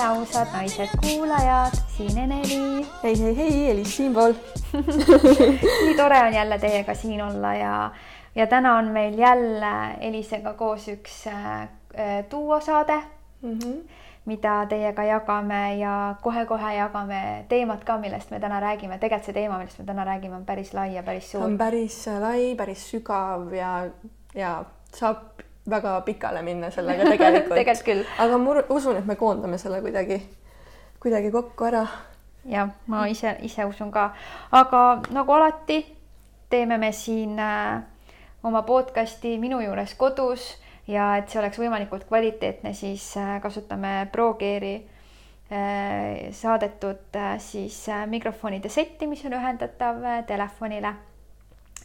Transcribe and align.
tere 0.00 0.08
jälle 0.08 0.20
kõigile 0.20 0.20
ausad 0.20 0.48
naised 0.54 0.88
kuulajad, 1.02 1.74
siin 1.96 2.18
Eneli. 2.18 2.86
hei, 3.02 3.14
hei, 3.20 3.36
hei, 3.36 3.70
Elis 3.70 3.96
siinpool 3.96 4.32
nii 5.84 5.96
tore 5.96 6.20
on 6.24 6.34
jälle 6.34 6.58
teiega 6.58 6.94
siin 6.94 7.22
olla 7.22 7.54
ja, 7.54 7.90
ja 8.34 8.46
täna 8.46 8.78
on 8.78 8.88
meil 8.88 9.18
jälle 9.18 9.72
Elisega 10.00 10.54
koos 10.54 10.88
üks 10.88 11.26
äh, 11.26 11.68
duosaade 12.30 12.96
mm, 13.42 13.58
-hmm. 13.58 13.88
mida 14.24 14.66
teiega 14.66 15.04
jagame 15.04 15.76
ja 15.78 16.14
kohe-kohe 16.22 16.74
jagame 16.74 17.44
teemat 17.48 17.84
ka, 17.84 17.98
millest 17.98 18.30
me 18.30 18.40
täna 18.40 18.60
räägime. 18.60 18.98
tegelikult 18.98 19.24
see 19.24 19.34
teema, 19.34 19.58
millest 19.58 19.78
me 19.78 19.84
täna 19.84 20.04
räägime, 20.04 20.36
on 20.36 20.44
päris 20.44 20.74
lai 20.74 20.94
ja 20.94 21.02
päris 21.02 21.30
suur. 21.32 21.44
on 21.44 21.58
päris 21.58 22.06
lai, 22.20 22.54
päris 22.56 22.90
sügav 22.90 23.52
ja, 23.52 23.90
ja 24.34 24.64
saab 24.94 25.49
väga 25.70 26.00
pikale 26.06 26.42
minna 26.42 26.70
sellega 26.70 27.06
tegelikult 27.08 27.56
tegelikult 27.60 27.86
küll. 27.86 28.04
aga 28.18 28.38
ma 28.38 28.58
usun, 28.68 28.96
et 28.96 29.06
me 29.06 29.16
koondame 29.16 29.58
selle 29.58 29.80
kuidagi, 29.80 30.20
kuidagi 31.00 31.30
kokku 31.30 31.70
ära. 31.70 31.86
jah, 32.44 32.70
ma 32.86 33.06
ise, 33.06 33.36
ise 33.42 33.64
usun 33.64 33.90
ka, 33.90 34.10
aga 34.52 34.84
nagu 35.10 35.32
alati 35.32 35.80
teeme 36.50 36.78
me 36.78 36.92
siin 36.92 37.38
äh, 37.38 37.82
oma 38.42 38.62
podcast'i 38.62 39.38
minu 39.38 39.60
juures 39.60 39.94
kodus 39.94 40.56
ja 40.88 41.12
et 41.20 41.28
see 41.30 41.38
oleks 41.40 41.60
võimalikult 41.60 42.08
kvaliteetne, 42.08 42.74
siis 42.74 43.04
äh, 43.20 43.36
kasutame 43.42 44.08
ProGeari 44.12 44.74
äh, 44.80 46.32
saadetud 46.34 47.20
siis 47.38 47.84
mikrofonide 48.10 48.68
setti, 48.68 49.06
mis 49.06 49.22
on 49.28 49.38
ühendatav 49.38 50.02
telefonile 50.26 50.90
üli,. 50.90 51.06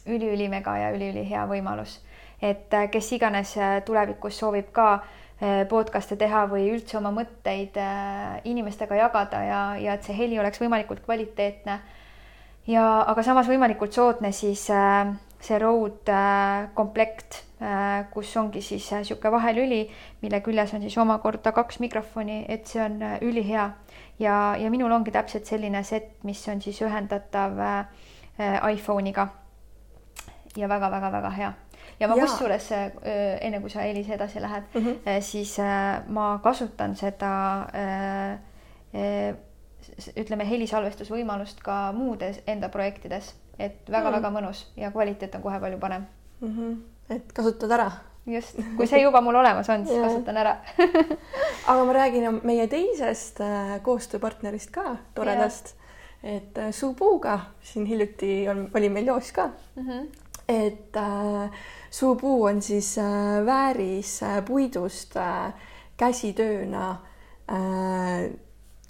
üliülimega 0.06 0.76
ja 0.78 0.90
üliülihea 0.94 1.46
võimalus 1.50 2.00
et 2.42 2.74
äh, 2.74 2.90
kes 2.90 3.12
iganes 3.12 3.56
äh, 3.56 3.80
tulevikus 3.84 4.38
soovib 4.38 4.70
ka 4.72 4.88
äh, 5.40 5.64
podcast'e 5.68 6.18
teha 6.20 6.44
või 6.50 6.68
üldse 6.74 6.98
oma 6.98 7.12
mõtteid 7.14 7.78
inimestega 8.44 8.98
jagada 9.00 9.42
ja, 9.44 9.60
ja 9.80 9.96
et 9.96 10.04
see 10.04 10.16
heli 10.16 10.38
oleks 10.40 10.60
võimalikult 10.60 11.04
kvaliteetne. 11.04 11.80
ja 12.66 12.84
aga 13.06 13.22
samas 13.22 13.48
võimalikult 13.48 13.92
soodne, 13.92 14.32
siis 14.32 14.66
see 14.66 15.58
Rode 15.60 16.20
komplekt, 16.74 17.42
kus 18.10 18.32
ongi 18.36 18.62
siis 18.64 18.88
niisugune 18.92 19.32
vahelüli, 19.32 19.82
mille 20.22 20.40
küljes 20.40 20.72
on 20.74 20.82
siis 20.82 20.96
omakorda 20.98 21.52
kaks 21.52 21.78
mikrofoni, 21.80 22.44
et 22.48 22.66
see 22.66 22.82
on 22.82 22.98
ülihea. 23.20 23.70
ja, 24.18 24.56
ja 24.58 24.70
minul 24.70 24.92
ongi 24.92 25.12
täpselt 25.12 25.46
selline 25.46 25.84
set, 25.84 26.16
mis 26.24 26.48
on 26.48 26.60
siis 26.60 26.80
ühendatav 26.82 27.60
iPhone'iga. 28.72 29.28
ja 30.56 30.68
väga-väga-väga 30.68 31.30
hea 31.30 31.52
ja 32.00 32.08
ma 32.08 32.14
kusjuures 32.20 32.72
äh, 32.72 32.90
enne 33.40 33.60
kui 33.60 33.70
sa 33.70 33.82
Elis 33.82 34.10
edasi 34.10 34.42
lähed 34.42 34.62
mm, 34.74 34.80
-hmm. 34.86 35.20
siis 35.20 35.58
äh, 35.58 36.02
ma 36.08 36.38
kasutan 36.42 36.96
seda 36.96 37.32
ütleme 40.16 40.46
helisalvestusvõimalust 40.48 41.62
ka 41.64 41.92
muudes 41.96 42.40
enda 42.46 42.68
projektides, 42.72 43.34
et 43.58 43.90
väga-väga 43.90 44.30
mm 44.30 44.36
-hmm. 44.36 44.42
mõnus 44.42 44.66
ja 44.76 44.90
kvaliteet 44.90 45.34
on 45.34 45.42
kohe 45.42 45.60
palju 45.60 45.78
parem 45.78 46.06
mm. 46.40 46.48
-hmm. 46.48 46.76
et 47.16 47.32
kasutad 47.32 47.70
ära. 47.70 47.90
just, 48.26 48.58
kui 48.76 48.86
see 48.86 49.02
juba 49.02 49.20
mul 49.20 49.34
olemas 49.34 49.68
on, 49.68 49.86
siis 49.86 50.02
kasutan 50.02 50.36
ära 50.36 50.56
aga 51.70 51.84
ma 51.84 51.92
räägin 51.92 52.40
meie 52.42 52.66
teisest 52.66 53.38
koostööpartnerist 53.82 54.70
ka, 54.70 54.96
toredast, 55.14 55.76
et 56.22 56.58
Suupuuga 56.70 57.40
siin 57.62 57.86
hiljuti 57.86 58.48
on, 58.48 58.70
oli 58.74 58.88
meil 58.88 59.06
joos 59.06 59.32
ka 59.32 59.50
mm. 59.76 59.88
-hmm. 59.88 60.06
et 60.48 60.96
äh, 60.96 61.50
suupuu 61.96 62.44
on 62.44 62.62
siis 62.62 62.98
äh, 62.98 63.46
vääris 63.46 64.22
äh, 64.22 64.44
puidust 64.44 65.16
äh, 65.16 65.52
käsitööna 65.96 66.96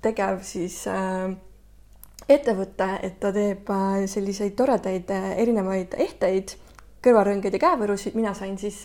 tegev 0.02 0.38
siis 0.42 0.78
ettevõte, 2.28 2.86
et 3.04 3.18
ta 3.20 3.28
teeb 3.36 3.68
selliseid 4.08 4.54
toredaid 4.56 5.12
erinevaid 5.12 5.92
ehteid, 6.00 6.54
kõrvarõngeid 7.04 7.58
ja 7.58 7.60
käevõrusid, 7.66 8.16
mina 8.16 8.32
sain 8.34 8.56
siis 8.58 8.80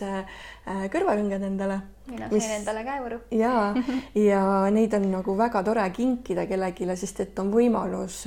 kõrvarõnged 0.92 1.48
endale. 1.48 1.80
mina 2.10 2.28
sain 2.28 2.36
mis... 2.36 2.50
endale 2.58 2.84
käevõru. 2.84 3.22
ja, 3.32 3.72
ja 4.28 4.44
neid 4.76 4.94
on 5.00 5.08
nagu 5.16 5.38
väga 5.40 5.64
tore 5.64 5.88
kinkida 5.96 6.44
kellelegi, 6.46 6.92
sest 7.00 7.24
et 7.24 7.42
on 7.42 7.50
võimalus 7.56 8.26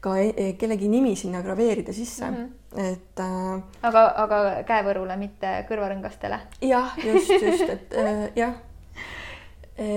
ka 0.00 0.16
e-, 0.22 0.54
kellegi 0.62 0.88
nimi 0.88 1.16
sinna 1.18 1.42
graveerida 1.42 1.92
sisse 1.92 2.30
mm. 2.30 2.36
-hmm 2.36 2.61
et 2.76 3.20
äh,. 3.20 3.62
aga, 3.82 4.02
aga 4.24 4.42
käevõrule, 4.68 5.16
mitte 5.20 5.54
kõrvarõngastele? 5.68 6.38
jah, 6.64 6.94
just, 7.04 7.32
just, 7.36 7.68
et 7.68 7.96
äh, 8.02 8.22
jah 8.36 8.54
e,. 9.76 9.88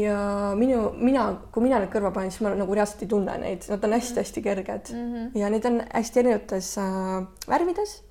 ja 0.00 0.18
minu, 0.58 0.90
mina, 0.98 1.26
kui 1.52 1.66
mina 1.66 1.80
need 1.82 1.92
kõrva 1.92 2.12
panen, 2.14 2.30
siis 2.30 2.44
ma 2.46 2.54
nagu 2.54 2.76
reaalselt 2.76 3.06
ei 3.06 3.10
tunne 3.10 3.38
neid, 3.42 3.66
nad 3.70 3.86
on 3.86 3.96
hästi-hästi 3.96 4.44
kerged 4.46 4.92
mm 4.94 5.08
-hmm. 5.14 5.38
ja 5.38 5.50
need 5.50 5.66
on 5.66 5.82
hästi 5.88 6.22
erinevates 6.24 6.76
äh, 6.78 7.26
värvides 7.48 8.02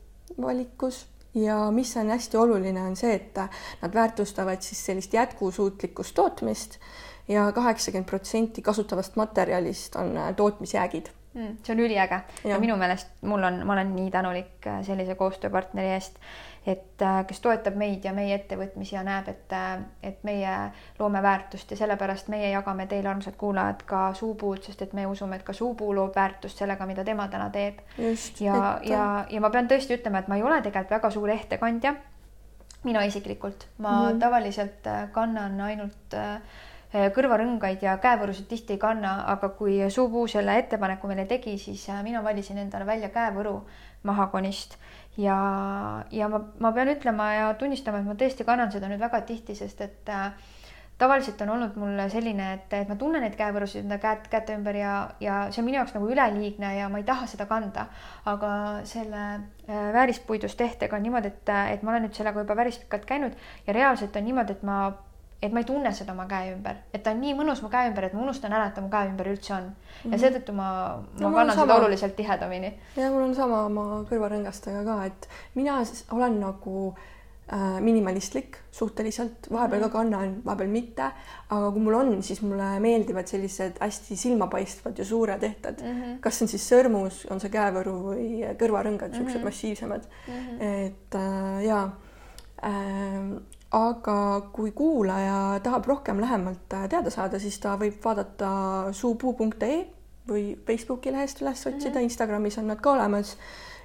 valikus 0.41 1.06
ja 1.34 1.72
mis 1.72 1.96
on 1.97 2.09
hästi 2.09 2.38
oluline, 2.38 2.81
on 2.81 2.96
see, 2.96 3.13
et 3.13 3.38
nad 3.81 3.94
väärtustavad 3.94 4.62
siis 4.62 4.86
sellist 4.86 5.13
jätkusuutlikkust 5.13 6.16
tootmist 6.16 6.80
ja 7.28 7.51
kaheksakümmend 7.51 8.09
protsenti 8.09 8.62
kasutavast 8.62 9.16
materjalist 9.16 9.96
on 9.96 10.18
äh, 10.18 10.36
tootmisjäägid 10.36 11.09
mm,. 11.34 11.57
see 11.63 11.73
on 11.73 11.79
üliäge 11.79 12.22
ja. 12.44 12.50
ja 12.50 12.59
minu 12.59 12.78
meelest 12.78 13.07
mul 13.22 13.44
on, 13.44 13.66
ma 13.66 13.73
olen 13.73 13.95
nii 13.95 14.12
tänulik 14.12 14.67
äh, 14.67 14.81
sellise 14.85 15.16
koostööpartneri 15.16 15.94
eest, 15.94 16.19
et 16.67 17.01
äh, 17.01 17.22
kes 17.28 17.41
toetab 17.44 17.78
meid 17.79 18.06
ja 18.06 18.13
meie 18.13 18.35
ettevõtmisi 18.35 18.95
ja 18.95 19.03
näeb, 19.06 19.29
et, 19.31 19.56
äh, 19.56 19.79
et 20.03 20.23
meie 20.28 20.56
loome 21.00 21.22
väärtust 21.23 21.72
ja 21.72 21.78
sellepärast 21.78 22.31
meie 22.34 22.51
jagame 22.51 22.88
teile, 22.88 23.09
armsad 23.13 23.38
kuulajad, 23.38 23.84
ka 23.89 24.03
Suupuud, 24.13 24.63
sest 24.66 24.81
et 24.85 24.94
me 24.94 25.07
usume, 25.07 25.39
et 25.39 25.47
ka 25.47 25.53
Suupuu 25.53 25.94
loob 25.95 26.16
väärtust 26.16 26.62
sellega, 26.63 26.85
mida 26.89 27.06
tema 27.06 27.28
täna 27.28 27.50
teeb. 27.50 27.81
ja 28.39 28.79
ja, 28.84 29.25
ja 29.29 29.41
ma 29.41 29.50
pean 29.50 29.69
tõesti 29.69 30.00
ütlema, 30.00 30.23
et 30.23 30.31
ma 30.31 30.39
ei 30.39 30.44
ole 30.44 30.62
tegelikult 30.62 30.97
väga 30.97 31.12
suur 31.12 31.29
ettekandja 31.29 31.95
mina 32.84 33.01
isiklikult, 33.03 33.66
ma 33.84 33.91
mm. 34.13 34.19
tavaliselt 34.22 34.85
kannan 35.12 35.59
ainult 35.62 36.00
Äh, 36.13 36.39
kõrvarõngaid 36.89 37.83
ja 37.85 37.97
käevõrusid 38.01 38.47
tihti 38.50 38.73
ei 38.73 38.81
kanna, 38.81 39.19
aga 39.29 39.51
kui 39.53 39.77
Suupuu 39.94 40.27
selle 40.27 40.57
ettepaneku 40.57 41.07
meile 41.07 41.27
tegi, 41.29 41.57
siis 41.61 41.83
äh, 41.89 42.01
mina 42.03 42.23
valisin 42.25 42.57
endale 42.57 42.85
välja 42.85 43.11
käevõru 43.13 43.59
mahakonist 44.03 44.77
ja, 45.17 45.35
ja 46.11 46.29
ma, 46.31 46.41
ma 46.59 46.72
pean 46.73 46.89
ütlema 46.89 47.33
ja 47.33 47.51
tunnistama, 47.59 48.00
et 48.00 48.09
ma 48.09 48.16
tõesti 48.17 48.47
kannan 48.47 48.72
seda 48.73 48.89
nüüd 48.89 49.01
väga 49.03 49.22
tihti, 49.27 49.53
sest 49.55 49.83
et 49.85 50.09
äh, 50.09 50.31
tavaliselt 50.97 51.41
on 51.45 51.51
olnud 51.53 51.77
mul 51.77 52.01
selline, 52.09 52.47
et, 52.57 52.73
et 52.73 52.89
ma 52.89 52.97
tunnen 52.97 53.21
neid 53.21 53.38
käevõrusid 53.38 53.83
enda 53.83 54.00
käed, 54.01 54.25
käte 54.31 54.56
ümber 54.57 54.79
ja, 54.79 54.94
ja 55.21 55.44
see 55.53 55.61
on 55.61 55.67
minu 55.69 55.77
jaoks 55.77 55.94
nagu 55.94 56.09
üleliigne 56.09 56.71
ja 56.79 56.88
ma 56.89 57.03
ei 57.03 57.06
taha 57.06 57.27
seda 57.29 57.45
kanda. 57.45 57.85
aga 58.25 58.50
selle 58.89 59.27
äh, 59.35 59.91
väärispuidust 59.94 60.57
tehtega 60.57 60.97
on 60.97 61.06
niimoodi, 61.06 61.29
et, 61.35 61.53
et 61.75 61.85
ma 61.85 61.94
olen 61.94 62.07
nüüd 62.07 62.17
sellega 62.17 62.41
juba 62.41 62.57
päris 62.57 62.81
pikalt 62.81 63.06
käinud 63.06 63.38
ja 63.67 63.77
reaalselt 63.77 64.17
on 64.17 64.25
niimoodi, 64.25 64.57
et 64.57 64.66
ma 64.66 64.79
et 65.41 65.53
ma 65.55 65.61
ei 65.63 65.67
tunne 65.67 65.91
seda 65.95 66.13
oma 66.13 66.25
käe 66.27 66.51
ümber, 66.53 66.81
et 66.94 67.03
ta 67.03 67.13
on 67.16 67.22
nii 67.23 67.35
mõnus 67.38 67.61
mu 67.63 67.69
käe 67.72 67.89
ümber, 67.89 68.09
et 68.09 68.16
ma 68.16 68.25
unustan 68.25 68.53
ära, 68.55 68.69
et 68.69 68.75
ta 68.75 68.83
mu 68.83 68.89
käe 68.91 69.07
ümber 69.07 69.29
üldse 69.31 69.53
on. 69.55 69.69
ja 70.03 70.09
mhm. 70.09 70.23
seetõttu 70.23 70.55
ma, 70.55 70.72
ma 71.00 71.22
no, 71.23 71.35
kannan 71.35 71.55
seda 71.55 71.77
oluliselt 71.79 72.17
tihedamini. 72.17 72.74
ja 72.97 73.12
mul 73.13 73.30
on 73.30 73.38
sama 73.38 73.63
oma 73.69 73.86
kõrvarõngastega 74.09 74.83
ka, 74.88 74.97
et 75.07 75.30
mina 75.56 75.77
olen 76.12 76.36
nagu 76.41 76.81
äh, 76.91 77.77
minimalistlik 77.86 78.57
suhteliselt, 78.71 79.47
vahepeal 79.51 79.80
mm 79.80 79.86
-hmm. 79.86 79.91
ka 79.91 79.97
kannan, 79.97 80.33
vahepeal 80.45 80.74
mitte, 80.74 81.07
aga 81.50 81.71
kui 81.71 81.85
mul 81.88 81.95
on, 82.01 82.12
siis 82.24 82.42
mulle 82.42 82.68
meeldivad 82.80 83.31
sellised 83.31 83.80
hästi 83.80 84.15
silmapaistvad 84.15 85.00
ja 85.00 85.06
suured 85.06 85.44
ehted 85.44 85.80
mm. 85.81 86.01
-hmm. 86.01 86.19
kas 86.19 86.39
see 86.39 86.45
on 86.45 86.50
siis 86.50 86.68
sõrmus, 86.74 87.24
on 87.31 87.39
see 87.39 87.50
käevõru 87.50 87.95
või 88.09 88.27
kõrvarõngad, 88.59 89.15
niisugused 89.15 89.39
mm 89.39 89.39
-hmm. 89.39 89.45
massiivsemad 89.45 90.03
mm. 90.27 90.33
-hmm. 90.33 90.62
et 90.62 91.15
äh, 91.15 91.63
jaa 91.63 91.85
äh, 92.63 93.39
aga 93.71 94.50
kui 94.54 94.71
kuulaja 94.71 95.60
tahab 95.63 95.86
rohkem 95.86 96.21
lähemalt 96.21 96.74
äh, 96.74 96.88
teada 96.89 97.12
saada, 97.13 97.39
siis 97.39 97.60
ta 97.62 97.75
võib 97.77 98.00
vaadata 98.04 98.50
suupuu.ee 98.92 99.83
või 100.30 100.54
Facebooki 100.66 101.12
lehest 101.13 101.42
üles 101.42 101.62
otsida 101.66 101.89
mm, 101.89 101.95
-hmm. 101.95 102.10
Instagramis 102.10 102.57
on 102.57 102.68
nad 102.68 102.81
ka 102.81 102.92
olemas. 102.92 103.38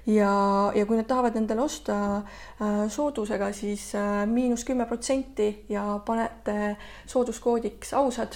ja, 0.05 0.71
ja 0.75 0.85
kui 0.85 0.97
nad 0.97 1.05
tahavad 1.05 1.35
endale 1.35 1.61
osta 1.61 2.17
äh, 2.17 2.89
soodusega, 2.89 3.51
siis 3.51 3.95
äh, 3.95 4.25
miinus 4.25 4.65
kümme 4.65 4.85
protsenti 4.85 5.65
ja 5.69 5.99
panete 6.05 6.77
sooduskoodiks 7.05 7.93
ausad 7.93 8.35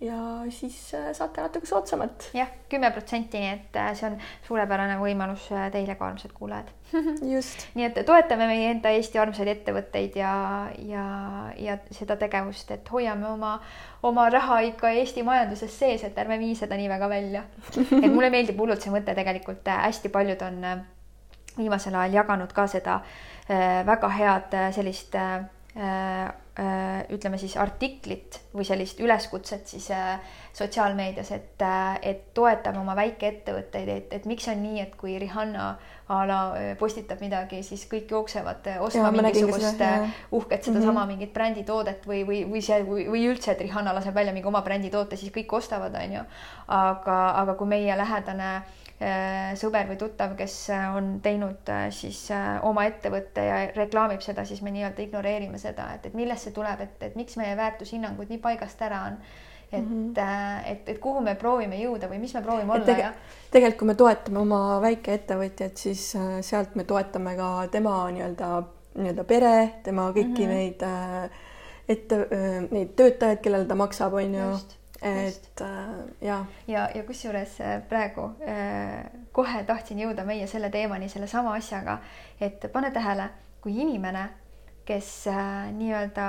ja 0.00 0.16
siis 0.48 0.94
äh, 0.94 1.12
saate 1.12 1.42
natuke 1.42 1.66
soodsamat. 1.66 2.30
jah, 2.34 2.48
kümme 2.68 2.90
protsenti, 2.90 3.40
nii 3.40 3.50
et 3.52 3.76
äh, 3.76 3.90
see 3.96 4.08
on 4.08 4.16
suurepärane 4.46 4.96
võimalus 5.00 5.50
äh, 5.52 5.66
teile 5.72 5.96
ka, 5.98 6.08
armsad 6.08 6.32
kuulajad 6.36 6.70
just. 7.34 7.66
nii 7.76 7.88
et 7.90 8.00
toetame 8.08 8.48
meie 8.48 8.70
enda 8.72 8.92
Eesti 8.96 9.20
armsaid 9.20 9.50
ettevõtteid 9.52 10.16
ja, 10.16 10.32
ja, 10.88 11.04
ja 11.60 11.76
seda 11.92 12.16
tegevust, 12.20 12.72
et 12.72 12.92
hoiame 12.92 13.28
oma, 13.28 13.54
oma 14.06 14.28
raha 14.32 14.62
ikka 14.70 14.94
Eesti 15.02 15.24
majanduses 15.26 15.76
sees, 15.82 16.04
et 16.08 16.18
ärme 16.18 16.40
vii 16.40 16.56
seda 16.62 16.80
nii 16.80 16.88
väga 16.88 17.10
välja. 17.12 17.44
et 18.02 18.08
mulle 18.08 18.32
meeldib 18.32 18.60
hullult 18.60 18.80
see 18.80 18.94
mõte 18.94 19.14
tegelikult, 19.16 19.68
hästi 19.68 20.12
paljud 20.12 20.48
on 20.48 20.64
viimasel 21.58 21.96
ajal 21.98 22.22
jaganud 22.22 22.52
ka 22.56 22.64
seda 22.70 23.00
väga 23.84 24.08
head 24.14 24.54
sellist 24.72 25.16
ütleme 27.14 27.38
siis 27.38 27.54
artiklit 27.56 28.40
või 28.54 28.66
sellist 28.68 29.00
üleskutset 29.00 29.70
siis 29.70 29.86
äh, 29.94 30.18
sotsiaalmeedias, 30.52 31.30
et, 31.32 31.62
et 32.02 32.26
toetame 32.34 32.82
oma 32.82 32.96
väikeettevõtteid, 32.98 33.88
et, 33.88 34.12
et 34.18 34.26
miks 34.28 34.48
on 34.50 34.60
nii, 34.62 34.80
et 34.82 34.96
kui 34.98 35.14
Rihanna 35.22 35.70
a 36.10 36.18
la 36.26 36.40
postitab 36.78 37.20
midagi, 37.22 37.62
siis 37.62 37.84
kõik 37.86 38.10
jooksevad 38.10 38.66
ostma 38.82 39.06
ja, 39.06 39.14
mingisugust 39.14 39.84
uhket 40.34 40.64
sedasama 40.64 40.92
mm 40.92 40.98
-hmm. 40.98 41.06
mingit 41.12 41.32
bränditoodet 41.32 42.06
või, 42.06 42.24
või, 42.26 42.42
või 42.50 42.62
see 42.66 42.82
või, 42.82 43.06
või 43.06 43.22
üldse, 43.30 43.52
et 43.52 43.60
Rihanna 43.60 43.94
laseb 43.94 44.14
välja 44.14 44.32
mingi 44.32 44.48
oma 44.48 44.62
bränditoote, 44.62 45.16
siis 45.16 45.32
kõik 45.32 45.52
ostavad, 45.52 45.94
onju. 45.94 46.24
aga, 46.66 47.18
aga 47.30 47.54
kui 47.54 47.66
meie 47.66 47.96
lähedane 47.96 48.56
äh, 48.56 48.62
Äh, 48.62 48.79
sõber 49.56 49.86
või 49.88 49.96
tuttav, 49.96 50.34
kes 50.36 50.54
äh, 50.74 50.88
on 50.96 51.14
teinud 51.24 51.68
äh, 51.72 51.86
siis 51.94 52.26
oma 52.68 52.84
ettevõtte 52.84 53.44
ja 53.46 53.60
reklaamib 53.72 54.20
seda, 54.20 54.44
siis 54.44 54.60
me 54.60 54.72
nii-öelda 54.74 55.00
ignoreerime 55.06 55.60
seda, 55.60 55.86
et, 55.96 56.10
et 56.10 56.16
millest 56.18 56.48
see 56.48 56.56
tuleb, 56.56 56.82
et, 56.84 56.98
et 57.08 57.16
miks 57.16 57.38
meie 57.40 57.54
väärtushinnangud 57.56 58.28
nii 58.28 58.42
paigast 58.44 58.82
ära 58.84 59.06
on. 59.08 59.16
et 59.72 59.84
mm, 59.88 60.14
-hmm. 60.14 60.70
et, 60.72 60.88
et 60.88 60.98
kuhu 60.98 61.20
me 61.20 61.34
proovime 61.34 61.76
jõuda 61.78 62.08
või 62.10 62.18
mis 62.18 62.34
me 62.34 62.42
proovime 62.42 62.72
olla 62.72 62.84
tege, 62.84 63.02
ja. 63.02 63.12
tegelikult, 63.50 63.78
kui 63.78 63.86
me 63.86 63.94
toetame 63.94 64.38
oma 64.38 64.80
väikeettevõtjat, 64.82 65.76
siis 65.76 66.16
sealt 66.40 66.74
me 66.74 66.84
toetame 66.84 67.36
ka 67.36 67.68
tema 67.70 68.10
nii-öelda, 68.10 68.48
nii-öelda 68.96 69.24
pere, 69.24 69.70
tema 69.82 70.10
kõiki 70.10 70.44
mm 70.44 70.50
-hmm. 70.50 70.56
neid 70.58 70.82
ette, 71.88 72.26
neid 72.70 72.92
töötajaid, 72.96 73.40
kellele 73.40 73.64
ta 73.64 73.74
maksab, 73.74 74.12
on 74.12 74.34
ju 74.34 74.50
et 75.02 75.60
äh, 75.60 75.68
ja. 76.20 76.44
ja, 76.68 76.88
ja 76.94 77.02
kusjuures 77.04 77.60
äh, 77.60 77.82
praegu 77.88 78.26
äh, 78.44 79.04
kohe 79.32 79.64
tahtsin 79.64 79.98
jõuda 80.02 80.24
meie 80.28 80.46
selle 80.46 80.70
teemani 80.70 81.08
sellesama 81.08 81.54
asjaga, 81.56 81.98
et 82.40 82.66
pane 82.72 82.90
tähele, 82.92 83.30
kui 83.64 83.78
inimene, 83.80 84.28
kes 84.84 85.10
äh, 85.32 85.70
nii-öelda 85.72 86.28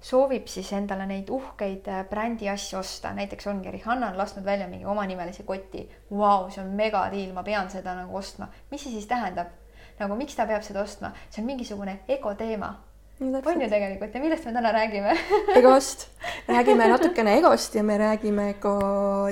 soovib 0.00 0.48
siis 0.48 0.72
endale 0.72 1.06
neid 1.06 1.30
uhkeid 1.30 1.88
äh, 1.88 2.02
brändi 2.10 2.48
asju 2.50 2.80
osta, 2.80 3.14
näiteks 3.14 3.46
ongi 3.46 3.70
Rihanna 3.70 4.10
on 4.10 4.18
lasknud 4.18 4.44
välja 4.44 4.68
mingi 4.68 4.88
omanimelise 4.88 5.46
koti, 5.46 5.86
vau, 6.10 6.50
see 6.50 6.64
on 6.64 6.74
megadiil, 6.76 7.32
ma 7.36 7.46
pean 7.46 7.70
seda 7.70 7.94
nagu 7.94 8.16
ostma. 8.16 8.48
mis 8.70 8.82
see 8.84 8.96
siis 8.96 9.06
tähendab? 9.06 9.54
nagu 10.00 10.16
miks 10.16 10.34
ta 10.34 10.46
peab 10.48 10.64
seda 10.64 10.82
ostma, 10.82 11.12
see 11.28 11.42
on 11.42 11.46
mingisugune 11.46 12.00
ego 12.08 12.34
teema 12.34 12.74
on 13.20 13.60
ju 13.60 13.68
tegelikult 13.68 14.14
ja 14.14 14.20
millest 14.20 14.46
me 14.48 14.52
täna 14.52 14.72
räägime 14.72 15.12
egost, 15.60 16.06
räägime 16.48 16.88
natukene 16.88 17.36
egost 17.38 17.74
ja 17.74 17.82
me 17.82 17.98
räägime 17.98 18.54
ka 18.60 18.74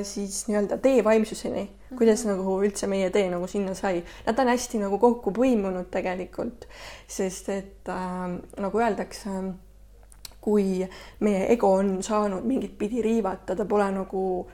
siis 0.05 0.43
nii-öelda 0.49 0.76
tee 0.82 1.05
vaimsuseni, 1.05 1.70
kuidas 1.96 2.25
mm 2.25 2.31
-hmm. 2.31 2.37
nagu 2.37 2.58
üldse 2.64 2.87
meie 2.87 3.11
tee 3.11 3.31
nagu 3.31 3.46
sinna 3.46 3.75
sai. 3.75 4.05
Nad 4.26 4.38
on 4.38 4.49
hästi 4.49 4.79
nagu 4.79 4.99
kokku 4.99 5.31
põimunud 5.31 5.88
tegelikult, 5.90 6.69
sest 7.06 7.49
et 7.49 7.88
äh, 7.88 8.38
nagu 8.56 8.79
öeldakse, 8.79 9.31
kui 10.41 10.88
meie 11.20 11.52
ego 11.52 11.73
on 11.73 12.02
saanud 12.02 12.44
mingit 12.44 12.79
pidi 12.79 13.02
riivata, 13.02 13.56
ta 13.56 13.64
pole 13.64 13.91
nagu 13.91 14.49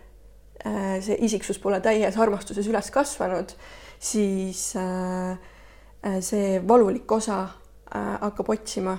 äh, 0.67 1.01
see 1.01 1.17
isiksus 1.19 1.59
pole 1.59 1.81
täies 1.81 2.17
armastuses 2.17 2.67
üles 2.67 2.91
kasvanud, 2.91 3.53
siis 3.99 4.77
äh, 4.77 5.39
äh 6.05 6.21
see 6.21 6.69
valulik 6.69 7.13
osa 7.13 7.43
äh, 7.95 8.21
hakkab 8.21 8.49
otsima 8.49 8.99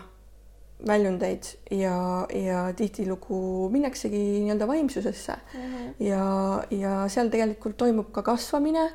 väljundeid 0.88 1.48
ja, 1.72 2.28
ja 2.36 2.66
tihtilugu 2.76 3.70
minnaksegi 3.72 4.20
nii-öelda 4.44 4.68
vaimsusesse 4.68 5.34
mm 5.34 5.62
-hmm. 5.62 5.94
ja, 6.04 6.64
ja 6.72 7.08
seal 7.10 7.30
tegelikult 7.30 7.78
toimub 7.78 8.12
ka 8.12 8.22
kasvamine 8.22 8.90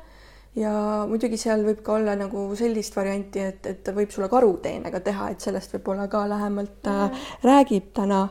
ja 0.55 0.73
muidugi 1.09 1.37
seal 1.37 1.63
võib 1.65 1.81
ka 1.81 1.93
olla 1.93 2.15
nagu 2.15 2.49
sellist 2.55 2.95
varianti, 2.95 3.39
et, 3.39 3.65
et 3.65 3.83
ta 3.83 3.95
võib 3.95 4.11
sulle 4.11 4.29
karuteenega 4.29 4.99
teha, 4.99 5.29
et 5.31 5.41
sellest 5.41 5.73
võib-olla 5.73 6.07
ka 6.07 6.27
lähemalt 6.29 6.85
mm 6.85 6.91
-hmm. 6.91 7.33
räägib 7.43 7.93
täna. 7.93 8.27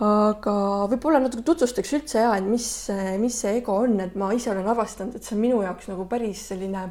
aga 0.00 0.52
võib-olla 0.88 1.18
natuke 1.20 1.42
tutvustaks 1.42 1.92
üldse 1.92 2.18
ja, 2.18 2.36
et 2.36 2.44
mis, 2.44 2.88
mis 3.18 3.40
see 3.40 3.56
ego 3.56 3.74
on, 3.76 4.00
et 4.00 4.14
ma 4.14 4.32
ise 4.32 4.50
olen 4.50 4.68
avastanud, 4.68 5.14
et 5.14 5.22
see 5.22 5.34
on 5.36 5.40
minu 5.40 5.62
jaoks 5.62 5.88
nagu 5.88 6.06
päris 6.08 6.48
selline 6.48 6.88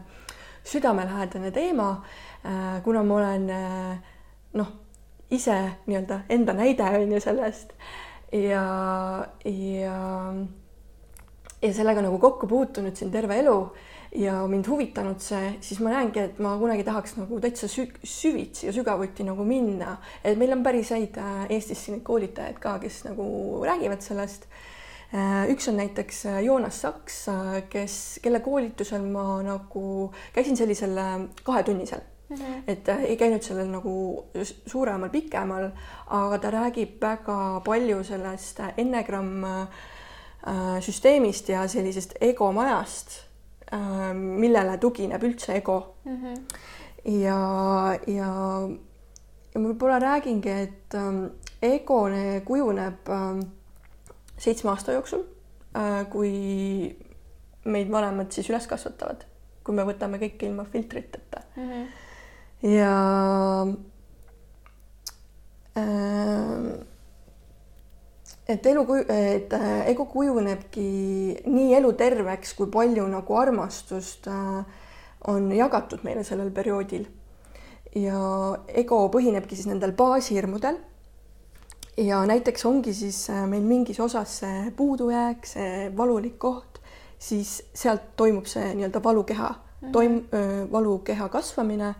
südamelähedane 0.63 1.51
teema. 1.51 2.03
Äh, 2.45 2.83
kuna 2.83 3.03
ma 3.03 3.15
olen 3.15 3.49
äh, 3.49 3.97
noh 4.53 4.67
ise 5.31 5.57
nii-öelda 5.85 6.21
enda 6.29 6.53
näide 6.53 6.83
on 6.83 7.11
ju 7.11 7.21
sellest. 7.21 7.73
Ja, 8.31 8.63
ja, 9.45 9.99
ja 11.61 11.73
sellega 11.73 12.01
nagu 12.05 12.19
kokku 12.21 12.47
puutunud 12.47 12.95
siin 12.95 13.11
terve 13.11 13.39
elu 13.41 13.57
ja 14.15 14.47
mind 14.47 14.67
huvitanud 14.67 15.21
see, 15.21 15.53
siis 15.61 15.79
ma 15.83 15.93
näengi, 15.93 16.21
et 16.21 16.39
ma 16.41 16.55
kunagi 16.61 16.85
tahaks 16.85 17.15
nagu 17.19 17.39
täitsa 17.41 17.69
sü 17.69 17.85
süvitsi 18.03 18.67
ja 18.67 18.73
sügavuti 18.73 19.25
nagu 19.25 19.45
minna, 19.45 19.97
et 20.23 20.37
meil 20.37 20.53
on 20.55 20.63
päris 20.65 20.93
häid 20.95 21.17
äh, 21.21 21.45
Eestis 21.57 21.85
siin 21.85 22.01
koolitajaid 22.05 22.57
ka, 22.61 22.77
kes 22.81 23.03
nagu 23.09 23.25
räägivad 23.65 24.05
sellest. 24.05 24.47
Äh, 25.09 25.49
üks 25.53 25.69
on 25.69 25.77
näiteks 25.81 26.25
äh, 26.29 26.43
Joonas 26.45 26.81
Saks, 26.81 27.23
kes, 27.69 27.97
kelle 28.23 28.41
koolitusel 28.45 29.05
ma 29.09 29.41
nagu 29.45 30.09
käisin 30.33 30.57
sellisel 30.57 30.97
kahetunnisel 31.43 32.05
Mm 32.29 32.35
-hmm. 32.35 32.63
et 32.67 32.89
äh, 32.89 33.03
ei 33.03 33.17
käinud 33.17 33.41
sellel 33.41 33.67
nagu 33.67 34.25
suuremal, 34.67 35.09
pikemal, 35.09 35.71
aga 36.07 36.37
ta 36.37 36.51
räägib 36.51 37.01
väga 37.01 37.61
palju 37.65 38.03
sellest 38.03 38.59
Enneagram 38.77 39.43
äh, 39.43 39.67
süsteemist 40.79 41.49
ja 41.49 41.67
sellisest 41.67 42.13
egomajast, 42.21 43.07
äh, 43.73 44.13
millele 44.13 44.77
tugineb 44.77 45.23
üldse 45.23 45.55
ego 45.55 45.95
mm. 46.05 46.17
-hmm. 46.21 46.37
ja, 47.11 47.99
ja, 48.07 48.29
ja 49.53 49.59
ma 49.59 49.67
võib-olla 49.67 49.99
räägingi, 49.99 50.49
et 50.49 50.93
ego 51.61 52.03
kujuneb 52.45 53.09
seitsme 54.37 54.69
aasta 54.69 54.91
jooksul, 54.91 55.23
kui 56.09 56.95
meid 57.65 57.91
vanemad 57.91 58.31
siis 58.31 58.49
üles 58.49 58.67
kasvatavad, 58.67 59.25
kui 59.63 59.75
me 59.75 59.83
võtame 59.83 60.17
kõike 60.17 60.45
ilma 60.45 60.63
filtriteta 60.63 61.41
mm. 61.55 61.71
-hmm 61.71 61.87
ja 62.63 62.95
äh, 65.77 66.85
et 68.49 68.65
elu, 68.65 68.83
et 69.13 69.53
äh, 69.53 69.85
ego 69.91 70.07
kujunebki 70.09 70.89
nii 71.45 71.73
eluterveks, 71.77 72.55
kui 72.57 72.69
palju 72.73 73.05
nagu 73.11 73.37
armastust 73.37 74.27
äh, 74.31 74.63
on 75.29 75.51
jagatud 75.53 76.03
meile 76.07 76.23
sellel 76.25 76.49
perioodil. 76.55 77.05
ja 77.95 78.19
ego 78.77 78.99
põhinebki 79.09 79.57
siis 79.57 79.69
nendel 79.69 79.93
baashirmudel. 79.97 80.77
ja 81.97 82.23
näiteks 82.25 82.65
ongi 82.65 82.93
siis 82.93 83.27
äh, 83.29 83.45
meil 83.47 83.63
mingis 83.63 83.99
osas 83.99 84.39
see 84.41 84.71
puudujääk, 84.75 85.45
see 85.45 85.91
valulik 85.97 86.39
koht, 86.39 86.81
siis 87.19 87.59
sealt 87.73 88.15
toimub 88.17 88.49
see 88.49 88.73
nii-öelda 88.73 89.03
valukeha, 89.03 89.53
toim-, 89.93 90.25
valukeha 90.71 91.29
kasvamine 91.29 91.93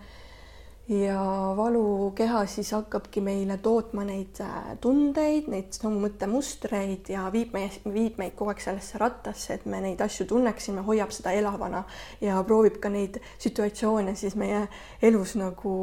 ja 0.89 1.53
valukeha 1.58 2.46
siis 2.46 2.72
hakkabki 2.74 3.22
meile 3.22 3.60
tootma 3.62 4.03
neid 4.08 4.39
äh, 4.41 4.72
tundeid, 4.81 5.50
neid 5.51 5.75
samu 5.77 6.01
mõttemustreid 6.01 7.12
ja 7.13 7.27
viib 7.34 7.53
meie, 7.53 7.69
viib 7.86 8.17
meid 8.17 8.34
kogu 8.38 8.53
aeg 8.53 8.63
sellesse 8.63 8.98
rattasse, 9.01 9.60
et 9.60 9.67
me 9.69 9.84
neid 9.84 10.01
asju 10.01 10.25
tunneksime, 10.31 10.81
hoiab 10.88 11.13
seda 11.13 11.36
elavana 11.38 11.84
ja 12.25 12.41
proovib 12.48 12.81
ka 12.81 12.89
neid 12.89 13.22
situatsioone 13.38 14.15
siis 14.17 14.36
meie 14.39 14.65
elus 15.01 15.36
nagu 15.38 15.75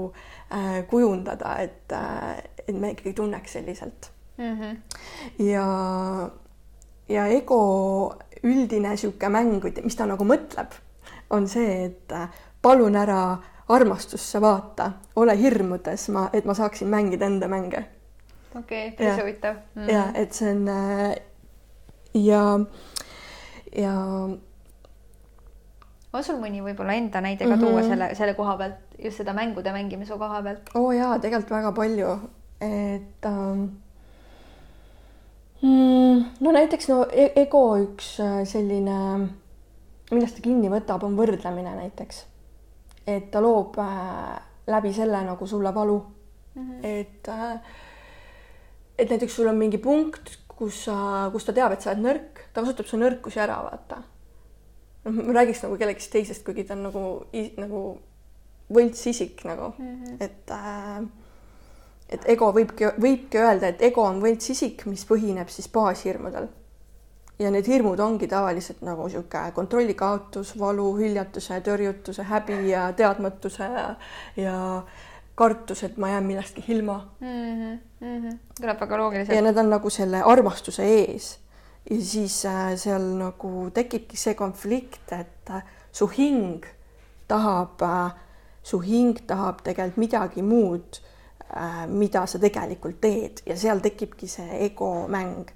äh, 0.50 0.82
kujundada, 0.90 1.54
et 1.62 1.94
äh,, 1.94 2.42
et 2.66 2.74
me 2.74 2.90
ikkagi 2.90 3.12
tunneks 3.14 3.52
selliselt 3.52 4.10
mm. 4.38 4.60
-hmm. 4.60 4.76
ja, 5.38 6.30
ja 7.08 7.26
ego 7.26 8.16
üldine 8.42 8.88
niisugune 8.88 9.28
mäng, 9.28 9.84
mis 9.84 9.96
ta 9.96 10.06
nagu 10.06 10.24
mõtleb, 10.24 10.74
on 11.30 11.48
see, 11.48 11.84
et 11.84 12.12
äh, 12.12 12.28
palun 12.62 12.96
ära 12.96 13.38
armastusse 13.68 14.40
vaata, 14.40 14.90
ole 15.16 15.38
hirmudes, 15.38 16.08
ma, 16.14 16.28
et 16.32 16.44
ma 16.44 16.54
saaksin 16.54 16.88
mängida 16.88 17.26
enda 17.26 17.48
mänge. 17.48 17.84
okei 18.56 18.88
okay,, 18.88 18.96
päris 18.96 19.22
huvitav 19.22 19.56
mm.. 19.74 19.88
ja 19.88 20.04
et 20.14 20.32
see 20.32 20.50
on 20.50 20.68
äh, 20.68 21.16
ja, 22.14 22.42
ja. 23.76 23.94
on 26.12 26.24
sul 26.24 26.38
mõni 26.40 26.62
võib-olla 26.64 26.94
enda 26.96 27.20
näide 27.20 27.44
ka 27.44 27.50
mm 27.50 27.56
-hmm. 27.56 27.66
tuua 27.66 27.80
mhm. 27.80 27.88
selle, 27.88 28.14
selle 28.14 28.34
koha 28.34 28.56
pealt, 28.56 28.78
just 29.04 29.16
seda 29.16 29.32
mängude 29.32 29.72
mängimise 29.72 30.18
koha 30.18 30.42
pealt? 30.42 30.70
oo 30.74 30.86
oh, 30.86 30.92
jaa, 30.94 31.18
tegelikult 31.18 31.50
väga 31.50 31.72
palju, 31.72 32.14
et 32.60 33.26
ähm, 33.26 33.66
mm, 35.62 36.24
no 36.40 36.52
näiteks 36.52 36.88
no 36.88 37.02
e-, 37.12 37.32
ego 37.36 37.66
üks 37.82 38.20
äh, 38.20 38.44
selline, 38.44 39.28
millest 40.10 40.36
ta 40.36 40.42
kinni 40.42 40.70
võtab, 40.70 41.04
on 41.04 41.18
võrdlemine 41.18 41.74
näiteks 41.82 42.24
et 43.06 43.30
ta 43.30 43.40
loob 43.40 43.78
äh, 43.78 44.40
läbi 44.66 44.92
selle 44.92 45.22
nagu 45.24 45.46
sulle 45.46 45.74
valu 45.74 45.98
mm. 46.54 46.62
-hmm. 46.62 46.86
et 46.86 47.28
äh,, 47.28 47.60
et 48.98 49.10
näiteks 49.10 49.36
sul 49.36 49.46
on 49.46 49.56
mingi 49.56 49.78
punkt, 49.78 50.38
kus 50.48 50.84
sa, 50.84 51.30
kus 51.32 51.44
ta 51.44 51.52
teab, 51.52 51.72
et 51.72 51.80
sa 51.80 51.90
oled 51.90 52.02
nõrk, 52.02 52.46
ta 52.52 52.60
kasutab 52.60 52.86
su 52.86 52.96
nõrkusi 52.96 53.40
ära, 53.40 53.62
vaata. 53.62 54.02
noh, 55.04 55.12
ma 55.12 55.32
räägiks 55.32 55.62
nagu 55.62 55.76
kellegist 55.76 56.12
teisest, 56.12 56.44
kuigi 56.44 56.64
ta 56.64 56.74
on 56.74 56.82
nagu, 56.88 57.04
nagu 57.56 57.82
võltsisik 58.72 59.44
nagu 59.44 59.72
mm, 59.78 60.02
-hmm. 60.02 60.16
et 60.20 60.50
äh, 60.50 61.06
et 62.08 62.28
ego 62.30 62.52
võibki, 62.54 62.88
võibki 63.02 63.40
öelda, 63.42 63.68
et 63.72 63.82
ego 63.82 64.04
on 64.06 64.20
võltsisik, 64.22 64.86
mis 64.86 65.04
põhineb 65.08 65.50
siis 65.50 65.68
baashirmudel. 65.72 66.48
Ja 67.38 67.50
need 67.50 67.66
hirmud 67.68 68.00
ongi 68.00 68.28
tavaliselt 68.28 68.80
nagu 68.86 69.06
niisugune 69.06 69.52
kontrolli 69.54 69.94
kaotus, 69.94 70.54
valu, 70.58 70.88
hüljatuse, 70.96 71.60
tõrjutuse, 71.64 72.24
häbi 72.24 72.60
ja 72.70 72.86
teadmatuse 72.96 73.68
ja, 74.40 74.60
kartus, 75.36 75.82
et 75.84 75.98
ma 76.00 76.14
jään 76.14 76.24
millestki 76.24 76.64
ilma 76.68 76.98
mm. 77.20 77.26
-hmm, 77.28 77.78
mm 78.00 78.22
-hmm. 78.22 78.38
kõlab 78.60 78.80
väga 78.80 78.98
loogiliselt. 78.98 79.36
ja 79.36 79.42
need 79.42 79.56
on 79.56 79.70
nagu 79.70 79.90
selle 79.90 80.22
armastuse 80.22 80.84
ees. 80.84 81.38
ja 81.90 82.02
siis 82.02 82.44
äh, 82.46 82.76
seal 82.76 83.02
nagu 83.02 83.70
tekibki 83.74 84.16
see 84.16 84.34
konflikt, 84.34 85.12
et 85.12 85.50
äh, 85.50 85.62
su 85.92 86.06
hing 86.06 86.64
tahab 87.28 87.82
äh,, 87.82 88.14
su 88.62 88.78
hing 88.78 89.18
tahab 89.26 89.60
tegelikult 89.62 89.96
midagi 89.96 90.42
muud 90.42 91.02
mida 91.86 92.26
sa 92.26 92.38
tegelikult 92.38 93.00
teed 93.00 93.42
ja 93.46 93.56
seal 93.56 93.80
tekibki 93.84 94.28
see 94.28 94.64
ego 94.66 95.06
mäng. 95.08 95.46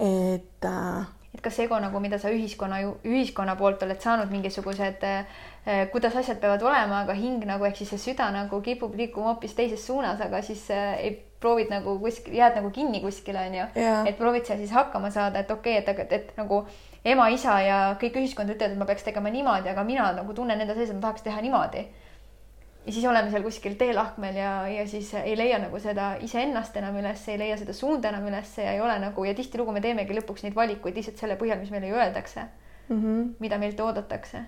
et 0.00 0.64
äh, 0.64 1.06
et 1.34 1.40
kas 1.44 1.58
ego 1.62 1.78
nagu, 1.78 2.00
mida 2.02 2.18
sa 2.18 2.30
ühiskonna, 2.34 2.80
ühiskonna 3.06 3.54
poolt 3.58 3.82
oled 3.86 4.02
saanud 4.02 4.32
mingisugused 4.34 5.04
eh,, 5.06 5.40
kuidas 5.92 6.16
asjad 6.18 6.40
peavad 6.42 6.62
olema, 6.66 7.04
aga 7.04 7.14
hing 7.14 7.44
nagu 7.46 7.66
ehk 7.68 7.78
siis 7.78 7.94
see 7.94 8.10
süda 8.10 8.30
nagu 8.34 8.60
kipub 8.64 8.96
liikuma 8.98 9.32
hoopis 9.34 9.54
teises 9.54 9.86
suunas, 9.86 10.20
aga 10.20 10.42
siis 10.42 10.66
eh, 10.74 10.92
ei 11.06 11.16
proovid 11.40 11.70
nagu 11.72 11.96
kuskil, 12.02 12.34
jääd 12.36 12.58
nagu 12.58 12.70
kinni 12.74 13.00
kuskile 13.00 13.46
onju, 13.48 13.70
et 14.10 14.18
proovid 14.18 14.44
seal 14.44 14.58
siis 14.60 14.74
hakkama 14.76 15.10
saada, 15.14 15.40
et 15.40 15.50
okei 15.50 15.78
okay,, 15.78 15.94
et, 15.94 16.12
et, 16.12 16.12
et 16.18 16.36
nagu 16.40 16.64
ema, 17.04 17.30
isa 17.32 17.56
ja 17.64 17.78
kõik 18.00 18.18
ühiskond 18.20 18.52
ütlevad, 18.52 18.74
et 18.74 18.82
ma 18.82 18.88
peaks 18.90 19.06
tegema 19.06 19.32
niimoodi, 19.32 19.70
aga 19.72 19.84
mina 19.86 20.10
nagu 20.18 20.36
tunnen 20.36 20.60
enda 20.60 20.76
sees, 20.76 20.90
et 20.90 20.98
ma 20.98 21.06
tahaks 21.08 21.24
teha 21.24 21.40
niimoodi 21.40 21.86
ja 22.86 22.92
siis 22.92 23.04
oleme 23.04 23.30
seal 23.30 23.44
kuskil 23.44 23.74
teelahkmel 23.80 24.38
ja, 24.40 24.52
ja 24.68 24.86
siis 24.88 25.12
ei 25.20 25.36
leia 25.38 25.58
nagu 25.60 25.78
seda 25.82 26.14
iseennast 26.24 26.76
enam 26.80 26.96
üles, 27.02 27.26
ei 27.28 27.38
leia 27.40 27.58
seda 27.60 27.74
suunda 27.76 28.08
enam 28.08 28.28
üles 28.30 28.54
ja 28.58 28.72
ei 28.72 28.80
ole 28.80 28.96
nagu 29.02 29.24
ja 29.26 29.34
tihtilugu 29.36 29.74
me 29.76 29.82
teemegi 29.84 30.16
lõpuks 30.16 30.46
neid 30.46 30.56
valikuid 30.56 30.96
lihtsalt 30.96 31.20
selle 31.20 31.36
põhjal, 31.40 31.60
mis 31.60 31.72
meile 31.74 31.92
öeldakse 31.92 32.46
mm. 32.88 32.96
-hmm. 32.96 33.28
mida 33.38 33.58
meilt 33.58 33.80
oodatakse. 33.80 34.44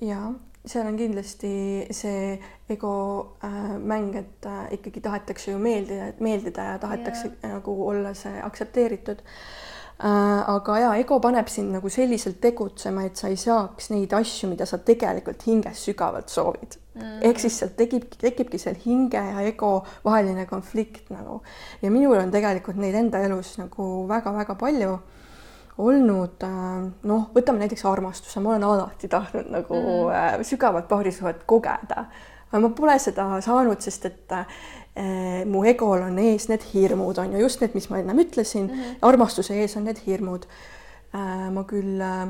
ja 0.00 0.32
seal 0.66 0.86
on 0.86 0.96
kindlasti 0.98 1.86
see 1.94 2.40
ego 2.68 2.96
äh, 3.44 3.78
mäng, 3.78 4.16
et 4.16 4.46
äh, 4.46 4.66
ikkagi 4.74 5.00
tahetakse 5.00 5.50
ju 5.50 5.58
meeldida, 5.58 6.12
meeldida 6.20 6.72
ja 6.72 6.78
tahetakse 6.78 7.30
ja. 7.42 7.54
nagu 7.54 7.88
olla 7.88 8.14
see 8.14 8.42
aktsepteeritud 8.42 9.22
äh,. 9.22 9.65
Aga 9.98 10.78
ja 10.78 10.88
ego 11.00 11.16
paneb 11.24 11.48
sind 11.48 11.72
nagu 11.72 11.88
selliselt 11.88 12.40
tegutsema, 12.40 13.06
et 13.06 13.16
sa 13.16 13.30
ei 13.32 13.38
saaks 13.40 13.90
neid 13.94 14.12
asju, 14.12 14.50
mida 14.50 14.66
sa 14.68 14.78
tegelikult 14.78 15.46
hinges 15.48 15.86
sügavalt 15.88 16.28
soovid. 16.32 16.76
Mm.. 16.96 17.18
ehk 17.28 17.40
siis 17.40 17.58
sealt 17.60 17.74
tekib, 17.76 18.06
tekibki 18.16 18.56
seal 18.56 18.76
hinge 18.80 19.20
ja 19.20 19.42
ego 19.44 19.82
vaheline 20.04 20.46
konflikt 20.48 21.10
nagu. 21.12 21.42
Ja 21.82 21.90
minul 21.92 22.16
on 22.16 22.32
tegelikult 22.32 22.80
neid 22.80 22.96
enda 22.96 23.20
elus 23.24 23.58
nagu 23.60 24.06
väga-väga 24.08 24.56
palju 24.56 24.94
olnud 25.76 26.44
äh, 26.44 26.86
noh, 27.08 27.26
võtame 27.34 27.64
näiteks 27.64 27.84
armastuse, 27.88 28.40
ma 28.40 28.54
olen 28.54 28.64
alati 28.64 29.10
tahtnud 29.12 29.50
nagu 29.52 29.76
mm. 29.76 30.44
sügavat 30.48 30.88
paarisuhet 30.88 31.44
kogeda, 31.48 32.06
aga 32.48 32.62
ma 32.64 32.72
pole 32.76 32.96
seda 33.02 33.28
saanud, 33.44 33.84
sest 33.84 34.08
et 34.08 34.32
äh, 34.32 34.56
mu 35.46 35.64
egol 35.64 36.02
on 36.02 36.18
ees 36.18 36.48
need 36.48 36.62
hirmud 36.72 37.18
on 37.18 37.32
ju 37.32 37.38
just 37.44 37.60
need, 37.60 37.74
mis 37.74 37.90
ma 37.90 37.98
ennem 37.98 38.18
ütlesin 38.18 38.66
mm, 38.66 38.74
-hmm. 38.74 38.96
armastuse 39.02 39.54
ees 39.54 39.76
on 39.76 39.84
need 39.84 39.98
hirmud 40.06 40.46
äh,. 41.14 41.50
ma 41.52 41.64
küll 41.68 42.00
äh, 42.00 42.28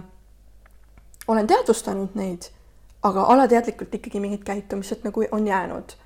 olen 1.28 1.46
teadvustanud 1.46 2.14
neid 2.14 2.50
aga 3.06 3.26
alateadlikult 3.34 3.94
ikkagi 3.98 4.22
mingid 4.22 4.44
käitumised 4.46 5.04
nagu 5.06 5.26
on 5.30 5.46
jäänud. 5.46 5.96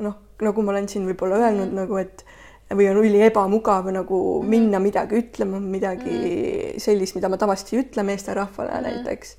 noh, 0.00 0.14
nagu 0.40 0.62
ma 0.64 0.72
olen 0.72 0.86
siin 0.88 1.04
võib-olla 1.08 1.36
öelnud 1.36 1.66
mm 1.66 1.70
-hmm. 1.70 1.80
nagu, 1.82 1.96
et 1.96 2.24
või 2.72 2.86
on 2.88 3.00
üli 3.02 3.20
ebamugav 3.26 3.90
nagu 3.92 4.18
mm 4.18 4.44
-hmm. 4.44 4.48
minna 4.48 4.78
midagi 4.78 5.16
ütlema, 5.16 5.60
midagi 5.60 6.10
mm 6.10 6.24
-hmm. 6.24 6.78
sellist, 6.80 7.14
mida 7.14 7.28
ma 7.28 7.36
tavaliselt 7.36 7.72
ei 7.72 7.80
ütle 7.80 8.02
meesterahvale 8.02 8.70
mm 8.70 8.76
-hmm. 8.76 8.82
näiteks. 8.82 9.36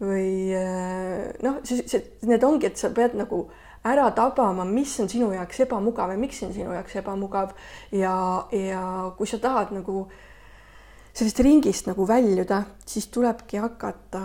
või 0.00 0.54
äh, 0.58 1.42
noh, 1.42 1.60
see, 1.64 1.82
see, 1.86 2.02
need 2.22 2.42
ongi, 2.42 2.66
et 2.66 2.76
sa 2.76 2.90
pead 2.90 3.14
nagu 3.14 3.50
ära 3.84 4.10
tabama, 4.14 4.64
mis 4.64 4.94
on 5.02 5.08
sinu 5.10 5.32
jaoks 5.34 5.64
ebamugav 5.64 6.12
ja 6.14 6.18
miks 6.18 6.42
on 6.46 6.52
sinu 6.54 6.74
jaoks 6.74 6.96
ebamugav 7.02 7.54
ja, 7.92 8.16
ja 8.52 8.82
kui 9.18 9.26
sa 9.26 9.40
tahad 9.42 9.72
nagu 9.74 10.04
sellest 11.12 11.40
ringist 11.44 11.88
nagu 11.90 12.06
väljuda, 12.08 12.62
siis 12.86 13.08
tulebki 13.12 13.60
hakata 13.60 14.22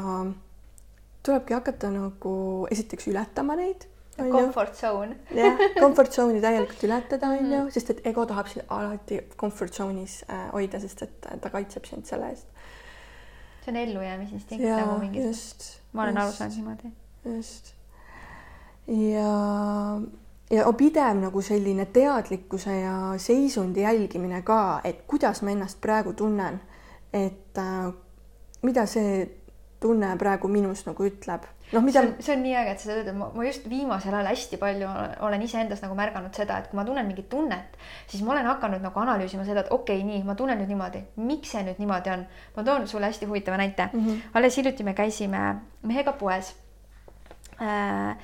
tulebki 1.28 1.54
hakata 1.58 1.92
nagu 1.92 2.34
esiteks 2.72 3.08
ületama 3.12 3.56
neid. 3.60 3.88
Comfort 4.18 4.74
zone. 4.74 5.16
jah, 5.36 5.60
comfort 5.84 6.16
zone'i 6.16 6.42
täielikult 6.42 6.84
ületada, 6.88 7.30
on 7.36 7.38
ju, 7.38 7.60
mm. 7.60 7.68
sest 7.76 7.92
et 7.94 8.00
ego 8.10 8.26
tahab 8.26 8.50
sind 8.50 8.66
alati 8.74 9.20
comfort 9.38 9.78
zone'is 9.78 10.24
äh, 10.26 10.48
hoida, 10.56 10.82
sest 10.82 11.06
et 11.06 11.28
ta 11.44 11.52
kaitseb 11.54 11.86
sind 11.86 12.10
selle 12.10 12.32
eest. 12.34 12.50
see 13.62 13.74
on 13.76 13.78
ellujäämisinstinkt 13.84 14.66
nagu 14.66 14.98
mingi. 15.04 15.28
ma 15.94 16.08
olen 16.08 16.22
aru 16.24 16.34
saanud 16.34 16.58
niimoodi. 16.58 16.94
just. 17.36 17.77
Ja, 18.88 20.00
ja 20.52 20.74
pidev 20.78 21.20
nagu 21.22 21.42
selline 21.44 21.86
teadlikkuse 21.86 22.80
ja 22.80 22.96
seisundi 23.18 23.84
jälgimine 23.84 24.42
ka, 24.42 24.82
et 24.84 25.04
kuidas 25.08 25.42
ma 25.42 25.52
ennast 25.52 25.82
praegu 25.82 26.14
tunnen, 26.14 26.62
et 27.14 27.60
äh, 27.60 27.92
mida 28.64 28.86
see 28.86 29.28
tunne 29.80 30.16
praegu 30.18 30.50
minus 30.50 30.86
nagu 30.88 31.06
ütleb. 31.06 31.46
noh, 31.72 31.84
mida. 31.84 32.02
see 32.24 32.34
on 32.34 32.42
nii 32.46 32.56
äge, 32.56 32.72
et 32.74 32.80
sa 32.80 32.88
seda 32.88 33.02
ütled, 33.04 33.18
ma 33.20 33.44
just 33.46 33.68
viimasel 33.70 34.16
ajal 34.16 34.32
hästi 34.32 34.58
palju 34.62 34.88
olen 35.28 35.44
iseendas 35.44 35.84
nagu 35.84 35.98
märganud 36.00 36.34
seda, 36.40 36.62
et 36.62 36.72
kui 36.72 36.80
ma 36.80 36.86
tunnen 36.88 37.06
mingit 37.06 37.28
tunnet, 37.30 37.76
siis 38.08 38.24
ma 38.24 38.34
olen 38.38 38.48
hakanud 38.48 38.82
nagu 38.88 39.04
analüüsima 39.04 39.46
seda, 39.46 39.66
et 39.66 39.72
okei 39.76 40.00
okay,, 40.00 40.08
nii, 40.08 40.24
ma 40.26 40.38
tunnen 40.40 40.58
nüüd 40.62 40.72
niimoodi, 40.72 41.04
miks 41.28 41.52
see 41.54 41.66
nüüd 41.68 41.84
niimoodi 41.84 42.16
on. 42.16 42.26
ma 42.56 42.64
toon 42.64 42.88
sulle 42.88 43.12
hästi 43.12 43.28
huvitava 43.28 43.60
näite 43.60 43.90
mm. 43.92 44.08
-hmm. 44.08 44.34
alles 44.34 44.58
hiljuti 44.58 44.88
me 44.88 44.96
käisime 44.96 45.56
mehega 45.84 46.16
poes 46.16 46.56
äh 47.62 48.18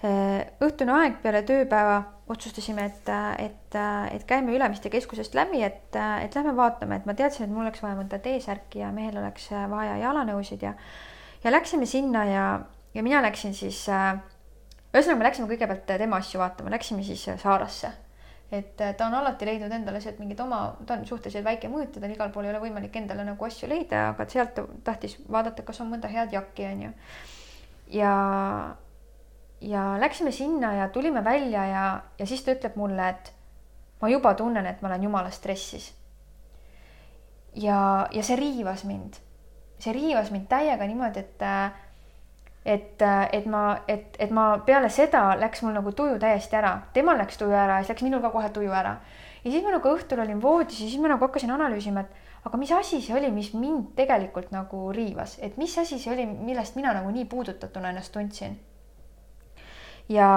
õhtune 0.00 0.94
aeg 0.96 1.20
peale 1.20 1.42
tööpäeva 1.44 1.98
otsustasime, 2.30 2.86
et, 2.88 3.08
et, 3.42 3.76
et 4.14 4.24
käime 4.24 4.54
Ülemiste 4.56 4.88
keskusest 4.88 5.34
läbi, 5.36 5.60
et, 5.66 5.96
et 5.96 6.34
lähme 6.38 6.54
vaatame, 6.56 6.96
et 7.00 7.08
ma 7.08 7.14
teadsin, 7.18 7.44
et 7.44 7.52
mul 7.52 7.66
oleks 7.66 7.82
vaja 7.82 7.98
mõnda 7.98 8.20
T-särki 8.22 8.80
ja 8.80 8.92
mehel 8.96 9.18
oleks 9.20 9.50
vaja 9.50 9.98
jalanõusid 10.00 10.64
ja 10.64 10.76
ja 11.44 11.52
läksime 11.52 11.86
sinna 11.86 12.24
ja, 12.24 12.60
ja 12.94 13.02
mina 13.02 13.22
läksin 13.22 13.54
siis 13.54 13.86
ühesõnaga, 13.88 15.18
me 15.18 15.26
läksime 15.28 15.48
kõigepealt 15.50 15.86
tema 15.88 16.20
asju 16.20 16.40
vaatama, 16.40 16.72
läksime 16.74 17.02
siis 17.06 17.24
Saarasse. 17.42 17.92
et 18.52 18.76
ta 18.76 19.06
on 19.06 19.14
alati 19.14 19.46
leidnud 19.46 19.72
endale 19.72 20.00
sealt 20.00 20.18
mingid 20.18 20.40
oma, 20.40 20.76
ta 20.86 20.96
on 20.98 21.06
suhteliselt 21.06 21.44
väike 21.44 21.68
mõõt 21.70 21.94
ja 21.94 22.02
tal 22.02 22.10
igal 22.10 22.32
pool 22.34 22.48
ei 22.48 22.50
ole 22.50 22.60
võimalik 22.64 22.96
endale 22.96 23.24
nagu 23.24 23.44
asju 23.46 23.68
leida, 23.70 24.08
aga 24.10 24.26
sealt 24.28 24.54
ta 24.54 24.66
tahtis 24.84 25.16
vaadata, 25.30 25.62
kas 25.62 25.80
on 25.80 25.92
mõnda 25.92 26.10
head 26.10 26.34
jakki, 26.34 26.66
onju. 26.66 26.92
ja 27.94 28.14
ja 29.60 30.00
läksime 30.00 30.30
sinna 30.30 30.72
ja 30.74 30.88
tulime 30.88 31.24
välja 31.24 31.66
ja, 31.66 32.00
ja 32.18 32.26
siis 32.26 32.42
ta 32.44 32.54
ütleb 32.54 32.76
mulle, 32.76 33.08
et 33.08 33.32
ma 34.00 34.08
juba 34.08 34.34
tunnen, 34.34 34.66
et 34.66 34.82
ma 34.82 34.88
olen 34.88 35.02
jumala 35.02 35.30
stressis. 35.30 35.92
ja, 37.54 38.08
ja 38.10 38.22
see 38.22 38.36
riivas 38.36 38.84
mind, 38.84 39.20
see 39.78 39.92
riivas 39.92 40.30
mind 40.30 40.48
täiega 40.48 40.86
niimoodi, 40.86 41.20
et 41.20 41.46
et, 42.64 43.02
et 43.32 43.46
ma, 43.46 43.80
et, 43.88 44.16
et 44.18 44.30
ma 44.30 44.58
peale 44.64 44.90
seda 44.92 45.34
läks 45.40 45.62
mul 45.62 45.72
nagu 45.72 45.92
tuju 45.96 46.18
täiesti 46.20 46.56
ära, 46.56 46.74
temal 46.92 47.18
läks 47.18 47.38
tuju 47.40 47.52
ära 47.56 47.78
ja 47.78 47.84
siis 47.84 47.94
läks 47.94 48.04
minul 48.04 48.20
ka 48.20 48.30
kohe 48.30 48.48
tuju 48.52 48.72
ära. 48.72 48.96
ja 49.44 49.50
siis 49.50 49.64
ma 49.64 49.76
nagu 49.76 49.92
õhtul 49.96 50.20
olin 50.20 50.42
voodis 50.42 50.80
ja 50.80 50.88
siis 50.88 51.00
ma 51.00 51.08
nagu 51.08 51.24
hakkasin 51.24 51.50
analüüsima, 51.50 52.00
et 52.00 52.44
aga 52.44 52.56
mis 52.56 52.72
asi 52.72 53.00
see 53.02 53.16
oli, 53.16 53.30
mis 53.30 53.52
mind 53.54 53.92
tegelikult 53.96 54.52
nagu 54.52 54.92
riivas, 54.92 55.38
et 55.40 55.56
mis 55.56 55.78
asi 55.78 55.98
see 55.98 56.12
oli, 56.12 56.26
millest 56.26 56.76
mina 56.76 56.92
nagu 56.96 57.10
nii 57.10 57.24
puudutatuna 57.24 57.92
ennast 57.92 58.12
tundsin 58.12 58.58
ja, 60.10 60.28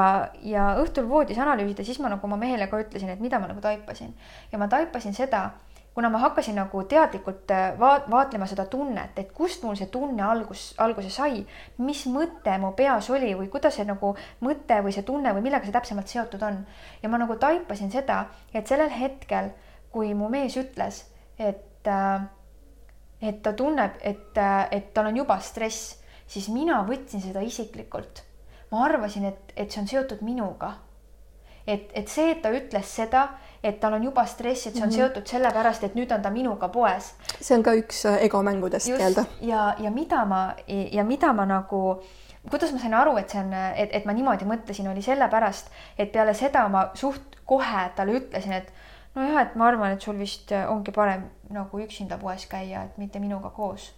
ja 0.46 0.70
õhtul 0.82 1.08
voodis 1.10 1.40
analüüsida, 1.42 1.86
siis 1.86 2.00
ma 2.02 2.12
nagu 2.14 2.28
oma 2.28 2.38
mehele 2.40 2.68
ka 2.70 2.80
ütlesin, 2.84 3.12
et 3.14 3.22
mida 3.24 3.40
ma 3.42 3.50
nagu 3.50 3.62
taipasin 3.64 4.14
ja 4.52 4.60
ma 4.62 4.68
taipasin 4.72 5.16
seda, 5.18 5.48
kuna 5.94 6.10
ma 6.10 6.22
hakkasin 6.24 6.56
nagu 6.58 6.84
teadlikult 6.90 7.52
äh, 7.54 7.74
vaat-, 7.80 8.10
vaatlema 8.12 8.48
seda 8.50 8.66
tunnet, 8.70 9.18
et 9.18 9.32
kust 9.34 9.66
mul 9.66 9.78
see 9.78 9.90
tunne 9.94 10.24
algus, 10.26 10.72
alguse 10.82 11.10
sai, 11.14 11.44
mis 11.86 12.06
mõte 12.10 12.56
mu 12.62 12.74
peas 12.78 13.10
oli 13.14 13.34
või 13.38 13.50
kuidas 13.54 13.78
see 13.78 13.86
nagu 13.90 14.14
mõte 14.46 14.80
või 14.86 14.94
see 14.96 15.06
tunne 15.06 15.34
või 15.38 15.46
millega 15.46 15.70
see 15.70 15.76
täpsemalt 15.76 16.10
seotud 16.10 16.46
on. 16.46 16.64
ja 17.02 17.10
ma 17.10 17.22
nagu 17.22 17.38
taipasin 17.42 17.94
seda, 17.94 18.24
et 18.54 18.70
sellel 18.70 18.94
hetkel, 18.94 19.52
kui 19.94 20.14
mu 20.18 20.30
mees 20.34 20.58
ütles, 20.58 21.04
et, 21.38 21.86
äh, 21.86 22.26
et 23.22 23.42
ta 23.46 23.54
tunneb, 23.54 23.98
et, 24.02 24.38
äh, 24.38 24.68
et 24.72 24.94
tal 24.94 25.10
on 25.10 25.18
juba 25.22 25.38
stress, 25.42 25.98
siis 26.28 26.50
mina 26.50 26.82
võtsin 26.90 27.22
seda 27.22 27.42
isiklikult 27.46 28.26
ma 28.74 28.88
arvasin, 28.88 29.30
et, 29.30 29.54
et 29.56 29.72
see 29.72 29.82
on 29.82 29.88
seotud 29.88 30.26
minuga. 30.26 30.74
et, 31.68 31.92
et 31.96 32.10
see, 32.12 32.32
et 32.34 32.42
ta 32.44 32.50
ütles 32.52 32.90
seda, 32.98 33.22
et 33.64 33.78
tal 33.80 33.94
on 33.96 34.04
juba 34.04 34.26
stress, 34.28 34.68
et 34.68 34.74
see 34.76 34.82
on 34.82 34.90
mm 34.90 34.92
-hmm. 34.92 34.96
seotud 34.98 35.30
sellepärast, 35.30 35.84
et 35.84 35.96
nüüd 35.96 36.12
on 36.16 36.22
ta 36.22 36.30
minuga 36.30 36.68
poes. 36.68 37.14
see 37.40 37.58
on 37.58 37.64
ka 37.64 37.74
üks 37.74 38.06
äh, 38.06 38.24
egomängudest 38.26 38.88
nii-öelda. 38.88 39.26
ja, 39.42 39.76
ja 39.80 39.92
mida 39.92 40.26
ma 40.26 40.56
ja 40.92 41.04
mida 41.04 41.34
ma 41.34 41.46
nagu 41.46 42.02
kuidas 42.50 42.74
ma 42.74 42.80
sain 42.80 42.94
aru, 42.94 43.18
et 43.18 43.30
see 43.30 43.40
on, 43.40 43.54
et, 43.54 43.90
et 43.92 44.06
ma 44.06 44.14
niimoodi 44.14 44.46
mõtlesin, 44.46 44.92
oli 44.92 45.02
sellepärast, 45.02 45.72
et 45.98 46.12
peale 46.12 46.34
seda 46.34 46.68
ma 46.68 46.90
suht 46.94 47.40
kohe 47.46 47.90
talle 47.96 48.20
ütlesin, 48.20 48.54
et 48.54 48.74
nojah, 49.16 49.42
et 49.42 49.56
ma 49.56 49.68
arvan, 49.68 49.92
et 49.92 50.02
sul 50.02 50.20
vist 50.20 50.52
ongi 50.52 50.92
parem 50.92 51.30
nagu 51.50 51.80
üksinda 51.80 52.18
poes 52.18 52.46
käia, 52.46 52.84
et 52.84 52.98
mitte 52.98 53.20
minuga 53.20 53.50
koos 53.50 53.94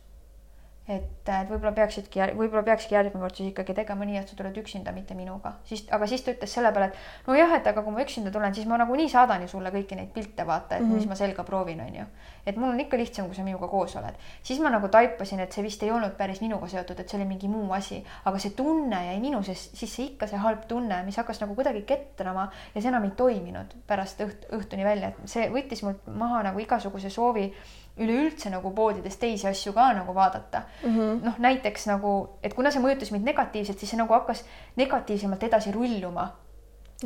et, 0.88 1.06
et 1.25 1.50
võib-olla 1.50 1.72
peaksidki, 1.74 2.22
võib-olla 2.38 2.62
peakski 2.65 2.94
järgmine 2.94 3.24
kord 3.24 3.39
siis 3.39 3.50
ikkagi 3.50 3.74
tegema 3.77 4.06
nii, 4.06 4.20
et 4.22 4.30
sa 4.30 4.38
tuled 4.38 4.58
üksinda, 4.62 4.94
mitte 4.94 5.18
minuga, 5.18 5.56
siis, 5.65 5.82
aga 5.96 6.06
siis 6.10 6.22
ta 6.22 6.34
ütles 6.36 6.51
selle 6.54 6.70
peale, 6.75 6.92
et 6.92 7.30
nojah, 7.30 7.56
et 7.58 7.70
aga 7.72 7.82
kui 7.82 7.94
ma 7.96 8.04
üksinda 8.04 8.34
tulen, 8.34 8.54
siis 8.54 8.68
ma 8.70 8.77
nagunii 8.77 9.10
saadan 9.10 9.42
ju 9.46 9.50
sulle 9.50 9.72
kõiki 9.74 9.98
neid 9.98 10.12
pilte, 10.13 10.46
vaata, 10.46 10.77
et 10.77 10.84
mm 10.84 10.92
-hmm. 10.92 11.01
mis 11.01 11.10
ma 11.10 11.18
selga 11.18 11.44
proovin, 11.44 11.82
onju. 11.82 12.06
et 12.46 12.58
mul 12.58 12.70
on 12.70 12.80
ikka 12.80 12.98
lihtsam, 12.98 13.25
kui 13.25 13.36
sa 13.36 13.44
minuga 13.44 13.68
koos 13.68 13.96
oled. 13.96 14.13
siis 14.44 14.60
ma 14.60 14.70
nagu 14.70 14.88
taipasin, 14.88 15.39
et 15.39 15.51
see 15.51 15.63
vist 15.63 15.84
ei 15.84 15.92
olnud 15.92 16.12
päris 16.18 16.42
minuga 16.42 16.68
seotud, 16.68 17.00
et 17.00 17.10
see 17.10 17.18
oli 17.18 17.27
mingi 17.27 17.48
muu 17.48 17.72
asi, 17.74 18.04
aga 18.25 18.39
see 18.39 18.51
tunne 18.51 19.06
jäi 19.06 19.20
minu 19.20 19.44
sisse 19.44 20.04
ikka 20.04 20.27
see 20.27 20.38
halb 20.38 20.68
tunne, 20.68 21.04
mis 21.04 21.18
hakkas 21.18 21.42
nagu 21.42 21.56
kuidagi 21.56 21.82
ketrama 21.82 22.51
ja 22.75 22.82
see 22.82 22.89
enam 22.89 23.04
ei 23.04 23.12
toiminud 23.12 23.74
pärast 23.88 24.22
õht, 24.22 24.46
õhtuni 24.51 24.84
välja, 24.84 25.08
et 25.08 25.15
see 25.25 25.50
võttis 25.50 25.84
mult 25.84 26.06
maha 26.08 26.44
nagu 26.44 26.60
igasuguse 26.60 27.10
soovi 27.10 27.54
üleüldse 27.98 28.52
nagu 28.52 28.72
poodides 28.75 29.16
teisi 29.20 29.48
asju 29.48 29.74
ka 29.75 29.90
nagu 29.96 30.16
vaadata. 30.16 30.64
Mm 30.84 30.96
-hmm.. 30.96 31.20
noh, 31.25 31.38
näiteks 31.40 31.88
nagu, 31.88 32.16
et 32.44 32.54
kuna 32.54 32.72
see 32.72 32.84
mõjutas 32.84 33.12
mind 33.12 33.28
negatiivselt, 33.32 33.80
siis 33.80 33.92
see 33.92 34.00
nagu 34.00 34.14
hakkas 34.14 34.44
negatiivsemalt 34.75 35.44
edasi 35.44 35.72
rulluma. 35.72 36.32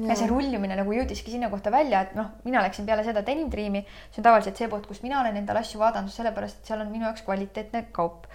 ja 0.08 0.16
see 0.16 0.28
rullumine 0.30 0.76
nagu 0.78 0.92
jõudiski 0.94 1.32
sinna 1.32 1.50
kohta 1.50 1.72
välja, 1.72 2.02
et 2.02 2.16
noh, 2.16 2.26
mina 2.44 2.62
läksin 2.62 2.86
peale 2.86 3.04
seda 3.04 3.26
Denim 3.26 3.50
Dreami, 3.50 3.82
see 4.12 4.22
on 4.22 4.24
tavaliselt 4.24 4.58
see 4.58 4.68
pood, 4.70 4.86
kust 4.88 5.04
mina 5.04 5.22
olen 5.22 5.38
endale 5.38 5.60
asju 5.60 5.80
vaadanud, 5.80 6.12
sellepärast 6.14 6.60
et 6.60 6.66
seal 6.66 6.82
on 6.82 6.92
minu 6.92 7.06
jaoks 7.06 7.22
kvaliteetne 7.22 7.84
kaup. 7.92 8.28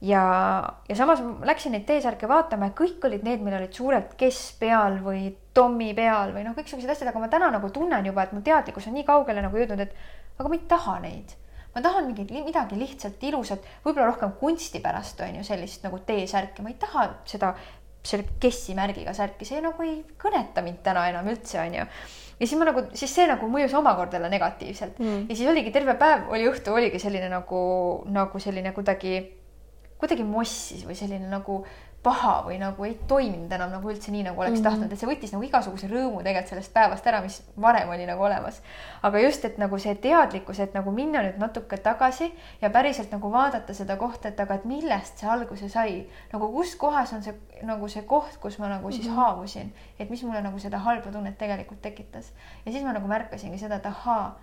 ja, 0.00 0.22
ja 0.88 0.96
samas 0.96 1.22
läksin 1.42 1.72
neid 1.72 1.86
T-särke 1.86 2.28
vaatama 2.28 2.66
ja 2.66 2.74
kõik 2.80 3.06
olid 3.06 3.22
need, 3.22 3.40
millel 3.40 3.62
olid 3.62 3.72
suured 3.72 4.14
kes 4.16 4.56
peal 4.60 4.98
või 5.02 5.34
Tommy 5.54 5.94
peal 5.94 6.34
või 6.34 6.44
noh, 6.44 6.54
kõiksugused 6.54 6.90
asjad, 6.90 7.08
aga 7.08 7.18
ma 7.18 7.28
täna 7.28 7.50
nagu 7.50 7.70
tunnen 7.70 8.06
juba, 8.06 8.22
et 8.22 8.32
mu 8.32 8.40
teadlikkus 8.42 8.86
on 8.86 8.94
nii 8.94 9.04
kaugele 9.04 9.42
nagu 9.42 9.56
jõudnud, 9.56 9.80
et 9.80 9.94
aga 10.38 10.48
ma 10.48 10.54
ei 10.54 10.66
taha 10.68 10.98
neid 11.00 11.34
ma 11.78 11.84
tahan 11.84 12.08
mingit 12.10 12.32
midagi 12.34 12.74
lihtsalt 12.78 13.22
ilusat, 13.22 13.66
võib-olla 13.84 14.10
rohkem 14.10 14.32
kunsti 14.40 14.82
pärast 14.82 15.20
on 15.22 15.38
ju 15.38 15.44
sellist 15.46 15.84
nagu 15.86 16.00
T-särki, 16.02 16.64
ma 16.64 16.72
ei 16.72 16.78
taha 16.80 17.04
seda 17.28 17.52
selle 18.02 18.26
Kessi 18.40 18.74
märgiga 18.74 19.14
särki, 19.14 19.46
see 19.46 19.60
nagu 19.62 19.84
ei 19.84 20.00
kõneta 20.18 20.62
mind 20.64 20.80
täna 20.82 21.06
enam 21.10 21.28
üldse 21.30 21.60
onju. 21.62 21.84
ja 22.38 22.46
siis 22.46 22.58
ma 22.58 22.68
nagu, 22.70 22.84
siis 22.98 23.14
see 23.14 23.26
nagu 23.30 23.50
mõjus 23.50 23.74
omakorda 23.78 24.20
negatiivselt 24.26 24.98
mm. 24.98 25.26
ja 25.30 25.36
siis 25.36 25.50
oligi 25.50 25.72
terve 25.74 25.94
päev 26.00 26.30
oli 26.34 26.48
õhtu 26.50 26.74
oligi 26.74 26.98
selline 27.02 27.30
nagu, 27.30 27.60
nagu 28.10 28.42
selline 28.42 28.72
kuidagi, 28.74 29.20
kuidagi 30.00 30.26
mossis 30.26 30.82
või 30.88 30.98
selline 30.98 31.30
nagu 31.30 31.60
paha 32.08 32.34
või 32.46 32.56
nagu 32.60 32.84
ei 32.86 32.94
toiminud 33.10 33.52
enam 33.52 33.72
nagu 33.74 33.90
üldse 33.92 34.12
nii, 34.12 34.24
nagu 34.30 34.40
oleks 34.40 34.54
mm 34.54 34.56
-hmm. 34.58 34.68
tahtnud, 34.68 34.92
et 34.92 35.00
see 35.00 35.10
võttis 35.10 35.32
nagu 35.34 35.44
igasuguse 35.44 35.90
rõõmu 35.90 36.22
tegelikult 36.24 36.52
sellest 36.54 36.72
päevast 36.72 37.06
ära, 37.10 37.20
mis 37.24 37.36
varem 37.60 37.92
oli 37.94 38.06
nagu 38.08 38.24
olemas. 38.24 38.62
aga 39.02 39.20
just, 39.24 39.44
et 39.44 39.58
nagu 39.58 39.78
see 39.78 39.94
teadlikkus, 40.06 40.60
et 40.64 40.74
nagu 40.74 40.92
minna 40.94 41.22
nüüd 41.26 41.38
natuke 41.42 41.76
tagasi 41.76 42.30
ja 42.62 42.70
päriselt 42.70 43.12
nagu 43.12 43.32
vaadata 43.32 43.74
seda 43.74 43.96
kohta, 43.96 44.28
et 44.28 44.40
aga, 44.40 44.54
et 44.54 44.64
millest 44.64 45.18
see 45.18 45.28
alguse 45.28 45.68
sai, 45.68 46.06
nagu 46.32 46.50
kus 46.52 46.74
kohas 46.76 47.12
on 47.12 47.22
see 47.22 47.34
nagu 47.62 47.88
see 47.88 48.02
koht, 48.02 48.38
kus 48.40 48.58
ma 48.58 48.68
nagu 48.68 48.90
siis 48.90 49.06
mm 49.06 49.12
-hmm. 49.12 49.16
haavusin, 49.16 49.72
et 49.98 50.10
mis 50.10 50.24
mulle 50.24 50.42
nagu 50.42 50.58
seda 50.58 50.78
halba 50.78 51.12
tunnet 51.12 51.38
tegelikult 51.38 51.82
tekitas. 51.82 52.32
ja 52.66 52.72
siis 52.72 52.84
ma 52.84 52.92
nagu 52.92 53.06
märkasingi 53.06 53.58
seda, 53.58 53.76
et 53.76 53.86
ahaa, 53.86 54.38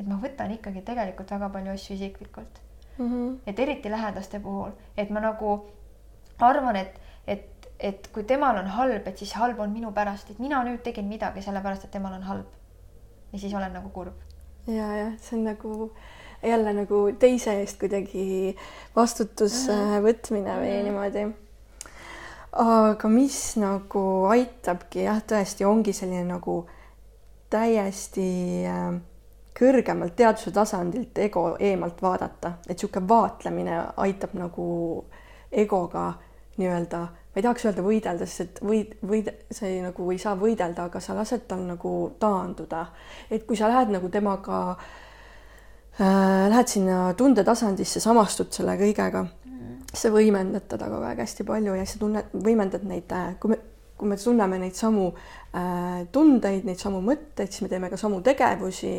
et 0.00 0.06
ma 0.06 0.20
võtan 0.22 0.50
ikkagi 0.50 0.82
tegelikult 0.82 1.30
väga 1.30 1.48
palju 1.48 1.72
asju 1.72 1.94
isiklikult 1.94 2.60
mm. 2.98 3.10
-hmm. 3.10 3.38
et 3.46 3.58
eriti 3.58 3.90
lähedaste 3.90 4.40
puhul, 4.40 4.70
et 4.96 5.10
ma 5.10 5.20
nagu 5.20 5.66
arvan, 6.42 6.76
et, 6.76 7.00
et, 7.26 7.68
et 7.78 8.08
kui 8.12 8.24
temal 8.24 8.58
on 8.58 8.66
halb, 8.66 9.06
et 9.06 9.18
siis 9.18 9.32
halb 9.38 9.60
on 9.60 9.70
minu 9.72 9.92
pärast, 9.92 10.30
et 10.30 10.38
mina 10.38 10.62
nüüd 10.64 10.82
tegin 10.82 11.08
midagi 11.08 11.42
sellepärast, 11.42 11.84
et 11.84 11.90
temal 11.90 12.12
on 12.12 12.22
halb. 12.22 12.46
ja 13.32 13.38
siis 13.38 13.54
olen 13.54 13.72
nagu 13.72 13.88
kurb. 13.88 14.14
ja, 14.66 14.90
jah, 14.96 15.16
see 15.20 15.38
on 15.38 15.44
nagu 15.44 15.92
jälle 16.44 16.72
nagu 16.72 17.12
teise 17.18 17.60
eest 17.60 17.78
kuidagi 17.78 18.56
vastutuse 18.96 19.72
mm 19.72 19.78
-hmm. 19.78 20.02
võtmine 20.02 20.58
või 20.58 20.70
mm 20.70 20.78
-hmm. 20.78 20.84
niimoodi. 20.84 21.26
aga 22.52 23.08
mis 23.08 23.56
nagu 23.56 24.24
aitabki 24.24 25.02
jah, 25.02 25.22
tõesti 25.22 25.64
ongi 25.64 25.92
selline 25.92 26.24
nagu 26.24 26.66
täiesti 27.50 28.66
äh, 28.66 29.00
kõrgemalt 29.60 30.16
teaduse 30.16 30.50
tasandilt 30.50 31.18
ego 31.18 31.56
eemalt 31.60 32.02
vaadata, 32.02 32.52
et 32.68 32.74
niisugune 32.74 33.08
vaatlemine 33.08 33.82
aitab 33.96 34.34
nagu 34.34 35.04
egoga 35.52 36.12
nii-öelda, 36.60 37.00
ma 37.00 37.40
ei 37.40 37.44
tahaks 37.44 37.66
öelda 37.68 37.84
võidelda, 37.84 38.26
sest 38.28 38.44
et 38.44 38.60
võid, 38.64 38.94
võid, 39.06 39.30
sa 39.50 39.66
ei 39.68 39.80
nagu 39.82 40.10
ei 40.12 40.20
saa 40.22 40.36
võidelda, 40.38 40.88
aga 40.88 41.02
sa 41.02 41.16
lased 41.16 41.46
tal 41.50 41.64
nagu 41.66 41.94
taanduda. 42.20 42.86
et 43.30 43.46
kui 43.46 43.56
sa 43.58 43.68
lähed 43.72 43.92
nagu 43.94 44.08
temaga 44.08 44.60
äh,, 45.98 46.48
lähed 46.52 46.70
sinna 46.70 47.12
tundetasandisse, 47.18 48.00
samastud 48.00 48.52
selle 48.54 48.78
kõigega 48.80 49.24
mm., 49.24 49.76
sa 49.94 50.10
võimendad 50.14 50.68
teda 50.70 50.90
kogu 50.90 51.10
aeg 51.10 51.22
hästi 51.24 51.46
palju 51.48 51.76
ja 51.78 51.86
sa 51.86 51.98
tunned, 51.98 52.34
võimendad 52.46 52.86
neid, 52.86 53.10
äh, 53.12 53.34
kui 53.40 53.54
me, 53.54 53.60
kui 53.98 54.10
me 54.10 54.18
tunneme 54.18 54.58
neid 54.62 54.78
samu 54.78 55.10
äh, 55.10 56.06
tundeid, 56.12 56.64
neid 56.66 56.82
samu 56.82 57.02
mõtteid, 57.02 57.50
siis 57.50 57.66
me 57.66 57.72
teeme 57.72 57.90
ka 57.90 58.00
samu 58.00 58.22
tegevusi 58.22 58.96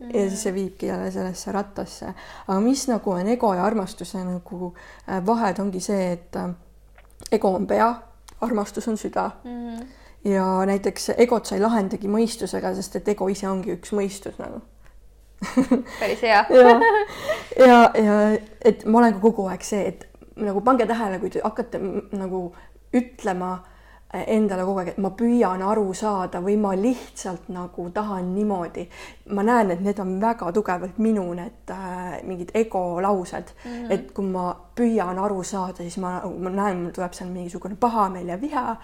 Mm. 0.00 0.10
ja 0.12 0.28
siis 0.28 0.42
see 0.42 0.52
viibki 0.54 0.86
jälle 0.86 1.10
sellesse 1.10 1.52
rattasse. 1.52 2.06
aga 2.48 2.60
mis 2.60 2.88
nagu 2.88 3.10
on 3.10 3.28
ego 3.32 3.54
ja 3.54 3.64
armastuse 3.64 4.24
nagu 4.24 4.74
äh, 5.08 5.26
vahed, 5.26 5.58
ongi 5.58 5.80
see, 5.80 6.12
et 6.12 6.36
äh, 6.36 6.50
ego 7.32 7.54
on 7.54 7.66
pea, 7.66 7.90
armastus 8.40 8.88
on 8.88 8.98
süda. 9.00 9.30
Mm. 9.44 9.86
ja 10.24 10.44
näiteks 10.66 11.10
egot 11.16 11.46
sa 11.46 11.54
ei 11.54 11.62
lahendagi 11.62 12.08
mõistusega, 12.10 12.74
sest 12.74 12.96
et 12.96 13.08
ego 13.08 13.28
ise 13.30 13.48
ongi 13.48 13.74
üks 13.76 13.92
mõistus 13.94 14.40
nagu. 14.42 14.62
Päris 16.00 16.22
hea. 16.22 16.44
Ja, 17.56 17.66
ja, 17.66 18.04
ja 18.04 18.14
et 18.64 18.84
ma 18.84 18.98
olen 18.98 19.14
ka 19.14 19.20
kogu 19.22 19.46
aeg 19.48 19.62
see, 19.64 19.86
et 19.88 20.02
nagu 20.36 20.60
pange 20.60 20.84
tähele, 20.86 21.16
kui 21.22 21.30
te 21.32 21.40
hakkate 21.40 21.78
nagu 22.12 22.50
ütlema 22.96 23.62
endale 24.14 24.64
kogu 24.64 24.80
aeg, 24.80 24.92
et 24.92 24.98
ma 25.02 25.10
püüan 25.18 25.62
aru 25.66 25.88
saada 25.96 26.40
või 26.44 26.54
ma 26.60 26.72
lihtsalt 26.78 27.48
nagu 27.52 27.88
tahan 27.94 28.28
niimoodi. 28.34 28.86
ma 29.34 29.42
näen, 29.42 29.70
et 29.74 29.80
need 29.82 29.98
on 29.98 30.20
väga 30.20 30.52
tugevalt 30.52 30.98
minu 30.98 31.24
need 31.34 31.72
äh, 31.74 32.22
mingid 32.24 32.50
ego 32.54 33.00
laused 33.02 33.50
mm, 33.64 33.72
-hmm. 33.72 33.92
et 33.92 34.12
kui 34.12 34.24
ma 34.24 34.54
püüan 34.76 35.18
aru 35.18 35.42
saada, 35.42 35.82
siis 35.82 35.98
ma, 35.98 36.20
ma 36.38 36.50
näen, 36.50 36.82
mul 36.82 36.90
tuleb 36.90 37.12
seal 37.12 37.30
mingisugune 37.30 37.76
pahameel 37.76 38.28
ja 38.28 38.40
viha 38.40 38.76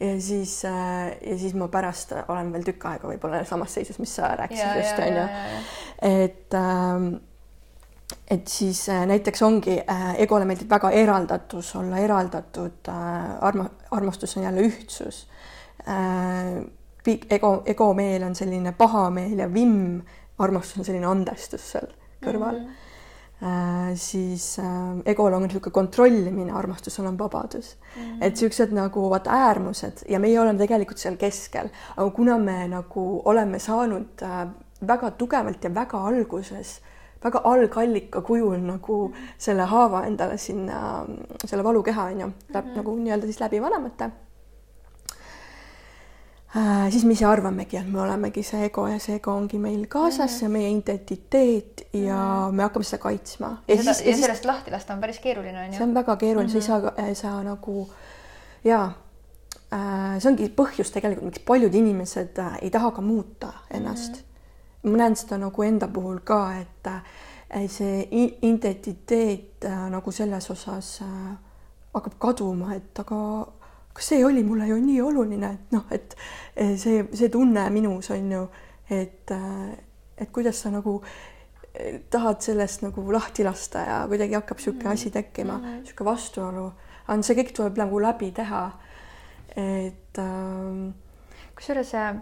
ja 0.00 0.20
siis 0.20 0.64
äh, 0.64 1.16
ja 1.30 1.38
siis 1.38 1.54
ma 1.54 1.68
pärast 1.68 2.12
olen 2.28 2.52
veel 2.52 2.64
tükk 2.64 2.86
aega 2.86 3.08
võib-olla 3.08 3.44
samas 3.44 3.74
seisus, 3.74 3.98
mis 3.98 4.14
sa 4.14 4.34
rääkisid 4.36 4.76
just 4.80 4.98
onju, 4.98 5.26
et 6.02 6.54
ähm, 6.54 7.14
et 8.30 8.48
siis 8.48 8.88
äh, 8.88 9.06
näiteks 9.06 9.42
ongi 9.42 9.78
äh, 9.80 10.14
egole 10.24 10.44
meeldib 10.48 10.70
väga 10.70 10.90
eraldatus, 10.90 11.74
olla 11.76 11.98
eraldatud 11.98 12.88
äh,, 12.88 13.34
arma-, 13.40 13.70
armastus 13.90 14.36
on 14.36 14.46
jälle 14.48 14.68
ühtsus 14.68 15.26
ego, 17.06 17.62
egomeel 17.66 18.22
on 18.22 18.34
selline 18.38 18.72
pahameel 18.78 19.38
ja 19.38 19.48
vimm, 19.52 20.00
armastus 20.38 20.78
on 20.78 20.86
selline 20.86 21.08
andestus 21.10 21.72
seal 21.74 21.90
kõrval 22.22 22.58
mm. 22.58 22.64
-hmm. 22.64 22.88
Äh, 23.42 23.96
siis 23.98 24.58
äh, 24.58 24.66
egol 25.04 25.32
on 25.34 25.42
niisugune 25.42 25.72
kontrollimine, 25.72 26.52
armastusel 26.52 27.06
on 27.06 27.18
vabadus 27.18 27.76
mm. 27.96 28.02
-hmm. 28.02 28.18
et 28.20 28.32
niisugused 28.32 28.70
nagu 28.72 29.10
vaata 29.10 29.30
äärmused 29.30 30.04
ja 30.08 30.20
meie 30.20 30.40
oleme 30.40 30.58
tegelikult 30.58 30.98
seal 30.98 31.16
keskel, 31.16 31.68
aga 31.96 32.10
kuna 32.10 32.38
me 32.38 32.68
nagu 32.68 33.22
oleme 33.24 33.58
saanud 33.58 34.22
äh, 34.22 34.46
väga 34.86 35.10
tugevalt 35.10 35.64
ja 35.64 35.74
väga 35.74 36.06
alguses 36.06 36.78
äh, 36.78 36.91
väga 37.24 37.42
algallika 37.44 38.22
kujul 38.26 38.58
nagu 38.66 38.98
selle 39.38 39.66
haava 39.70 40.04
endale 40.08 40.38
sinna, 40.38 41.04
selle 41.44 41.64
valukeha 41.64 42.08
on 42.10 42.20
ju, 42.20 42.32
läheb 42.48 42.64
mm 42.64 42.72
-hmm. 42.72 42.76
nagu 42.76 42.96
nii-öelda 42.96 43.26
siis 43.26 43.40
läbi 43.40 43.62
vanemate 43.62 44.10
äh,. 46.56 46.90
siis 46.90 47.04
me 47.04 47.12
ise 47.12 47.26
arvamegi, 47.26 47.76
et 47.76 47.92
me 47.92 48.00
olemegi 48.00 48.42
see 48.42 48.64
ego 48.64 48.86
ja 48.88 48.98
see 48.98 49.16
ego 49.16 49.32
ongi 49.32 49.58
meil 49.58 49.86
kaasas 49.86 50.30
mm, 50.30 50.38
-hmm. 50.38 50.44
on 50.44 50.52
meie 50.52 50.70
identiteet 50.70 51.86
ja 51.92 52.16
mm 52.16 52.48
-hmm. 52.48 52.52
me 52.52 52.62
hakkame 52.62 52.84
seda 52.84 53.02
kaitsma. 53.02 53.62
ja, 53.68 53.74
ja, 53.74 53.82
siis, 53.82 54.06
ja 54.06 54.16
sellest 54.16 54.44
lahti 54.44 54.70
lasta 54.70 54.94
on 54.94 55.00
päris 55.00 55.18
keeruline 55.18 55.60
on 55.60 55.66
ju. 55.66 55.72
see 55.72 55.82
on 55.82 55.94
väga 55.94 56.16
keeruline 56.16 56.52
mm, 56.52 56.58
-hmm. 56.58 56.62
sa 56.62 56.74
ei 56.74 56.82
saa, 56.82 57.06
ei 57.06 57.14
saa 57.14 57.42
nagu 57.42 57.90
ja 58.64 58.92
äh, 59.72 60.18
see 60.18 60.30
ongi 60.30 60.48
põhjus 60.48 60.92
tegelikult, 60.92 61.24
miks 61.24 61.38
paljud 61.38 61.74
inimesed 61.74 62.38
äh, 62.38 62.58
ei 62.62 62.70
taha 62.70 62.90
ka 62.90 63.00
muuta 63.00 63.52
ennast 63.70 64.12
mm. 64.12 64.18
-hmm 64.18 64.31
ma 64.82 64.98
näen 64.98 65.16
seda 65.16 65.38
nagu 65.38 65.62
enda 65.62 65.88
puhul 65.88 66.20
ka, 66.26 66.40
et 66.60 66.86
äh, 66.90 67.66
see 67.70 68.06
identiteet 68.42 69.64
äh, 69.64 69.88
nagu 69.90 70.12
selles 70.12 70.50
osas 70.50 71.00
äh, 71.04 71.34
hakkab 71.94 72.16
kaduma, 72.18 72.74
et 72.74 72.98
aga 72.98 73.18
kas 73.92 74.08
see 74.12 74.24
oli 74.24 74.42
mulle 74.42 74.66
ju 74.66 74.78
nii 74.80 75.00
oluline, 75.04 75.50
et 75.52 75.74
noh, 75.74 75.84
et 75.92 76.16
see, 76.80 77.02
see 77.12 77.28
tunne 77.28 77.66
minus 77.70 78.08
on 78.14 78.30
ju, 78.32 78.46
et, 78.88 79.32
et 80.16 80.30
kuidas 80.32 80.62
sa 80.64 80.72
nagu 80.72 80.94
tahad 82.12 82.40
sellest 82.40 82.86
nagu 82.86 83.04
lahti 83.12 83.44
lasta 83.44 83.84
ja 83.84 83.98
kuidagi 84.08 84.36
hakkab 84.36 84.58
niisugune 84.60 84.88
mm. 84.88 84.96
asi 84.96 85.10
tekkima 85.10 85.58
mm, 85.58 85.76
niisugune 85.82 86.00
-hmm. 86.00 86.10
vastuolu. 86.10 86.72
aga 87.06 87.22
see 87.22 87.36
kõik 87.36 87.52
tuleb 87.56 87.76
nagu 87.76 88.00
läbi 88.00 88.32
teha. 88.32 88.70
et 89.56 90.18
ähm.... 90.18 90.90
kusjuures 91.54 91.94
äh, 91.94 92.16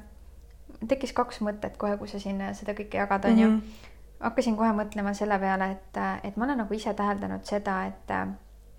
tekkis 0.89 1.13
kaks 1.13 1.41
mõtet 1.45 1.77
kohe, 1.77 1.97
kui 2.01 2.09
sa 2.09 2.19
siin 2.19 2.41
seda 2.55 2.73
kõike 2.77 3.03
jagad, 3.03 3.25
onju. 3.25 3.49
Mm 3.49 3.57
-hmm 3.61 3.89
hakkasin 4.21 4.57
kohe 4.57 4.73
mõtlema 4.77 5.15
selle 5.17 5.39
peale, 5.41 5.71
et, 5.77 5.99
et 6.25 6.37
ma 6.37 6.47
olen 6.47 6.63
nagu 6.63 6.77
ise 6.77 6.93
täheldanud 6.97 7.45
seda, 7.49 7.77
et, 7.89 8.13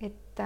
et, 0.05 0.43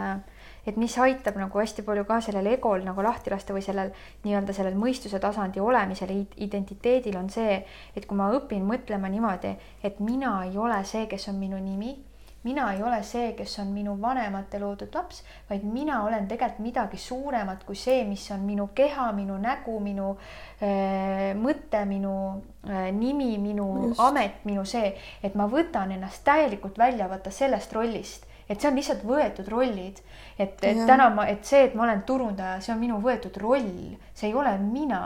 et 0.68 0.80
mis 0.80 0.98
aitab 1.04 1.38
nagu 1.40 1.60
hästi 1.60 1.84
palju 1.88 2.06
ka 2.08 2.22
sellel 2.24 2.48
egol 2.54 2.86
nagu 2.88 3.04
lahti 3.04 3.34
lasta 3.34 3.56
või 3.56 3.64
sellel 3.66 3.92
nii-öelda 4.24 4.56
sellel 4.56 4.80
mõistuse 4.80 5.20
tasandi 5.20 5.64
olemisel, 5.64 6.16
identiteedil 6.48 7.20
on 7.20 7.30
see, 7.30 7.60
et 7.96 8.08
kui 8.08 8.18
ma 8.18 8.32
õpin 8.38 8.66
mõtlema 8.68 9.12
niimoodi, 9.12 9.56
et 9.84 10.00
mina 10.00 10.38
ei 10.48 10.58
ole 10.58 10.82
see, 10.88 11.08
kes 11.12 11.30
on 11.34 11.42
minu 11.44 11.60
nimi 11.60 11.98
mina 12.46 12.68
ei 12.74 12.84
ole 12.84 13.02
see, 13.04 13.32
kes 13.38 13.58
on 13.60 13.72
minu 13.74 13.96
vanemate 14.02 14.60
loodud 14.62 14.94
laps, 14.94 15.24
vaid 15.50 15.64
mina 15.66 16.04
olen 16.06 16.28
tegelikult 16.30 16.62
midagi 16.66 16.98
suuremat 17.02 17.64
kui 17.66 17.76
see, 17.76 18.04
mis 18.06 18.28
on 18.32 18.46
minu 18.46 18.70
keha, 18.78 19.10
minu 19.18 19.38
nägu, 19.42 19.80
minu 19.82 20.12
äh, 20.62 21.34
mõte, 21.40 21.82
minu 21.90 22.14
äh, 22.70 22.92
nimi, 22.94 23.34
minu 23.42 23.68
Just. 23.88 24.00
amet, 24.06 24.46
minu 24.46 24.66
see, 24.66 24.94
et 25.24 25.36
ma 25.36 25.50
võtan 25.50 25.92
ennast 25.98 26.24
täielikult 26.28 26.78
välja, 26.78 27.10
vaata 27.10 27.34
sellest 27.34 27.74
rollist 27.74 28.30
et 28.46 28.62
see 28.62 28.70
on 28.70 28.76
lihtsalt 28.78 29.06
võetud 29.06 29.48
rollid, 29.50 30.02
et, 30.38 30.60
et 30.62 30.78
ja. 30.78 30.86
täna 30.86 31.10
ma, 31.10 31.26
et 31.26 31.46
see, 31.50 31.64
et 31.66 31.74
ma 31.74 31.88
olen 31.88 32.04
turundaja, 32.06 32.60
see 32.62 32.76
on 32.76 32.82
minu 32.82 33.00
võetud 33.02 33.40
roll, 33.42 33.96
see 34.14 34.30
ei 34.30 34.36
ole 34.38 34.54
mina 34.62 35.02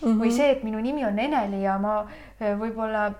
mm. 0.00 0.08
-hmm. 0.08 0.18
või 0.18 0.32
see, 0.34 0.50
et 0.56 0.64
minu 0.66 0.82
nimi 0.82 1.06
on 1.06 1.18
Eneli 1.18 1.62
ja 1.62 1.78
ma 1.78 2.00
äh, 2.02 2.58
võib-olla 2.58 3.12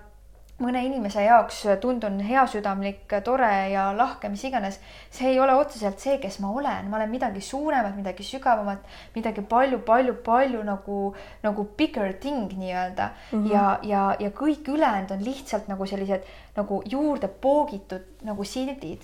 mõne 0.61 0.83
inimese 0.85 1.23
jaoks 1.25 1.63
tundun 1.81 2.19
heasüdamlik, 2.23 3.07
tore 3.25 3.49
ja 3.71 3.87
lahke, 3.97 4.29
mis 4.29 4.43
iganes, 4.45 4.77
see 5.11 5.31
ei 5.31 5.39
ole 5.41 5.55
otseselt 5.57 5.99
see, 6.03 6.19
kes 6.21 6.37
ma 6.43 6.51
olen, 6.53 6.89
ma 6.91 6.99
olen 6.99 7.09
midagi 7.11 7.41
suuremat, 7.41 7.95
midagi 7.97 8.25
sügavamat, 8.27 8.85
midagi 9.15 9.41
palju-palju-palju 9.49 10.61
nagu, 10.67 10.99
nagu 11.43 11.65
bigger 11.77 12.13
thing 12.21 12.53
nii-öelda 12.53 13.09
mm 13.09 13.39
-hmm. 13.39 13.51
ja, 13.53 13.79
ja, 13.83 14.03
ja 14.19 14.29
kõik 14.29 14.69
ülejäänud 14.69 15.11
on 15.11 15.25
lihtsalt 15.25 15.67
nagu 15.67 15.85
sellised 15.85 16.21
nagu 16.55 16.83
juurde 16.85 17.27
poogitud 17.27 18.05
nagu 18.21 18.43
sildid 18.43 19.01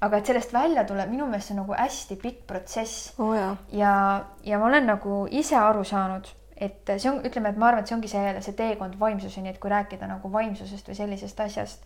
aga 0.00 0.16
et 0.16 0.26
sellest 0.26 0.52
välja 0.52 0.84
tuleb, 0.84 1.10
minu 1.10 1.26
meelest 1.26 1.48
see 1.48 1.56
on 1.56 1.62
nagu 1.64 1.76
hästi 1.76 2.16
pikk 2.16 2.46
protsess 2.46 3.12
oh,. 3.18 3.56
ja, 3.72 4.24
ja 4.44 4.58
ma 4.58 4.66
olen 4.66 4.86
nagu 4.86 5.26
ise 5.30 5.56
aru 5.56 5.84
saanud 5.84 6.28
et 6.56 6.92
see 6.96 7.10
on, 7.10 7.20
ütleme, 7.26 7.52
et 7.52 7.60
ma 7.60 7.68
arvan, 7.68 7.84
et 7.84 7.90
see 7.90 7.96
ongi 7.96 8.08
see, 8.08 8.34
see 8.40 8.56
teekond 8.56 8.98
vaimsuseni, 9.00 9.52
et 9.52 9.60
kui 9.60 9.70
rääkida 9.70 10.08
nagu 10.08 10.32
vaimsusest 10.32 10.88
või 10.88 10.98
sellisest 10.98 11.40
asjast, 11.44 11.84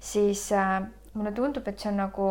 siis 0.00 0.46
äh, 0.52 0.80
mulle 1.14 1.32
tundub, 1.32 1.68
et 1.68 1.80
see 1.80 1.90
on 1.92 1.98
nagu, 2.02 2.28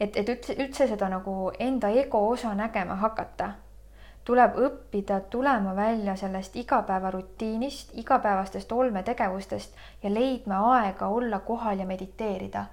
et, 0.00 0.16
et 0.16 0.24
üldse, 0.24 0.56
üldse 0.56 0.88
seda 0.88 1.10
nagu 1.12 1.52
enda 1.58 1.92
ego 2.04 2.22
osa 2.30 2.54
nägema 2.56 2.96
hakata 3.04 3.52
tuleb 4.26 4.56
õppida 4.58 5.20
tulema 5.30 5.76
välja 5.76 6.16
sellest 6.18 6.56
igapäevarutiinist, 6.56 7.92
igapäevastest 7.94 8.72
olmetegevustest 8.72 9.76
ja 10.02 10.10
leidma 10.10 10.58
aega 10.74 11.06
olla 11.08 11.38
kohal 11.38 11.78
ja 11.78 11.86
mediteerida. 11.86 12.64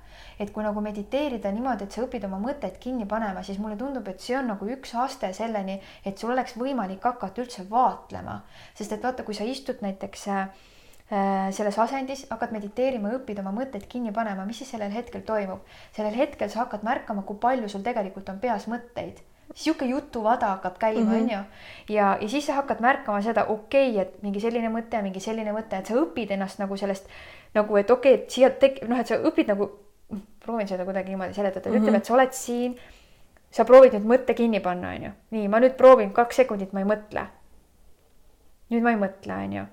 Et 0.44 0.52
kui 0.54 0.66
nagu 0.66 0.82
mediteerida 0.84 1.52
niimoodi, 1.54 1.88
et 1.88 1.96
sa 1.96 2.04
õpid 2.06 2.28
oma 2.28 2.40
mõtted 2.44 2.78
kinni 2.84 3.08
panema, 3.10 3.44
siis 3.44 3.60
mulle 3.62 3.78
tundub, 3.80 4.08
et 4.12 4.22
see 4.22 4.38
on 4.38 4.52
nagu 4.52 4.68
üks 4.76 4.94
aste 5.00 5.32
selleni, 5.36 5.80
et 6.06 6.20
sul 6.20 6.34
oleks 6.36 6.58
võimalik 6.60 7.04
hakata 7.08 7.44
üldse 7.44 7.66
vaatlema, 7.70 8.42
sest 8.78 8.96
et 8.96 9.04
vaata, 9.04 9.26
kui 9.28 9.38
sa 9.38 9.48
istud 9.48 9.84
näiteks 9.86 10.28
äh, 10.36 10.48
selles 11.56 11.78
asendis, 11.80 12.26
hakkad 12.32 12.56
mediteerima, 12.56 13.12
õpid 13.20 13.44
oma 13.44 13.54
mõtteid 13.56 13.90
kinni 13.90 14.14
panema, 14.16 14.48
mis 14.48 14.62
siis 14.62 14.74
sellel 14.76 14.94
hetkel 14.94 15.26
toimub? 15.28 15.68
sellel 15.96 16.18
hetkel 16.18 16.50
sa 16.50 16.64
hakkad 16.64 16.86
märkama, 16.88 17.26
kui 17.28 17.40
palju 17.42 17.70
sul 17.70 17.86
tegelikult 17.86 18.32
on 18.34 18.42
peas 18.44 18.70
mõtteid 18.72 19.22
sihuke 19.54 19.86
jutuvada 19.86 20.48
hakkab 20.56 20.78
käima, 20.80 21.12
mhm. 21.12 21.22
onju. 21.22 21.40
ja, 21.90 22.18
ja 22.22 22.30
siis 22.30 22.46
sa 22.46 22.54
hakkad 22.54 22.82
märkama 22.82 23.22
seda, 23.22 23.46
okei 23.46 23.92
okay,, 23.92 24.02
et 24.02 24.24
mingi 24.24 24.42
selline 24.42 24.70
mõte, 24.74 25.02
mingi 25.06 25.22
selline 25.22 25.54
mõte, 25.54 25.78
et 25.78 25.90
sa 25.90 25.98
õpid 26.00 26.34
ennast 26.34 26.62
nagu 26.62 26.78
sellest 26.78 27.10
nagu, 27.54 27.78
et 27.78 27.92
okei 27.92 28.16
okay,, 28.16 28.24
et 28.24 28.38
siia 28.38 28.50
tekib, 28.50 28.90
noh, 28.90 29.00
et 29.00 29.10
sa 29.10 29.20
õpid 29.20 29.52
nagu, 29.54 29.70
proovin 30.44 30.68
seda 30.68 30.86
kuidagi 30.86 31.14
niimoodi 31.14 31.34
seletada 31.34 31.70
mm, 31.70 31.76
-hmm. 31.76 31.82
ütleme, 31.82 31.98
et 31.98 32.06
sa 32.06 32.14
oled 32.14 32.32
siin. 32.32 32.76
sa 33.54 33.66
proovid 33.66 33.94
nüüd 33.94 34.06
mõtte 34.10 34.34
kinni 34.34 34.60
panna, 34.60 34.90
onju. 34.90 35.12
nii, 35.32 35.48
ma 35.48 35.60
nüüd 35.60 35.76
proovin 35.78 36.14
kaks 36.14 36.36
sekundit, 36.36 36.74
ma 36.74 36.80
ei 36.80 36.86
mõtle. 36.86 37.26
nüüd 38.70 38.84
ma 38.84 38.92
ei 38.92 38.98
mõtle, 38.98 39.34
onju. 39.44 39.66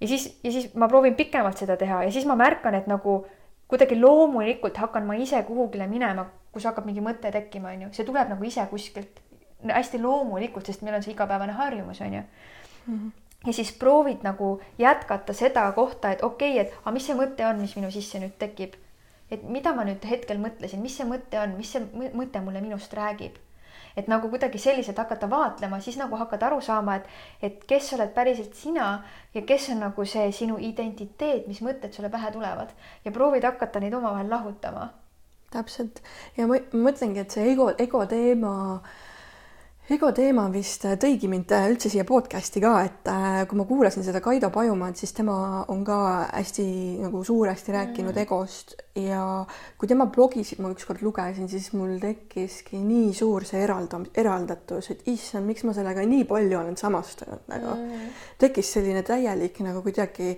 ja 0.00 0.08
siis, 0.08 0.38
ja 0.44 0.52
siis 0.52 0.74
ma 0.74 0.88
proovin 0.88 1.14
pikemalt 1.14 1.58
seda 1.58 1.76
teha 1.76 2.02
ja 2.04 2.10
siis 2.10 2.26
ma 2.26 2.36
märkan, 2.36 2.74
et 2.74 2.86
nagu 2.86 3.26
kuidagi 3.68 4.00
loomulikult 4.00 4.76
hakkan 4.76 5.06
ma 5.06 5.14
ise 5.14 5.42
kuhugile 5.42 5.86
minema, 5.86 6.26
kus 6.52 6.64
hakkab 6.64 6.84
mingi 6.86 7.00
mõte 7.00 7.32
tekkima, 7.32 7.68
onju, 7.68 7.92
see 7.92 8.06
tuleb 8.06 8.28
nagu 8.28 8.44
ise 8.44 8.66
kuskilt 8.70 9.22
hästi 9.66 9.98
loomulikult, 10.02 10.66
sest 10.66 10.82
meil 10.82 10.94
on 10.94 11.02
see 11.02 11.12
igapäevane 11.12 11.52
harjumus, 11.52 12.00
on 12.00 12.14
ju 12.14 12.20
mm. 12.22 12.98
-hmm 12.98 13.10
ja 13.46 13.52
siis 13.52 13.72
proovid 13.72 14.16
nagu 14.22 14.60
jätkata 14.78 15.32
seda 15.32 15.72
kohta, 15.72 16.10
et 16.10 16.22
okei 16.22 16.52
okay,, 16.52 16.66
et 16.66 16.74
aga 16.82 16.92
mis 16.92 17.06
see 17.06 17.16
mõte 17.18 17.46
on, 17.46 17.60
mis 17.60 17.76
minu 17.76 17.90
sisse 17.90 18.18
nüüd 18.18 18.34
tekib. 18.38 18.74
Et 19.30 19.42
mida 19.42 19.72
ma 19.74 19.84
nüüd 19.86 20.04
hetkel 20.06 20.38
mõtlesin, 20.42 20.82
mis 20.82 20.96
see 20.98 21.06
mõte 21.08 21.40
on, 21.40 21.56
mis 21.58 21.72
see 21.74 22.10
mõte 22.14 22.42
mulle 22.44 22.62
minust 22.64 22.94
räägib. 22.94 23.42
et 23.96 24.08
nagu 24.12 24.28
kuidagi 24.28 24.58
selliselt 24.60 24.98
hakata 25.00 25.24
vaatlema, 25.30 25.78
siis 25.80 25.96
nagu 25.96 26.16
hakkad 26.20 26.42
aru 26.42 26.58
saama, 26.60 26.98
et, 26.98 27.06
et 27.42 27.62
kes 27.64 27.94
oled 27.96 28.10
päriselt 28.12 28.52
sina 28.54 29.04
ja 29.34 29.42
kes 29.42 29.70
on 29.72 29.80
nagu 29.80 30.04
see 30.04 30.26
sinu 30.36 30.58
identiteet, 30.60 31.46
mis 31.48 31.62
mõtted 31.64 31.96
sulle 31.96 32.10
pähe 32.12 32.28
tulevad 32.32 32.74
ja 33.04 33.12
proovid 33.12 33.48
hakata 33.48 33.80
neid 33.80 33.96
omavahel 33.96 34.28
lahutama. 34.30 34.90
täpselt 35.50 36.02
ja 36.36 36.46
ma 36.46 36.60
mõtlengi, 36.72 37.24
et 37.24 37.32
see 37.32 37.48
ego, 37.54 37.70
ego 37.80 38.04
teema 38.06 38.52
äh, 38.76 39.05
ego 39.92 40.08
teema 40.10 40.46
vist 40.50 40.82
tõigi 40.98 41.28
mind 41.30 41.52
üldse 41.54 41.90
siia 41.92 42.02
podcast'i 42.06 42.58
ka, 42.62 42.72
et 42.86 43.10
äh, 43.10 43.36
kui 43.46 43.58
ma 43.58 43.66
kuulasin 43.68 44.02
seda 44.06 44.18
Kaido 44.24 44.50
Pajumaad, 44.54 44.96
siis 44.98 45.14
tema 45.14 45.36
on 45.70 45.84
ka 45.86 45.98
hästi 46.32 46.64
nagu 47.04 47.22
suuresti 47.26 47.74
rääkinud 47.76 48.10
mm. 48.10 48.24
egost. 48.24 48.74
Ja 48.98 49.44
kui 49.78 49.90
tema 49.90 50.08
blogisid 50.10 50.62
ma 50.64 50.72
ükskord 50.74 51.04
lugesin, 51.06 51.46
siis 51.52 51.68
mul 51.76 52.00
tekkiski 52.02 52.80
nii 52.82 53.12
suur 53.14 53.46
see 53.46 53.62
eraldam-, 53.62 54.08
eraldatus, 54.16 54.90
et 54.94 55.06
issand, 55.12 55.46
miks 55.46 55.66
ma 55.68 55.76
sellega 55.76 56.02
nii 56.08 56.26
palju 56.26 56.58
olen 56.64 56.80
samastunud 56.80 57.46
nagu. 57.52 57.76
Mm.. 57.76 58.10
tekkis 58.42 58.74
selline 58.78 59.04
täielik 59.06 59.62
nagu 59.62 59.84
kuidagi 59.86 60.34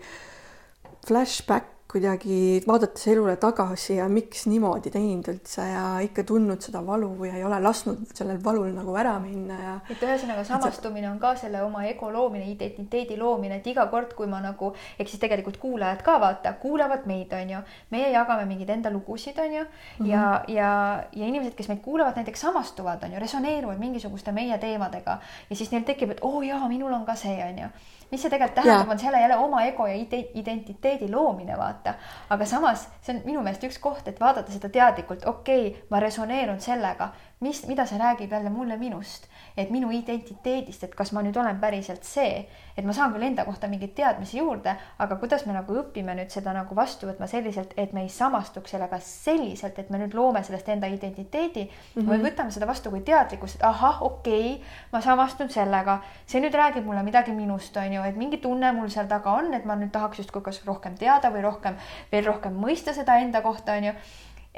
flashback 1.08 1.77
kuidagi 1.88 2.60
vaadates 2.68 3.06
elule 3.08 3.38
tagasi 3.40 3.94
ja 3.96 4.08
miks 4.12 4.42
niimoodi 4.50 4.90
teinud 4.92 5.30
üldse 5.32 5.64
ja 5.64 5.84
ikka 6.04 6.20
tundnud 6.28 6.60
seda 6.60 6.82
valu 6.84 7.08
ja 7.24 7.38
ei 7.38 7.44
ole 7.48 7.60
lasknud 7.64 8.12
sellel 8.12 8.42
valul 8.44 8.74
nagu 8.76 8.96
ära 9.00 9.14
minna 9.22 9.56
ja. 9.56 9.72
et 9.94 10.04
ühesõnaga 10.04 10.44
samastumine 10.44 11.08
on 11.08 11.16
ka 11.22 11.32
selle 11.40 11.62
oma 11.64 11.86
ego 11.88 12.10
loomine, 12.12 12.44
identiteedi 12.52 13.16
loomine, 13.16 13.62
et 13.62 13.70
iga 13.72 13.86
kord, 13.88 14.12
kui 14.18 14.28
ma 14.28 14.42
nagu, 14.44 14.74
ehk 14.98 15.08
siis 15.08 15.22
tegelikult 15.22 15.56
kuulajad 15.62 16.04
ka 16.04 16.18
vaata, 16.20 16.52
kuulavad 16.60 17.08
meid, 17.08 17.32
on 17.32 17.56
ju, 17.56 17.64
meie 17.96 18.12
jagame 18.12 18.44
mingeid 18.50 18.76
enda 18.76 18.92
lugusid, 18.92 19.40
on 19.40 19.54
ju 19.56 19.64
mm, 19.64 19.70
-hmm. 19.70 20.10
ja, 20.12 20.42
ja, 20.48 20.72
ja 21.12 21.26
inimesed, 21.32 21.56
kes 21.56 21.72
meid 21.72 21.80
kuulavad, 21.80 22.20
näiteks 22.20 22.40
samastuvad, 22.40 23.04
on 23.04 23.16
ju, 23.16 23.24
resoneeruvad 23.24 23.80
mingisuguste 23.80 24.32
meie 24.32 24.58
teemadega 24.58 25.20
ja 25.50 25.56
siis 25.56 25.72
neil 25.72 25.88
tekib, 25.88 26.10
et 26.10 26.20
oo 26.20 26.36
oh, 26.36 26.44
jaa, 26.44 26.68
minul 26.68 26.92
on 26.92 27.06
ka 27.08 27.14
see, 27.16 27.40
on 27.48 27.64
ju 27.64 27.72
mis 28.10 28.22
see 28.22 28.30
tegelikult 28.32 28.54
tähendab, 28.62 28.90
on 28.90 28.98
selle 28.98 29.20
jälle 29.20 29.36
oma 29.36 29.62
ego 29.68 29.86
ja 29.86 29.94
identiteedi 30.34 31.10
loomine, 31.12 31.56
vaata. 31.58 31.94
aga 32.30 32.46
samas 32.46 32.88
see 33.00 33.16
on 33.16 33.22
minu 33.24 33.42
meelest 33.42 33.64
üks 33.68 33.78
koht, 33.82 34.08
et 34.08 34.20
vaadata 34.20 34.52
seda 34.52 34.68
teadlikult, 34.72 35.26
okei 35.26 35.66
okay,, 35.68 35.82
ma 35.90 36.00
resoneerun 36.00 36.60
sellega, 36.60 37.12
mis, 37.40 37.64
mida 37.66 37.86
see 37.86 37.98
räägib 37.98 38.32
jälle 38.32 38.50
mulle 38.50 38.76
minust 38.76 39.28
et 39.58 39.70
minu 39.74 39.90
identiteedist, 39.90 40.84
et 40.86 40.94
kas 40.94 41.10
ma 41.14 41.22
nüüd 41.24 41.36
olen 41.38 41.58
päriselt 41.58 42.06
see, 42.06 42.44
et 42.78 42.86
ma 42.86 42.94
saan 42.94 43.10
küll 43.14 43.26
enda 43.26 43.42
kohta 43.46 43.66
mingeid 43.70 43.90
teadmisi 43.96 44.38
juurde, 44.38 44.74
aga 45.02 45.16
kuidas 45.18 45.44
me 45.48 45.54
nagu 45.56 45.74
õpime 45.80 46.14
nüüd 46.14 46.30
seda 46.30 46.52
nagu 46.54 46.76
vastu 46.78 47.08
võtma 47.08 47.26
selliselt, 47.30 47.72
et 47.76 47.94
me 47.96 48.04
ei 48.06 48.12
samastuks 48.12 48.76
sellega 48.76 49.00
selliselt, 49.02 49.80
et 49.82 49.90
me 49.90 49.98
nüüd 50.04 50.14
loome 50.14 50.44
sellest 50.46 50.70
enda 50.70 50.86
identiteedi 50.92 51.64
mm, 51.64 51.72
-hmm. 51.96 52.10
vaid 52.12 52.22
võtame 52.28 52.54
seda 52.54 52.68
vastu 52.70 52.92
kui 52.94 53.02
teadlikkust, 53.02 53.58
et 53.58 53.66
ahah, 53.66 54.02
okei 54.02 54.52
okay,, 54.52 54.70
ma 54.92 55.02
samastun 55.02 55.50
sellega, 55.50 55.98
see 56.26 56.40
nüüd 56.44 56.54
räägib 56.54 56.86
mulle 56.86 57.02
midagi 57.02 57.34
minust, 57.34 57.76
on 57.76 57.98
ju, 57.98 58.02
et 58.02 58.16
mingi 58.16 58.38
tunne 58.38 58.72
mul 58.72 58.94
seal 58.94 59.10
taga 59.10 59.34
on, 59.42 59.52
et 59.54 59.64
ma 59.66 59.74
nüüd 59.74 59.90
tahaks 59.90 60.22
justkui 60.22 60.42
kas 60.42 60.62
rohkem 60.66 60.94
teada 60.94 61.34
või 61.34 61.42
rohkem, 61.42 61.74
veel 62.12 62.24
rohkem 62.30 62.54
mõista 62.54 62.94
seda 62.94 63.18
enda 63.18 63.42
kohta, 63.42 63.74
on 63.74 63.90
ju 63.90 63.92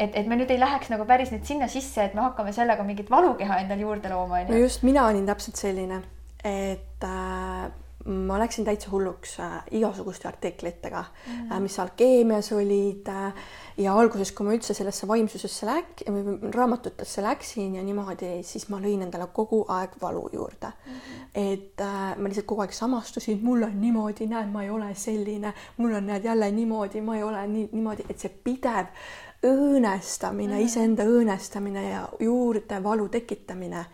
et, 0.00 0.16
et 0.16 0.30
me 0.30 0.38
nüüd 0.40 0.50
ei 0.52 0.60
läheks 0.60 0.90
nagu 0.92 1.04
päris 1.08 1.32
nüüd 1.34 1.44
sinna 1.48 1.68
sisse, 1.68 2.06
et 2.08 2.16
me 2.16 2.24
hakkame 2.24 2.54
sellega 2.56 2.86
mingit 2.86 3.12
valukeha 3.12 3.60
endale 3.64 3.86
juurde 3.86 4.12
looma, 4.12 4.40
onju. 4.40 4.54
no 4.54 4.64
just, 4.64 4.86
mina 4.86 5.06
olin 5.10 5.28
täpselt 5.28 5.60
selline, 5.60 6.00
et 6.46 7.06
äh, 7.06 7.68
ma 8.08 8.38
läksin 8.40 8.64
täitsa 8.64 8.88
hulluks 8.92 9.34
äh, 9.44 9.58
igasuguste 9.76 10.28
artiklitega 10.28 11.02
mm., 11.04 11.50
äh, 11.52 11.60
mis 11.60 11.76
alkeemias 11.82 12.48
olid 12.56 13.08
äh, 13.12 13.42
ja 13.76 13.92
alguses, 13.92 14.32
kui 14.32 14.46
ma 14.48 14.54
üldse 14.56 14.74
sellesse 14.76 15.08
vaimsusesse 15.08 15.68
läk-, 15.68 16.04
raamatutesse 16.54 17.22
läksin 17.24 17.76
ja 17.76 17.84
niimoodi, 17.84 18.38
siis 18.46 18.70
ma 18.72 18.80
lõin 18.80 19.04
endale 19.04 19.28
kogu 19.36 19.62
aeg 19.76 19.98
valu 20.00 20.24
juurde 20.32 20.72
mm. 20.72 20.92
-hmm. 20.96 21.30
et 21.34 21.84
äh, 21.84 22.16
ma 22.16 22.28
lihtsalt 22.28 22.48
kogu 22.48 22.64
aeg 22.64 22.72
samastusin, 22.76 23.40
mul 23.44 23.68
on 23.68 23.80
niimoodi, 23.80 24.26
näed, 24.32 24.48
ma 24.48 24.64
ei 24.64 24.70
ole 24.70 24.94
selline, 24.94 25.52
mul 25.76 25.94
on, 26.00 26.06
näed, 26.06 26.24
jälle 26.24 26.50
niimoodi, 26.50 27.00
ma 27.00 27.16
ei 27.16 27.22
ole 27.22 27.46
nii, 27.46 27.68
niimoodi, 27.72 28.08
et 28.08 28.18
see 28.18 28.32
pidev 28.44 28.88
õõnestamine 29.46 30.58
mm, 30.58 30.66
iseenda 30.66 31.04
õõnestamine 31.08 31.84
ja 31.90 32.08
juurde 32.20 32.82
valu 32.82 33.08
tekitamine 33.08 33.84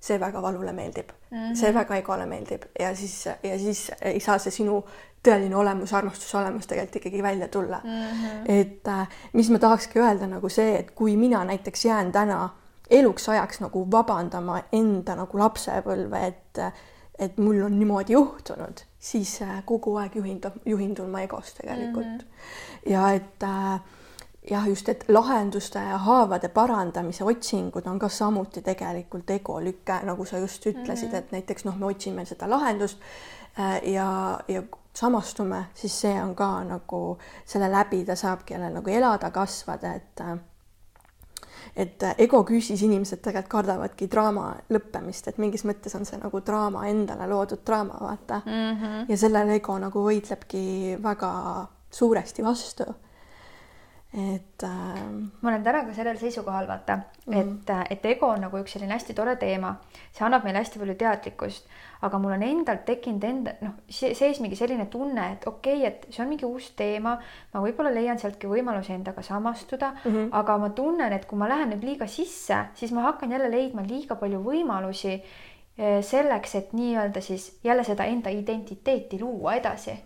see 0.00 0.20
väga 0.20 0.42
valule 0.42 0.72
meeldib 0.72 1.10
mm, 1.10 1.36
-hmm. 1.36 1.54
see 1.54 1.74
väga 1.74 1.96
egole 1.96 2.26
meeldib 2.26 2.64
ja 2.80 2.94
siis, 2.96 3.26
ja 3.26 3.58
siis 3.58 3.90
ei 4.00 4.20
saa 4.20 4.38
see 4.38 4.50
sinu 4.50 4.84
tõeline 5.26 5.56
olemus, 5.56 5.92
armastuse 5.92 6.36
olemus 6.38 6.66
tegelikult 6.66 6.96
ikkagi 6.96 7.22
välja 7.22 7.48
tulla 7.48 7.80
mm. 7.84 7.90
-hmm. 7.90 8.44
et 8.48 8.88
äh, 8.88 9.08
mis 9.32 9.50
ma 9.50 9.58
tahakski 9.58 9.98
öelda 10.00 10.26
nagu 10.26 10.48
see, 10.48 10.78
et 10.78 10.90
kui 10.90 11.16
mina 11.16 11.44
näiteks 11.44 11.84
jään 11.84 12.12
täna 12.12 12.48
eluks 12.90 13.28
ajaks 13.28 13.60
nagu 13.60 13.90
vabandama 13.90 14.60
enda 14.72 15.16
nagu 15.16 15.38
lapsepõlve, 15.38 16.26
et 16.26 16.60
et 17.18 17.38
mul 17.38 17.62
on 17.64 17.78
niimoodi 17.78 18.12
juhtunud, 18.12 18.80
siis 18.98 19.42
äh, 19.42 19.62
kogu 19.64 19.96
aeg 19.96 20.16
juhindub, 20.16 20.52
juhindun 20.66 21.10
ma 21.10 21.20
egost 21.20 21.56
tegelikult 21.56 22.06
mm. 22.06 22.18
-hmm. 22.18 22.90
ja 22.90 23.12
et 23.12 23.42
äh, 23.42 23.80
jah, 24.50 24.68
just, 24.68 24.88
et 24.88 25.04
lahenduste 25.08 25.78
ja 25.78 25.98
haavade 25.98 26.48
parandamise 26.48 27.24
otsingud 27.24 27.86
on 27.86 27.98
ka 27.98 28.08
samuti 28.08 28.62
tegelikult 28.62 29.30
egolüke, 29.30 30.00
nagu 30.06 30.24
sa 30.24 30.38
just 30.38 30.66
ütlesid 30.66 31.08
mm, 31.08 31.12
-hmm. 31.12 31.18
et 31.18 31.32
näiteks 31.32 31.64
noh, 31.64 31.76
me 31.76 31.86
otsime 31.86 32.24
seda 32.24 32.50
lahendust 32.50 32.98
äh, 33.58 33.80
ja, 33.92 34.40
ja 34.48 34.62
samastume, 34.94 35.64
siis 35.74 36.00
see 36.00 36.22
on 36.22 36.34
ka 36.34 36.64
nagu 36.64 37.18
selle 37.44 37.72
läbi 37.72 38.04
ta 38.04 38.14
saabki 38.16 38.54
jälle 38.54 38.70
nagu 38.70 38.90
elada, 38.90 39.30
kasvada, 39.30 39.94
et 39.94 40.20
äh, 40.20 40.38
et 41.76 42.02
ego 42.18 42.42
küüsis 42.44 42.82
inimesed 42.82 43.20
tegelikult 43.20 43.50
kardavadki 43.50 44.08
draama 44.10 44.54
lõppemist, 44.72 45.28
et 45.28 45.38
mingis 45.38 45.64
mõttes 45.64 45.94
on 45.98 46.06
see 46.08 46.18
nagu 46.18 46.40
draama 46.40 46.86
endale 46.88 47.26
loodud 47.28 47.60
draama, 47.66 47.98
vaata 48.00 48.40
mm. 48.46 48.52
-hmm. 48.52 49.04
ja 49.08 49.16
sellele 49.16 49.54
ego 49.54 49.78
nagu 49.78 50.04
võitlebki 50.04 51.02
väga 51.02 51.32
suuresti 51.90 52.44
vastu 52.44 52.84
et 54.16 54.62
äh.... 54.64 55.00
ma 55.40 55.50
olen 55.50 55.64
täna 55.64 55.82
ka 55.84 55.94
sellel 55.94 56.16
seisukohal, 56.16 56.66
vaata 56.68 56.96
mm, 56.96 57.32
-hmm. 57.34 57.40
et, 57.40 57.70
äh, 57.70 57.84
et 57.90 58.06
ego 58.06 58.30
on 58.32 58.40
nagu 58.40 58.58
üks 58.58 58.72
selline 58.72 58.94
hästi 58.94 59.14
tore 59.14 59.36
teema, 59.36 59.74
see 60.12 60.24
annab 60.24 60.44
meile 60.44 60.62
hästi 60.62 60.80
palju 60.80 60.94
teadlikkust, 61.02 61.68
aga 62.02 62.18
mul 62.18 62.32
on 62.32 62.42
endal 62.42 62.80
tekkinud 62.86 63.24
enda 63.24 63.54
noh, 63.60 63.74
sees 63.90 64.40
mingi 64.40 64.56
selline 64.56 64.86
tunne, 64.86 65.32
et 65.32 65.46
okei 65.46 65.76
okay,, 65.76 65.86
et 65.86 66.06
see 66.10 66.22
on 66.24 66.32
mingi 66.32 66.48
uus 66.48 66.70
teema, 66.76 67.18
ma 67.52 67.64
võib-olla 67.66 67.92
leian 67.92 68.18
sealtki 68.18 68.48
võimalusi 68.48 68.92
endaga 68.96 69.22
samastuda. 69.22 69.92
Mm, 70.04 70.12
-hmm. 70.12 70.28
aga 70.32 70.58
ma 70.58 70.70
tunnen, 70.70 71.12
et 71.12 71.26
kui 71.26 71.38
ma 71.38 71.48
lähen 71.48 71.70
nüüd 71.70 71.84
liiga 71.84 72.06
sisse, 72.06 72.64
siis 72.74 72.92
ma 72.92 73.02
hakkan 73.10 73.32
jälle 73.32 73.50
leidma 73.50 73.82
liiga 73.82 74.16
palju 74.16 74.40
võimalusi 74.40 75.12
eh, 75.12 76.02
selleks, 76.02 76.54
et 76.54 76.72
nii-öelda 76.72 77.20
siis 77.20 77.58
jälle 77.64 77.84
seda 77.84 78.04
enda 78.04 78.30
identiteeti 78.30 79.20
luua 79.20 79.54
edasi 79.54 79.98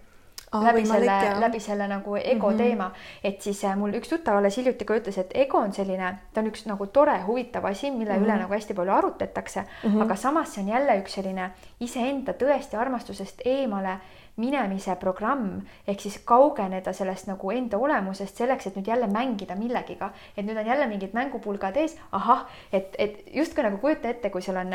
ah, 0.53 0.65
läbi 0.65 0.87
selle, 0.87 1.17
läbi 1.41 1.61
selle 1.61 1.89
nagu 1.89 2.17
ego 2.17 2.51
mm 2.51 2.55
-hmm. 2.55 2.59
teema. 2.59 2.93
et 3.25 3.43
siis 3.43 3.65
äh, 3.65 3.77
mul 3.77 3.95
üks 3.95 4.09
tuttav 4.09 4.37
alles 4.37 4.57
hiljuti 4.57 4.85
ka 4.85 4.97
ütles, 4.97 5.19
et 5.19 5.31
ego 5.35 5.59
on 5.59 5.73
selline, 5.73 6.15
ta 6.33 6.41
on 6.41 6.47
üks 6.47 6.67
nagu 6.67 6.87
tore, 6.87 7.19
huvitav 7.27 7.65
asi, 7.65 7.91
mille 7.91 8.13
mm 8.13 8.19
-hmm. 8.19 8.25
üle 8.25 8.39
nagu 8.39 8.53
hästi 8.53 8.75
palju 8.75 8.93
arutletakse 8.93 9.61
mm, 9.61 9.91
-hmm. 9.91 10.03
aga 10.03 10.17
samas 10.17 10.55
see 10.55 10.63
on 10.63 10.69
jälle 10.69 11.01
üks 11.01 11.15
selline 11.15 11.51
iseenda 11.81 12.33
tõesti 12.33 12.77
armastusest 12.77 13.41
eemale 13.45 13.99
minemise 14.37 14.97
programm 14.97 15.61
ehk 15.89 16.01
siis 16.01 16.19
kaugeneda 16.25 16.93
sellest 16.93 17.27
nagu 17.27 17.51
enda 17.51 17.79
olemusest 17.79 18.37
selleks, 18.37 18.67
et 18.67 18.77
nüüd 18.77 18.87
jälle 18.87 19.07
mängida 19.07 19.57
millegiga, 19.57 20.11
et 20.37 20.47
nüüd 20.47 20.59
on 20.61 20.67
jälle 20.67 20.87
mingid 20.87 21.13
mängupulgad 21.13 21.77
ees, 21.77 21.97
ahah, 22.13 22.47
et, 22.73 22.95
et 22.99 23.23
justkui 23.35 23.63
nagu 23.63 23.79
kujuta 23.79 24.09
ette, 24.09 24.31
kui 24.31 24.43
sul 24.43 24.57
on 24.57 24.75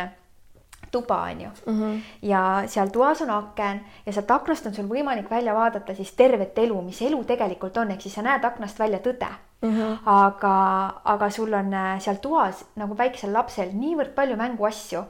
tuba, 0.92 1.22
on 1.22 1.42
ju 1.42 1.50
mm. 1.66 1.82
-hmm. 1.82 2.00
ja 2.22 2.64
seal 2.68 2.88
toas 2.88 3.22
on 3.22 3.30
aken 3.30 3.82
ja 4.06 4.14
sealt 4.14 4.32
aknast 4.32 4.66
on 4.66 4.74
sul 4.74 4.90
võimalik 4.90 5.30
välja 5.30 5.54
vaadata 5.54 5.96
siis 5.96 6.12
tervet 6.12 6.58
elu, 6.58 6.82
mis 6.82 7.02
elu 7.02 7.24
tegelikult 7.24 7.78
on, 7.78 7.92
ehk 7.92 8.02
siis 8.02 8.14
sa 8.14 8.22
näed 8.22 8.44
aknast 8.44 8.80
välja 8.80 9.00
tõde 9.00 9.28
mm. 9.62 9.70
-hmm. 9.70 9.98
aga, 10.06 10.56
aga 11.04 11.30
sul 11.30 11.54
on 11.54 11.74
äh, 11.74 12.00
seal 12.00 12.16
toas 12.22 12.66
nagu 12.76 12.98
väiksel 12.98 13.34
lapsel 13.34 13.70
niivõrd 13.74 14.14
palju 14.16 14.36
mänguasju 14.38 15.04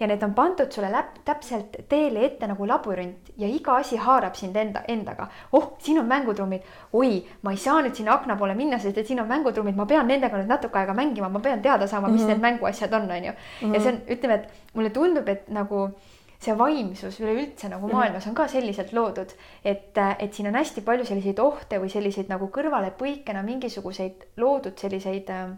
ja 0.00 0.06
need 0.06 0.22
on 0.22 0.34
pandud 0.34 0.72
sulle 0.72 0.90
läp, 0.92 1.18
täpselt 1.24 1.76
teele 1.88 2.24
ette 2.24 2.46
nagu 2.46 2.66
labürint 2.66 3.32
ja 3.36 3.48
iga 3.48 3.76
asi 3.76 3.96
haarab 3.96 4.34
sind 4.34 4.56
enda, 4.56 4.82
endaga. 4.88 5.28
oh, 5.52 5.72
siin 5.78 5.98
on 5.98 6.06
mängutrummid, 6.06 6.62
oi, 6.92 7.26
ma 7.42 7.50
ei 7.50 7.56
saa 7.56 7.82
nüüd 7.82 7.94
sinna 7.94 8.12
akna 8.12 8.36
poole 8.36 8.54
minna, 8.54 8.78
sest 8.78 8.98
et 8.98 9.06
siin 9.06 9.20
on 9.20 9.28
mängutrummid, 9.28 9.76
ma 9.76 9.86
pean 9.86 10.06
nendega 10.06 10.36
nüüd 10.36 10.48
natuke 10.48 10.78
aega 10.78 10.94
mängima, 10.94 11.28
ma 11.28 11.40
pean 11.40 11.62
teada 11.62 11.86
saama, 11.86 12.08
mis 12.08 12.20
mm 12.20 12.26
-hmm. 12.26 12.28
need 12.28 12.40
mänguasjad 12.40 12.92
on, 12.92 13.10
on 13.10 13.24
ju. 13.24 13.32
ja 13.74 13.80
see 13.80 13.92
on, 13.92 14.00
ütleme, 14.08 14.34
et 14.34 14.48
mulle 14.74 14.90
tundub, 14.90 15.28
et 15.28 15.48
nagu 15.48 15.90
see 16.42 16.54
vaimsus 16.58 17.20
üleüldse 17.22 17.70
nagu 17.70 17.86
mhm. 17.86 17.96
maailmas 17.96 18.26
on 18.26 18.36
ka 18.38 18.48
selliselt 18.50 18.92
loodud, 18.96 19.34
et, 19.64 19.98
et 20.18 20.32
siin 20.34 20.50
on 20.50 20.58
hästi 20.58 20.84
palju 20.86 21.06
selliseid 21.08 21.42
ohte 21.42 21.78
või 21.82 21.92
selliseid 21.92 22.32
nagu 22.32 22.50
kõrvalepõikena 22.54 23.44
mingisuguseid 23.46 24.26
loodud 24.42 24.78
selliseid 24.78 25.30
äh, 25.30 25.52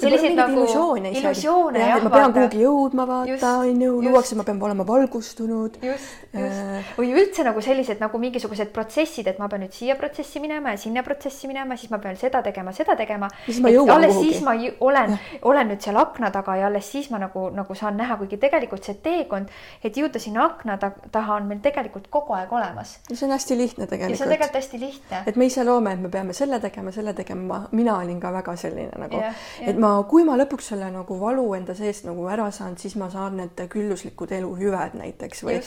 selliseid 0.00 0.34
nagu 0.36 0.52
illusioone, 0.56 1.12
illusioone 1.14 1.78
jah, 1.78 1.98
et 1.98 2.06
ma 2.06 2.10
pean 2.10 2.34
kuhugi 2.34 2.62
jõudma, 2.64 3.06
vaata, 3.08 3.52
on 3.62 3.82
ju, 3.86 3.92
luuakse, 4.02 4.36
ma 4.38 4.46
pean 4.46 4.62
olema 4.62 4.86
valgustunud. 4.88 5.78
just, 5.82 6.16
just 6.32 6.40
äh... 6.40 6.88
või 6.98 7.12
üldse 7.14 7.44
nagu 7.46 7.62
sellised 7.64 8.02
nagu 8.02 8.18
mingisugused 8.22 8.72
protsessid, 8.74 9.28
et 9.30 9.38
ma 9.38 9.48
pean 9.52 9.64
nüüd 9.64 9.76
siia 9.76 9.96
protsessi 10.00 10.42
minema 10.42 10.74
ja 10.74 10.80
sinna 10.82 11.04
protsessi 11.06 11.50
minema, 11.50 11.78
siis 11.78 11.92
ma 11.94 12.00
pean 12.02 12.18
seda 12.20 12.42
tegema, 12.42 12.74
seda 12.74 12.96
tegema. 12.98 13.30
alles 13.46 14.16
kuhugi. 14.16 14.32
siis 14.32 14.42
ma 14.46 14.56
olen, 14.88 15.16
olen 15.42 15.70
nüüd 15.72 15.86
seal 15.86 16.00
akna 16.00 16.32
taga 16.34 16.56
ja 16.58 16.66
alles 16.70 16.90
siis 16.90 17.10
ma 17.14 17.22
nagu, 17.22 17.46
nagu 17.54 17.78
saan 17.78 17.98
näha, 18.00 18.18
kuigi 18.18 18.40
tegelikult 18.42 18.84
see 18.86 18.98
teekond, 19.04 19.52
et 19.84 19.96
jõuda 19.96 20.22
sinna 20.22 20.48
akna 20.48 20.78
taha 21.12 21.38
on 21.38 21.48
meil 21.50 21.62
tegelikult 21.62 22.10
kogu 22.10 22.34
aeg 22.34 22.52
olemas. 22.52 22.98
ja 23.10 23.16
see 23.16 23.28
on 23.28 23.36
hästi 23.36 23.58
lihtne 23.62 23.86
tegelikult. 23.86 24.18
see 24.18 24.26
on 24.26 24.34
tegelikult 24.34 24.60
hästi 24.60 24.82
lihtne. 24.82 25.22
et 25.26 25.36
me 25.36 25.46
ise 25.50 25.64
loome, 25.64 25.94
et 25.94 26.02
me 26.02 26.10
peame 26.10 26.34
selle 26.34 26.58
tegema, 26.60 26.92
selle 26.92 27.14
tegema, 27.14 27.62
mina 27.72 27.98
olin 28.02 28.20
ka 28.20 28.32
väga 28.34 28.56
selline 28.58 28.98
nagu, 28.98 29.22
et 29.62 29.78
ma, 29.78 29.83
kui 30.08 30.24
ma 30.26 30.36
lõpuks 30.38 30.70
selle 30.72 30.88
nagu 30.92 31.16
valu 31.20 31.46
enda 31.56 31.74
seest 31.76 32.06
nagu 32.08 32.26
ära 32.30 32.46
saan, 32.54 32.76
siis 32.80 32.96
ma 33.00 33.08
saan 33.12 33.38
need 33.40 33.64
külluslikud 33.70 34.32
eluhüved 34.36 34.96
näiteks 35.00 35.44
või 35.46 35.58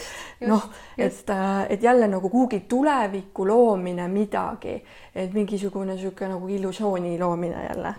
noh, 0.50 0.70
et, 0.98 1.34
et 1.70 1.84
jälle 1.84 2.08
nagu 2.12 2.30
kuhugi 2.30 2.64
tuleviku 2.70 3.48
loomine 3.48 4.08
midagi, 4.12 4.78
et 5.16 5.34
mingisugune 5.36 5.96
niisugune 5.96 6.36
nagu 6.36 6.48
illusiooni 6.48 7.18
loomine 7.20 7.66
jälle. 7.70 7.94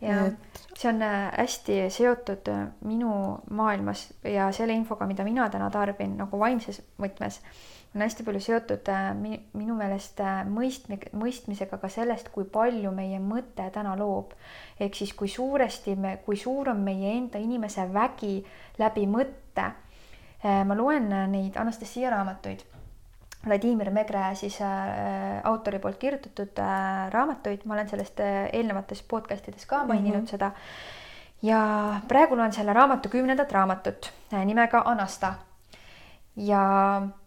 ja 0.00 0.26
et... 0.26 0.62
see 0.76 0.90
on 0.90 1.02
äh, 1.02 1.30
hästi 1.38 1.78
seotud 1.90 2.48
äh, 2.50 2.66
minu 2.84 3.38
maailmas 3.50 4.08
ja 4.24 4.50
selle 4.52 4.74
infoga, 4.74 5.06
mida 5.06 5.24
mina 5.24 5.48
täna 5.50 5.70
tarbin 5.70 6.16
nagu 6.18 6.38
vaimses 6.38 6.82
võtmes 7.00 7.40
on 7.94 8.02
hästi 8.02 8.24
palju 8.26 8.40
seotud 8.42 8.88
minu 9.54 9.76
meelest 9.78 10.18
mõistmi-, 10.50 11.12
mõistmisega 11.14 11.78
ka 11.78 11.88
sellest, 11.88 12.32
kui 12.34 12.44
palju 12.44 12.90
meie 12.90 13.20
mõte 13.22 13.68
täna 13.74 13.94
loob 13.98 14.34
ehk 14.80 14.94
siis 14.98 15.14
kui 15.14 15.28
suuresti 15.28 15.94
me, 15.96 16.18
kui 16.26 16.36
suur 16.36 16.72
on 16.72 16.82
meie 16.84 17.14
enda 17.18 17.38
inimese 17.38 17.86
vägi 17.92 18.38
läbi 18.78 19.06
mõtte. 19.10 19.70
Äh, 20.44 20.62
ma 20.66 20.76
loen 20.76 21.08
neid 21.32 21.56
Anastasia 21.60 22.10
raamatuid. 22.10 22.64
Vladimir 23.44 23.90
Megre 23.92 24.30
siis 24.34 24.56
äh, 24.64 25.40
autori 25.44 25.78
poolt 25.78 25.98
kirjutatud 26.00 26.58
äh, 26.58 27.10
raamatuid, 27.12 27.66
ma 27.68 27.76
olen 27.76 27.88
sellest 27.88 28.20
äh, 28.24 28.48
eelnevates 28.52 29.02
podcast 29.08 29.48
ides 29.48 29.66
ka 29.66 29.84
maininud 29.84 30.22
mm 30.22 30.24
-hmm. 30.24 30.30
seda. 30.30 30.52
ja 31.42 32.00
praegu 32.08 32.36
loen 32.36 32.52
selle 32.52 32.72
raamatu 32.72 33.08
kümnendat 33.08 33.52
raamatut 33.52 34.12
äh, 34.32 34.44
nimega 34.44 34.82
Anasta. 34.86 35.34
ja 36.36 36.62
Äh, 37.02 37.23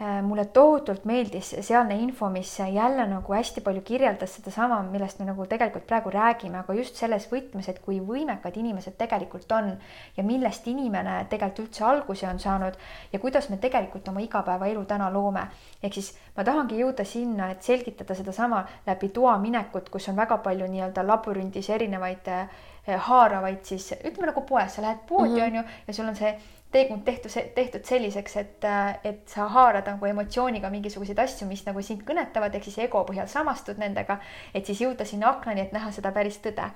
mulle 0.00 0.46
tohutult 0.48 1.04
meeldis 1.04 1.50
sealne 1.60 1.94
info, 2.00 2.30
mis 2.32 2.54
jälle 2.58 3.04
nagu 3.06 3.34
hästi 3.34 3.60
palju 3.60 3.82
kirjeldas 3.84 4.38
sedasama, 4.38 4.78
millest 4.82 5.18
me 5.20 5.26
nagu 5.28 5.44
tegelikult 5.46 5.84
praegu 5.86 6.12
räägime, 6.14 6.62
aga 6.62 6.74
just 6.74 6.96
selles 6.96 7.26
võtmes, 7.28 7.68
et 7.68 7.82
kui 7.84 7.98
võimekad 8.00 8.56
inimesed 8.56 8.96
tegelikult 8.96 9.52
on 9.52 9.74
ja 10.16 10.24
millest 10.24 10.66
inimene 10.72 11.18
tegelikult 11.28 11.66
üldse 11.66 11.84
alguse 11.84 12.28
on 12.28 12.40
saanud 12.40 12.78
ja 13.12 13.20
kuidas 13.20 13.50
me 13.50 13.58
tegelikult 13.60 14.08
oma 14.08 14.24
igapäevaelu 14.24 14.84
täna 14.88 15.10
loome. 15.12 15.42
ehk 15.82 15.94
siis 15.94 16.14
ma 16.36 16.44
tahangi 16.44 16.80
jõuda 16.80 17.04
sinna, 17.04 17.50
et 17.50 17.62
selgitada 17.62 18.14
sedasama 18.14 18.64
läbi 18.86 19.08
toa 19.08 19.36
minekut, 19.38 19.90
kus 19.90 20.08
on 20.08 20.16
väga 20.16 20.38
palju 20.38 20.66
nii-öelda 20.66 21.04
labürindis 21.06 21.70
erinevaid 21.70 22.28
äh, 22.28 22.48
haaravaid 22.86 23.64
siis 23.64 23.92
ütleme 24.00 24.30
nagu 24.30 24.40
poes, 24.48 24.74
sa 24.74 24.82
lähed 24.82 25.04
poodi 25.08 25.30
mm, 25.30 25.36
-hmm. 25.36 25.46
on 25.46 25.54
ju, 25.54 25.62
ja 25.86 25.94
sul 25.94 26.08
on 26.08 26.16
see 26.16 26.38
teekond 26.70 27.02
tehtud, 27.04 27.32
tehtud 27.54 27.84
selliseks, 27.84 28.36
et, 28.36 28.66
et 29.04 29.22
sa 29.28 29.48
haarad 29.50 29.88
nagu 29.90 30.06
emotsiooniga 30.06 30.70
mingisuguseid 30.70 31.18
asju, 31.18 31.48
mis 31.50 31.64
nagu 31.66 31.82
sind 31.82 32.04
kõnetavad, 32.06 32.54
ehk 32.54 32.68
siis 32.68 32.78
ego 32.86 33.02
põhjal 33.08 33.28
samastud 33.30 33.80
nendega, 33.80 34.20
et 34.54 34.66
siis 34.66 34.82
jõuda 34.84 35.06
sinna 35.06 35.32
aknani, 35.34 35.66
et 35.66 35.74
näha 35.74 35.90
seda 35.94 36.12
päris 36.14 36.38
tõde. 36.44 36.70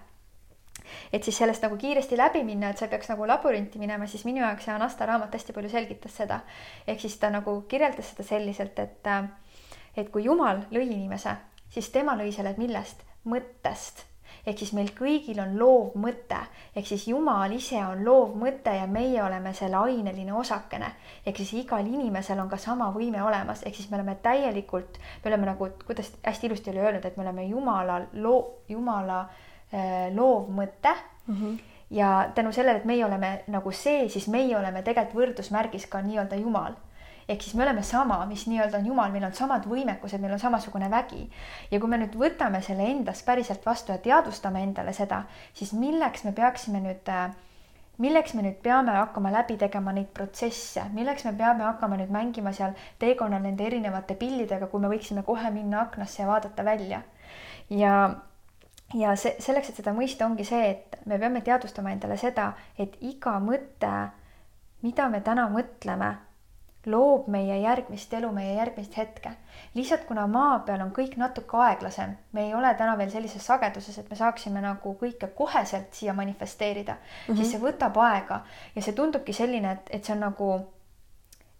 et 1.12 1.24
siis 1.24 1.36
sellest 1.38 1.62
nagu 1.62 1.76
kiiresti 1.80 2.16
läbi 2.16 2.42
minna, 2.44 2.70
et 2.70 2.78
sa 2.78 2.88
peaks 2.88 3.08
nagu 3.08 3.26
labyrinti 3.26 3.78
minema, 3.78 4.06
siis 4.06 4.24
minu 4.24 4.42
jaoks 4.42 4.64
see 4.64 4.74
Anasta 4.74 5.06
raamat 5.06 5.34
hästi 5.34 5.52
palju 5.52 5.70
selgitas 5.70 6.16
seda. 6.16 6.40
ehk 6.86 7.00
siis 7.00 7.16
ta 7.18 7.30
nagu 7.30 7.60
kirjeldas 7.68 8.10
seda 8.10 8.28
selliselt, 8.28 8.78
et, 8.78 9.12
et 9.96 10.10
kui 10.10 10.24
Jumal 10.24 10.66
lõi 10.70 10.88
inimese, 10.90 11.36
siis 11.70 11.90
tema 11.90 12.16
lõi 12.18 12.32
selle 12.32 12.54
millest? 12.58 13.06
mõttest 13.24 14.04
ehk 14.46 14.58
siis 14.58 14.72
meil 14.76 14.90
kõigil 14.96 15.40
on 15.42 15.56
loov 15.58 15.96
mõte, 16.00 16.38
ehk 16.76 16.86
siis 16.86 17.06
Jumal 17.08 17.52
ise 17.56 17.80
on 17.84 18.04
loov 18.04 18.36
mõte 18.40 18.74
ja 18.76 18.86
meie 18.86 19.22
oleme 19.22 19.54
selle 19.54 19.76
aineline 19.80 20.32
osakene. 20.32 20.92
ehk 21.26 21.36
siis 21.36 21.52
igal 21.64 21.86
inimesel 21.86 22.40
on 22.40 22.48
ka 22.48 22.56
sama 22.56 22.90
võime 22.92 23.22
olemas, 23.22 23.62
ehk 23.62 23.74
siis 23.74 23.90
me 23.90 23.96
oleme 23.96 24.16
täielikult, 24.22 24.98
me 25.24 25.30
oleme 25.30 25.46
nagu, 25.46 25.68
kuidas 25.86 26.12
hästi 26.22 26.46
ilusti 26.46 26.70
oli 26.70 26.80
öelnud, 26.80 27.04
et 27.04 27.16
me 27.16 27.22
oleme 27.22 27.44
Jumala 27.44 28.00
loo, 28.12 28.64
Jumala 28.68 29.20
äh, 29.20 30.10
loov 30.14 30.50
mõte 30.50 30.94
mm. 31.26 31.34
-hmm 31.34 31.58
ja 31.90 32.30
tänu 32.34 32.52
sellele, 32.52 32.78
et 32.78 32.84
meie 32.84 33.04
oleme 33.04 33.44
nagu 33.46 33.70
see, 33.72 34.08
siis 34.08 34.28
meie 34.28 34.56
oleme 34.58 34.82
tegelikult 34.82 35.14
võrdusmärgis 35.14 35.86
ka 35.86 36.00
nii-öelda 36.02 36.36
Jumal 36.36 36.72
ehk 37.28 37.42
siis 37.42 37.54
me 37.54 37.64
oleme 37.64 37.82
sama, 37.82 38.18
mis 38.26 38.46
nii-öelda 38.50 38.78
on 38.78 38.86
Jumal, 38.86 39.12
meil 39.12 39.24
on 39.24 39.34
samad 39.34 39.68
võimekused, 39.70 40.20
meil 40.20 40.36
on 40.36 40.42
samasugune 40.42 40.90
vägi. 40.90 41.30
ja 41.70 41.80
kui 41.80 41.88
me 41.88 41.98
nüüd 42.02 42.18
võtame 42.20 42.62
selle 42.62 42.90
endas 42.90 43.22
päriselt 43.22 43.66
vastu 43.66 43.92
ja 43.92 43.98
teadvustame 43.98 44.62
endale 44.62 44.92
seda, 44.92 45.24
siis 45.54 45.72
milleks 45.72 46.24
me 46.24 46.32
peaksime 46.32 46.80
nüüd 46.84 47.08
äh, 47.08 47.32
milleks 48.02 48.34
me 48.34 48.42
nüüd 48.42 48.58
peame 48.62 48.94
hakkama 48.96 49.30
läbi 49.32 49.56
tegema 49.58 49.92
neid 49.94 50.10
protsesse, 50.16 50.82
milleks 50.94 51.24
me 51.28 51.32
peame 51.38 51.64
hakkama 51.66 51.98
nüüd 52.00 52.10
mängima 52.14 52.52
seal 52.52 52.74
teekonnal 52.98 53.42
nende 53.44 53.66
erinevate 53.66 54.16
pillidega, 54.18 54.66
kui 54.70 54.82
me 54.82 54.90
võiksime 54.90 55.22
kohe 55.26 55.50
minna 55.54 55.84
aknasse 55.84 56.22
ja 56.22 56.28
vaadata 56.28 56.64
välja. 56.64 57.02
ja, 57.70 57.94
ja 58.94 59.14
see 59.16 59.36
selleks, 59.40 59.70
et 59.70 59.80
seda 59.82 59.94
mõista, 59.94 60.26
ongi 60.26 60.44
see, 60.44 60.70
et 60.70 60.98
me 61.06 61.18
peame 61.18 61.42
teadvustama 61.46 61.94
endale 61.94 62.18
seda, 62.18 62.52
et 62.78 62.98
iga 63.00 63.38
mõte, 63.40 63.94
mida 64.82 65.08
me 65.08 65.20
täna 65.24 65.46
mõtleme, 65.52 66.10
loob 66.86 67.28
meie 67.28 67.58
järgmist 67.60 68.12
elu, 68.14 68.32
meie 68.32 68.54
järgmist 68.54 68.96
hetke. 68.96 69.30
lihtsalt 69.74 70.04
kuna 70.04 70.26
maa 70.26 70.58
peal 70.66 70.80
on 70.80 70.92
kõik 70.94 71.16
natuke 71.16 71.56
aeglasem, 71.56 72.16
me 72.32 72.46
ei 72.46 72.54
ole 72.54 72.74
täna 72.74 72.98
veel 72.98 73.10
sellises 73.10 73.46
sageduses, 73.46 73.98
et 73.98 74.10
me 74.10 74.16
saaksime 74.16 74.60
nagu 74.60 74.94
kõike 75.00 75.28
koheselt 75.34 75.94
siia 75.94 76.14
manifesteerida 76.14 76.92
mm, 76.94 77.00
-hmm. 77.00 77.36
siis 77.36 77.50
see 77.50 77.60
võtab 77.60 77.98
aega 77.98 78.40
ja 78.76 78.82
see 78.82 78.92
tundubki 78.92 79.32
selline, 79.32 79.72
et, 79.72 79.90
et 79.90 80.04
see 80.04 80.14
on 80.14 80.20
nagu 80.20 80.52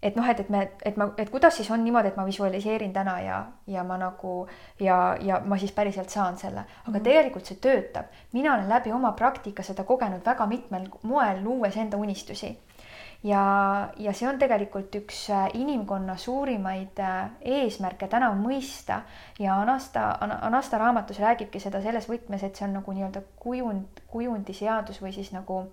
et 0.04 0.16
noh, 0.16 0.28
et, 0.28 0.40
et 0.40 0.48
me, 0.50 0.68
et 0.84 0.96
ma, 1.00 1.08
et 1.18 1.30
kuidas 1.30 1.56
siis 1.56 1.70
on 1.70 1.80
niimoodi, 1.84 2.08
et 2.08 2.16
ma 2.16 2.26
visualiseerin 2.26 2.92
täna 2.92 3.14
ja, 3.24 3.38
ja 3.66 3.84
ma 3.84 3.96
nagu 3.98 4.34
ja, 4.80 5.16
ja 5.20 5.40
ma 5.44 5.58
siis 5.58 5.72
päriselt 5.72 6.12
saan 6.12 6.36
selle, 6.38 6.60
aga 6.60 6.90
mm 6.90 6.94
-hmm. 6.94 7.04
tegelikult 7.04 7.46
see 7.46 7.56
töötab. 7.56 8.06
mina 8.32 8.54
olen 8.54 8.68
läbi 8.68 8.92
oma 8.92 9.12
praktika 9.12 9.62
seda 9.62 9.84
kogenud 9.84 10.26
väga 10.26 10.46
mitmel 10.46 10.88
moel, 11.02 11.44
luues 11.44 11.76
enda 11.76 11.96
unistusi 11.96 12.58
ja, 13.24 13.44
ja 13.98 14.12
see 14.12 14.28
on 14.28 14.38
tegelikult 14.38 14.94
üks 15.00 15.24
äh, 15.32 15.46
inimkonna 15.56 16.16
suurimaid 16.20 17.00
äh, 17.00 17.30
eesmärke 17.58 18.08
täna 18.12 18.30
mõista 18.36 19.00
ja 19.40 19.56
Anasta, 19.60 20.10
Anasta 20.20 20.78
raamatus 20.78 21.22
räägibki 21.24 21.62
seda 21.62 21.80
selles 21.82 22.08
võtmes, 22.10 22.44
et 22.44 22.56
see 22.56 22.68
on 22.68 22.76
nagu 22.80 22.92
nii-öelda 22.92 23.24
kujund, 23.40 24.04
kujundiseadus 24.12 25.00
või 25.02 25.14
siis 25.16 25.32
nagu 25.32 25.64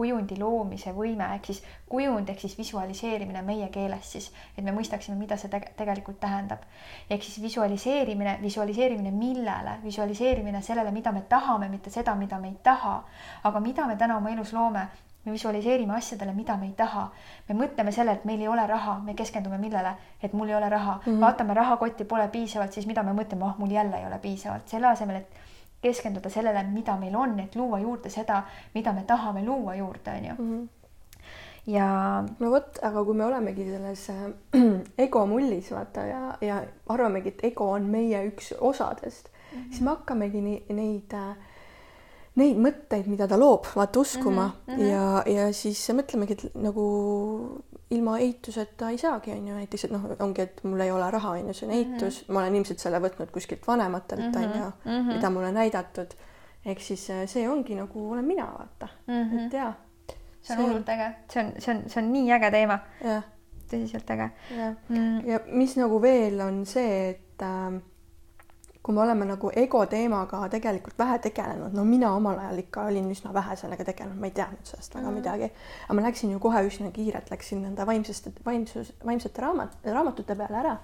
kujundi 0.00 0.36
loomise 0.38 0.92
võime 0.94 1.26
ehk 1.34 1.50
siis 1.50 1.64
kujund 1.90 2.28
ehk 2.30 2.40
siis 2.44 2.54
visualiseerimine 2.58 3.42
meie 3.42 3.66
keeles 3.74 4.12
siis, 4.12 4.30
et 4.56 4.64
me 4.64 4.72
mõistaksime, 4.72 5.16
mida 5.18 5.36
see 5.40 5.50
teg 5.50 5.66
tegelikult 5.76 6.20
tähendab. 6.22 6.62
ehk 7.10 7.24
siis 7.26 7.42
visualiseerimine, 7.42 8.38
visualiseerimine 8.42 9.10
millele, 9.10 9.78
visualiseerimine 9.84 10.62
sellele, 10.62 10.90
mida 10.94 11.12
me 11.12 11.24
tahame, 11.28 11.68
mitte 11.68 11.90
seda, 11.90 12.14
mida 12.14 12.38
me 12.38 12.48
ei 12.48 12.58
taha. 12.62 13.02
aga 13.44 13.60
mida 13.60 13.86
me 13.86 13.96
täna 13.96 14.16
oma 14.16 14.30
elus 14.30 14.52
loome, 14.52 14.86
me 15.24 15.32
visualiseerime 15.32 15.94
asjadele, 15.94 16.32
mida 16.32 16.56
me 16.56 16.66
ei 16.66 16.72
taha. 16.72 17.10
me 17.48 17.54
mõtleme 17.54 17.92
selle, 17.92 18.12
et 18.12 18.24
meil 18.24 18.40
ei 18.40 18.48
ole 18.48 18.66
raha, 18.66 18.98
me 19.04 19.14
keskendume 19.14 19.58
millele, 19.58 19.94
et 20.22 20.32
mul 20.32 20.48
ei 20.48 20.54
ole 20.54 20.68
raha 20.68 20.96
mm, 20.96 21.12
-hmm. 21.12 21.20
vaatame 21.20 21.54
rahakotti 21.54 22.04
pole 22.04 22.28
piisavalt, 22.28 22.72
siis 22.72 22.86
mida 22.86 23.02
me 23.02 23.12
mõtleme, 23.12 23.44
ah 23.44 23.54
oh, 23.54 23.58
mul 23.58 23.70
jälle 23.70 24.00
ei 24.00 24.06
ole 24.06 24.18
piisavalt, 24.18 24.68
selle 24.68 24.86
asemel, 24.86 25.16
et 25.16 25.40
keskenduda 25.82 26.28
sellele, 26.30 26.62
mida 26.62 26.96
meil 26.96 27.16
on, 27.16 27.40
et 27.40 27.56
luua 27.56 27.78
juurde 27.78 28.10
seda, 28.10 28.42
mida 28.74 28.92
me 28.92 29.02
tahame 29.06 29.44
luua 29.44 29.74
juurde, 29.74 30.10
on 30.10 30.24
ju 30.24 30.34
mm. 30.38 30.58
-hmm 30.58 30.68
ja. 31.66 32.24
no 32.38 32.50
vot, 32.50 32.78
aga 32.82 33.04
kui 33.04 33.14
me 33.14 33.24
olemegi 33.24 33.66
selles 33.70 34.10
äh, 34.10 34.24
ego 35.04 35.26
mullis 35.26 35.70
vaata 35.72 36.00
ja, 36.06 36.22
ja 36.40 36.62
arvamegi, 36.88 37.28
et 37.28 37.44
ego 37.52 37.70
on 37.70 37.82
meie 37.90 38.24
üks 38.28 38.54
osadest 38.60 39.28
mm, 39.28 39.58
-hmm. 39.58 39.70
siis 39.70 39.80
me 39.80 39.90
hakkamegi 39.90 40.40
neid 40.68 41.12
äh, 41.14 41.36
neid 42.38 42.60
mõtteid, 42.62 43.08
mida 43.10 43.26
ta 43.28 43.38
loob, 43.38 43.66
vaata 43.74 44.00
uskuma 44.00 44.46
mm 44.46 44.74
-hmm. 44.74 44.86
ja, 44.86 45.22
ja 45.26 45.52
siis 45.52 45.82
mõtlemegi, 45.96 46.36
et 46.38 46.54
nagu 46.54 46.84
ilma 47.90 48.18
eituseta 48.18 48.90
ei 48.90 48.98
saagi, 48.98 49.32
on 49.32 49.48
ju, 49.48 49.54
näiteks, 49.54 49.84
et 49.84 49.90
noh, 49.94 50.04
ongi, 50.22 50.42
et 50.46 50.62
mul 50.64 50.80
ei 50.80 50.90
ole 50.94 51.10
raha, 51.10 51.30
on 51.30 51.50
ju, 51.50 51.54
see 51.54 51.68
on 51.68 51.74
eitus 51.74 52.20
mm, 52.20 52.24
-hmm. 52.24 52.32
ma 52.32 52.40
olen 52.40 52.56
ilmselt 52.60 52.78
selle 52.78 53.00
võtnud 53.02 53.32
kuskilt 53.34 53.66
vanematelt, 53.66 54.36
on 54.36 54.42
ju, 54.42 54.70
mhm. 54.84 55.08
mida 55.14 55.30
mulle 55.30 55.52
näidatud. 55.52 56.14
ehk 56.64 56.80
siis 56.80 57.10
äh, 57.10 57.26
see 57.26 57.48
ongi 57.48 57.74
nagu 57.74 58.10
olen 58.12 58.24
mina, 58.24 58.46
vaata 58.46 58.88
mm, 59.06 59.30
-hmm. 59.30 59.46
et 59.46 59.52
jaa. 59.52 59.72
see 60.42 60.56
on 60.56 60.64
hullult 60.64 60.88
äge, 60.88 61.14
see 61.32 61.44
on, 61.44 61.52
see 61.58 61.74
on, 61.74 61.82
see 61.88 62.02
on 62.02 62.12
nii 62.12 62.32
äge 62.32 62.50
teema. 62.50 62.78
tõsiselt 63.70 64.10
äge. 64.10 64.30
Mm. 64.88 65.28
ja 65.28 65.40
mis 65.46 65.76
nagu 65.76 66.02
veel 66.02 66.40
on 66.40 66.66
see, 66.66 67.10
et 67.10 67.42
äh, 67.42 67.80
kui 68.82 68.94
me 68.96 69.02
oleme 69.02 69.26
nagu 69.28 69.50
ego 69.56 69.82
teemaga 69.86 70.40
tegelikult 70.52 70.98
vähe 70.98 71.18
tegelenud, 71.26 71.74
no 71.76 71.84
mina 71.84 72.14
omal 72.16 72.38
ajal 72.40 72.62
ikka 72.62 72.86
olin 72.88 73.10
üsna 73.12 73.32
vähe 73.36 73.56
sellega 73.60 73.84
tegelenud, 73.84 74.20
ma 74.20 74.30
ei 74.30 74.36
teadnud 74.36 74.72
sellest 74.72 74.94
väga 74.96 75.10
mm. 75.10 75.18
midagi, 75.20 75.48
aga 75.84 75.96
ma 75.98 76.04
läksin 76.06 76.32
ju 76.32 76.40
kohe 76.40 76.62
üsna 76.68 76.90
kiirelt, 76.94 77.28
läksin 77.32 77.60
nende 77.66 77.86
vaimsest, 77.86 78.30
vaimsus, 78.46 78.94
vaimsete 79.04 79.44
raamat, 79.44 79.76
raamatute 79.84 80.36
peale 80.36 80.60
ära. 80.62 80.76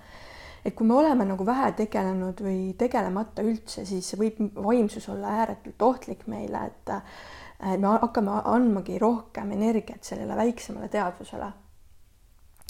et 0.66 0.74
kui 0.74 0.86
me 0.86 0.96
oleme 0.98 1.24
nagu 1.24 1.46
vähe 1.46 1.72
tegelenud 1.78 2.40
või 2.42 2.60
tegelemata 2.78 3.42
üldse, 3.46 3.86
siis 3.86 4.12
võib 4.18 4.40
vaimsus 4.54 5.08
olla 5.08 5.36
ääretult 5.40 5.82
ohtlik 5.82 6.26
meile, 6.26 6.66
et 6.66 7.78
me 7.80 7.92
hakkame 8.02 8.42
andmagi 8.44 8.98
rohkem 8.98 9.52
energiat 9.56 10.04
sellele 10.04 10.36
väiksemale 10.36 10.88
teadvusele 10.92 11.52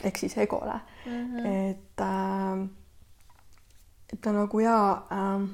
ehk 0.04 0.18
siis 0.20 0.38
egole 0.38 0.80
mm, 1.06 1.12
-hmm. 1.12 1.46
et 1.46 2.00
äh, 2.00 2.68
et 4.12 4.20
ta 4.20 4.32
nagu 4.32 4.60
jaa 4.60 4.90
äh, 5.12 5.46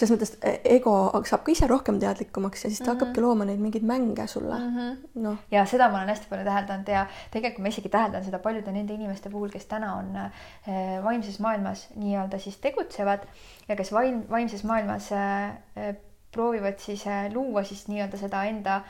selles 0.00 0.12
mõttes 0.14 0.32
e, 0.46 0.52
ego 0.76 0.94
saab 1.28 1.42
ka 1.44 1.52
ise 1.52 1.68
rohkem 1.70 1.98
teadlikumaks 2.02 2.64
ja 2.64 2.70
siis 2.70 2.78
ta 2.78 2.84
mm 2.84 2.88
-hmm. 2.88 3.00
hakkabki 3.00 3.24
looma 3.24 3.44
neid 3.44 3.60
mingeid 3.60 3.84
mänge 3.84 4.26
sulle 4.26 4.58
mm. 4.58 4.76
-hmm. 4.76 5.22
noh. 5.22 5.36
ja 5.50 5.64
seda 5.66 5.88
ma 5.88 5.98
olen 5.98 6.08
hästi 6.08 6.26
palju 6.30 6.44
täheldanud 6.44 6.88
ja 6.88 7.06
tegelikult 7.30 7.62
ma 7.62 7.68
isegi 7.68 7.88
täheldan 7.88 8.24
seda 8.24 8.38
paljude 8.38 8.72
nende 8.72 8.94
inimeste 8.94 9.30
puhul, 9.30 9.48
kes 9.50 9.66
täna 9.66 9.94
on 9.94 10.16
äh, 10.16 11.04
vaimses 11.04 11.40
maailmas 11.40 11.88
nii-öelda 11.94 12.38
siis 12.38 12.56
tegutsevad 12.56 13.26
ja 13.68 13.76
kes 13.76 13.92
vaim, 13.92 14.24
vaimses 14.30 14.64
maailmas 14.64 15.12
äh, 15.12 15.48
äh, 15.76 15.96
proovivad 16.32 16.78
siis 16.78 17.04
luua 17.34 17.64
siis 17.64 17.88
nii-öelda 17.88 18.16
seda 18.16 18.44
enda 18.44 18.82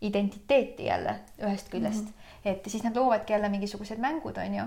identiteeti 0.00 0.84
jälle 0.84 1.20
ühest 1.42 1.68
küljest 1.68 2.04
mm, 2.04 2.10
-hmm. 2.10 2.48
et 2.50 2.64
siis 2.66 2.84
nad 2.84 2.96
loovadki 2.96 3.32
jälle 3.32 3.48
mingisugused 3.48 3.98
mängud, 3.98 4.36
on 4.36 4.54
ju 4.54 4.64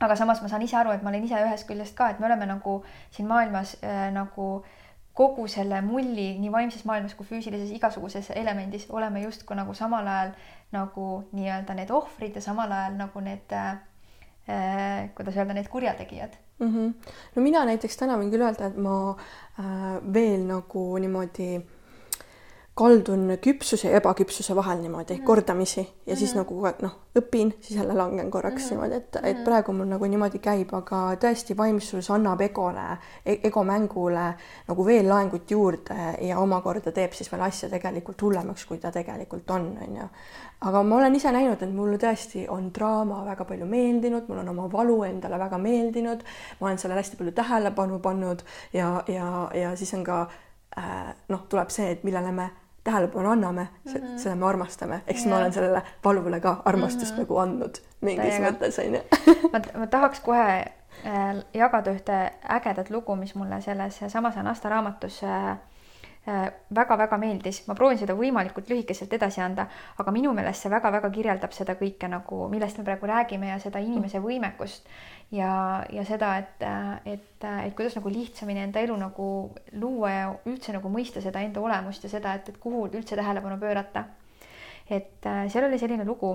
aga 0.00 0.16
samas 0.16 0.42
ma 0.42 0.48
saan 0.48 0.62
ise 0.64 0.76
aru, 0.80 0.94
et 0.94 1.02
ma 1.02 1.10
olen 1.12 1.24
ise 1.24 1.40
ühest 1.44 1.66
küljest 1.68 1.96
ka, 1.96 2.10
et 2.10 2.20
me 2.20 2.28
oleme 2.28 2.48
nagu 2.48 2.80
siin 3.14 3.28
maailmas 3.28 3.76
äh, 3.84 4.08
nagu 4.14 4.50
kogu 5.20 5.46
selle 5.50 5.80
mulli 5.84 6.38
nii 6.40 6.52
vaimses 6.52 6.84
maailmas 6.88 7.16
kui 7.18 7.26
füüsilises 7.28 7.72
igasuguses 7.76 8.30
elemendis 8.30 8.86
oleme 8.90 9.20
justkui 9.24 9.58
nagu 9.58 9.74
samal 9.74 10.06
ajal 10.08 10.32
nagu 10.72 11.06
nii-öelda 11.32 11.76
need 11.76 11.90
ohvrid 11.92 12.38
ja 12.38 12.44
samal 12.44 12.72
ajal 12.72 12.96
nagu 13.00 13.24
need 13.24 13.52
äh, 13.52 13.74
äh, 14.48 15.10
kuidas 15.16 15.36
öelda, 15.36 15.54
need 15.54 15.68
kurjategijad 15.68 16.38
mm. 16.58 16.70
-hmm. 16.70 17.12
no 17.36 17.42
mina 17.42 17.64
näiteks 17.64 17.96
täna 17.96 18.16
võin 18.16 18.30
küll 18.32 18.46
öelda, 18.46 18.70
et 18.70 18.76
ma 18.76 18.96
äh, 19.10 19.98
veel 20.14 20.46
nagu 20.46 20.86
niimoodi 20.98 21.50
äh, 21.56 21.79
kaldun 22.80 23.36
küpsuse 23.44 23.90
ja 23.90 24.00
ebaküpsuse 24.00 24.56
vahel 24.56 24.78
niimoodi 24.80 25.14
mm 25.14 25.20
-hmm. 25.20 25.26
kordamisi 25.26 25.80
ja 25.80 25.86
mm 25.86 26.12
-hmm. 26.12 26.18
siis 26.18 26.34
mhm. 26.34 26.38
nagu 26.38 26.66
noh, 26.82 26.96
õpin, 27.18 27.52
siis 27.60 27.80
jälle 27.80 27.94
langen 27.94 28.30
korraks 28.30 28.62
mm 28.62 28.66
-hmm. 28.66 28.70
niimoodi, 28.70 28.94
et, 28.94 29.16
et 29.16 29.36
mhm. 29.36 29.44
praegu 29.44 29.72
mul 29.72 29.86
nagu 29.86 30.04
niimoodi 30.04 30.38
käib, 30.38 30.74
aga 30.74 31.00
tõesti, 31.24 31.56
vaimsus 31.56 32.10
annab 32.10 32.40
egole 32.40 32.86
e, 33.26 33.36
egomängule 33.44 34.34
nagu 34.68 34.86
veel 34.86 35.08
laengut 35.08 35.50
juurde 35.50 35.96
ja 36.20 36.38
omakorda 36.38 36.92
teeb 36.92 37.12
siis 37.12 37.32
veel 37.32 37.42
asja 37.42 37.68
tegelikult 37.68 38.22
hullemaks, 38.22 38.64
kui 38.66 38.78
ta 38.78 38.92
tegelikult 38.92 39.50
on, 39.50 39.78
on 39.88 39.96
ju. 39.96 40.08
aga 40.60 40.82
ma 40.82 40.96
olen 40.96 41.14
ise 41.14 41.32
näinud, 41.32 41.62
et 41.62 41.74
mulle 41.74 41.96
tõesti 41.96 42.46
on 42.48 42.70
draama 42.74 43.24
väga 43.24 43.44
palju 43.44 43.66
meeldinud, 43.66 44.28
mul 44.28 44.38
on 44.38 44.48
oma 44.48 44.72
valu 44.72 45.02
endale 45.02 45.38
väga 45.38 45.58
meeldinud, 45.58 46.24
ma 46.60 46.66
olen 46.66 46.78
sellele 46.78 47.00
hästi 47.00 47.16
palju 47.16 47.32
tähelepanu 47.32 47.98
pannud 47.98 48.42
ja, 48.72 49.04
ja, 49.08 49.50
ja 49.54 49.76
siis 49.76 49.94
on 49.94 50.04
ka 50.04 50.20
äh, 50.78 51.14
noh, 51.28 51.46
tuleb 51.48 51.70
see, 51.70 51.90
et 51.90 52.04
millele 52.04 52.32
me 52.32 52.50
tähelepanu 52.84 53.30
anname 53.30 53.68
mm, 53.84 53.92
-hmm. 53.92 54.18
seda 54.18 54.34
me 54.36 54.46
armastame, 54.46 55.00
eks 55.06 55.20
yeah. 55.20 55.30
ma 55.30 55.36
olen 55.36 55.52
sellele 55.52 55.82
valvule 56.04 56.40
ka 56.40 56.62
armastust 56.64 57.12
mm 57.12 57.16
-hmm. 57.16 57.20
nagu 57.20 57.38
andnud 57.38 57.74
mingis 58.00 58.34
Täiega. 58.34 58.50
mõttes 58.50 58.78
onju 58.84 59.00
ma, 59.52 59.60
ma 59.78 59.86
tahaks 59.86 60.20
kohe 60.20 60.64
äh, 61.06 61.44
jagada 61.54 61.90
ühte 61.90 62.32
ägedat 62.48 62.90
lugu, 62.90 63.16
mis 63.16 63.34
mulle 63.34 63.60
selles 63.60 64.00
samas 64.08 64.36
Anasta 64.36 64.68
raamatus 64.68 65.22
äh, 65.24 65.56
väga-väga 66.26 67.16
meeldis, 67.16 67.62
ma 67.66 67.74
proovin 67.74 67.98
seda 67.98 68.12
võimalikult 68.14 68.68
lühikeselt 68.68 69.12
edasi 69.16 69.40
anda, 69.40 69.64
aga 69.98 70.12
minu 70.12 70.34
meelest 70.36 70.66
see 70.66 70.72
väga-väga 70.72 71.08
kirjeldab 71.14 71.54
seda 71.56 71.74
kõike 71.80 72.10
nagu, 72.12 72.42
millest 72.52 72.78
me 72.78 72.84
praegu 72.84 73.08
räägime 73.08 73.48
ja 73.48 73.56
seda 73.62 73.80
inimese 73.80 74.20
võimekust 74.20 74.88
ja, 75.32 75.80
ja 75.88 76.04
seda, 76.04 76.34
et, 76.42 76.62
et, 77.08 77.48
et 77.48 77.74
kuidas 77.74 77.96
nagu 77.96 78.12
lihtsamini 78.12 78.66
enda 78.66 78.84
elu 78.84 79.00
nagu 79.00 79.30
luua 79.80 80.12
ja 80.12 80.30
üldse 80.44 80.76
nagu 80.76 80.92
mõista 80.92 81.24
seda 81.24 81.40
enda 81.40 81.64
olemust 81.64 82.04
ja 82.04 82.12
seda, 82.12 82.36
et, 82.36 82.52
et 82.52 82.60
kuhu 82.60 82.86
üldse 82.90 83.16
tähelepanu 83.16 83.56
pöörata. 83.58 84.04
et 84.90 85.26
äh, 85.26 85.44
seal 85.48 85.64
oli 85.64 85.78
selline 85.78 86.04
lugu, 86.04 86.34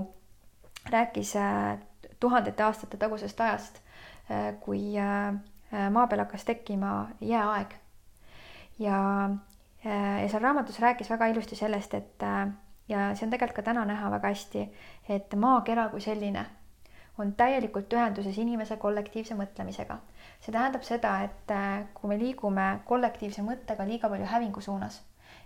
rääkis 0.89 1.35
äh, 1.35 1.77
tuhandete 2.19 2.63
aastate 2.63 2.97
tagusest 2.97 3.41
ajast, 3.41 3.81
äh, 4.31 4.55
kui 4.59 4.95
maa 5.71 6.07
peal 6.07 6.21
hakkas 6.23 6.45
tekkima 6.45 7.09
jääaeg. 7.19 7.73
Ja 8.79 8.95
Äh, 9.29 9.54
ja 9.85 10.27
seal 10.29 10.41
raamatus 10.41 10.79
rääkis 10.79 11.09
väga 11.09 11.27
ilusti 11.31 11.55
sellest, 11.55 11.93
et 11.93 12.23
äh, 12.23 12.47
ja 12.89 13.07
see 13.15 13.25
on 13.27 13.33
tegelikult 13.33 13.55
ka 13.61 13.65
täna 13.69 13.85
näha 13.85 14.11
väga 14.11 14.31
hästi, 14.33 14.67
et 15.09 15.35
maakera 15.35 15.89
kui 15.89 16.01
selline 16.01 16.45
on 17.17 17.31
täielikult 17.33 17.93
ühenduses 17.93 18.37
inimese 18.41 18.77
kollektiivse 18.77 19.37
mõtlemisega. 19.39 19.97
see 20.39 20.51
tähendab 20.51 20.83
seda, 20.83 21.17
et 21.23 21.51
äh, 21.51 21.85
kui 21.93 22.09
me 22.09 22.19
liigume 22.19 22.69
kollektiivse 22.85 23.41
mõttega 23.41 23.87
liiga 23.87 24.09
palju 24.09 24.25
hävingu 24.31 24.61
suunas, 24.61 25.01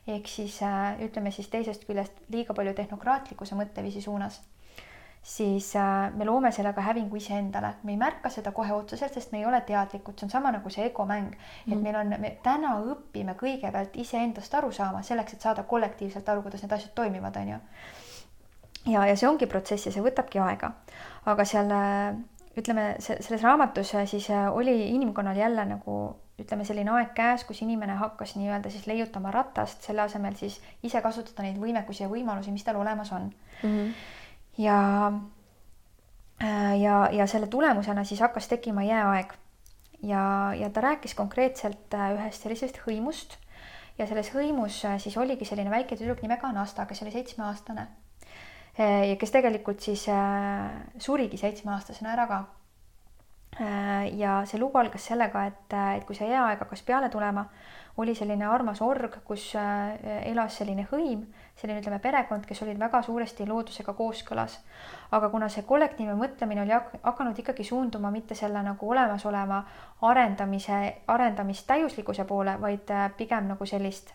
ehk 0.08 0.28
siis 0.28 0.60
ütleme 1.06 1.32
siis 1.32 1.48
teisest 1.48 1.86
küljest 1.86 2.24
liiga 2.30 2.54
palju 2.54 2.74
tehnokraatlikkuse 2.74 3.56
mõtteviisi 3.56 4.02
suunas 4.02 4.42
siis 5.22 5.76
äh, 5.76 6.14
me 6.16 6.26
loome 6.26 6.52
sellega 6.52 6.82
hävingu 6.82 7.16
iseendale, 7.20 7.74
me 7.84 7.92
ei 7.92 7.98
märka 7.98 8.30
seda 8.32 8.52
kohe 8.56 8.74
otseselt, 8.74 9.14
sest 9.14 9.32
me 9.32 9.42
ei 9.42 9.46
ole 9.46 9.62
teadlikud, 9.68 10.16
see 10.18 10.28
on 10.28 10.32
sama 10.32 10.52
nagu 10.56 10.72
see 10.72 10.86
egomäng, 10.88 11.34
et 11.68 11.74
mm. 11.74 11.82
meil 11.84 11.98
on, 12.00 12.16
me 12.24 12.32
täna 12.44 12.78
õpime 12.94 13.36
kõigepealt 13.40 13.98
iseendast 14.00 14.56
aru 14.56 14.72
saama 14.76 15.04
selleks, 15.04 15.36
et 15.36 15.48
saada 15.48 15.66
kollektiivselt 15.68 16.30
aru, 16.30 16.46
kuidas 16.46 16.64
need 16.64 16.76
asjad 16.78 16.96
toimivad, 16.96 17.36
on 17.42 17.54
ju. 17.54 17.60
ja, 18.94 19.06
ja 19.12 19.16
see 19.20 19.28
ongi 19.28 19.50
protsess 19.52 19.90
ja 19.90 19.96
see 19.96 20.06
võtabki 20.06 20.40
aega, 20.44 20.72
aga 21.28 21.46
seal 21.46 21.76
äh, 21.76 22.16
ütleme, 22.58 22.94
selles 23.04 23.44
raamatus 23.44 23.94
äh, 24.00 24.08
siis 24.08 24.32
oli 24.32 24.78
inimkonnal 24.96 25.38
jälle 25.38 25.68
nagu 25.68 26.00
ütleme, 26.40 26.64
selline 26.64 26.94
aeg 26.96 27.12
käes, 27.18 27.44
kus 27.44 27.60
inimene 27.66 27.98
hakkas 28.00 28.38
nii-öelda 28.40 28.72
siis 28.72 28.88
leiutama 28.88 29.36
ratast, 29.36 29.84
selle 29.84 30.06
asemel 30.06 30.40
siis 30.40 30.62
ise 30.88 31.02
kasutada 31.04 31.44
neid 31.44 31.60
võimekusi 31.60 32.06
ja 32.06 32.08
võimalusi, 32.08 32.56
mis 32.56 32.64
tal 32.64 32.80
olemas 32.80 33.12
on 33.12 33.28
mm. 33.28 33.68
-hmm 33.68 34.16
ja, 34.60 35.12
äh, 36.44 36.82
ja, 36.82 37.10
ja 37.12 37.28
selle 37.28 37.48
tulemusena 37.48 38.04
siis 38.04 38.20
hakkas 38.20 38.48
tekkima 38.48 38.84
jääaeg. 38.84 39.34
ja, 40.04 40.54
ja 40.56 40.70
ta 40.70 40.82
rääkis 40.82 41.16
konkreetselt 41.16 41.94
äh, 41.94 42.12
ühest 42.16 42.44
sellisest 42.44 42.82
hõimust 42.86 43.38
ja 43.98 44.08
selles 44.08 44.32
hõimus 44.36 44.84
äh, 44.86 45.00
siis 45.00 45.18
oligi 45.18 45.46
selline 45.46 45.72
väike 45.72 45.96
tüdruk 45.96 46.22
nimega 46.22 46.48
Anasta, 46.48 46.86
kes 46.86 47.02
oli 47.04 47.12
seitsmeaastane. 47.12 47.88
ja 48.80 49.16
kes 49.20 49.32
tegelikult 49.32 49.82
siis 49.84 50.06
surigi 51.04 51.38
seitsmeaastasena 51.38 52.14
ära 52.14 52.28
ka 52.28 52.38
ja 54.16 54.38
see 54.48 54.60
lugu 54.62 54.78
algas 54.80 55.04
sellega, 55.10 55.42
et, 55.50 55.74
et 55.98 56.06
kui 56.08 56.16
see 56.16 56.30
jääaeg 56.30 56.62
hakkas 56.64 56.84
peale 56.88 57.10
tulema, 57.10 57.44
oli 57.98 58.16
selline 58.16 58.46
armas 58.48 58.80
org, 58.82 59.18
kus 59.28 59.50
elas 59.58 60.56
selline 60.62 60.88
hõim 60.94 61.26
selline, 61.60 61.82
ütleme, 61.82 62.00
perekond, 62.00 62.46
kes 62.48 62.62
olid 62.64 62.80
väga 62.80 63.02
suuresti 63.04 63.48
loodusega 63.48 63.94
kooskõlas. 63.94 64.60
aga 65.12 65.30
kuna 65.30 65.50
see 65.50 65.64
kollektiivne 65.68 66.16
mõtlemine 66.16 66.62
oli 66.64 66.76
hakanud 67.04 67.40
ikkagi 67.40 67.64
suunduma 67.64 68.12
mitte 68.12 68.36
selle 68.36 68.62
nagu 68.64 68.92
olemasoleva 68.92 69.64
arendamise, 70.12 70.80
arendamistäiuslikkuse 71.08 72.26
poole, 72.26 72.56
vaid 72.62 72.92
äh, 72.92 73.12
pigem 73.18 73.52
nagu 73.52 73.66
sellist 73.66 74.14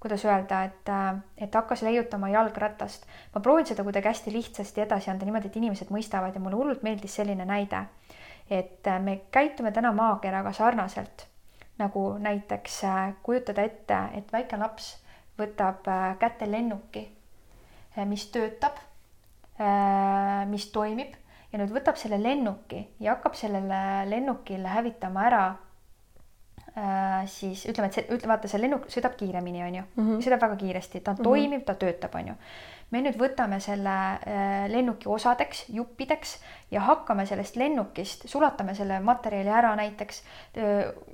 kuidas 0.00 0.24
öelda, 0.24 0.62
et, 0.64 0.88
äh, 0.88 1.16
et 1.38 1.54
hakkas 1.54 1.82
leiutama 1.82 2.28
jalgratast. 2.28 3.06
ma 3.34 3.40
proovin 3.40 3.66
seda 3.66 3.84
kuidagi 3.84 4.08
hästi 4.08 4.32
lihtsasti 4.32 4.80
edasi 4.80 5.10
anda 5.10 5.26
niimoodi, 5.26 5.46
et 5.46 5.56
inimesed 5.56 5.90
mõistavad 5.94 6.34
ja 6.34 6.40
mulle 6.40 6.56
hullult 6.56 6.82
meeldis 6.82 7.14
selline 7.14 7.44
näide, 7.44 7.84
et 8.50 8.86
äh, 8.86 9.02
me 9.02 9.20
käitume 9.30 9.72
täna 9.72 9.92
maakeraga 9.92 10.52
sarnaselt 10.52 11.26
nagu 11.78 12.16
näiteks 12.18 12.80
kujutada 13.22 13.62
ette, 13.62 13.98
et 14.18 14.32
väike 14.32 14.56
laps 14.58 14.96
võtab 15.38 15.86
äh, 15.88 16.10
kätte 16.20 16.48
lennuki, 16.50 17.04
äh, 17.96 18.04
mis 18.08 18.26
töötab, 18.34 18.80
äh, 19.60 20.44
mis 20.50 20.68
toimib 20.74 21.14
ja 21.52 21.60
nüüd 21.60 21.72
võtab 21.72 21.96
selle 22.00 22.18
lennuki 22.20 22.82
ja 23.00 23.16
hakkab 23.16 23.38
sellele 23.38 24.04
lennukile 24.10 24.68
hävitama 24.68 25.24
ära 25.30 25.46
siis 27.26 27.64
ütleme, 27.66 27.88
et 27.88 27.96
see, 27.96 28.04
ütle 28.14 28.28
vaata, 28.30 28.46
see 28.46 28.60
lennuk 28.60 28.84
sõidab 28.92 29.16
kiiremini, 29.18 29.64
onju 29.66 29.80
-hmm. 29.82 30.20
sõidab 30.22 30.44
väga 30.44 30.56
kiiresti, 30.60 31.00
ta 31.00 31.10
mm 31.10 31.16
-hmm. 31.16 31.24
toimiv, 31.24 31.64
ta 31.66 31.74
töötab, 31.74 32.14
onju 32.14 32.34
me 32.90 33.02
nüüd 33.04 33.18
võtame 33.20 33.58
selle 33.60 33.94
äh, 33.94 34.66
lennuki 34.72 35.08
osadeks, 35.12 35.66
juppideks 35.74 36.36
ja 36.72 36.84
hakkame 36.86 37.26
sellest 37.28 37.56
lennukist, 37.60 38.28
sulatame 38.28 38.74
selle 38.76 39.00
materjali 39.04 39.52
ära 39.52 39.74
näiteks, 39.78 40.22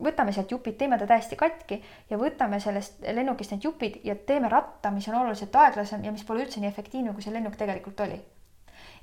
võtame 0.03 0.35
sealt 0.35 0.51
jupid, 0.51 0.77
teeme 0.79 0.99
ta 0.99 1.07
täiesti 1.11 1.39
katki 1.39 1.81
ja 2.11 2.19
võtame 2.19 2.61
sellest 2.63 3.03
lennukist 3.15 3.55
need 3.55 3.67
jupid 3.67 4.01
ja 4.07 4.17
teeme 4.27 4.51
ratta, 4.51 4.91
mis 4.95 5.09
on 5.11 5.21
oluliselt 5.23 5.55
aeglasem 5.55 6.05
ja 6.05 6.13
mis 6.15 6.27
pole 6.27 6.47
üldse 6.47 6.63
nii 6.63 6.71
efektiivne, 6.71 7.15
kui 7.15 7.23
see 7.23 7.35
lennuk 7.35 7.59
tegelikult 7.61 8.01
oli. 8.07 8.21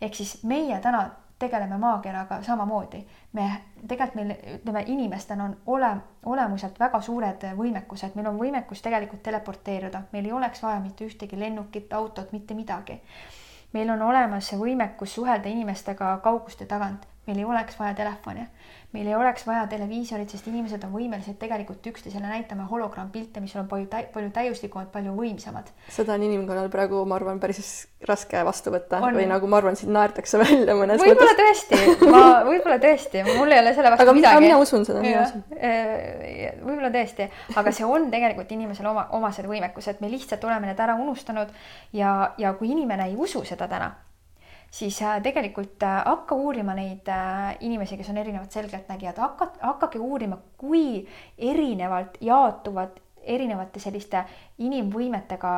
ehk 0.02 0.16
siis 0.18 0.42
meie 0.44 0.80
täna 0.84 1.06
tegeleme 1.42 1.78
maakeraga 1.78 2.42
samamoodi. 2.46 3.02
me 3.34 3.50
tegelikult 3.88 4.16
meil, 4.16 4.34
ütleme, 4.56 4.84
inimestel 4.88 5.42
on 5.42 5.58
ole, 5.66 5.92
olemuselt 6.26 6.80
väga 6.80 7.02
suured 7.02 7.46
võimekused, 7.58 8.16
meil 8.16 8.28
on 8.32 8.40
võimekus 8.40 8.82
tegelikult 8.82 9.24
teleporteeruda, 9.24 10.04
meil 10.12 10.26
ei 10.26 10.36
oleks 10.38 10.64
vaja 10.64 10.80
mitte 10.80 11.06
ühtegi 11.06 11.40
lennukit, 11.40 11.94
autot, 11.94 12.32
mitte 12.32 12.54
midagi. 12.54 13.02
meil 13.74 13.90
on 13.90 14.02
olemas 14.02 14.48
see 14.52 14.60
võimekus 14.60 15.16
suhelda 15.16 15.50
inimestega 15.50 16.18
kauguste 16.24 16.66
tagant, 16.66 17.08
meil 17.28 17.38
ei 17.38 17.46
oleks 17.46 17.80
vaja 17.80 17.94
telefoni 17.96 18.48
meil 18.92 19.08
ei 19.08 19.16
oleks 19.16 19.46
vaja 19.48 19.64
televiisorit, 19.72 20.34
sest 20.34 20.48
inimesed 20.52 20.82
on 20.84 20.92
võimelised 20.92 21.38
tegelikult 21.40 21.86
üksteisele 21.94 22.28
näitama 22.28 22.66
hologrammpilte, 22.68 23.40
mis 23.44 23.54
on 23.56 23.70
palju 23.72 23.88
täi-, 23.92 24.10
palju 24.12 24.32
täiuslikumad, 24.36 24.90
palju 24.92 25.14
võimsamad. 25.16 25.70
seda 25.92 26.18
on 26.18 26.26
inimkonnal 26.28 26.68
praegu, 26.74 27.06
ma 27.08 27.16
arvan, 27.16 27.40
päris 27.40 27.88
raske 28.08 28.44
vastu 28.44 28.74
võtta 28.76 29.00
on. 29.00 29.16
või 29.16 29.30
nagu 29.32 29.48
ma 29.48 29.62
arvan, 29.62 29.80
sind 29.80 29.96
naertakse 29.96 30.42
välja 30.42 30.76
mõnes 30.76 31.00
mõttes. 31.00 31.16
võib-olla 31.16 31.38
tõesti, 31.40 32.12
ma, 32.12 32.24
võib-olla 32.50 32.80
tõesti, 32.84 33.24
mul 33.32 33.56
ei 33.56 33.64
ole 33.64 33.76
selle 33.80 33.96
vastu 33.96 34.08
aga 34.08 34.18
midagi. 34.20 34.46
mina 34.50 34.60
usun 34.60 34.86
seda, 34.90 35.06
mina 35.08 35.24
usun. 35.24 35.48
võib-olla 36.68 36.92
tõesti, 36.92 37.32
aga 37.64 37.76
see 37.80 37.88
on 37.88 38.12
tegelikult 38.12 38.52
inimesele 38.60 38.92
oma, 38.92 39.08
omased 39.16 39.48
võimekused, 39.48 40.04
me 40.04 40.12
lihtsalt 40.12 40.44
oleme 40.52 40.68
need 40.68 40.84
ära 40.84 41.00
unustanud 41.00 41.56
ja, 41.96 42.34
ja 42.42 42.56
kui 42.60 42.76
inimene 42.76 43.08
ei 43.08 43.16
usu 43.16 43.46
seda 43.48 43.72
täna 43.72 43.94
siis 44.72 45.02
äh, 45.02 45.20
tegelikult 45.24 45.84
äh, 45.84 46.02
hakka 46.06 46.36
uurima 46.36 46.76
neid 46.78 47.08
äh, 47.12 47.54
inimesi, 47.68 48.00
kes 48.00 48.10
on 48.14 48.20
erinevad 48.22 48.52
selgeltnägijad, 48.54 49.20
hakka, 49.22 49.52
hakake 49.62 50.00
uurima, 50.00 50.40
kui 50.58 51.06
erinevalt 51.38 52.20
jaotuvad 52.22 53.00
erinevate 53.22 53.78
selliste 53.78 54.24
inimvõimetega 54.66 55.50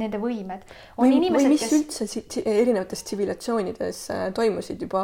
nende 0.00 0.20
võimed. 0.22 0.62
või, 0.96 1.18
või 1.20 1.50
mis 1.52 1.66
kes... 1.66 1.74
üldse 1.76 2.44
erinevates 2.48 3.04
tsivilisatsioonides 3.04 3.98
toimusid 4.32 4.80
juba 4.80 5.02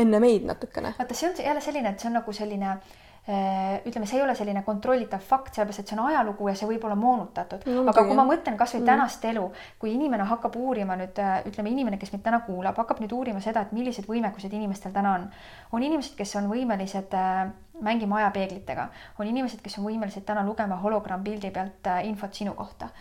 enne 0.00 0.20
meid 0.24 0.48
natukene? 0.48 0.94
vaata, 0.96 1.18
see 1.18 1.28
on 1.28 1.36
jälle 1.36 1.60
selline, 1.60 1.92
et 1.92 2.00
see 2.00 2.08
on 2.08 2.16
nagu 2.16 2.32
selline 2.32 2.78
Äh, 2.78 3.05
ütleme, 3.26 4.06
see 4.06 4.20
ei 4.20 4.22
ole 4.22 4.36
selline 4.38 4.60
kontrollitav 4.62 5.22
fakt, 5.26 5.56
sellepärast 5.56 5.82
et 5.82 5.90
see 5.90 5.96
on 5.98 6.04
ajalugu 6.06 6.46
ja 6.46 6.52
see 6.54 6.68
võib 6.68 6.84
olla 6.86 6.94
moonutatud 6.98 7.64
no,. 7.66 7.82
aga 7.90 8.04
kui 8.06 8.14
ma 8.14 8.22
mõtlen 8.28 8.54
kasvõi 8.58 8.84
mm. 8.84 8.86
tänast 8.86 9.26
elu, 9.26 9.42
kui 9.82 9.90
inimene 9.96 10.28
hakkab 10.30 10.54
uurima 10.60 10.94
nüüd, 11.00 11.18
äh, 11.18 11.40
ütleme, 11.50 11.72
inimene, 11.74 11.98
kes 11.98 12.14
meid 12.14 12.22
täna 12.22 12.38
kuulab, 12.46 12.78
hakkab 12.78 13.02
nüüd 13.02 13.16
uurima 13.16 13.42
seda, 13.42 13.64
et 13.66 13.74
millised 13.74 14.06
võimekused 14.06 14.54
inimestel 14.54 14.94
täna 14.94 15.16
on. 15.18 15.26
on 15.74 15.86
inimesed, 15.88 16.14
kes 16.14 16.36
on 16.38 16.46
võimelised 16.52 17.18
äh, 17.18 17.42
mängima 17.82 18.22
ajapeeglitega, 18.22 18.86
on 19.18 19.26
inimesed, 19.26 19.58
kes 19.64 19.78
on 19.80 19.90
võimelised 19.90 20.22
täna 20.28 20.46
lugema 20.46 20.78
hologrampildi 20.84 21.50
pealt 21.50 21.90
infot 22.06 22.34
sinu 22.34 22.54
kohta 22.54 22.92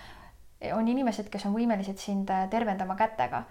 on 0.74 0.88
inimesed, 0.90 1.28
kes 1.30 1.46
on 1.46 1.54
võimelised 1.54 2.00
sind 2.02 2.32
tervendama 2.50 2.96
kätega. 2.98 3.44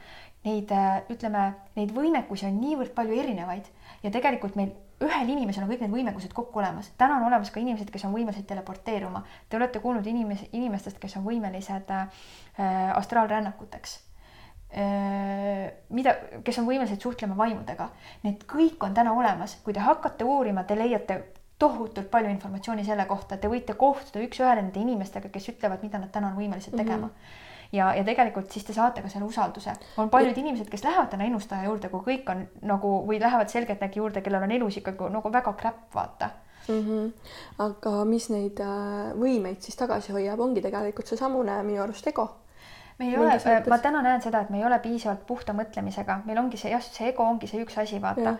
Neid, 0.44 0.72
ütleme, 1.12 1.44
neid 1.76 1.92
võimekusi 1.94 2.48
on 2.48 2.56
niivõrd 2.58 2.90
palju 2.96 3.14
erinevaid 3.22 3.68
ja 4.04 4.12
tegelikult 4.12 4.56
meil 4.58 4.72
ühel 5.02 5.30
inimesel 5.32 5.64
on 5.64 5.70
kõik 5.72 5.82
need 5.84 5.92
võimekused 5.92 6.32
kokku 6.36 6.60
olemas. 6.60 6.90
täna 7.00 7.18
on 7.18 7.26
olemas 7.28 7.50
ka 7.50 7.60
inimesed, 7.60 7.90
kes 7.90 8.04
on 8.06 8.14
võimelised 8.14 8.46
teleporteeruma. 8.48 9.24
Te 9.48 9.56
olete 9.58 9.80
kuulnud 9.82 10.06
inimes-, 10.06 10.48
inimestest, 10.52 10.98
kes 11.02 11.16
on 11.18 11.24
võimelised 11.26 11.90
äh, 11.90 12.26
astraalrännakuteks 12.94 13.96
äh,. 14.76 15.72
mida, 15.88 16.16
kes 16.44 16.60
on 16.62 16.68
võimelised 16.68 17.02
suhtlema 17.02 17.36
vaimudega. 17.38 17.88
Need 18.26 18.44
kõik 18.50 18.84
on 18.86 18.94
täna 18.94 19.16
olemas. 19.16 19.56
kui 19.64 19.74
te 19.74 19.80
hakkate 19.84 20.24
uurima, 20.24 20.64
te 20.64 20.78
leiate 20.78 21.22
tohutult 21.58 22.10
palju 22.10 22.30
informatsiooni 22.30 22.84
selle 22.84 23.06
kohta, 23.06 23.36
te 23.38 23.48
võite 23.48 23.74
kohtuda 23.78 24.24
üks-ühele 24.26 24.62
nende 24.62 24.80
inimestega, 24.80 25.30
kes 25.32 25.48
ütlevad, 25.54 25.82
mida 25.86 25.98
nad 26.02 26.10
täna 26.12 26.32
on 26.32 26.38
võimelised 26.38 26.76
tegema 26.76 27.06
mm. 27.06 27.12
-hmm 27.12 27.43
ja, 27.72 27.94
ja 27.94 28.04
tegelikult 28.04 28.50
siis 28.52 28.64
te 28.64 28.76
saate 28.76 29.02
ka 29.02 29.08
selle 29.08 29.26
usalduse. 29.26 29.72
on 29.96 30.10
paljud 30.10 30.36
ja. 30.36 30.42
inimesed, 30.42 30.68
kes 30.70 30.84
lähevad 30.84 31.10
täna 31.10 31.24
ennustaja 31.24 31.64
juurde, 31.64 31.88
kui 31.88 32.06
kõik 32.12 32.30
on 32.30 32.46
nagu 32.62 32.94
või 33.08 33.20
lähevad 33.20 33.52
selgeltnägija 33.52 34.02
juurde, 34.02 34.22
kellel 34.22 34.46
on 34.46 34.56
elus 34.58 34.80
ikkagi 34.80 35.10
nagu 35.10 35.32
väga 35.32 35.54
crap, 35.60 35.84
vaata 35.94 36.30
mm. 36.68 36.80
-hmm. 36.80 37.12
aga 37.66 38.04
mis 38.04 38.30
neid 38.30 38.60
võimeid 39.20 39.60
siis 39.60 39.76
tagasi 39.76 40.12
hoiab, 40.12 40.40
ongi 40.40 40.62
tegelikult 40.62 41.06
seesamune 41.06 41.62
minu 41.62 41.82
arust 41.82 42.06
ego 42.06 42.28
me 42.98 43.08
ei 43.08 43.16
ole, 43.18 43.38
ma 43.68 43.78
täna 43.82 44.02
näen 44.02 44.22
seda, 44.22 44.44
et 44.44 44.50
me 44.54 44.60
ei 44.60 44.64
ole 44.64 44.78
piisavalt 44.78 45.24
puhta 45.26 45.52
mõtlemisega, 45.56 46.20
meil 46.28 46.38
ongi 46.38 46.58
see 46.60 46.70
jah, 46.70 46.82
see 46.84 47.08
ego 47.10 47.26
ongi 47.26 47.48
see 47.50 47.62
üks 47.64 47.76
asi, 47.82 47.98
vaata. 48.02 48.36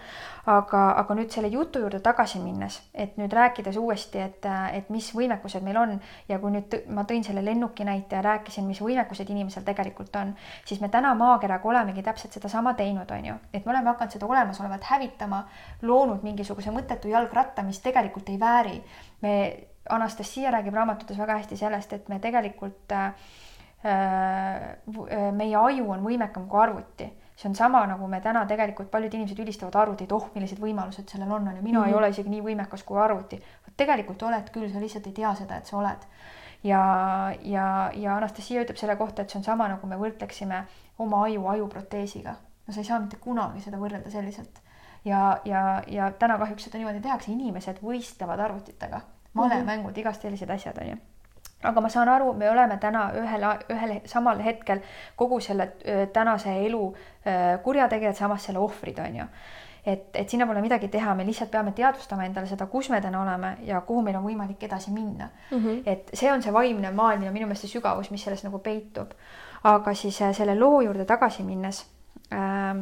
aga, 0.51 0.83
aga 1.01 1.17
nüüd 1.19 1.35
selle 1.35 1.51
jutu 1.51 1.83
juurde 1.83 1.99
tagasi 2.05 2.39
minnes, 2.43 2.77
et 2.95 3.17
nüüd 3.19 3.35
rääkides 3.35 3.79
uuesti, 3.81 4.23
et, 4.23 4.47
et 4.79 4.91
mis 4.95 5.11
võimekused 5.17 5.67
meil 5.67 5.81
on 5.81 5.97
ja 6.31 6.39
kui 6.39 6.55
nüüd 6.55 6.79
ma 6.95 7.03
tõin 7.09 7.27
selle 7.27 7.43
lennuki 7.45 7.87
näite 7.89 8.21
ja 8.21 8.23
rääkisin, 8.23 8.67
mis 8.71 8.83
võimekused 8.85 9.31
inimesel 9.35 9.67
tegelikult 9.67 10.15
on, 10.23 10.35
siis 10.65 10.83
me 10.85 10.91
täna 10.93 11.15
maakeraga 11.19 11.69
olemegi 11.69 12.07
täpselt 12.07 12.39
sedasama 12.39 12.77
teinud, 12.79 13.11
on 13.11 13.31
ju, 13.33 13.39
et 13.53 13.67
me 13.67 13.75
oleme 13.75 13.91
hakanud 13.91 14.15
seda 14.15 14.31
olemasolevat 14.31 14.91
hävitama, 14.93 15.45
loonud 15.83 16.23
mingisuguse 16.23 16.71
mõttetu 16.75 17.11
jalgratta, 17.11 17.67
mis 17.67 17.83
tegelikult 17.83 18.31
ei 18.31 18.41
vääri. 18.41 18.83
me, 19.23 19.39
Anastasia 19.85 20.49
räägib 20.49 20.73
raamatutes 20.73 21.19
väga 21.21 21.35
hästi 21.37 21.57
sellest, 21.61 21.91
et 21.93 22.07
me 22.09 22.17
tegelikult 22.19 22.93
äh, 22.97 23.11
meie 23.85 25.57
aju 25.61 25.91
on 25.93 26.05
võimekam 26.05 26.49
kui 26.49 26.61
arvuti. 26.61 27.11
see 27.37 27.49
on 27.49 27.55
sama, 27.59 27.83
nagu 27.91 28.07
me 28.07 28.21
täna 28.23 28.45
tegelikult 28.47 28.91
paljud 28.91 29.15
inimesed 29.15 29.39
ülistavad 29.43 29.75
arvutit, 29.77 30.13
oh, 30.13 30.29
millised 30.35 30.61
võimalused 30.63 31.11
sellel 31.11 31.33
on, 31.35 31.49
on 31.49 31.57
ju, 31.57 31.63
mina 31.63 31.79
mm 31.79 31.83
-hmm. 31.83 31.89
ei 31.89 31.93
mhm. 31.93 31.99
ole 31.99 32.09
isegi 32.09 32.31
nii 32.31 32.43
võimekas 32.43 32.85
kui 32.85 33.01
arvuti. 33.01 33.43
tegelikult 33.77 34.23
oled 34.23 34.51
küll, 34.51 34.73
sa 34.73 34.81
lihtsalt 34.81 35.07
ei 35.07 35.13
tea 35.13 35.35
seda, 35.35 35.57
et 35.57 35.67
sa 35.67 35.77
oled. 35.77 36.07
ja, 36.65 36.81
ja, 37.43 37.91
ja 37.95 38.17
Anastasia 38.17 38.63
ütleb 38.63 38.77
selle 38.77 38.97
kohta, 38.97 39.23
et 39.23 39.31
see 39.31 39.39
on 39.39 39.45
sama, 39.45 39.69
nagu 39.69 39.87
me 39.87 39.97
võrdleksime 39.97 40.65
oma 40.99 41.25
aju 41.25 41.47
ajuproteesiga. 41.47 42.35
no 42.67 42.73
sa 42.75 42.81
ei 42.81 42.85
saa 42.85 43.01
mitte 43.01 43.17
kunagi 43.17 43.61
seda 43.61 43.77
võrrelda 43.77 44.11
selliselt. 44.11 44.63
ja, 45.05 45.41
ja, 45.45 45.83
ja 45.87 46.13
täna 46.13 46.39
kahjuks 46.39 46.65
seda 46.65 46.79
niimoodi 46.79 47.01
tehakse, 47.01 47.33
inimesed 47.33 47.83
võistlevad 47.83 48.41
arvutitega, 48.41 49.01
malemängud 49.33 49.91
mm, 49.91 49.95
-hmm. 49.95 50.01
igast 50.01 50.23
sellised 50.23 50.51
asjad, 50.51 50.79
on 50.79 50.89
ju 50.89 50.97
aga 51.65 51.81
ma 51.81 51.91
saan 51.93 52.09
aru, 52.09 52.33
me 52.39 52.51
oleme 52.51 52.79
täna 52.83 53.09
ühel, 53.21 53.45
ühel 53.73 53.95
samal 54.11 54.41
hetkel 54.45 54.81
kogu 55.17 55.41
selle 55.41 55.73
tänase 56.13 56.57
elu 56.67 56.87
kurjategijad, 57.63 58.17
samas 58.17 58.45
selle 58.45 58.61
ohvrid, 58.61 58.99
on 59.01 59.17
ju. 59.17 59.27
et, 59.87 60.11
et 60.17 60.31
sinna 60.31 60.47
pole 60.47 60.61
midagi 60.65 60.89
teha, 60.89 61.15
me 61.15 61.25
lihtsalt 61.27 61.51
peame 61.51 61.73
teadvustama 61.77 62.25
endale 62.25 62.47
seda, 62.49 62.67
kus 62.67 62.91
me 62.91 63.01
täna 63.05 63.23
oleme 63.23 63.57
ja 63.65 63.81
kuhu 63.81 64.03
meil 64.03 64.17
on 64.17 64.25
võimalik 64.25 64.63
edasi 64.65 64.93
minna 64.93 65.29
mm. 65.51 65.59
-hmm. 65.59 65.83
et 65.87 66.11
see 66.15 66.33
on 66.33 66.43
see 66.43 66.53
vaimne 66.53 66.91
maailm 66.91 67.23
ja 67.23 67.33
minu 67.33 67.47
meelest 67.47 67.67
see 67.67 67.79
sügavus, 67.79 68.11
mis 68.11 68.25
selles 68.25 68.45
nagu 68.45 68.59
peitub. 68.59 69.13
aga 69.65 69.95
siis 69.95 70.23
selle 70.33 70.59
loo 70.59 70.81
juurde 70.81 71.05
tagasi 71.05 71.43
minnes 71.43 71.81
äh, 71.81 71.95
Äh, 72.35 72.75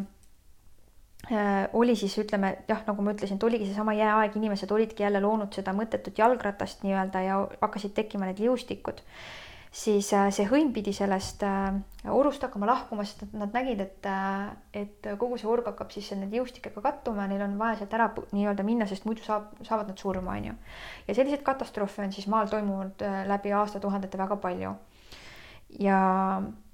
oli 1.72 1.95
siis 1.97 2.14
ütleme 2.20 2.57
jah, 2.68 2.83
nagu 2.87 3.05
ma 3.05 3.14
ütlesin, 3.14 3.39
et 3.39 3.45
oligi 3.47 3.68
seesama 3.68 3.95
jääaeg, 3.97 4.37
inimesed 4.37 4.70
olidki 4.74 5.05
jälle 5.05 5.20
loonud 5.22 5.55
seda 5.55 5.74
mõttetut 5.76 6.18
jalgratast 6.18 6.85
nii-öelda 6.87 7.22
ja 7.24 7.39
hakkasid 7.61 7.95
tekkima 7.97 8.28
need 8.28 8.43
liustikud, 8.43 9.01
siis 9.72 10.11
äh, 10.16 10.28
see 10.35 10.47
hõim 10.51 10.72
pidi 10.76 10.93
sellest 10.97 11.45
äh, 11.49 11.70
orust 12.12 12.45
hakkama 12.45 12.68
lahkuma, 12.68 13.07
sest 13.09 13.24
nad 13.33 13.55
nägid, 13.57 13.80
et, 13.85 14.09
et 14.76 15.11
kogu 15.20 15.39
see 15.41 15.49
org 15.49 15.70
hakkab 15.70 15.95
siis 15.95 16.11
nende 16.12 16.28
liustikega 16.37 16.85
kattuma, 16.85 17.28
neil 17.30 17.45
on 17.47 17.55
vaja 17.61 17.80
sealt 17.80 17.97
ära 17.99 18.11
nii-öelda 18.33 18.66
minna, 18.66 18.89
sest 18.91 19.09
muidu 19.09 19.24
saab, 19.26 19.53
saavad 19.64 19.93
nad 19.93 20.03
surma, 20.03 20.37
on 20.37 20.51
ju. 20.51 20.59
ja 21.09 21.16
selliseid 21.16 21.47
katastroofe 21.47 22.05
on 22.05 22.12
siis 22.12 22.28
maal 22.28 22.53
toimunud 22.53 23.07
läbi 23.30 23.55
aastatuhandete 23.57 24.20
väga 24.20 24.41
palju. 24.43 24.74
ja 25.80 26.03
Äh, 26.41 26.72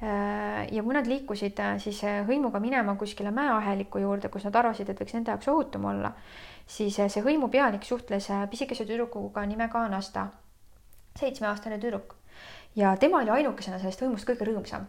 ja 0.00 0.82
kui 0.82 0.94
nad 0.94 1.06
liikusid 1.06 1.60
äh, 1.62 1.76
siis 1.82 2.00
äh, 2.04 2.22
hõimuga 2.26 2.60
minema 2.60 2.96
kuskile 3.00 3.30
mäeaheliku 3.34 4.02
juurde, 4.02 4.28
kus 4.28 4.44
nad 4.48 4.56
arvasid, 4.58 4.90
et 4.90 5.00
võiks 5.00 5.14
nende 5.14 5.32
jaoks 5.32 5.48
ohutum 5.52 5.86
olla, 5.92 6.10
siis 6.66 6.98
see 6.98 7.22
hõimu 7.22 7.48
pealik 7.52 7.86
suhtles 7.86 8.28
pisikese 8.50 8.86
tüdrukuga 8.88 9.46
nimega 9.46 9.84
Anasta, 9.86 10.26
seitsmeaastane 11.20 11.78
tüdruk. 11.78 12.16
ja 12.76 12.96
tema 12.96 13.22
oli 13.22 13.30
ainukesena 13.30 13.78
sellest 13.78 14.02
hõimust 14.02 14.26
kõige 14.26 14.50
rõõmsam 14.50 14.86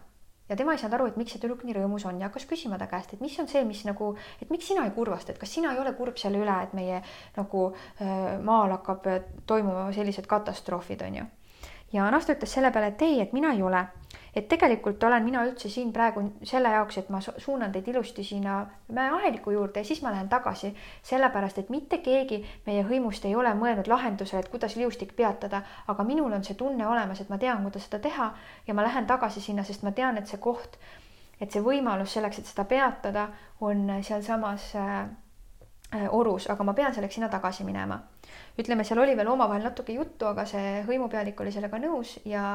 ja 0.48 0.56
tema 0.56 0.72
ei 0.72 0.78
saanud 0.78 0.98
aru, 0.98 1.06
et 1.10 1.16
miks 1.16 1.34
see 1.34 1.42
tüdruk 1.42 1.64
nii 1.66 1.74
rõõmus 1.78 2.06
on 2.06 2.20
ja 2.20 2.28
hakkas 2.28 2.46
küsima 2.50 2.78
ta 2.78 2.86
käest, 2.90 3.14
et 3.14 3.22
mis 3.22 3.38
on 3.42 3.48
see, 3.50 3.64
mis 3.64 3.84
nagu, 3.86 4.12
et 4.42 4.50
miks 4.50 4.68
sina 4.70 4.84
ei 4.86 4.94
kurvasta, 4.94 5.32
et 5.32 5.38
kas 5.38 5.54
sina 5.54 5.72
ei 5.74 5.80
ole 5.82 5.94
kurb 5.98 6.18
selle 6.18 6.42
üle, 6.42 6.58
et 6.62 6.74
meie 6.74 7.00
nagu 7.36 7.66
äh, 7.72 8.36
maal 8.42 8.76
hakkab 8.78 9.10
toimuma 9.46 9.88
sellised 9.94 10.26
katastroofid, 10.30 11.02
on 11.06 11.20
ju. 11.22 11.26
Ja 11.96 12.06
Anasta 12.06 12.36
ütles 12.36 12.52
selle 12.52 12.70
peale, 12.72 12.92
et 12.92 13.02
ei, 13.02 13.20
et 13.22 13.32
mina 13.32 13.52
ei 13.56 13.62
ole. 13.62 13.86
Et 14.36 14.44
tegelikult 14.48 15.04
olen 15.08 15.24
mina 15.24 15.42
üldse 15.48 15.70
siin 15.72 15.94
praegu 15.96 16.20
selle 16.44 16.68
jaoks, 16.74 16.98
et 17.00 17.08
ma 17.12 17.22
suunan 17.24 17.72
teid 17.72 17.86
ilusti 17.88 18.24
sinna 18.24 18.58
mäeaheliku 18.92 19.54
juurde 19.54 19.80
ja 19.80 19.88
siis 19.88 20.02
ma 20.04 20.12
lähen 20.12 20.28
tagasi, 20.28 20.74
sellepärast 21.08 21.62
et 21.62 21.72
mitte 21.72 22.02
keegi 22.04 22.42
meie 22.66 22.84
hõimust 22.84 23.24
ei 23.24 23.32
ole 23.34 23.54
mõelnud 23.56 23.88
lahendusele, 23.88 24.44
et 24.44 24.52
kuidas 24.52 24.76
liustik 24.76 25.16
peatada, 25.16 25.62
aga 25.88 26.04
minul 26.04 26.36
on 26.36 26.44
see 26.44 26.58
tunne 26.60 26.84
olemas, 26.86 27.24
et 27.24 27.32
ma 27.32 27.40
tean, 27.40 27.64
kuidas 27.64 27.88
seda 27.88 28.02
teha 28.08 28.30
ja 28.66 28.76
ma 28.76 28.84
lähen 28.84 29.08
tagasi 29.08 29.40
sinna, 29.40 29.64
sest 29.64 29.86
ma 29.88 29.94
tean, 29.96 30.20
et 30.20 30.28
see 30.28 30.42
koht, 30.48 30.76
et 31.40 31.48
see 31.52 31.64
võimalus 31.64 32.12
selleks, 32.12 32.42
et 32.42 32.52
seda 32.52 32.68
peatada, 32.68 33.30
on 33.64 33.88
sealsamas 34.04 34.74
äh, 34.76 35.06
orus, 36.10 36.50
aga 36.50 36.64
ma 36.64 36.74
pean 36.74 36.94
selleks 36.94 37.14
sinna 37.14 37.28
tagasi 37.28 37.64
minema. 37.64 38.00
ütleme, 38.58 38.84
seal 38.84 39.00
oli 39.00 39.16
veel 39.16 39.28
omavahel 39.28 39.62
natuke 39.62 39.92
juttu, 39.92 40.26
aga 40.26 40.46
see 40.48 40.82
hõimupealik 40.86 41.40
oli 41.40 41.52
sellega 41.52 41.78
nõus 41.78 42.18
ja 42.24 42.46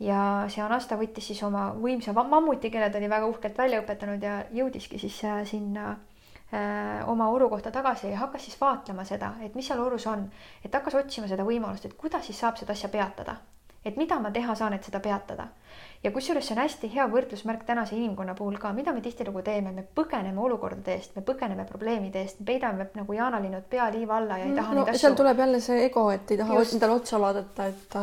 ja 0.00 0.20
see 0.48 0.62
Anasta 0.64 0.96
võttis 0.96 1.26
siis 1.30 1.42
oma 1.44 1.70
võimsa 1.76 2.14
mammuti, 2.16 2.70
kelle 2.70 2.88
ta 2.90 2.98
oli 2.98 3.10
väga 3.10 3.26
uhkelt 3.28 3.58
välja 3.58 3.82
õpetanud 3.82 4.22
ja 4.24 4.38
jõudiski 4.56 4.98
siis 4.98 5.18
äh, 5.28 5.42
sinna 5.44 5.90
äh, 5.92 7.08
oma 7.08 7.28
oru 7.30 7.50
kohta 7.52 7.70
tagasi 7.70 8.08
ja 8.08 8.22
hakkas 8.24 8.48
siis 8.48 8.60
vaatlema 8.60 9.04
seda, 9.04 9.34
et 9.44 9.54
mis 9.54 9.68
seal 9.68 9.80
orus 9.84 10.06
on, 10.06 10.24
et 10.64 10.74
hakkas 10.74 10.96
otsima 11.02 11.28
seda 11.28 11.44
võimalust, 11.44 11.84
et 11.84 11.96
kuidas 12.00 12.26
siis 12.26 12.40
saab 12.40 12.56
seda 12.56 12.72
asja 12.72 12.88
peatada, 12.88 13.36
et 13.84 13.96
mida 14.00 14.18
ma 14.20 14.32
teha 14.32 14.54
saan, 14.56 14.74
et 14.76 14.84
seda 14.84 15.00
peatada. 15.04 15.48
Ja 16.04 16.10
kusjuures 16.10 16.46
see 16.48 16.56
on 16.56 16.62
hästi 16.62 16.90
hea 16.94 17.06
võrdlusmärk 17.12 17.64
tänase 17.68 17.96
inimkonna 17.96 18.34
puhul 18.38 18.56
ka, 18.60 18.72
mida 18.76 18.92
me 18.96 19.02
tihtilugu 19.04 19.42
teeme, 19.44 19.72
me 19.76 19.84
põgeneme 19.96 20.40
olukordade 20.40 20.96
eest, 20.96 21.16
me 21.16 21.24
põgeneme 21.26 21.66
probleemide 21.68 22.22
eest, 22.24 22.40
me 22.40 22.46
peidame 22.52 22.86
nagu 22.96 23.16
jaanalinnud 23.16 23.66
pea 23.70 23.90
liiva 23.92 24.16
alla 24.16 24.38
ja 24.40 24.48
ei 24.48 24.54
taha 24.56 24.74
no, 24.74 24.84
neid 24.84 24.94
asju. 24.94 25.02
seal 25.04 25.18
tuleb 25.18 25.42
jälle 25.44 25.60
see 25.64 25.82
ego, 25.88 26.06
et 26.14 26.30
ei 26.30 26.40
taha 26.40 26.62
endale 26.62 26.96
otsa 27.02 27.20
vaadata, 27.20 27.66
et 27.74 27.98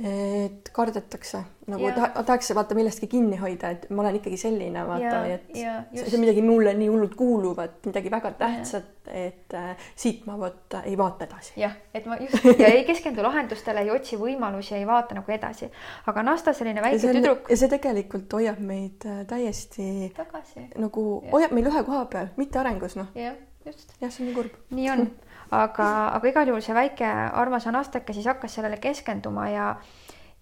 et 0.00 0.70
kardetakse 0.72 1.42
nagu 1.68 1.90
ta, 1.94 2.08
tahaks 2.24 2.50
vaata 2.56 2.74
millestki 2.74 3.06
kinni 3.12 3.36
hoida, 3.38 3.70
et 3.74 3.84
ma 3.92 4.02
olen 4.02 4.16
ikkagi 4.18 4.38
selline, 4.40 4.82
vaata, 4.88 5.18
et 5.30 5.52
ja, 5.56 5.74
see 5.94 6.16
on 6.16 6.22
midagi 6.24 6.42
mulle 6.44 6.72
nii 6.78 6.88
hullult 6.90 7.14
kuuluvat, 7.18 7.76
midagi 7.86 8.10
väga 8.10 8.32
tähtsat, 8.40 8.88
et 9.12 9.54
äh, 9.58 9.84
siit 9.98 10.24
ma 10.26 10.38
vot 10.40 10.78
ei 10.82 10.96
vaata 10.98 11.28
edasi. 11.28 11.54
jah, 11.60 11.76
et 11.94 12.08
ma 12.10 12.16
just 12.22 12.48
ja 12.62 12.72
ei 12.72 12.86
keskendu 12.88 13.22
lahendustele, 13.22 13.84
ei 13.84 13.92
otsi 13.94 14.18
võimalusi, 14.18 14.74
ei 14.78 14.86
vaata 14.88 15.18
nagu 15.18 15.36
edasi. 15.36 15.68
aga 16.10 16.24
Nasta 16.26 16.56
selline 16.56 16.82
väike 16.82 17.10
on, 17.10 17.20
tüdruk. 17.20 17.50
ja 17.52 17.60
see 17.60 17.70
tegelikult 17.76 18.38
hoiab 18.38 18.62
meid 18.64 19.06
äh, 19.06 19.22
täiesti 19.28 20.10
tagasi. 20.16 20.70
nagu 20.80 21.06
ja. 21.20 21.36
hoiab 21.36 21.54
meil 21.58 21.68
ühe 21.70 21.84
koha 21.86 22.06
peal, 22.10 22.32
mitte 22.40 22.62
arengus, 22.64 22.96
noh. 22.98 23.12
jah, 23.18 23.36
just. 23.68 23.92
jah, 24.00 24.10
see 24.10 24.24
on 24.24 24.32
nii 24.32 24.40
kurb. 24.40 24.58
nii 24.72 24.90
on 24.96 25.06
aga, 25.52 25.88
aga 26.16 26.28
igal 26.28 26.48
juhul 26.48 26.64
see 26.64 26.74
väike 26.76 27.08
armas 27.42 27.66
Anastake 27.68 28.14
siis 28.16 28.26
hakkas 28.30 28.54
sellele 28.56 28.78
keskenduma 28.80 29.48
ja 29.50 29.66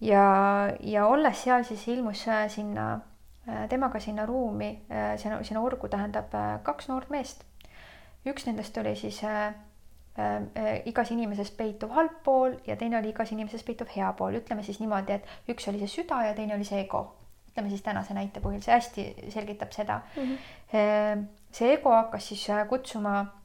ja, 0.01 0.25
ja 0.81 1.07
olles 1.07 1.43
seal, 1.45 1.65
siis 1.65 1.87
ilmus 1.89 2.27
äh, 2.29 2.47
sinna 2.49 2.93
äh, 3.49 3.67
temaga 3.69 4.01
sinna 4.01 4.27
ruumi, 4.27 4.71
äh, 4.91 5.17
sinna, 5.19 5.43
sinna 5.45 5.61
orgu 5.61 5.89
tähendab 5.89 6.33
kaks 6.63 6.89
noort 6.89 7.11
meest. 7.11 7.45
üks 8.27 8.45
nendest 8.47 8.77
oli 8.79 8.95
siis 8.97 9.23
äh, 9.25 9.55
äh, 10.19 10.83
igas 10.87 11.11
inimeses 11.11 11.51
peituv 11.57 11.95
halb 11.97 12.21
pool 12.25 12.59
ja 12.67 12.77
teine 12.77 12.99
oli 12.99 13.11
igas 13.11 13.33
inimeses 13.33 13.65
peituv 13.65 13.89
hea 13.97 14.13
pool, 14.13 14.37
ütleme 14.37 14.63
siis 14.63 14.81
niimoodi, 14.81 15.17
et 15.17 15.49
üks 15.49 15.69
oli 15.69 15.81
see 15.81 16.01
süda 16.01 16.23
ja 16.29 16.35
teine 16.37 16.55
oli 16.55 16.65
see 16.69 16.85
ego. 16.85 17.17
ütleme 17.51 17.69
siis 17.69 17.83
tänase 17.83 18.15
näite 18.15 18.41
põhjal, 18.41 18.63
see 18.63 18.75
hästi 18.77 19.05
selgitab 19.35 19.73
seda 19.73 20.01
mm. 20.17 20.37
-hmm. 20.73 21.25
see 21.53 21.73
ego 21.73 21.91
hakkas 21.91 22.29
siis 22.29 22.47
kutsuma 22.69 23.40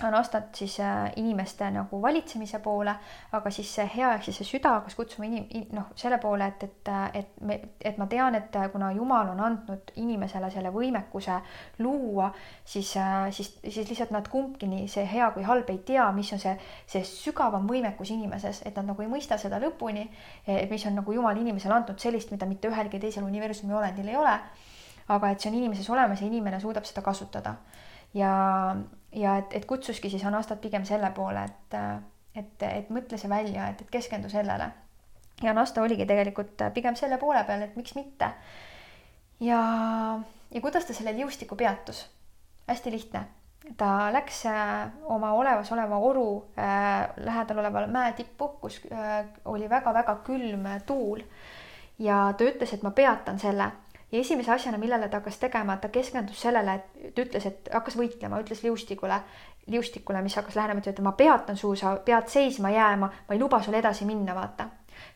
on 0.00 0.14
aastat 0.14 0.54
siis 0.54 0.80
äh, 0.80 1.12
inimeste 1.16 1.70
nagu 1.70 2.02
valitsemise 2.02 2.58
poole, 2.64 2.94
aga 3.32 3.50
siis 3.50 3.74
see 3.74 3.84
hea 3.96 4.14
ehk 4.16 4.24
siis 4.24 4.38
see 4.40 4.48
süda 4.48 4.70
hakkas 4.78 4.94
kutsuma 4.96 5.26
inim-, 5.28 5.66
noh, 5.76 5.90
selle 6.00 6.16
poole, 6.22 6.46
et, 6.48 6.64
et, 6.64 6.90
et 7.20 7.42
me, 7.44 7.58
et 7.80 7.98
ma 8.00 8.06
tean, 8.08 8.34
et 8.38 8.56
kuna 8.72 8.88
Jumal 8.96 9.34
on 9.34 9.42
andnud 9.44 9.92
inimesele 10.00 10.48
selle 10.54 10.72
võimekuse 10.72 11.36
luua, 11.84 12.30
siis, 12.64 12.94
äh, 12.96 13.28
siis, 13.36 13.52
siis 13.68 13.90
lihtsalt 13.90 14.14
nad 14.16 14.30
kumbki, 14.32 14.70
nii 14.70 14.88
see 14.88 15.04
hea 15.12 15.28
kui 15.36 15.44
halb, 15.46 15.68
ei 15.70 15.82
tea, 15.92 16.08
mis 16.16 16.32
on 16.32 16.40
see, 16.40 16.56
see 16.94 17.04
sügavam 17.08 17.68
võimekus 17.68 18.14
inimeses, 18.16 18.64
et 18.64 18.80
nad 18.80 18.88
nagu 18.94 19.04
ei 19.04 19.12
mõista 19.12 19.38
seda 19.38 19.60
lõpuni, 19.62 20.08
mis 20.70 20.88
on 20.88 20.98
nagu 21.02 21.12
Jumal 21.12 21.36
inimesele 21.36 21.76
andnud 21.76 22.00
sellist, 22.00 22.32
mida 22.32 22.48
mitte 22.48 22.72
ühelgi 22.72 23.00
teisel 23.02 23.28
universumi 23.28 23.76
olendil 23.76 24.08
ei 24.08 24.16
ole. 24.16 24.38
aga 25.12 25.32
et 25.32 25.40
see 25.42 25.50
on 25.50 25.56
inimeses 25.58 25.88
olemas 25.90 26.20
ja 26.22 26.26
inimene 26.26 26.60
suudab 26.62 26.86
seda 26.88 27.02
kasutada 27.04 27.56
ja 28.14 28.32
ja 29.12 29.36
et, 29.38 29.52
et 29.52 29.66
kutsuski 29.68 30.10
siis 30.10 30.24
Anastat 30.24 30.60
pigem 30.60 30.84
selle 30.88 31.10
poole, 31.16 31.44
et, 31.44 31.76
et, 32.36 32.64
et 32.68 32.90
mõtle 32.90 33.18
see 33.20 33.30
välja, 33.30 33.68
et, 33.68 33.84
et 33.84 33.92
keskendu 33.92 34.30
sellele. 34.32 34.70
ja 35.42 35.50
Anasta 35.50 35.82
oligi 35.82 36.06
tegelikult 36.06 36.64
pigem 36.74 36.96
selle 36.96 37.18
poole 37.18 37.44
peal, 37.44 37.66
et 37.66 37.76
miks 37.76 37.94
mitte. 37.98 38.32
ja, 39.40 39.60
ja 40.50 40.60
kuidas 40.60 40.88
ta 40.88 40.96
selle 40.96 41.16
liustiku 41.16 41.56
peatus? 41.56 42.06
hästi 42.68 42.90
lihtne. 42.90 43.24
ta 43.76 44.12
läks 44.12 44.46
äh, 44.46 44.88
oma 45.04 45.32
olemasoleva 45.32 45.98
oru 45.98 46.44
äh, 46.58 47.08
lähedal 47.16 47.58
oleva 47.58 47.86
mäe 47.86 48.12
tippu, 48.12 48.48
kus 48.60 48.80
äh, 48.92 49.26
oli 49.44 49.70
väga-väga 49.70 50.16
külm 50.26 50.66
tuul. 50.86 51.22
ja 51.98 52.32
ta 52.38 52.44
ütles, 52.44 52.74
et 52.74 52.82
ma 52.82 52.90
peatan 52.90 53.38
selle 53.38 53.70
ja 54.12 54.20
esimese 54.20 54.52
asjana, 54.52 54.78
millele 54.78 55.08
ta 55.08 55.20
hakkas 55.20 55.38
tegema, 55.40 55.76
ta 55.76 55.88
keskendus 55.88 56.40
sellele, 56.40 56.74
et 56.74 57.14
ta 57.14 57.24
ütles, 57.24 57.46
et 57.48 57.72
hakkas 57.72 57.96
võitlema, 57.96 58.42
ütles 58.44 58.62
liustikule, 58.62 59.22
liustikule, 59.72 60.22
mis 60.22 60.36
hakkas 60.36 60.58
lähenema, 60.58 60.84
et 60.86 61.00
ma 61.00 61.14
peatan 61.16 61.56
su, 61.56 61.74
sa 61.76 61.96
pead 62.04 62.28
seisma 62.28 62.70
jääma, 62.70 63.10
ma 63.28 63.34
ei 63.34 63.40
luba 63.40 63.62
sul 63.62 63.74
edasi 63.80 64.08
minna, 64.08 64.36
vaata 64.36 64.68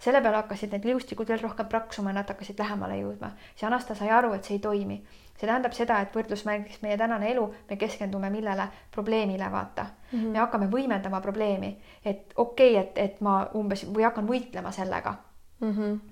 selle 0.02 0.20
peale 0.24 0.40
hakkasid 0.40 0.72
need 0.72 0.86
liustikud 0.88 1.28
veel 1.28 1.42
rohkem 1.44 1.68
praksuma, 1.70 2.12
nad 2.12 2.28
hakkasid 2.28 2.58
lähemale 2.58 2.96
jõudma. 2.98 3.30
siis 3.54 3.68
Anasta 3.68 3.94
sai 3.94 4.08
aru, 4.10 4.32
et 4.32 4.44
see 4.44 4.56
ei 4.56 4.64
toimi 4.64 4.96
see 5.36 5.46
tähendab 5.46 5.74
seda, 5.76 6.00
et 6.00 6.14
võrdlusmärgiks 6.16 6.80
meie 6.82 6.96
tänane 6.96 7.30
elu, 7.32 7.44
me 7.68 7.76
keskendume 7.80 8.30
millele, 8.32 8.68
probleemile, 8.94 9.50
vaata 9.52 9.84
mm. 9.84 10.18
-hmm. 10.18 10.32
me 10.32 10.38
hakkame 10.38 10.70
võimendama 10.72 11.20
probleemi, 11.20 11.76
et 12.04 12.32
okei 12.36 12.72
okay,, 12.72 12.82
et, 12.82 12.98
et 12.98 13.20
ma 13.20 13.46
umbes 13.54 13.86
või 13.92 14.04
hakkan 14.08 14.28
võitlema 14.28 14.72
sellega. 14.72 15.14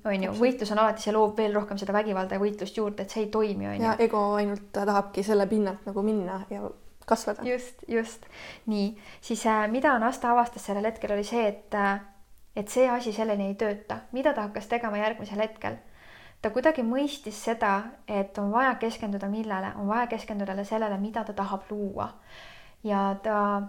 On 0.04 0.22
ju, 0.24 0.32
võitlus 0.38 0.72
on 0.72 0.78
alati, 0.78 1.02
see 1.04 1.12
loob 1.12 1.36
veel 1.36 1.54
rohkem 1.54 1.78
seda 1.78 1.92
vägivalda 1.92 2.38
ja 2.38 2.40
võitlust 2.40 2.76
juurde, 2.76 3.04
et 3.04 3.10
see 3.10 3.26
ei 3.26 3.30
toimi, 3.30 3.68
on 3.68 3.76
ju. 3.76 3.82
ja 3.82 3.96
ego 4.00 4.22
ainult 4.38 4.70
tahabki 4.72 5.22
selle 5.22 5.46
pinnalt 5.46 5.84
nagu 5.86 6.02
minna 6.02 6.40
ja 6.50 6.62
kasvada. 7.06 7.44
just, 7.44 7.84
just 7.88 8.24
nii, 8.66 8.94
siis 9.20 9.46
äh, 9.46 9.66
mida 9.70 9.98
Nasta 9.98 10.32
avastas 10.32 10.64
sellel 10.64 10.88
hetkel 10.88 11.12
oli 11.12 11.24
see, 11.24 11.46
et 11.48 11.74
äh, 11.74 12.00
et 12.56 12.70
see 12.70 12.86
asi 12.88 13.12
selleni 13.12 13.50
ei 13.50 13.58
tööta, 13.58 14.04
mida 14.12 14.32
ta 14.32 14.46
hakkas 14.46 14.70
tegema 14.70 15.00
järgmisel 15.02 15.42
hetkel 15.42 15.76
ta 16.44 16.50
kuidagi 16.52 16.84
mõistis 16.84 17.38
seda, 17.46 17.72
et 18.08 18.36
on 18.38 18.50
vaja 18.52 18.74
keskenduda 18.80 19.30
millele, 19.32 19.70
on 19.80 19.88
vaja 19.88 20.06
keskenduda 20.12 20.56
sellele, 20.68 20.98
mida 21.00 21.24
ta 21.24 21.32
tahab 21.32 21.70
luua. 21.70 22.10
ja 22.84 23.16
ta 23.22 23.62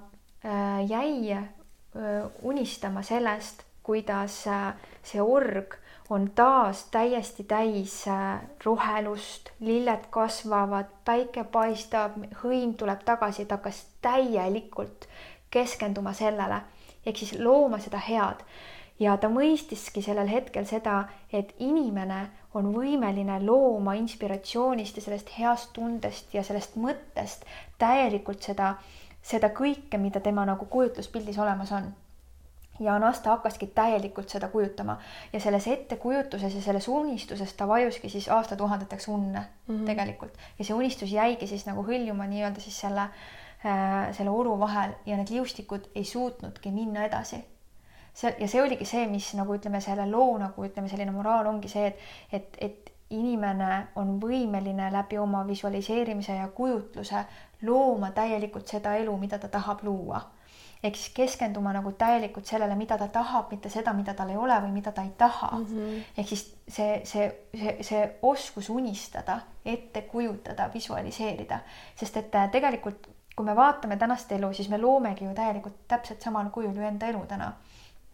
äh, 0.44 0.84
jäi 0.88 1.32
äh, 1.32 1.46
unistama 2.42 3.02
sellest, 3.02 3.65
kuidas 3.86 4.48
äh, 4.48 4.74
see 5.06 5.22
org 5.22 5.78
on 6.10 6.30
taas 6.36 6.86
täiesti 6.92 7.44
täis 7.44 8.08
äh, 8.08 8.42
rohelust, 8.66 9.50
lilled 9.60 10.06
kasvavad, 10.10 10.90
päike 11.06 11.44
paistab, 11.44 12.18
hõim 12.44 12.76
tuleb 12.78 13.02
tagasi, 13.06 13.46
ta 13.46 13.58
hakkas 13.58 13.86
täielikult 14.06 15.10
keskenduma 15.54 16.14
sellele. 16.14 16.62
Ehk 17.06 17.18
siis 17.22 17.36
looma 17.40 17.80
seda 17.82 18.02
head. 18.02 18.42
Ja 19.00 19.18
ta 19.18 19.28
mõistiski 19.30 20.02
sellel 20.02 20.30
hetkel 20.32 20.66
seda, 20.66 21.04
et 21.34 21.52
inimene 21.60 22.22
on 22.56 22.72
võimeline 22.74 23.42
looma 23.44 23.98
inspiratsioonist 24.00 24.98
ja 24.98 25.04
sellest 25.04 25.34
heast 25.38 25.74
tundest 25.76 26.34
ja 26.34 26.44
sellest 26.48 26.78
mõttest 26.80 27.44
täielikult 27.82 28.46
seda, 28.46 28.76
seda 29.22 29.52
kõike, 29.52 30.00
mida 30.00 30.24
tema 30.24 30.48
nagu 30.48 30.70
kujutluspildis 30.72 31.42
olemas 31.44 31.76
on 31.76 31.92
ja 32.80 32.96
Anasta 32.96 33.30
hakkaski 33.30 33.68
täielikult 33.68 34.30
seda 34.30 34.48
kujutama 34.48 34.98
ja 35.34 35.40
selles 35.40 35.68
ettekujutuses 35.68 36.56
ja 36.56 36.62
selles 36.62 36.88
unistuses 36.88 37.54
ta 37.54 37.68
vajuski 37.68 38.10
siis 38.10 38.30
aastatuhandeteks 38.30 39.08
unne 39.08 39.40
mm 39.40 39.76
-hmm. 39.76 39.86
tegelikult 39.86 40.38
ja 40.60 40.66
see 40.66 40.76
unistus 40.76 41.12
jäigi 41.12 41.48
siis 41.48 41.66
nagu 41.66 41.84
hõljuma 41.84 42.28
nii-öelda 42.28 42.60
siis 42.60 42.80
selle 42.80 43.02
äh, 43.02 44.12
selle 44.12 44.30
oru 44.30 44.60
vahel 44.60 44.92
ja 45.06 45.18
need 45.18 45.30
liustikud 45.30 45.90
ei 45.96 46.04
suutnudki 46.04 46.72
minna 46.72 47.06
edasi 47.06 47.46
see 48.14 48.36
ja 48.40 48.48
see 48.48 48.62
oligi 48.64 48.86
see, 48.86 49.08
mis 49.08 49.34
nagu 49.34 49.56
ütleme, 49.56 49.82
selle 49.82 50.10
loo 50.12 50.38
nagu 50.38 50.66
ütleme, 50.66 50.90
selline 50.90 51.12
moraal 51.12 51.48
ongi 51.52 51.70
see, 51.70 51.88
et, 51.88 52.00
et, 52.32 52.58
et 52.60 52.92
inimene 53.10 53.88
on 54.02 54.16
võimeline 54.22 54.90
läbi 54.92 55.18
oma 55.22 55.44
visualiseerimise 55.48 56.38
ja 56.40 56.48
kujutluse 56.48 57.26
looma 57.68 58.12
täielikult 58.16 58.68
seda 58.68 58.96
elu, 59.02 59.18
mida 59.18 59.40
ta 59.40 59.48
tahab 59.52 59.84
luua. 59.84 60.22
Ehk 60.86 60.98
siis 61.00 61.14
keskenduma 61.16 61.74
nagu 61.74 61.92
täielikult 61.98 62.46
sellele, 62.46 62.76
mida 62.78 62.98
ta 62.98 63.08
tahab, 63.12 63.50
mitte 63.52 63.70
seda, 63.74 63.94
mida 63.98 64.14
tal 64.14 64.30
ei 64.30 64.38
ole 64.38 64.58
või 64.68 64.72
mida 64.78 64.92
ta 64.94 65.04
ei 65.04 65.12
taha 65.18 65.52
mm. 65.58 65.66
-hmm. 65.66 66.04
ehk 66.18 66.28
siis 66.30 66.46
see, 66.68 67.02
see, 67.04 67.28
see, 67.58 67.76
see 67.82 68.06
oskus 68.22 68.70
unistada, 68.70 69.40
ette 69.66 70.02
kujutada, 70.02 70.70
visualiseerida, 70.74 71.60
sest 71.96 72.18
et 72.18 72.36
äh, 72.36 72.50
tegelikult 72.52 73.10
kui 73.36 73.46
me 73.46 73.56
vaatame 73.56 73.98
tänast 73.98 74.32
elu, 74.32 74.54
siis 74.54 74.70
me 74.70 74.78
loomegi 74.78 75.26
ju 75.26 75.34
täielikult 75.36 75.88
täpselt 75.88 76.22
samal 76.22 76.50
kujul 76.50 76.76
ju 76.76 76.86
enda 76.88 77.08
elu 77.12 77.26
täna 77.28 77.52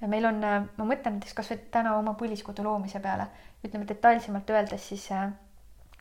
ja 0.02 0.08
meil 0.08 0.26
on, 0.26 0.44
äh, 0.44 0.64
ma 0.78 0.86
mõtlen 0.86 1.18
näiteks 1.18 1.36
kasvõi 1.38 1.60
täna 1.72 1.96
oma 1.98 2.14
põliskodu 2.18 2.66
loomise 2.66 3.00
peale, 3.00 3.28
ütleme 3.66 3.88
detailsemalt 3.88 4.50
öeldes 4.50 4.88
siis 4.90 5.08
äh, 5.12 5.30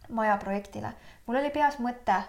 maja 0.08 0.36
projektile. 0.36 0.92
mul 1.26 1.36
oli 1.36 1.50
peas 1.50 1.78
mõte, 1.78 2.22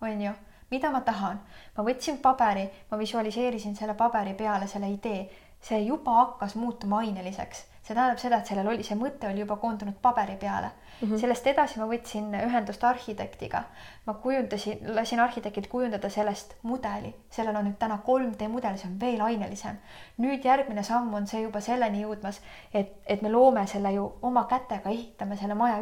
on 0.00 0.22
ju, 0.22 0.32
mida 0.70 0.90
ma 0.90 1.00
tahan. 1.00 1.40
ma 1.76 1.84
võtsin 1.84 2.18
paberi, 2.18 2.68
ma 2.90 2.98
visualiseerisin 2.98 3.76
selle 3.76 3.94
paberi 3.94 4.34
peale 4.34 4.66
selle 4.66 4.90
idee, 4.90 5.28
see 5.60 5.80
juba 5.84 6.14
hakkas 6.20 6.54
muutuma 6.54 6.98
aineliseks. 6.98 7.64
See 7.82 7.94
tähendab 7.94 8.18
seda, 8.18 8.38
et 8.38 8.46
sellel 8.46 8.68
oli, 8.68 8.82
see 8.82 8.98
mõte 8.98 9.28
oli 9.30 9.44
juba 9.44 9.56
koondunud 9.62 9.98
paberi 10.02 10.36
peale 10.36 10.72
mm. 11.00 11.08
-hmm. 11.08 11.20
sellest 11.20 11.46
edasi 11.46 11.80
ma 11.80 11.86
võtsin 11.86 12.34
ühendust 12.34 12.84
arhitektiga. 12.84 13.62
ma 14.06 14.14
kujundasin, 14.14 14.78
lasin 14.94 15.20
arhitektil 15.20 15.66
kujundada 15.68 16.10
sellest 16.10 16.54
mudeli, 16.62 17.14
sellel 17.30 17.56
on 17.56 17.64
nüüd 17.66 17.78
täna 17.78 17.98
3D 18.06 18.48
mudel, 18.48 18.76
see 18.78 18.90
on 18.90 19.00
veel 19.00 19.20
ainelisem. 19.20 19.76
nüüd 20.18 20.44
järgmine 20.44 20.82
samm 20.82 21.14
on 21.14 21.26
see 21.26 21.42
juba 21.42 21.60
selleni 21.60 22.02
jõudmas, 22.02 22.40
et, 22.74 22.92
et 23.06 23.22
me 23.22 23.30
loome 23.30 23.66
selle 23.66 23.92
ju 23.92 24.12
oma 24.22 24.44
kätega, 24.44 24.90
ehitame 24.90 25.36
selle 25.36 25.54
maja 25.54 25.80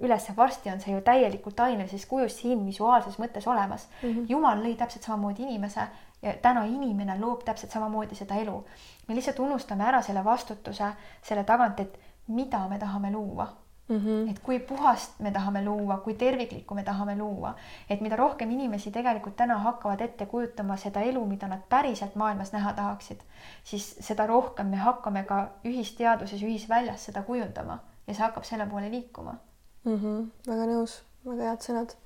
üles, 0.00 0.30
varsti 0.36 0.70
on 0.70 0.80
see 0.80 0.94
ju 0.94 1.00
täielikult 1.00 1.60
ainelises 1.60 2.06
kujus 2.06 2.38
siin 2.40 2.66
visuaalses 2.66 3.18
mõttes 3.18 3.48
olemas 3.48 3.88
mm. 4.02 4.08
-hmm. 4.08 4.26
jumal 4.28 4.62
lõi 4.62 4.76
täpselt 4.76 5.02
samamoodi 5.02 5.42
inimese 5.42 5.88
ja 6.22 6.32
täna 6.42 6.64
inimene 6.64 7.18
loob 7.20 7.44
täpselt 7.44 7.70
samamoodi 7.70 8.14
seda 8.14 8.34
elu. 8.34 8.64
me 9.08 9.14
lihtsalt 9.14 9.38
unustame 9.38 9.84
ära 9.84 10.02
selle 10.02 10.24
vastutuse 10.24 10.92
selle 11.22 11.44
tagant, 11.44 11.80
et 11.80 11.98
mida 12.28 12.68
me 12.68 12.78
tahame 12.78 13.10
luua 13.10 13.63
mm. 13.88 13.96
-hmm. 13.96 14.30
et 14.30 14.38
kui 14.38 14.58
puhast 14.58 15.20
me 15.20 15.30
tahame 15.30 15.64
luua, 15.64 15.98
kui 15.98 16.14
terviklikku 16.14 16.74
me 16.74 16.82
tahame 16.82 17.16
luua, 17.18 17.54
et 17.90 18.00
mida 18.00 18.16
rohkem 18.16 18.50
inimesi 18.50 18.90
tegelikult 18.90 19.36
täna 19.36 19.58
hakkavad 19.58 20.00
ette 20.00 20.26
kujutama 20.26 20.76
seda 20.76 21.00
elu, 21.00 21.26
mida 21.26 21.48
nad 21.48 21.60
päriselt 21.68 22.14
maailmas 22.14 22.52
näha 22.52 22.72
tahaksid, 22.72 23.20
siis 23.64 23.96
seda 24.00 24.26
rohkem 24.26 24.66
me 24.66 24.76
hakkame 24.76 25.24
ka 25.24 25.48
ühisteaduses, 25.64 26.42
ühisväljas 26.42 27.04
seda 27.04 27.22
kujundama 27.22 27.78
ja 28.06 28.14
see 28.14 28.22
hakkab 28.22 28.44
selle 28.44 28.66
poole 28.66 28.90
liikuma 28.90 29.36
mm. 29.84 29.98
-hmm. 29.98 30.26
väga 30.50 30.72
nõus, 30.72 31.02
väga 31.26 31.42
head 31.42 31.68
sõnad 31.68 31.96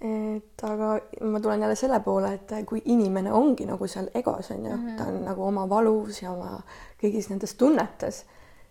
et 0.00 0.62
aga 0.64 0.94
ma 1.28 1.40
tulen 1.40 1.60
jälle 1.60 1.76
selle 1.76 2.00
poole, 2.00 2.32
et 2.34 2.52
kui 2.66 2.80
inimene 2.84 3.32
ongi 3.32 3.66
nagu 3.68 3.86
seal 3.86 4.08
egos 4.14 4.50
on 4.50 4.64
ju 4.64 4.76
mm, 4.76 4.86
-hmm. 4.86 4.98
ta 4.98 5.04
on 5.04 5.24
nagu 5.24 5.44
oma 5.44 5.68
valus 5.68 6.22
ja 6.22 6.32
oma 6.32 6.62
kõigis 7.02 7.28
nendes 7.30 7.54
tunnetes, 7.54 8.24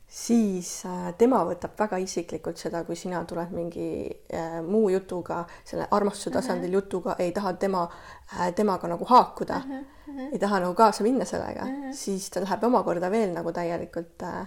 siis 0.09 0.71
äh, 0.89 1.11
tema 1.17 1.43
võtab 1.45 1.75
väga 1.77 1.99
isiklikult 2.01 2.57
seda, 2.57 2.81
kui 2.83 2.97
sina 2.97 3.21
tuled 3.29 3.51
mingi 3.53 3.89
äh, 4.33 4.57
muu 4.65 4.89
jutuga, 4.89 5.43
selle 5.63 5.85
armastuse 5.91 6.31
tasandil 6.33 6.69
mm 6.69 6.71
-hmm. 6.71 6.83
jutuga, 6.83 7.15
ei 7.19 7.31
taha 7.31 7.53
tema 7.53 7.83
äh,, 8.39 8.53
temaga 8.55 8.87
nagu 8.87 9.05
haakuda 9.05 9.61
mm, 9.65 9.85
-hmm. 10.07 10.33
ei 10.33 10.39
taha 10.39 10.59
nagu 10.59 10.73
kaasa 10.73 11.03
minna 11.03 11.25
sellega 11.25 11.65
mm, 11.65 11.83
-hmm. 11.83 11.93
siis 11.93 12.29
ta 12.29 12.41
läheb 12.41 12.63
omakorda 12.63 13.11
veel 13.11 13.33
nagu 13.33 13.51
täielikult 13.51 14.23
äh, 14.23 14.39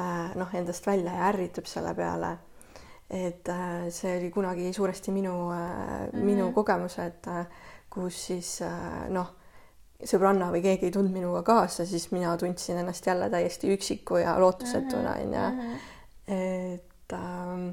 äh, 0.00 0.34
noh, 0.34 0.54
endast 0.54 0.86
välja 0.86 1.12
ja 1.12 1.28
ärritub 1.28 1.66
selle 1.66 1.94
peale 1.94 2.38
et 3.10 3.48
äh, 3.48 3.90
see 3.90 4.18
oli 4.18 4.30
kunagi 4.30 4.72
suuresti 4.72 5.10
minu 5.10 5.50
-hmm. 5.50 6.16
minu 6.16 6.44
mhm. 6.44 6.54
kogemus, 6.54 6.98
et 6.98 7.26
äh, 7.26 7.46
kus 7.90 8.26
siis 8.26 8.60
noh, 9.08 9.26
sõbranna 10.02 10.50
või 10.52 10.62
keegi 10.64 10.88
ei 10.88 10.94
tulnud 10.94 11.14
minuga 11.14 11.42
kaasa, 11.46 11.86
siis 11.86 12.10
mina 12.12 12.34
tundsin 12.40 12.80
ennast 12.82 13.06
jälle 13.06 13.30
täiesti 13.30 13.72
üksiku 13.74 14.20
ja 14.22 14.34
lootusetuna 14.40 15.16
mhm, 15.16 15.22
onju. 15.22 15.48
Mhm. 15.50 15.74
et 16.34 17.12
ähm, 17.12 17.68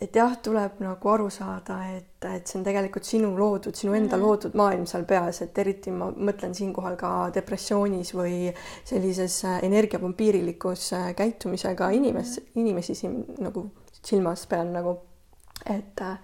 et 0.00 0.16
jah, 0.16 0.32
tuleb 0.42 0.78
nagu 0.80 1.10
aru 1.12 1.28
saada, 1.32 1.76
et, 1.92 2.24
et 2.24 2.48
see 2.48 2.56
on 2.58 2.64
tegelikult 2.64 3.04
sinu 3.04 3.30
loodud, 3.36 3.76
sinu 3.76 3.92
enda 3.98 4.16
mm 4.16 4.24
loodud 4.24 4.56
maailm 4.56 4.86
seal 4.88 5.04
peas, 5.08 5.42
et 5.44 5.58
eriti 5.60 5.92
ma 5.92 6.08
mõtlen 6.10 6.54
siinkohal 6.56 6.96
ka 7.00 7.10
depressioonis 7.34 8.14
või 8.16 8.48
sellises 8.88 9.42
energiavampiirilikus 9.60 10.90
käitumisega 11.16 11.90
inimes- 11.96 12.38
mm, 12.40 12.60
inimesi 12.62 12.96
siin 12.96 13.18
nagu 13.44 13.66
silmas 14.00 14.46
pean 14.48 14.72
nagu, 14.72 14.96
et 15.68 16.00
äh, 16.00 16.16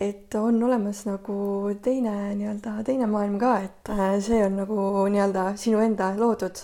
et 0.00 0.34
on 0.34 0.62
olemas 0.62 1.04
nagu 1.04 1.34
teine 1.84 2.12
nii-öelda 2.36 2.78
teine 2.86 3.08
maailm 3.10 3.36
ka, 3.40 3.56
et 3.66 3.90
äh, 3.92 4.14
see 4.24 4.40
on 4.44 4.56
nagu 4.62 4.76
nii-öelda 5.12 5.50
sinu 5.60 5.82
enda 5.84 6.12
loodud. 6.16 6.62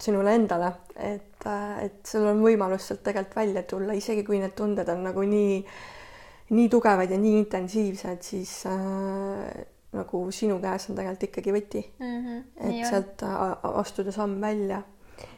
Sinule 0.00 0.32
endale, 0.34 0.70
et, 0.96 1.44
äh, 1.46 1.82
et 1.84 2.06
sul 2.08 2.26
on 2.30 2.40
võimalus 2.42 2.88
sealt 2.88 3.02
tegelikult 3.04 3.36
välja 3.36 3.62
tulla, 3.68 3.94
isegi 3.94 4.24
kui 4.26 4.40
need 4.40 4.54
tunded 4.56 4.88
on 4.88 5.04
nagu 5.04 5.24
nii, 5.26 5.58
nii 6.56 6.70
tugevad 6.72 7.12
ja 7.12 7.18
nii 7.20 7.36
intensiivsed, 7.42 8.22
siis 8.24 8.54
äh, 8.70 9.60
nagu 9.94 10.24
sinu 10.34 10.58
käes 10.62 10.88
on 10.88 10.98
tegelikult 10.98 11.28
ikkagi 11.28 11.54
võti. 11.54 11.84
Mm. 12.00 12.18
-hmm, 12.24 12.42
et 12.66 12.88
sealt 12.88 13.26
astuda 13.74 14.14
samm 14.14 14.40
välja. 14.42 14.82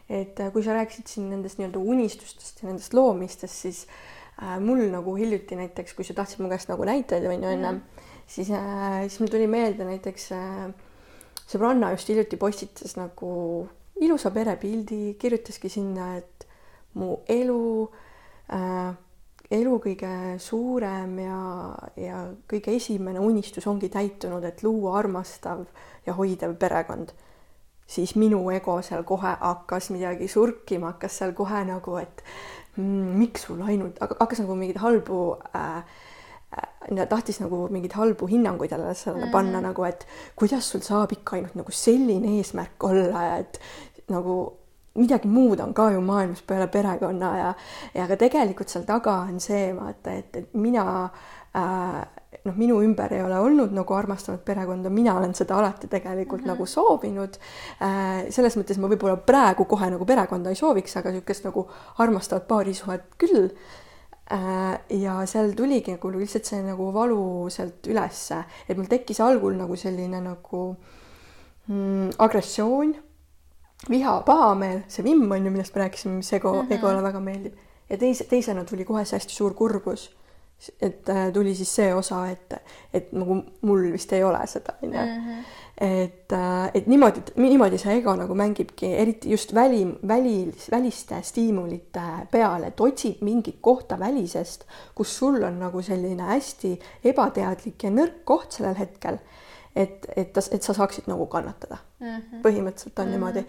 Et 0.08 0.40
äh, 0.40 0.52
kui 0.52 0.64
sa 0.64 0.78
rääkisid 0.78 1.08
siin 1.08 1.28
nendest 1.32 1.58
nii-öelda 1.58 1.80
unistustest 1.80 2.62
ja 2.62 2.68
nendest 2.68 2.94
loomistest, 2.94 3.62
siis 3.66 3.86
äh, 3.88 4.21
mul 4.60 4.86
nagu 4.90 5.14
hiljuti 5.16 5.56
näiteks, 5.56 5.94
kui 5.94 6.04
sa 6.04 6.14
tahtsid 6.14 6.40
mu 6.42 6.48
käest 6.50 6.70
nagu 6.72 6.84
näiteid 6.84 7.26
on 7.28 7.42
ju 7.44 7.50
enne 7.50 7.72
mm, 7.72 7.78
-hmm. 7.78 8.06
siis 8.26 8.50
äh,, 8.50 9.00
siis 9.00 9.20
mul 9.20 9.28
tuli 9.28 9.46
meelde 9.46 9.84
näiteks 9.84 10.32
äh, 10.32 10.72
sõbranna 11.46 11.90
just 11.90 12.08
hiljuti 12.08 12.36
postitas 12.36 12.96
nagu 12.96 13.68
ilusa 14.00 14.30
perepildi, 14.30 15.14
kirjutaski 15.18 15.68
sinna, 15.68 16.16
et 16.16 16.46
mu 16.94 17.16
elu 17.28 17.90
äh,, 18.52 18.94
elu 19.52 19.78
kõige 19.84 20.12
suurem 20.40 21.18
ja, 21.18 21.40
ja 21.96 22.22
kõige 22.48 22.76
esimene 22.76 23.20
unistus 23.20 23.66
ongi 23.66 23.90
täitunud, 23.92 24.44
et 24.44 24.62
luua 24.62 24.96
armastav 24.98 25.66
ja 26.06 26.16
hoidev 26.16 26.56
perekond. 26.56 27.12
siis 27.92 28.14
minu 28.16 28.50
ego 28.50 28.78
seal 28.82 29.02
kohe 29.04 29.34
hakkas 29.40 29.90
midagi 29.90 30.28
surkima, 30.28 30.94
hakkas 30.94 31.18
seal 31.18 31.32
kohe 31.36 31.64
nagu, 31.68 31.96
et 31.96 32.22
miks 32.76 33.46
sul 33.48 33.60
ainult, 33.66 34.00
hakkas 34.00 34.40
nagu 34.40 34.56
mingeid 34.56 34.80
halbu 34.80 35.18
äh, 35.56 35.82
äh, 36.56 37.04
tahtis 37.08 37.40
nagu 37.42 37.66
mingeid 37.72 37.92
halbu 37.98 38.26
hinnanguid 38.30 38.72
jälle 38.72 38.94
sellele 38.94 39.24
mm 39.24 39.28
-hmm. 39.28 39.32
panna 39.32 39.60
nagu, 39.60 39.84
et 39.84 40.06
kuidas 40.36 40.70
sul 40.70 40.80
saab 40.80 41.12
ikka 41.12 41.36
ainult 41.36 41.54
nagu 41.54 41.70
selline 41.70 42.38
eesmärk 42.38 42.84
olla 42.84 43.22
ja 43.22 43.36
et 43.36 43.60
nagu 44.08 44.56
midagi 44.94 45.28
muud 45.28 45.60
on 45.60 45.74
ka 45.74 45.90
ju 45.90 46.00
maailmas 46.00 46.42
peale 46.42 46.66
perekonna 46.66 47.38
ja, 47.38 47.54
ja 47.94 48.08
ka 48.08 48.16
tegelikult 48.16 48.68
seal 48.68 48.84
taga 48.84 49.12
on 49.12 49.40
see 49.40 49.72
vaata, 49.76 50.10
et, 50.10 50.36
et 50.36 50.54
mina 50.54 51.04
äh, 51.04 51.10
noh, 51.54 52.56
minu 52.56 52.78
ümber 52.82 53.12
ei 53.12 53.22
ole 53.22 53.38
olnud 53.38 53.74
nagu 53.76 53.94
armastanud 53.94 54.40
perekonda, 54.46 54.90
mina 54.90 55.16
olen 55.18 55.34
seda 55.34 55.58
alati 55.58 55.88
tegelikult 55.88 56.40
mm 56.40 56.44
-hmm. 56.44 56.54
nagu 56.54 56.66
soovinud 56.66 57.38
äh,. 57.82 58.30
selles 58.30 58.56
mõttes 58.56 58.80
ma 58.80 58.88
võib-olla 58.88 59.16
praegu 59.16 59.64
kohe 59.64 59.90
nagu 59.90 60.04
perekonda 60.04 60.50
ei 60.50 60.56
sooviks, 60.56 60.96
aga 60.96 61.10
niisugust 61.10 61.44
nagu 61.44 61.68
armastavat 61.98 62.48
paarisuhet 62.48 63.04
küll 63.18 63.50
äh,. 64.32 64.80
ja 64.90 65.26
seal 65.26 65.52
tuligi 65.52 65.92
nagu 65.92 66.10
lihtsalt 66.10 66.44
see 66.44 66.62
nagu 66.62 66.92
valu 66.92 67.50
sealt 67.50 67.86
ülesse, 67.86 68.44
et 68.68 68.76
mul 68.76 68.86
tekkis 68.86 69.20
algul 69.20 69.56
nagu 69.56 69.76
selline 69.76 70.20
nagu 70.20 70.76
mm, 71.68 72.10
agressioon 72.18 72.94
viha, 73.90 74.22
pahameel, 74.26 74.82
see 74.88 75.04
vimm 75.04 75.30
on 75.30 75.46
ju, 75.46 75.50
millest 75.50 75.74
me 75.74 75.82
rääkisime, 75.82 76.16
mis 76.16 76.32
ego 76.32 76.52
mm, 76.52 76.60
-hmm. 76.68 76.74
egole 76.74 77.02
väga 77.02 77.20
meeldib. 77.20 77.54
ja 77.90 77.98
teise, 77.98 78.24
teisena 78.24 78.64
tuli 78.64 78.84
kohe 78.84 79.04
see 79.04 79.16
hästi 79.18 79.34
suur 79.34 79.54
kurbus. 79.54 80.10
Et 80.80 81.08
äh, 81.08 81.32
tuli 81.32 81.54
siis 81.54 81.74
see 81.74 81.94
osa, 81.94 82.22
et, 82.30 82.54
et 82.94 83.10
nagu 83.16 83.40
mul 83.66 83.88
vist 83.94 84.12
ei 84.14 84.24
ole 84.24 84.40
seda, 84.46 84.76
onju. 84.82 85.02
Mhm. 85.02 85.42
et, 85.82 86.32
äh, 86.32 86.70
et 86.74 86.86
niimoodi, 86.86 87.22
niimoodi 87.36 87.78
see 87.80 87.96
ego 87.98 88.14
nagu 88.18 88.34
mängibki, 88.38 88.92
eriti 89.02 89.32
just 89.32 89.54
väli, 89.54 89.82
väli, 90.08 90.36
väliste 90.70 91.18
stiimulite 91.26 92.04
peale, 92.30 92.70
et 92.70 92.80
otsib 92.80 93.22
mingit 93.26 93.58
kohta 93.60 93.98
välisest, 93.98 94.66
kus 94.94 95.16
sul 95.18 95.42
on 95.42 95.58
nagu 95.58 95.82
selline 95.82 96.28
hästi 96.30 96.76
ebateadlik 97.10 97.88
ja 97.88 97.90
nõrk 97.90 98.22
koht 98.28 98.58
sellel 98.58 98.78
hetkel 98.78 99.18
et, 99.74 100.06
et, 100.16 100.36
et 100.36 100.62
sa 100.62 100.74
saaksid 100.76 101.08
nagu 101.08 101.26
kannatada 101.32 101.78
mm. 101.98 102.06
-hmm. 102.06 102.40
põhimõtteliselt 102.44 102.98
on 102.98 103.06
mm 103.06 103.08
-hmm. 103.08 103.16
niimoodi, 103.16 103.44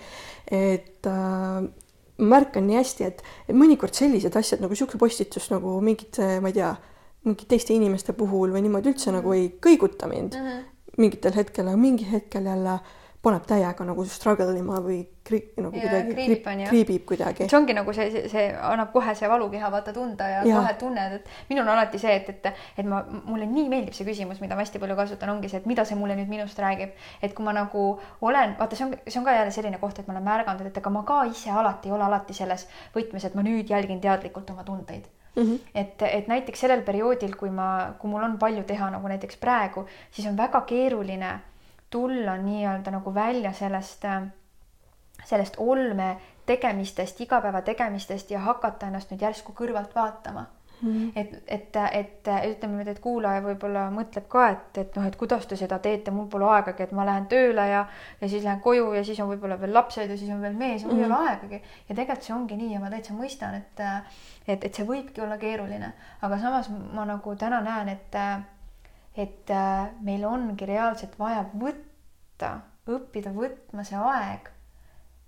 et 0.52 1.08
äh, 1.08 1.70
märkan 2.18 2.68
nii 2.68 2.78
hästi, 2.78 3.04
et, 3.04 3.22
mõnikord 3.52 3.94
sellised 3.98 4.36
asjad 4.38 4.62
nagu 4.64 4.76
sihuke 4.76 4.98
postitus 5.02 5.50
nagu 5.52 5.80
mingid, 5.82 6.20
ma 6.42 6.52
ei 6.52 6.58
tea, 6.60 6.74
mingite 7.24 7.48
teiste 7.56 7.74
inimeste 7.74 8.14
puhul 8.18 8.52
või 8.56 8.66
niimoodi 8.66 8.92
üldse 8.92 9.14
nagu 9.16 9.34
ei 9.36 9.48
kõiguta 9.64 10.10
mind 10.12 10.36
mm 10.36 10.50
-hmm. 10.50 10.66
mingitel 10.98 11.36
hetkel, 11.36 11.68
aga 11.68 11.78
mingi 11.78 12.10
hetkel 12.12 12.46
jälle 12.46 12.80
paneb 13.24 13.46
täiega 13.48 13.86
nagu 13.88 14.04
struggle 14.12 14.52
ima 14.60 14.82
või 14.84 14.98
kri-, 15.24 15.54
nagu 15.56 15.78
ja, 15.78 15.86
kuidagi 15.86 16.16
kriibib, 16.18 16.50
kriibib 16.68 17.06
kuidagi. 17.08 17.48
see 17.48 17.58
ongi 17.58 17.76
nagu 17.78 17.94
see, 17.96 18.10
see, 18.12 18.24
see 18.34 18.50
annab 18.52 18.92
kohe 18.92 19.14
see 19.16 19.30
valukeha 19.32 19.70
vaata 19.72 19.94
tunda 19.96 20.28
ja, 20.28 20.42
ja 20.44 20.58
kohe 20.60 20.74
tunned, 20.82 21.16
et 21.20 21.30
minul 21.52 21.64
on 21.64 21.72
alati 21.78 22.02
see, 22.02 22.18
et, 22.20 22.30
et, 22.34 22.60
et 22.84 22.90
ma, 22.90 23.00
mulle 23.24 23.48
nii 23.48 23.70
meeldib 23.72 23.96
see 23.96 24.10
küsimus, 24.10 24.44
mida 24.44 24.60
ma 24.60 24.68
hästi 24.68 24.84
palju 24.84 25.00
kasutan, 25.00 25.32
ongi 25.38 25.54
see, 25.54 25.64
et 25.64 25.72
mida 25.72 25.88
see 25.88 25.96
mulle 25.96 26.20
nüüd 26.20 26.36
minust 26.36 26.60
räägib. 26.60 26.92
et 27.22 27.34
kui 27.34 27.48
ma 27.48 27.56
nagu 27.56 27.88
olen, 28.20 28.58
vaata, 28.60 28.76
see 28.76 28.90
on, 28.90 28.96
see 29.08 29.22
on 29.22 29.32
ka 29.32 29.40
jälle 29.40 29.56
selline 29.56 29.80
koht, 29.80 30.04
et 30.04 30.08
ma 30.08 30.18
olen 30.18 30.28
märganud, 30.28 30.68
et 30.68 30.84
ega 30.84 30.92
ma 30.92 31.08
ka 31.08 31.24
ise 31.32 31.56
alati 31.64 31.88
ei 31.88 31.96
ole 31.96 32.04
alati 32.12 32.36
selles 32.36 32.68
võtmes, 32.96 33.24
et 33.24 33.40
ma 33.40 33.48
nüüd 33.48 33.72
jälgin 33.72 34.04
teadlikult 34.04 34.52
oma 34.52 34.68
tundeid 34.68 35.08
Mm 35.36 35.44
-hmm. 35.44 35.60
et, 35.76 36.02
et 36.02 36.28
näiteks 36.28 36.60
sellel 36.60 36.82
perioodil, 36.82 37.36
kui 37.36 37.50
ma, 37.50 37.94
kui 38.00 38.10
mul 38.10 38.24
on 38.24 38.38
palju 38.38 38.64
teha, 38.64 38.90
nagu 38.90 39.08
näiteks 39.08 39.38
praegu, 39.38 39.88
siis 40.12 40.28
on 40.28 40.38
väga 40.38 40.62
keeruline 40.62 41.40
tulla 41.90 42.38
nii-öelda 42.38 42.92
nagu 42.92 43.14
välja 43.14 43.54
sellest, 43.54 44.06
sellest 45.26 45.56
olme 45.58 46.18
tegemistest, 46.46 47.22
igapäeva 47.22 47.62
tegemistest 47.62 48.32
ja 48.32 48.40
hakata 48.40 48.88
ennast 48.88 49.12
nüüd 49.12 49.22
järsku 49.22 49.54
kõrvalt 49.58 49.96
vaatama 49.96 50.46
Mm. 50.82 51.12
et, 51.16 51.36
et, 51.48 51.78
et 51.96 52.30
ütleme 52.50 52.80
nüüd, 52.82 52.90
et 52.92 53.00
kuulaja 53.00 53.40
võib-olla 53.46 53.86
mõtleb 53.94 54.26
ka, 54.28 54.48
et, 54.52 54.80
et 54.82 54.98
noh, 54.98 55.06
et 55.08 55.16
kuidas 55.16 55.46
te 55.48 55.56
seda 55.56 55.78
teete, 55.80 56.12
mul 56.12 56.26
pole 56.32 56.50
aegagi, 56.52 56.84
et 56.84 56.92
ma 56.98 57.06
lähen 57.08 57.30
tööle 57.32 57.64
ja, 57.70 57.86
ja 58.20 58.30
siis 58.30 58.44
lähen 58.44 58.60
koju 58.64 58.90
ja 58.98 59.04
siis 59.08 59.22
on 59.24 59.30
võib-olla 59.32 59.56
veel 59.62 59.72
lapsed 59.78 60.12
ja 60.12 60.18
siis 60.20 60.34
on 60.34 60.42
veel 60.44 60.58
mees 60.60 60.84
mul 60.84 60.98
mm. 60.98 61.00
ei 61.00 61.08
ole 61.08 61.16
mm. 61.16 61.30
aegagi. 61.30 61.62
ja 61.88 61.96
tegelikult 61.96 62.28
see 62.28 62.36
ongi 62.36 62.58
nii 62.60 62.74
ja 62.74 62.82
ma 62.84 62.92
täitsa 62.92 63.16
mõistan, 63.16 63.56
et, 63.62 63.84
et, 64.48 64.66
et 64.68 64.74
see 64.74 64.88
võibki 64.90 65.24
olla 65.24 65.38
keeruline, 65.40 65.94
aga 66.28 66.42
samas 66.42 66.68
ma 66.74 67.08
nagu 67.08 67.36
täna 67.40 67.62
näen, 67.64 67.94
et 67.94 68.20
et 69.24 69.52
meil 70.02 70.26
ongi 70.26 70.68
reaalselt 70.68 71.16
vaja 71.20 71.46
võtta, 71.54 72.58
õppida 72.90 73.32
võtma 73.32 73.86
see 73.88 74.00
aeg 74.00 74.50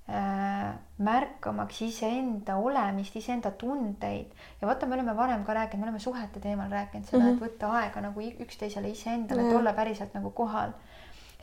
märkamaks 0.06 1.80
iseenda 1.82 2.60
olemist, 2.62 3.16
iseenda 3.18 3.49
tundeid 3.58 4.34
ja 4.62 4.68
vaata, 4.68 4.86
me 4.86 4.93
oleme 4.99 5.16
varem 5.18 5.41
ka 5.45 5.56
rääkinud, 5.58 5.82
me 5.82 5.89
oleme 5.89 5.99
suhete 5.99 6.39
teemal 6.39 6.70
rääkinud 6.70 7.08
seda 7.10 7.24
mm, 7.24 7.30
-hmm. 7.30 7.34
et 7.34 7.41
võtta 7.41 7.72
aega 7.80 8.01
nagu 8.06 8.22
üksteisele 8.45 8.89
iseendale 8.89 9.41
mm, 9.41 9.47
-hmm. 9.47 9.51
et 9.51 9.58
olla 9.60 9.74
päriselt 9.74 10.14
nagu 10.14 10.30
kohal. 10.30 10.72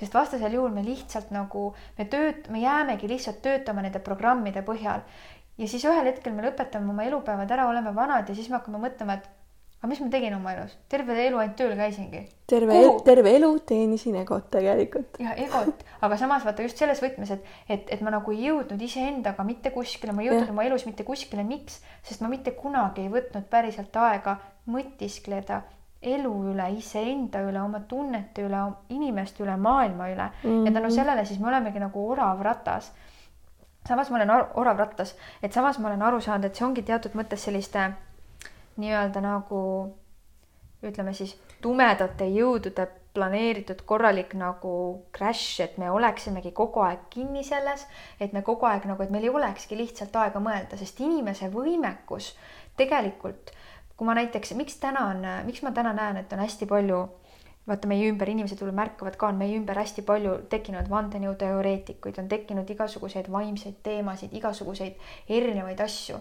sest 0.00 0.14
vastasel 0.14 0.52
juhul 0.52 0.70
me 0.70 0.84
lihtsalt 0.84 1.30
nagu, 1.30 1.74
me 1.98 2.04
tööt-, 2.04 2.50
me 2.50 2.60
jäämegi 2.60 3.08
lihtsalt 3.08 3.42
töötama 3.42 3.82
nende 3.82 3.98
programmide 3.98 4.62
põhjal 4.62 5.00
ja 5.58 5.68
siis 5.68 5.84
ühel 5.84 6.06
hetkel 6.06 6.32
me 6.32 6.42
lõpetame 6.42 6.90
oma 6.90 7.02
elupäevad 7.02 7.50
ära, 7.50 7.66
oleme 7.68 7.94
vanad 7.94 8.28
ja 8.28 8.34
siis 8.34 8.48
me 8.48 8.56
hakkame 8.56 8.78
mõtlema, 8.78 9.18
et 9.18 9.28
aga 9.82 9.90
mis 9.90 9.98
ma 9.98 10.08
tegin 10.14 10.34
oma 10.36 10.52
elus, 10.54 10.76
terve 10.86 11.16
elu 11.24 11.40
ainult 11.42 11.56
tööl 11.58 11.72
käisingi. 11.74 12.20
terve, 12.46 12.76
terve 13.02 13.32
elu 13.34 13.48
teenisin 13.66 14.14
egot 14.20 14.46
tegelikult. 14.54 15.18
ja 15.18 15.34
egot, 15.34 15.82
aga 16.06 16.18
samas 16.20 16.44
vaata 16.46 16.62
just 16.62 16.78
selles 16.78 17.02
võtmes, 17.02 17.32
et, 17.34 17.48
et, 17.66 17.90
et 17.96 18.04
ma 18.06 18.12
nagu 18.14 18.30
ei 18.30 18.44
jõudnud 18.46 18.84
iseendaga 18.86 19.42
mitte 19.42 19.72
kuskile, 19.74 20.14
ma 20.14 20.22
ei 20.22 20.30
jõudnud 20.30 20.46
ja. 20.46 20.54
oma 20.54 20.66
elus 20.68 20.86
mitte 20.86 21.02
kuskile, 21.08 21.42
miks? 21.48 21.80
sest 22.06 22.22
ma 22.22 22.30
mitte 22.30 22.54
kunagi 22.54 23.02
ei 23.02 23.10
võtnud 23.10 23.48
päriselt 23.50 23.98
aega 23.98 24.36
mõtiskleda 24.70 25.64
elu 26.12 26.30
üle, 26.52 26.68
iseenda 26.78 27.42
üle, 27.42 27.58
oma 27.62 27.82
tunnete 27.90 28.46
üle, 28.46 28.62
inimeste 28.94 29.42
üle, 29.42 29.58
maailma 29.58 30.08
üle 30.14 30.28
mm. 30.28 30.46
-hmm. 30.46 30.66
ja 30.66 30.72
tänu 30.72 30.86
mhm. 30.86 30.94
sellele 30.94 31.24
siis 31.24 31.42
me 31.42 31.50
olemegi 31.50 31.82
nagu 31.82 32.06
orav 32.10 32.46
ratas. 32.46 32.92
samas 33.88 34.10
ma 34.10 34.16
olen 34.22 34.30
orav 34.54 34.78
rattas, 34.78 35.16
et 35.42 35.52
samas 35.52 35.78
ma 35.78 35.88
olen 35.88 36.02
aru 36.02 36.20
saanud, 36.20 36.44
et 36.44 36.54
see 36.54 36.66
ongi 36.66 36.82
teatud 36.86 37.18
mõttes 37.18 37.50
selliste 37.50 37.90
nii-öelda 38.80 39.20
nagu 39.24 39.62
ütleme 40.82 41.14
siis 41.14 41.36
tumedate 41.62 42.26
jõudude 42.32 42.88
planeeritud 43.14 43.82
korralik 43.86 44.32
nagu 44.38 44.72
crash, 45.12 45.60
et 45.60 45.76
me 45.78 45.90
oleksimegi 45.92 46.52
kogu 46.56 46.80
aeg 46.80 47.06
kinni 47.12 47.44
selles, 47.44 47.84
et 48.20 48.32
me 48.32 48.42
kogu 48.42 48.66
aeg 48.66 48.86
nagu, 48.88 49.04
et 49.04 49.12
meil 49.12 49.28
ei 49.28 49.32
olekski 49.32 49.76
lihtsalt 49.76 50.16
aega 50.16 50.40
mõelda, 50.40 50.78
sest 50.80 51.00
inimese 51.04 51.50
võimekus 51.52 52.32
tegelikult, 52.80 53.52
kui 53.96 54.08
ma 54.08 54.16
näiteks, 54.16 54.54
miks 54.56 54.80
täna 54.80 55.10
on, 55.12 55.26
miks 55.46 55.60
ma 55.62 55.74
täna 55.76 55.92
näen, 55.96 56.22
et 56.22 56.32
on 56.32 56.40
hästi 56.40 56.68
palju 56.70 57.02
vaata 57.68 57.86
meie 57.86 58.08
ümber 58.10 58.32
inimesed 58.32 58.58
võib-olla 58.58 58.80
märkavad 58.80 59.16
ka, 59.20 59.28
on 59.28 59.38
meie 59.38 59.54
ümber 59.54 59.78
hästi 59.78 60.02
palju 60.08 60.32
tekkinud 60.50 60.88
vandenõuteoreetikuid, 60.90 62.18
on 62.18 62.32
tekkinud 62.32 62.70
igasuguseid 62.74 63.28
vaimseid 63.30 63.76
teemasid, 63.84 64.32
igasuguseid 64.40 64.96
erinevaid 65.30 65.84
asju 65.84 66.18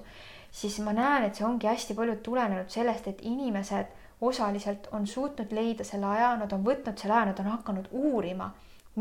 siis 0.52 0.80
ma 0.84 0.94
näen, 0.94 1.26
et 1.26 1.36
see 1.36 1.46
ongi 1.48 1.68
hästi 1.68 1.96
palju 1.98 2.18
tulenenud 2.24 2.70
sellest, 2.70 3.08
et 3.08 3.22
inimesed 3.22 3.92
osaliselt 4.22 4.90
on 4.92 5.08
suutnud 5.08 5.54
leida 5.56 5.84
selle 5.88 6.10
aja, 6.12 6.36
nad 6.38 6.52
on 6.54 6.66
võtnud 6.66 7.00
selle 7.00 7.16
aja, 7.16 7.30
nad 7.32 7.40
on 7.40 7.50
hakanud 7.56 7.88
uurima, 7.92 8.52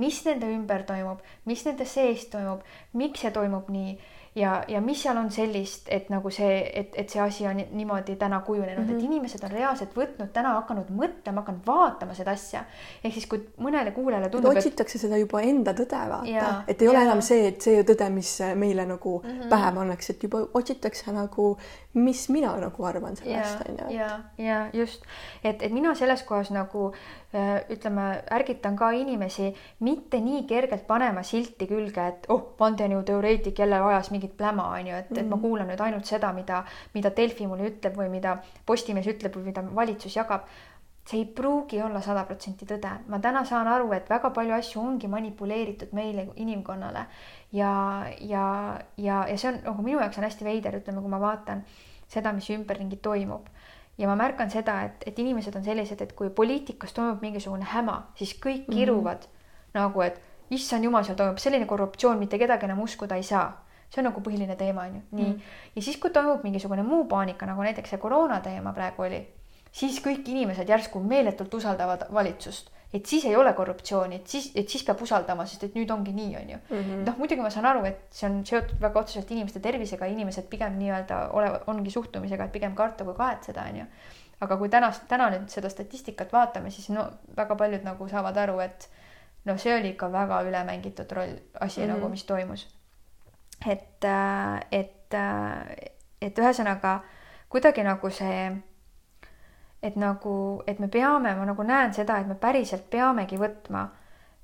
mis 0.01 0.23
nende 0.25 0.49
ümber 0.49 0.87
toimub, 0.89 1.21
mis 1.51 1.65
nende 1.67 1.85
sees 1.85 2.29
toimub, 2.33 2.63
miks 2.95 3.27
see 3.27 3.35
toimub 3.35 3.69
nii 3.75 3.97
ja, 4.35 4.65
ja 4.69 4.81
mis 4.81 5.03
seal 5.03 5.19
on 5.19 5.31
sellist, 5.35 5.89
et 5.91 6.09
nagu 6.13 6.31
see, 6.31 6.61
et, 6.81 6.95
et 6.99 7.11
see 7.11 7.21
asi 7.23 7.47
on 7.51 7.59
niimoodi 7.59 8.15
täna 8.17 8.41
kujunenud 8.47 8.79
mm, 8.79 8.87
-hmm. 8.87 8.97
et 8.97 9.03
mhm. 9.03 9.13
inimesed 9.13 9.45
on 9.45 9.51
reaalselt 9.51 9.97
võtnud 9.97 10.31
täna 10.33 10.53
hakanud 10.61 10.93
mõtlema, 10.95 11.43
hakanud 11.43 11.67
vaatama 11.67 12.15
seda 12.15 12.31
asja. 12.31 12.65
ehk 13.05 13.15
siis, 13.15 13.27
kui 13.27 13.43
mõnele 13.59 13.91
kuulajale 13.93 14.29
tundub. 14.29 14.57
otsitakse 14.57 14.99
et... 14.99 15.03
seda 15.03 15.17
juba 15.17 15.41
enda 15.41 15.73
tõde, 15.73 16.03
vaata, 16.09 16.63
et 16.69 16.83
ei 16.83 16.87
ja. 16.87 16.91
ole 16.91 17.03
enam 17.03 17.23
see, 17.23 17.49
et 17.49 17.61
see 17.61 17.83
tõde, 17.83 18.11
mis 18.11 18.39
meile 18.55 18.87
nagu 18.87 19.23
mm 19.25 19.31
-hmm. 19.31 19.49
pähe 19.49 19.73
pannakse, 19.75 20.13
et 20.13 20.23
juba 20.23 20.47
otsitakse 20.55 21.13
nagu, 21.13 21.59
mis 21.95 22.29
mina 22.31 22.53
nagu 22.61 22.85
arvan 22.87 23.17
sellest, 23.17 23.65
on 23.69 23.79
ju. 23.79 23.97
ja, 23.97 24.11
ja 24.39 24.59
just, 24.73 25.03
et, 25.43 25.63
et 25.63 25.73
mina 25.73 25.95
selles 25.99 26.23
kohas 26.23 26.51
nagu 26.55 26.93
Äh, 27.35 27.61
ütleme, 27.71 28.25
ärgitan 28.35 28.75
ka 28.77 28.89
inimesi 28.91 29.53
mitte 29.87 30.19
nii 30.19 30.41
kergelt 30.51 30.83
panema 30.89 31.23
silti 31.23 31.69
külge, 31.71 32.07
et 32.11 32.25
oh, 32.35 32.41
vandenõuteoreetik 32.59 33.61
jälle 33.63 33.79
ajas 33.87 34.11
mingit 34.11 34.33
pläma, 34.37 34.65
on 34.75 34.89
ju, 34.91 34.97
et 34.97 35.11
mm, 35.11 35.17
-hmm. 35.17 35.21
et 35.21 35.29
ma 35.29 35.37
mhm. 35.37 35.45
kuulan 35.45 35.71
nüüd 35.71 35.81
ainult 35.85 36.11
seda, 36.11 36.33
mida, 36.33 36.65
mida 36.95 37.13
Delfi 37.17 37.47
mulle 37.47 37.69
ütleb 37.71 37.95
või 37.95 38.09
mida 38.11 38.39
Postimees 38.67 39.07
ütleb 39.07 39.37
või 39.37 39.45
mida 39.53 39.63
valitsus 39.75 40.17
jagab. 40.17 40.51
see 41.11 41.19
ei 41.19 41.25
pruugi 41.25 41.83
olla 41.83 42.01
sada 42.01 42.25
protsenti 42.25 42.67
tõde, 42.67 42.91
ma 43.09 43.19
täna 43.19 43.45
saan 43.45 43.67
aru, 43.69 43.93
et 43.93 44.11
väga 44.11 44.31
palju 44.31 44.55
asju 44.55 44.81
ongi 44.81 45.09
manipuleeritud 45.09 45.93
meile 45.93 46.29
inimkonnale 46.37 47.07
ja, 47.53 48.07
ja, 48.21 48.45
ja, 48.97 49.27
ja 49.29 49.39
see 49.39 49.53
on 49.53 49.61
nagu 49.65 49.83
minu 49.83 50.01
jaoks 50.01 50.19
on 50.19 50.27
hästi 50.27 50.45
veider, 50.45 50.79
ütleme, 50.81 51.03
kui 51.03 51.11
ma 51.11 51.21
vaatan 51.21 51.65
seda, 52.11 52.33
mis 52.33 52.51
ümberringi 52.51 53.01
toimub 53.03 53.49
ja 53.99 54.09
ma 54.09 54.17
märkan 54.17 54.51
seda, 54.51 54.81
et, 54.89 55.05
et 55.07 55.19
inimesed 55.19 55.57
on 55.57 55.65
sellised, 55.65 56.01
et 56.01 56.13
kui 56.17 56.31
poliitikas 56.31 56.95
toimub 56.97 57.23
mingisugune 57.25 57.67
häma, 57.75 57.99
siis 58.19 58.37
kõik 58.39 58.69
mhm. 58.69 58.77
kiruvad 58.77 59.27
mm 59.27 59.33
-hmm. 59.33 59.81
nagu, 59.81 60.03
et 60.03 60.21
issand 60.51 60.85
jumal, 60.85 61.05
seal 61.05 61.17
toimub 61.17 61.39
selline 61.39 61.67
korruptsioon, 61.67 62.19
mitte 62.19 62.39
kedagi 62.39 62.65
enam 62.65 62.81
uskuda 62.81 63.17
ei 63.17 63.23
saa. 63.23 63.67
see 63.91 64.01
on 64.01 64.05
nagu 64.05 64.21
põhiline 64.21 64.55
teema 64.57 64.81
on 64.81 64.95
ju, 64.95 65.01
nii 65.11 65.25
mm. 65.25 65.33
-hmm. 65.33 65.41
ja 65.77 65.83
siis, 65.83 65.97
kui 65.97 66.11
toimub 66.11 66.43
mingisugune 66.43 66.83
muu 66.83 67.05
paanika, 67.05 67.47
nagu 67.47 67.63
näiteks 67.63 67.91
see 67.91 67.99
koroona 67.99 68.41
teema 68.41 68.73
praegu 68.73 69.03
oli 69.03 69.27
siis 69.73 70.01
kõik 70.05 70.29
inimesed 70.29 70.69
järsku 70.69 71.01
meeletult 71.01 71.55
usaldavad 71.55 72.07
valitsust, 72.15 72.71
et 72.93 73.07
siis 73.07 73.25
ei 73.25 73.37
ole 73.37 73.53
korruptsiooni, 73.55 74.17
et 74.17 74.27
siis, 74.27 74.51
et 74.55 74.69
siis 74.69 74.83
peab 74.87 75.03
usaldama, 75.03 75.45
sest 75.47 75.69
et 75.69 75.77
nüüd 75.79 75.91
ongi 75.95 76.13
nii, 76.15 76.31
on 76.37 76.49
ju 76.51 76.57
mm 76.59 76.79
-hmm.. 76.79 77.05
noh, 77.07 77.19
muidugi 77.19 77.43
ma 77.43 77.51
saan 77.51 77.67
aru, 77.67 77.85
et 77.87 78.01
see 78.11 78.31
on 78.31 78.41
seotud 78.47 78.81
väga 78.83 79.01
otseselt 79.01 79.31
inimeste 79.31 79.61
tervisega, 79.61 80.07
inimesed 80.07 80.49
pigem 80.51 80.79
nii-öelda 80.79 81.21
olevat, 81.33 81.69
ongi 81.71 81.91
suhtumisega, 81.91 82.45
et 82.45 82.53
pigem 82.53 82.75
karta 82.75 83.05
kui 83.05 83.15
kahetseda, 83.15 83.67
on 83.71 83.77
ju. 83.77 83.85
aga 84.41 84.57
kui 84.57 84.69
tänast, 84.69 85.03
täna 85.09 85.31
nüüd 85.31 85.49
seda 85.49 85.69
statistikat 85.69 86.33
vaatame, 86.33 86.71
siis 86.71 86.89
no 86.89 87.07
väga 87.37 87.57
paljud 87.57 87.83
nagu 87.85 88.09
saavad 88.09 88.37
aru, 88.37 88.59
et 88.61 88.89
noh, 89.45 89.59
see 89.59 89.75
oli 89.77 89.95
ikka 89.95 90.13
väga 90.13 90.43
üle 90.43 90.65
mängitud 90.65 91.13
roll, 91.13 91.37
asi 91.61 91.81
mm 91.81 91.87
-hmm. 91.87 91.95
nagu, 91.95 92.09
mis 92.09 92.25
toimus. 92.25 92.69
et, 93.67 94.05
äh, 94.05 94.61
et, 94.73 95.15
äh, 95.15 95.93
et 96.21 96.39
ühesõnaga 96.39 97.01
kuidagi 97.49 97.83
nagu 97.83 98.11
see 98.11 98.63
et 99.83 99.97
nagu, 99.97 100.63
et 100.69 100.81
me 100.81 100.89
peame, 100.93 101.33
ma 101.37 101.49
nagu 101.49 101.65
näen 101.65 101.95
seda, 101.97 102.19
et 102.21 102.29
me 102.29 102.37
päriselt 102.39 102.85
peamegi 102.93 103.39
võtma, 103.41 103.87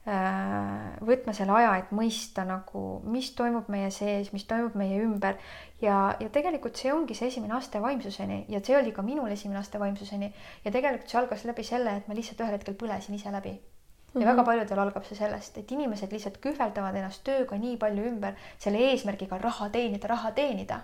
äh, 0.08 0.96
võtma 1.04 1.34
selle 1.36 1.52
aja, 1.58 1.74
et 1.82 1.92
mõista 1.96 2.46
nagu, 2.48 2.84
mis 3.04 3.32
toimub 3.36 3.68
meie 3.72 3.90
sees, 3.92 4.32
mis 4.32 4.46
toimub 4.48 4.78
meie 4.80 5.02
ümber. 5.04 5.36
Ja, 5.82 6.16
ja 6.20 6.30
tegelikult 6.32 6.80
see 6.80 6.92
ongi 6.94 7.14
see 7.18 7.28
esimene 7.28 7.58
aste 7.58 7.82
vaimsuseni 7.84 8.46
ja 8.48 8.62
see 8.64 8.78
oli 8.78 8.96
ka 8.96 9.04
minul 9.04 9.28
esimene 9.32 9.60
aste 9.60 9.80
vaimsuseni. 9.82 10.32
Ja 10.64 10.72
tegelikult 10.72 11.12
see 11.12 11.20
algas 11.20 11.44
läbi 11.44 11.64
selle, 11.68 11.98
et 12.00 12.08
ma 12.08 12.16
lihtsalt 12.16 12.40
ühel 12.40 12.56
hetkel 12.56 12.78
põlesin 12.80 13.20
ise 13.20 13.32
läbi. 13.32 13.52
Ja 13.56 14.20
mm 14.20 14.22
-hmm. 14.22 14.32
väga 14.32 14.44
paljudel 14.44 14.78
algab 14.78 15.04
see 15.04 15.18
sellest, 15.18 15.58
et 15.58 15.72
inimesed 15.72 16.12
lihtsalt 16.12 16.40
kühveldavad 16.40 16.96
ennast 16.96 17.24
tööga 17.24 17.58
nii 17.60 17.76
palju 17.76 18.04
ümber 18.08 18.34
selle 18.58 18.78
eesmärgiga 18.78 19.38
raha 19.38 19.68
teenida, 19.68 20.08
raha 20.08 20.30
teenida 20.32 20.80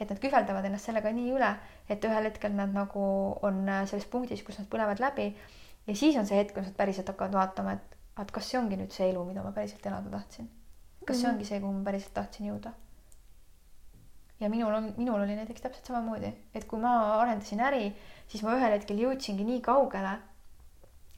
et 0.00 0.08
nad 0.08 0.20
kühveldavad 0.20 0.64
ennast 0.64 0.88
sellega 0.88 1.12
nii 1.12 1.32
üle, 1.36 1.50
et 1.92 2.04
ühel 2.08 2.28
hetkel 2.30 2.54
nad 2.56 2.72
nagu 2.74 3.06
on 3.46 3.62
äh, 3.68 3.82
selles 3.90 4.08
punktis, 4.10 4.42
kus 4.46 4.58
nad 4.60 4.68
põlevad 4.72 5.02
läbi 5.02 5.30
ja 5.86 5.96
siis 5.96 6.16
on 6.16 6.28
see 6.28 6.40
hetk, 6.40 6.54
kus 6.56 6.70
nad 6.70 6.76
päriselt 6.78 7.10
hakkavad 7.12 7.36
vaatama, 7.36 7.76
et, 7.76 7.98
et 8.22 8.32
kas 8.34 8.48
see 8.50 8.60
ongi 8.60 8.78
nüüd 8.80 8.94
see 8.94 9.10
elu, 9.12 9.24
mida 9.28 9.44
ma 9.44 9.52
päriselt 9.56 9.86
elada 9.86 10.12
tahtsin. 10.16 10.48
kas 11.06 11.20
see 11.20 11.26
mhm. 11.26 11.34
ongi 11.34 11.50
see, 11.50 11.60
kuhu 11.60 11.74
ma 11.76 11.84
päriselt 11.90 12.16
tahtsin 12.16 12.48
jõuda? 12.52 12.72
ja 14.40 14.48
minul 14.48 14.72
on, 14.72 14.88
minul 14.96 15.20
oli 15.20 15.36
näiteks 15.36 15.66
täpselt 15.66 15.92
samamoodi, 15.92 16.32
et 16.54 16.64
kui 16.68 16.80
ma 16.80 16.94
arendasin 17.20 17.60
äri, 17.60 17.90
siis 18.28 18.42
ma 18.46 18.56
ühel 18.56 18.72
hetkel 18.72 19.00
jõudsingi 19.04 19.44
nii 19.44 19.60
kaugele 19.64 20.16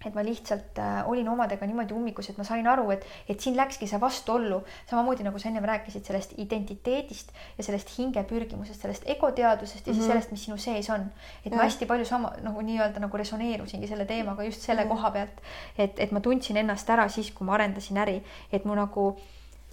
et 0.07 0.15
ma 0.15 0.25
lihtsalt 0.25 0.79
äh, 0.79 1.09
olin 1.11 1.29
omadega 1.29 1.67
niimoodi 1.67 1.95
ummikus, 1.95 2.31
et 2.31 2.39
ma 2.39 2.45
sain 2.45 2.67
aru, 2.67 2.91
et, 2.95 3.05
et 3.29 3.41
siin 3.41 3.57
läkski 3.57 3.89
see 3.91 4.01
vastuollu, 4.01 4.63
samamoodi 4.91 5.27
nagu 5.27 5.39
sa 5.39 5.51
ennem 5.51 5.67
rääkisid 5.69 6.07
sellest 6.09 6.35
identiteedist 6.43 7.33
ja 7.59 7.67
sellest 7.67 7.93
hingepürgimusest, 7.99 8.81
sellest 8.83 9.09
egoteadusest 9.17 9.87
ja 9.87 9.93
mm 9.93 9.99
-hmm. 9.99 10.01
siis 10.01 10.07
mhm. 10.07 10.13
sellest, 10.13 10.31
mis 10.31 10.45
sinu 10.45 10.57
sees 10.57 10.91
on. 10.91 11.07
et 11.45 11.53
ja. 11.53 11.57
ma 11.57 11.63
hästi 11.65 11.87
palju 11.87 12.05
sama 12.05 12.33
nagu 12.43 12.61
nii-öelda 12.61 13.01
nagu 13.01 13.17
resoneerusingi 13.17 13.89
selle 13.89 14.05
teemaga 14.05 14.45
just 14.45 14.61
selle 14.61 14.85
mm 14.85 14.91
-hmm. 14.91 14.95
koha 14.95 15.11
pealt, 15.11 15.43
et, 15.79 15.99
et 15.99 16.13
ma 16.13 16.21
tundsin 16.21 16.57
ennast 16.57 16.91
ära 16.91 17.09
siis, 17.09 17.31
kui 17.31 17.45
ma 17.45 17.55
arendasin 17.55 17.99
äri, 17.99 18.23
et 18.53 18.65
mu 18.65 18.75
nagu 18.75 19.17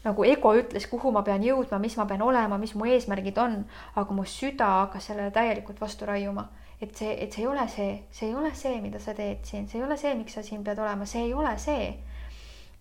nagu 0.04 0.24
ego 0.24 0.54
ütles, 0.56 0.88
kuhu 0.88 1.12
ma 1.12 1.22
pean 1.22 1.44
jõudma, 1.44 1.80
mis 1.80 1.98
ma 1.98 2.06
pean 2.06 2.22
olema, 2.22 2.58
mis 2.58 2.76
mu 2.76 2.86
eesmärgid 2.86 3.38
on, 3.38 3.66
aga 3.96 4.14
mu 4.14 4.24
süda 4.24 4.66
hakkas 4.66 5.06
sellele 5.06 5.32
täielikult 5.32 5.82
vastu 5.82 6.06
raiuma 6.06 6.48
et 6.82 6.96
see, 6.96 7.16
et 7.24 7.34
see 7.34 7.44
ei 7.44 7.48
ole 7.48 7.66
see, 7.72 7.96
see 8.16 8.30
ei 8.30 8.36
ole 8.36 8.52
see, 8.56 8.78
mida 8.84 9.02
sa 9.04 9.16
teed 9.18 9.44
siin, 9.48 9.68
see 9.68 9.82
ei 9.82 9.86
ole 9.86 9.98
see, 10.00 10.14
miks 10.20 10.38
sa 10.38 10.44
siin 10.46 10.64
pead 10.64 10.80
olema, 10.80 11.08
see 11.10 11.26
ei 11.28 11.34
ole 11.36 11.56
see. 11.60 11.90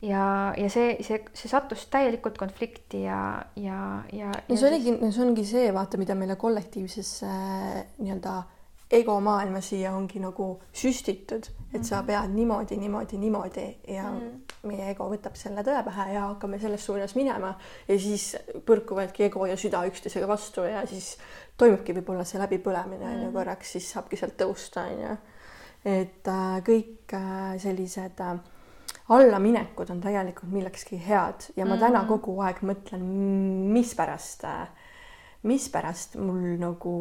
ja, 0.07 0.25
ja 0.55 0.69
see, 0.71 0.93
see, 1.03 1.25
see 1.35 1.51
sattus 1.51 1.89
täielikult 1.91 2.39
konflikti 2.39 3.03
ja, 3.03 3.23
ja, 3.59 3.81
ja. 4.15 4.31
no 4.47 4.59
see 4.59 4.69
oligi, 4.71 4.95
see 5.11 5.25
ongi 5.25 5.47
see, 5.49 5.73
vaata, 5.75 5.99
mida 5.99 6.15
meile 6.19 6.39
kollektiivsesse 6.39 7.27
äh, 7.27 7.83
nii-öelda 7.99 8.37
egomaailma 8.91 9.61
siia 9.61 9.93
ongi 9.93 10.21
nagu 10.23 10.49
süstitud, 10.73 11.49
et 11.75 11.85
sa 11.85 11.99
mhm. 11.99 12.07
pead 12.07 12.35
niimoodi, 12.35 12.77
niimoodi, 12.81 13.19
niimoodi 13.21 13.67
ja 13.95 14.11
mm 14.11 14.45
meie 14.67 14.89
ego 14.91 15.07
võtab 15.07 15.37
selle 15.39 15.63
tõe 15.63 15.81
pähe 15.87 16.09
ja 16.17 16.25
hakkame 16.33 16.59
selles 16.59 16.83
suunas 16.85 17.15
minema. 17.15 17.53
Ja 17.89 17.95
siis 18.01 18.33
põrkuvadki 18.67 19.29
ego 19.29 19.47
ja 19.47 19.55
süda 19.61 19.85
üksteisega 19.87 20.27
vastu 20.29 20.65
ja 20.67 20.83
siis 20.91 21.13
toimubki 21.57 21.95
võib-olla 21.95 22.27
see 22.27 22.41
läbipõlemine 22.43 23.07
on 23.07 23.17
mm 23.17 23.27
ju 23.29 23.33
korraks, 23.37 23.77
siis 23.77 23.91
saabki 23.95 24.19
sealt 24.19 24.35
tõusta 24.41 24.89
on 24.91 25.03
ju. 25.05 25.17
et 25.85 26.29
äh, 26.29 26.59
kõik 26.67 27.15
äh, 27.15 27.55
sellised 27.63 28.21
äh, 28.21 28.35
allaminekud 29.15 29.91
on 29.95 30.03
tegelikult 30.03 30.53
millekski 30.53 30.99
head. 31.07 31.53
Ja 31.57 31.65
ma 31.65 31.77
mm 31.77 31.87
täna 31.87 32.05
kogu 32.09 32.35
aeg 32.43 32.63
mõtlen, 32.67 33.05
mispärast 33.73 34.45
äh, 34.45 34.67
mispärast 35.47 36.17
mul 36.19 36.57
nagu 36.59 36.93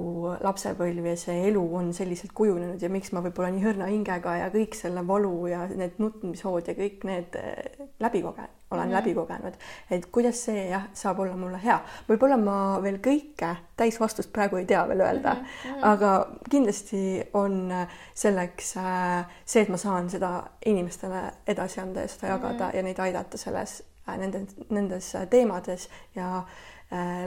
lapsepõlv 0.45 1.07
ja 1.09 1.15
see 1.17 1.47
elu 1.49 1.63
on 1.79 1.89
selliselt 1.95 2.35
kujunenud 2.37 2.81
ja 2.81 2.89
miks 2.93 3.09
ma 3.15 3.23
võib-olla 3.25 3.49
nii 3.53 3.65
õrna 3.71 3.87
hingega 3.89 4.35
ja 4.43 4.51
kõik 4.53 4.77
selle 4.77 5.01
valu 5.07 5.47
ja 5.49 5.63
need 5.71 5.97
nutmishood 6.01 6.69
ja 6.69 6.75
kõik 6.77 7.07
need 7.09 7.37
eh, 7.39 7.87
läbi 8.03 8.21
koge-, 8.21 8.45
olen 8.69 8.83
mm 8.83 8.91
-hmm. 8.91 8.93
läbi 8.93 9.15
kogenud, 9.17 9.57
et 9.89 10.05
kuidas 10.11 10.43
see 10.45 10.67
jah, 10.69 10.85
saab 10.93 11.19
olla 11.19 11.35
mulle 11.35 11.63
hea. 11.63 11.79
võib-olla 12.09 12.37
ma 12.37 12.59
veel 12.83 13.01
kõike 13.01 13.55
täisvastust 13.75 14.31
praegu 14.33 14.61
ei 14.61 14.65
tea 14.65 14.87
veel 14.87 15.01
öelda 15.01 15.33
mm, 15.33 15.41
-hmm. 15.41 15.79
aga 15.81 16.27
kindlasti 16.49 17.23
on 17.33 17.73
selleks 18.13 18.77
äh, 18.77 19.25
see, 19.45 19.61
et 19.61 19.69
ma 19.69 19.77
saan 19.77 20.09
seda 20.09 20.43
inimestele 20.65 21.31
edasi 21.47 21.81
anda 21.81 22.01
ja 22.01 22.07
seda 22.07 22.27
jagada 22.27 22.65
mm 22.65 22.71
-hmm. 22.71 22.75
ja 22.75 22.83
neid 22.83 22.99
aidata 22.99 23.37
selles 23.37 23.83
nende, 24.07 24.45
nendes 24.69 25.15
teemades 25.29 25.89
ja 26.15 26.43
Äh, 26.43 26.76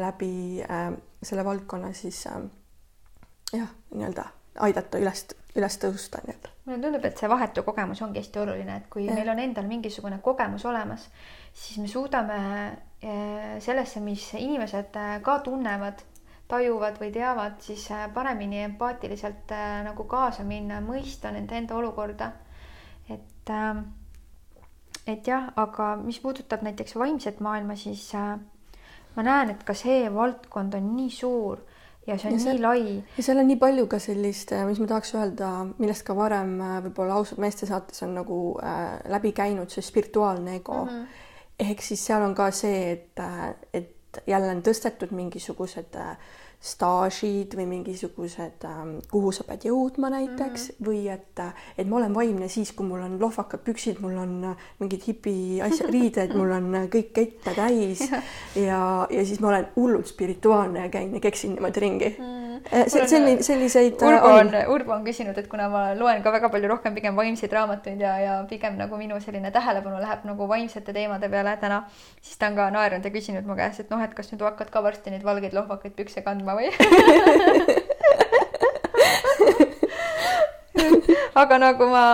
läbi 0.00 0.62
äh, 0.62 0.92
selle 1.22 1.44
valdkonna 1.44 1.92
siis 1.92 2.26
äh, 2.26 2.42
jah, 3.52 3.68
nii-öelda 3.94 4.24
aidata 4.64 4.98
üles, 4.98 5.26
üles 5.56 5.76
tõusta 5.82 6.22
nii-öelda. 6.24 6.52
mulle 6.64 6.82
tundub, 6.82 7.04
et 7.04 7.18
see 7.20 7.28
vahetu 7.28 7.62
kogemus 7.66 8.00
ongi 8.02 8.22
hästi 8.22 8.40
oluline, 8.40 8.76
et 8.80 8.86
kui 8.92 9.04
ja. 9.04 9.14
meil 9.14 9.28
on 9.28 9.38
endal 9.38 9.68
mingisugune 9.68 10.18
kogemus 10.24 10.64
olemas, 10.64 11.08
siis 11.52 11.78
me 11.78 11.88
suudame 11.88 12.38
sellesse, 13.64 14.00
mis 14.04 14.26
inimesed 14.36 14.96
ka 15.24 15.38
tunnevad, 15.44 16.02
tajuvad 16.48 16.98
või 17.00 17.08
teavad, 17.14 17.56
siis 17.64 17.86
paremini 18.14 18.60
empaatiliselt 18.66 19.54
nagu 19.86 20.04
kaasa 20.04 20.44
minna, 20.44 20.82
mõista 20.84 21.32
nende 21.32 21.56
enda 21.56 21.78
olukorda. 21.78 22.32
et, 23.08 23.52
et 25.06 25.26
jah, 25.26 25.48
aga 25.56 25.94
mis 25.96 26.20
puudutab 26.20 26.62
näiteks 26.66 26.96
vaimset 26.96 27.40
maailma, 27.40 27.76
siis 27.76 28.10
ma 29.16 29.26
näen, 29.26 29.50
et 29.54 29.64
ka 29.66 29.74
see 29.74 30.08
valdkond 30.14 30.74
on 30.78 30.94
nii 30.96 31.10
suur 31.10 31.60
ja 32.06 32.16
see 32.18 32.30
on 32.30 32.36
ja 32.36 32.42
see, 32.42 32.54
nii 32.54 32.62
lai. 32.62 32.82
ja 33.16 33.24
seal 33.24 33.42
on 33.42 33.48
nii 33.50 33.58
palju 33.60 33.86
ka 33.90 34.00
sellist, 34.02 34.52
äh, 34.56 34.64
mis 34.68 34.80
ma 34.82 34.88
tahaks 34.90 35.14
öelda, 35.18 35.50
millest 35.78 36.06
ka 36.06 36.16
varem 36.16 36.56
äh, 36.64 36.76
võib-olla 36.86 37.20
ausalt 37.20 37.42
meeste 37.42 37.68
saates 37.70 38.02
on 38.06 38.14
nagu 38.18 38.40
äh, 38.64 38.98
läbi 39.12 39.32
käinud, 39.36 39.70
see 39.72 39.84
spirituaalne 39.84 40.56
ego 40.60 40.84
mm. 40.84 40.90
-hmm. 40.90 41.24
ehk 41.70 41.82
siis 41.84 42.04
seal 42.06 42.24
on 42.26 42.34
ka 42.34 42.50
see, 42.50 42.92
et, 42.92 43.24
äh, 43.24 43.54
et 43.72 43.96
jälle 44.26 44.50
on 44.50 44.62
tõstetud 44.62 45.12
mingisugused 45.14 45.96
äh, 45.96 46.16
staažid 46.60 47.54
või 47.56 47.64
mingisugused, 47.70 48.64
ähm, 48.68 48.98
kuhu 49.08 49.30
sa 49.32 49.46
pead 49.48 49.64
jõudma 49.64 50.10
näiteks 50.12 50.66
mm 50.68 50.74
-hmm. 50.74 50.86
või 50.86 51.08
et, 51.08 51.40
et 51.78 51.88
ma 51.88 51.96
olen 51.96 52.14
vaimne 52.14 52.48
siis, 52.48 52.72
kui 52.72 52.86
mul 52.86 53.00
on 53.00 53.16
lohvakad 53.20 53.64
püksid, 53.64 54.00
mul 54.00 54.18
on 54.20 54.44
äh, 54.44 54.66
mingid 54.78 55.06
hipi 55.06 55.62
asja, 55.64 55.86
riided, 55.94 56.36
mul 56.36 56.52
on 56.52 56.74
äh, 56.74 56.88
kõik 56.92 57.12
kette 57.16 57.54
täis 57.56 58.04
ja, 58.68 59.06
ja 59.10 59.24
siis 59.24 59.40
ma 59.40 59.48
olen 59.48 59.68
hullult 59.76 60.06
spirituaalne 60.06 60.84
ja 60.84 60.88
käin 60.88 61.14
ja 61.14 61.20
keksin 61.20 61.54
niimoodi 61.54 61.80
ringi 61.80 62.16
mm. 62.18 62.24
-hmm. 62.24 62.49
Selline, 62.68 63.42
selliseid. 63.42 64.02
Urbo 64.02 64.32
on, 64.38 64.50
Urbo 64.74 64.94
on 64.94 65.04
küsinud, 65.06 65.38
et 65.38 65.48
kuna 65.50 65.68
ma 65.72 65.82
loen 65.98 66.22
ka 66.24 66.32
väga 66.34 66.50
palju 66.52 66.68
rohkem 66.70 66.94
pigem 66.96 67.16
vaimseid 67.18 67.52
raamatuid 67.56 68.00
ja, 68.00 68.14
ja 68.22 68.36
pigem 68.50 68.76
nagu 68.78 68.96
minu 69.00 69.20
selline 69.20 69.50
tähelepanu 69.54 70.00
läheb 70.02 70.24
nagu 70.28 70.48
vaimsete 70.48 70.92
teemade 70.96 71.28
peale 71.32 71.56
täna, 71.60 71.82
siis 72.22 72.38
ta 72.38 72.50
on 72.50 72.56
ka 72.58 72.70
naernud 72.74 73.04
ja 73.04 73.12
küsinud 73.14 73.46
mu 73.48 73.54
käest, 73.58 73.80
et 73.84 73.90
noh, 73.92 74.02
et 74.04 74.14
kas 74.16 74.32
nüüd 74.32 74.42
hakkad 74.46 74.70
ka 74.72 74.82
varsti 74.84 75.14
neid 75.14 75.24
valgeid 75.26 75.54
lohvakaid 75.56 75.94
pükse 75.98 76.20
kandma 76.26 76.52
või 76.58 76.68
aga 81.40 81.58
nagu 81.62 81.86
ma, 81.90 82.04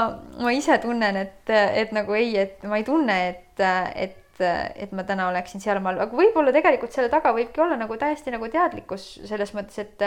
ma 0.41 0.53
ise 0.55 0.79
tunnen, 0.83 1.17
et, 1.25 1.51
et 1.51 1.93
nagu 1.97 2.15
ei, 2.17 2.37
et 2.39 2.63
ma 2.69 2.79
ei 2.81 2.87
tunne, 2.87 3.17
et, 3.33 3.67
et 3.97 4.17
et 4.41 4.93
ma 4.93 5.05
täna 5.09 5.29
oleksin 5.31 5.63
sealmaal, 5.63 6.01
aga 6.05 6.17
võib-olla 6.17 6.53
tegelikult 6.53 6.93
selle 6.93 7.13
taga 7.13 7.33
võibki 7.37 7.63
olla 7.65 7.79
nagu 7.81 7.97
täiesti 8.01 8.35
nagu 8.35 8.49
teadlikkus 8.53 9.09
selles 9.25 9.55
mõttes, 9.57 9.79
et 9.85 10.05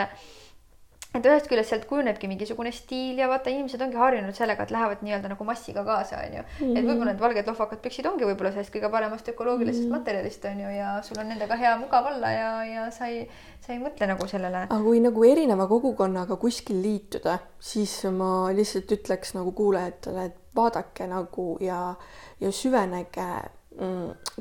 et 1.10 1.26
ühest 1.26 1.48
küljest 1.50 1.72
sealt 1.74 1.86
kujunebki 1.90 2.28
mingisugune 2.30 2.70
stiil 2.74 3.18
ja 3.18 3.26
vaata, 3.32 3.50
inimesed 3.50 3.82
ongi 3.82 3.98
harjunud 3.98 4.36
sellega, 4.38 4.66
et 4.66 4.74
lähevad 4.74 5.02
nii-öelda 5.02 5.32
nagu 5.32 5.48
massiga 5.48 5.82
kaasa, 5.88 6.20
onju. 6.28 6.44
et 6.68 6.86
võib-olla 6.86 7.10
need 7.10 7.24
valged 7.24 7.50
lohvakad 7.50 7.82
püksid 7.82 8.06
ongi 8.06 8.28
võib-olla 8.30 8.52
sellest 8.54 8.74
kõige 8.76 8.92
paremast 8.94 9.32
ökoloogilisest 9.34 9.88
mm 9.88 9.90
-hmm. 9.90 9.98
materjalist 9.98 10.46
onju 10.52 10.76
ja 10.76 10.92
sul 11.08 11.22
on 11.24 11.32
nendega 11.34 11.58
hea 11.58 11.74
mugav 11.82 12.12
olla 12.12 12.32
ja, 12.36 12.52
ja 12.66 12.86
sa 12.94 13.10
ei, 13.10 13.26
sa 13.66 13.74
ei 13.74 13.82
mõtle 13.82 14.08
nagu 14.14 14.28
sellele. 14.28 14.68
aga 14.70 14.82
kui 14.84 15.02
nagu 15.02 15.26
erineva 15.26 15.68
kogukonnaga 15.68 16.38
kuskil 16.38 16.82
liituda, 16.82 17.40
siis 17.60 18.04
ma 18.06 18.54
lihtsalt 18.54 18.92
ütleks 18.92 19.34
nagu 19.34 19.52
kuulajatele, 19.52 20.26
et 20.26 20.38
vaadake 20.56 21.08
nagu 21.08 21.58
ja, 21.62 21.96
ja 22.40 22.52
süvenege 22.52 23.30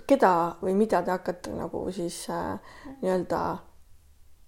keda 0.09 0.33
või 0.63 0.75
mida 0.79 1.03
te 1.07 1.15
hakkate 1.15 1.55
nagu 1.55 1.85
siis 1.95 2.25
äh, 2.33 2.59
nii-öelda 3.03 3.43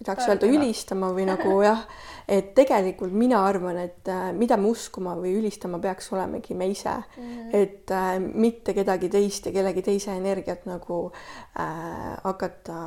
ma 0.00 0.06
tahaks 0.06 0.30
öelda 0.30 0.48
ülistama 0.48 1.10
või 1.12 1.26
nagu 1.28 1.58
jah, 1.68 1.84
et 2.28 2.54
tegelikult 2.56 3.12
mina 3.12 3.42
arvan, 3.46 3.78
et 3.84 4.08
äh, 4.08 4.30
mida 4.36 4.56
me 4.56 4.70
uskuma 4.72 5.14
või 5.18 5.34
ülistama 5.38 5.78
peaks 5.82 6.10
olemegi 6.14 6.56
me 6.56 6.70
ise. 6.72 6.96
Mm, 7.20 7.50
et 7.56 7.92
äh, 7.94 8.14
mitte 8.18 8.74
kedagi 8.76 9.10
teist 9.12 9.46
ja 9.46 9.54
kellegi 9.54 9.84
teise 9.84 10.16
energiat 10.16 10.64
nagu 10.70 11.02
äh, 11.10 12.16
hakata 12.24 12.78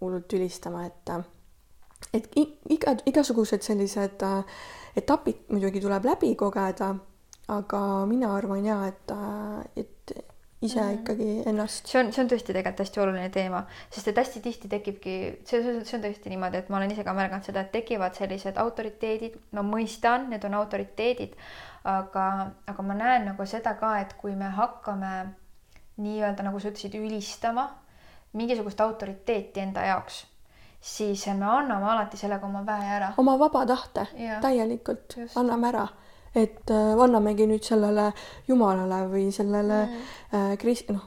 hullult 0.00 0.32
ülistama, 0.38 0.86
et 0.88 1.12
äh, 1.12 1.26
et 2.14 2.30
iga, 2.70 2.94
igasugused 3.06 3.64
sellised 3.66 4.24
äh, 4.24 4.58
etapid 4.96 5.48
muidugi 5.52 5.82
tuleb 5.82 6.06
läbi 6.08 6.32
kogeda, 6.38 6.94
aga 7.52 7.82
mina 8.08 8.32
arvan 8.36 8.64
ja 8.64 8.80
et, 8.88 9.12
äh, 9.12 9.84
et 9.84 9.97
ise 10.62 10.80
mm. 10.82 10.94
ikkagi 11.00 11.42
ennast. 11.46 11.86
see 11.86 12.00
on, 12.00 12.12
see 12.12 12.22
on 12.24 12.30
tõesti 12.30 12.50
tegelikult 12.50 12.82
hästi 12.82 13.02
oluline 13.02 13.30
teema, 13.34 13.62
sest 13.94 14.10
et 14.10 14.18
hästi 14.18 14.42
tihti 14.42 14.70
tekibki, 14.70 15.16
see, 15.46 15.60
see 15.86 15.98
on 15.98 16.04
tõesti 16.04 16.32
niimoodi, 16.32 16.62
et 16.62 16.70
ma 16.72 16.80
olen 16.80 16.94
ise 16.94 17.04
ka 17.06 17.14
märganud 17.14 17.46
seda, 17.46 17.62
et 17.62 17.70
tekivad 17.74 18.18
sellised 18.18 18.58
autoriteedid, 18.58 19.36
ma 19.54 19.62
mõistan, 19.66 20.26
need 20.32 20.46
on 20.48 20.56
autoriteedid, 20.58 21.36
aga, 21.88 22.24
aga 22.72 22.86
ma 22.86 22.96
näen 22.98 23.28
nagu 23.30 23.46
seda 23.46 23.76
ka, 23.78 23.94
et 24.02 24.16
kui 24.18 24.34
me 24.38 24.50
hakkame 24.56 25.12
nii-öelda 26.02 26.46
nagu 26.46 26.58
sa 26.62 26.72
ütlesid, 26.72 26.98
ülistama 26.98 27.68
mingisugust 28.38 28.80
autoriteeti 28.82 29.62
enda 29.62 29.86
jaoks, 29.86 30.24
siis 30.82 31.22
me 31.38 31.46
anname 31.46 31.86
alati 31.94 32.18
sellega 32.18 32.46
oma 32.46 32.64
väe 32.66 32.90
ära. 32.98 33.14
oma 33.18 33.38
vaba 33.38 33.64
tahte, 33.66 34.08
täielikult 34.42 35.16
Just. 35.22 35.38
anname 35.38 35.70
ära 35.70 35.86
et 36.34 36.70
äh, 36.70 36.94
annamegi 37.00 37.46
nüüd 37.48 37.64
sellele 37.64 38.10
jumalale 38.48 39.04
või 39.12 39.28
sellele 39.34 39.82
mm. 39.86 40.06
äh, 40.34 40.54
krist-, 40.60 40.92
noh, 40.92 41.04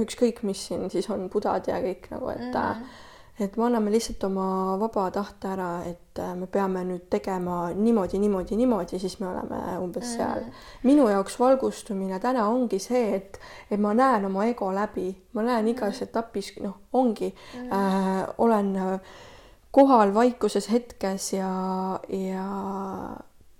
ükskõik, 0.00 0.42
mis 0.46 0.68
siin 0.68 0.86
siis 0.92 1.08
on, 1.12 1.28
budad 1.32 1.66
ja 1.68 1.80
kõik 1.82 2.08
nagu, 2.12 2.30
et 2.32 2.46
mm. 2.48 2.86
et 3.44 3.56
me 3.58 3.66
anname 3.66 3.90
lihtsalt 3.90 4.22
oma 4.28 4.76
vaba 4.78 5.08
tahte 5.14 5.50
ära, 5.50 5.68
et 5.90 6.22
äh, 6.22 6.32
me 6.38 6.46
peame 6.50 6.84
nüüd 6.88 7.08
tegema 7.10 7.68
niimoodi, 7.74 8.18
niimoodi, 8.22 8.58
niimoodi, 8.58 9.00
siis 9.02 9.18
me 9.20 9.28
oleme 9.30 9.60
umbes 9.82 10.06
mm. 10.06 10.14
seal. 10.16 10.48
minu 10.86 11.08
jaoks 11.10 11.38
valgustumine 11.40 12.20
täna 12.22 12.48
ongi 12.48 12.80
see, 12.82 13.04
et, 13.18 13.38
et 13.70 13.80
ma 13.80 13.94
näen 13.94 14.26
oma 14.30 14.48
ego 14.50 14.72
läbi, 14.74 15.10
ma 15.34 15.46
näen 15.46 15.68
igas 15.74 16.00
mm. 16.00 16.08
etapis, 16.08 16.54
noh, 16.64 16.80
ongi 16.92 17.30
mm., 17.30 17.70
äh, 17.70 18.24
olen 18.38 18.74
kohal 19.74 20.14
vaikuses 20.14 20.68
hetkes 20.70 21.32
ja, 21.34 21.50
ja 22.08 22.48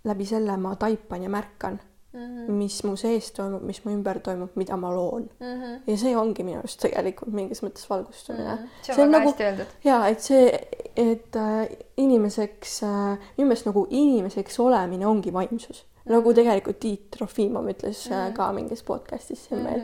läbi 0.05 0.27
selle 0.27 0.57
ma 0.57 0.75
taipan 0.77 1.23
ja 1.23 1.29
märkan 1.29 1.81
mm, 2.13 2.21
-hmm. 2.21 2.51
mis 2.51 2.85
mu 2.85 2.97
sees 2.97 3.31
toimub, 3.33 3.63
mis 3.63 3.85
mu 3.85 3.93
ümber 3.93 4.21
toimub, 4.21 4.51
mida 4.55 4.77
ma 4.77 4.95
loon 4.95 5.29
mm. 5.41 5.47
-hmm. 5.47 5.81
ja 5.87 5.97
see 5.97 6.17
ongi 6.17 6.45
minu 6.45 6.59
arust 6.59 6.81
tegelikult 6.81 7.33
mingis 7.33 7.63
mõttes 7.63 7.91
valgustumine 7.91 8.55
mm. 8.55 8.59
-hmm. 8.59 8.69
see 8.83 8.95
on 8.95 9.01
väga 9.01 9.19
nagu, 9.19 9.31
hästi 9.31 9.45
öeldud. 9.45 9.67
ja 9.85 10.07
et 10.07 10.21
see, 10.21 10.61
et 10.97 11.37
äh, 11.37 11.77
inimeseks 11.97 12.83
äh,, 12.83 13.19
minu 13.37 13.49
meelest 13.49 13.67
nagu 13.67 13.87
inimeseks 13.91 14.61
olemine 14.61 15.07
ongi 15.07 15.33
vaimsus 15.33 15.85
mm, 15.85 16.01
-hmm. 16.01 16.17
nagu 16.17 16.35
tegelikult 16.35 16.81
Tiit 16.81 17.11
Trofimov 17.11 17.69
ütles 17.69 18.11
mm 18.11 18.17
-hmm. 18.17 18.33
ka 18.33 18.53
mingis 18.53 18.83
podcast'is 18.83 19.49
siin 19.49 19.61
mm 19.61 19.67
-hmm. 19.67 19.71
meil. 19.71 19.83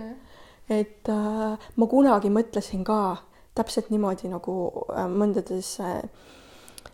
et 0.71 1.09
äh, 1.09 1.59
ma 1.77 1.87
kunagi 1.87 2.29
mõtlesin 2.29 2.85
ka 2.85 3.17
täpselt 3.55 3.91
niimoodi 3.91 4.29
nagu 4.31 4.57
äh, 4.95 5.07
mõndades 5.11 5.81
äh, 5.81 6.03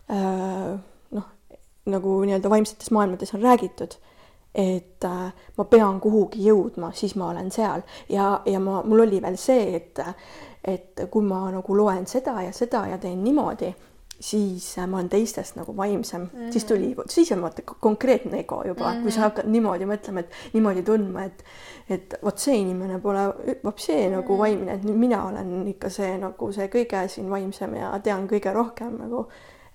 äh, 0.09 0.79
nagu 1.87 2.19
nii-öelda 2.25 2.49
vaimsetes 2.49 2.91
maailmades 2.91 3.33
on 3.33 3.41
räägitud, 3.41 3.97
et 4.55 5.05
äh, 5.05 5.33
ma 5.57 5.65
pean 5.69 5.99
kuhugi 6.01 6.45
jõudma, 6.47 6.91
siis 6.93 7.15
ma 7.15 7.31
olen 7.31 7.51
seal 7.51 7.83
ja, 8.09 8.41
ja 8.45 8.59
ma, 8.59 8.81
mul 8.83 9.05
oli 9.05 9.21
veel 9.21 9.37
see, 9.37 9.75
et, 9.77 10.01
et 10.65 11.05
kui 11.11 11.25
ma 11.25 11.45
nagu 11.53 11.77
loen 11.77 12.07
seda 12.07 12.41
ja 12.41 12.55
seda 12.55 12.87
ja 12.91 12.97
teen 13.01 13.23
niimoodi, 13.23 13.73
siis 14.19 14.75
ma 14.87 14.97
olen 14.97 15.09
teistest 15.09 15.55
nagu 15.55 15.75
vaimsem 15.77 16.21
mm, 16.21 16.29
-hmm. 16.39 16.51
siis 16.51 16.65
tuli, 16.65 16.95
siis 17.09 17.31
on 17.31 17.41
vaata 17.41 17.61
konkreetne 17.79 18.39
ego 18.39 18.63
juba 18.67 18.91
mm, 18.91 18.97
-hmm. 18.97 19.01
kui 19.01 19.11
sa 19.11 19.21
hakkad 19.21 19.45
niimoodi 19.45 19.85
mõtlema, 19.85 20.19
et 20.19 20.31
niimoodi 20.53 20.83
tundma, 20.83 21.23
et 21.23 21.43
et 21.89 22.15
vot 22.23 22.37
see 22.37 22.55
inimene 22.57 22.99
pole 22.99 23.19
vapsee 23.63 24.07
mm 24.07 24.13
-hmm. 24.13 24.15
nagu 24.15 24.37
vaimne, 24.37 24.73
et 24.73 24.83
nüüd 24.83 24.97
mina 24.97 25.25
olen 25.25 25.67
ikka 25.67 25.89
see 25.89 26.17
nagu 26.17 26.51
see 26.51 26.67
kõige 26.67 27.07
siin 27.07 27.29
vaimsem 27.29 27.75
ja 27.75 27.99
tean 27.99 28.27
kõige 28.27 28.53
rohkem 28.53 28.97
nagu 28.97 29.27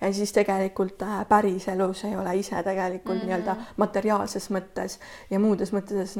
ja 0.02 0.12
siis 0.12 0.32
tegelikult 0.32 1.02
äh, 1.02 1.22
päriselus 1.28 2.04
ei 2.04 2.16
ole 2.16 2.36
ise 2.36 2.62
tegelikult 2.62 3.16
mm 3.16 3.20
-hmm. 3.20 3.26
nii-öelda 3.26 3.56
materiaalses 3.76 4.50
mõttes 4.50 4.98
ja 5.30 5.38
muudes 5.38 5.72
mõtetes, 5.72 6.18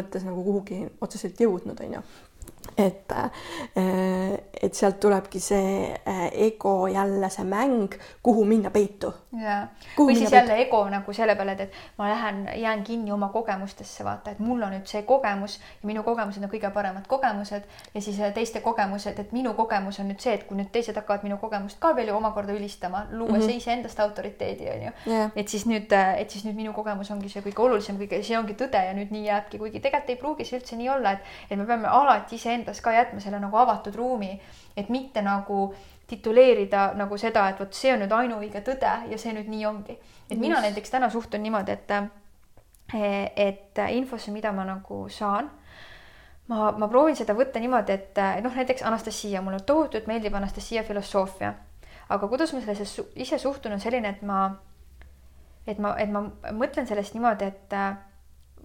mõttes 0.00 0.24
nagu 0.24 0.44
kuhugi 0.44 0.86
otseselt 1.00 1.40
jõudnud, 1.40 1.80
on 1.80 1.98
ju 1.98 2.02
et, 2.76 3.12
äh, 3.12 4.38
et 4.62 4.74
sealt 4.74 4.98
tulebki 5.00 5.40
see 5.40 5.92
äh, 5.94 6.24
ego 6.46 6.86
jälle 6.90 7.30
see 7.30 7.44
mäng, 7.46 7.94
kuhu 8.22 8.44
minna 8.44 8.70
peitu. 8.70 9.12
jaa, 9.38 9.66
või 9.98 10.16
siis 10.16 10.32
jälle 10.32 10.54
peitu? 10.54 10.66
ego 10.66 10.80
nagu 10.90 11.12
selle 11.12 11.36
peale, 11.36 11.54
et, 11.54 11.60
et 11.60 11.98
ma 11.98 12.08
lähen, 12.10 12.48
jään 12.58 12.82
kinni 12.84 13.12
oma 13.12 13.28
kogemustesse, 13.28 14.04
vaata, 14.04 14.34
et 14.34 14.42
mul 14.42 14.62
on 14.62 14.74
nüüd 14.74 14.90
see 14.90 15.02
kogemus 15.06 15.58
ja 15.58 15.90
minu 15.90 16.02
kogemused 16.06 16.42
on 16.42 16.50
kõige 16.50 16.70
paremad 16.74 17.06
kogemused 17.10 17.68
ja 17.94 18.02
siis 18.02 18.18
äh, 18.20 18.32
teiste 18.34 18.62
kogemused, 18.64 19.18
et 19.18 19.32
minu 19.32 19.54
kogemus 19.54 20.00
on 20.02 20.10
nüüd 20.10 20.22
see, 20.22 20.34
et 20.34 20.46
kui 20.48 20.58
nüüd 20.58 20.72
teised 20.74 20.98
hakkavad 20.98 21.26
minu 21.26 21.38
kogemust 21.42 21.78
ka 21.82 21.94
veel 21.96 22.10
ju 22.10 22.18
omakorda 22.18 22.56
ülistama, 22.56 23.06
luues 23.10 23.44
mm 23.44 23.48
-hmm. 23.48 23.62
iseendast 23.62 24.00
autoriteedi, 24.00 24.70
on 24.70 24.82
ju 24.88 24.92
yeah.. 25.12 25.30
et 25.36 25.48
siis 25.48 25.66
nüüd, 25.66 25.92
et 26.18 26.30
siis 26.30 26.44
nüüd 26.44 26.56
minu 26.56 26.72
kogemus 26.72 27.10
ongi 27.10 27.28
see 27.28 27.42
kõige 27.42 27.62
olulisem, 27.68 27.98
kõige, 27.98 28.22
see 28.22 28.38
ongi 28.38 28.54
tõde 28.58 28.84
ja 28.86 28.94
nüüd 28.94 29.10
nii 29.14 29.26
jääbki, 29.26 29.58
kuigi 29.58 29.80
tegelikult 29.80 30.10
ei 30.10 30.16
pruugi 30.16 30.44
see 30.44 30.58
üldse 30.58 30.76
nii 30.76 30.88
olla, 30.90 31.12
et, 31.12 31.18
et 31.50 31.58
me 31.58 31.66
peame 31.66 31.88
alati 31.88 32.33
iseendas 32.34 32.80
ka 32.80 32.92
jätma 32.92 33.20
selle 33.20 33.40
nagu 33.40 33.56
avatud 33.56 33.94
ruumi, 33.94 34.34
et 34.76 34.88
mitte 34.88 35.22
nagu 35.22 35.68
tituleerida 36.06 36.92
nagu 36.98 37.18
seda, 37.18 37.48
et 37.48 37.60
vot 37.60 37.72
see 37.74 37.92
on 37.94 38.02
nüüd 38.04 38.12
ainuõige 38.12 38.60
tõde 38.66 38.92
ja 39.10 39.18
see 39.18 39.32
nüüd 39.36 39.48
nii 39.48 39.66
ongi. 39.66 39.98
et 40.30 40.38
mina 40.38 40.56
Just. 40.56 40.66
näiteks 40.68 40.90
täna 40.90 41.10
suhtun 41.10 41.42
niimoodi, 41.42 41.72
et, 41.72 41.90
et 43.36 43.84
infosse, 43.90 44.30
mida 44.32 44.52
ma 44.52 44.64
nagu 44.68 45.04
saan, 45.08 45.50
ma, 46.48 46.72
ma 46.72 46.88
proovin 46.88 47.16
seda 47.16 47.36
võtta 47.36 47.60
niimoodi, 47.60 47.92
et 47.92 48.20
noh, 48.44 48.54
näiteks 48.54 48.82
Anastasia, 48.82 49.42
mulle 49.42 49.60
tohutult 49.66 50.06
meeldib 50.06 50.34
Anastasia 50.34 50.84
filosoofia, 50.84 51.54
aga 52.08 52.28
kuidas 52.28 52.52
ma 52.52 52.60
sellesse 52.60 53.08
ise 53.16 53.38
suhtun, 53.38 53.72
on 53.72 53.80
selline, 53.80 54.12
et 54.16 54.22
ma, 54.22 54.46
et 55.66 55.78
ma, 55.78 55.94
et 55.98 56.10
ma 56.12 56.26
mõtlen 56.52 56.88
sellest 56.88 57.16
niimoodi, 57.16 57.48
et 57.48 57.78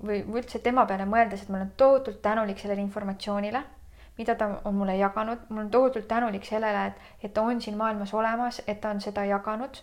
või, 0.04 0.24
või 0.28 0.44
üldse 0.44 0.60
tema 0.64 0.86
peale 0.86 1.06
mõeldes, 1.10 1.44
et 1.44 1.50
ma 1.50 1.62
olen 1.62 1.76
tohutult 1.78 2.22
tänulik 2.22 2.60
sellele 2.60 2.82
informatsioonile 2.82 3.64
mida 4.20 4.36
ta 4.36 4.50
on 4.66 4.76
mulle 4.76 4.98
jaganud, 4.98 5.46
ma 5.50 5.62
olen 5.62 5.70
tohutult 5.72 6.08
tänulik 6.08 6.46
sellele, 6.46 6.86
et, 6.88 7.06
et 7.24 7.34
ta 7.34 7.42
on 7.42 7.62
siin 7.62 7.78
maailmas 7.78 8.14
olemas, 8.14 8.62
et 8.68 8.82
ta 8.82 8.92
on 8.92 9.02
seda 9.02 9.24
jaganud. 9.26 9.80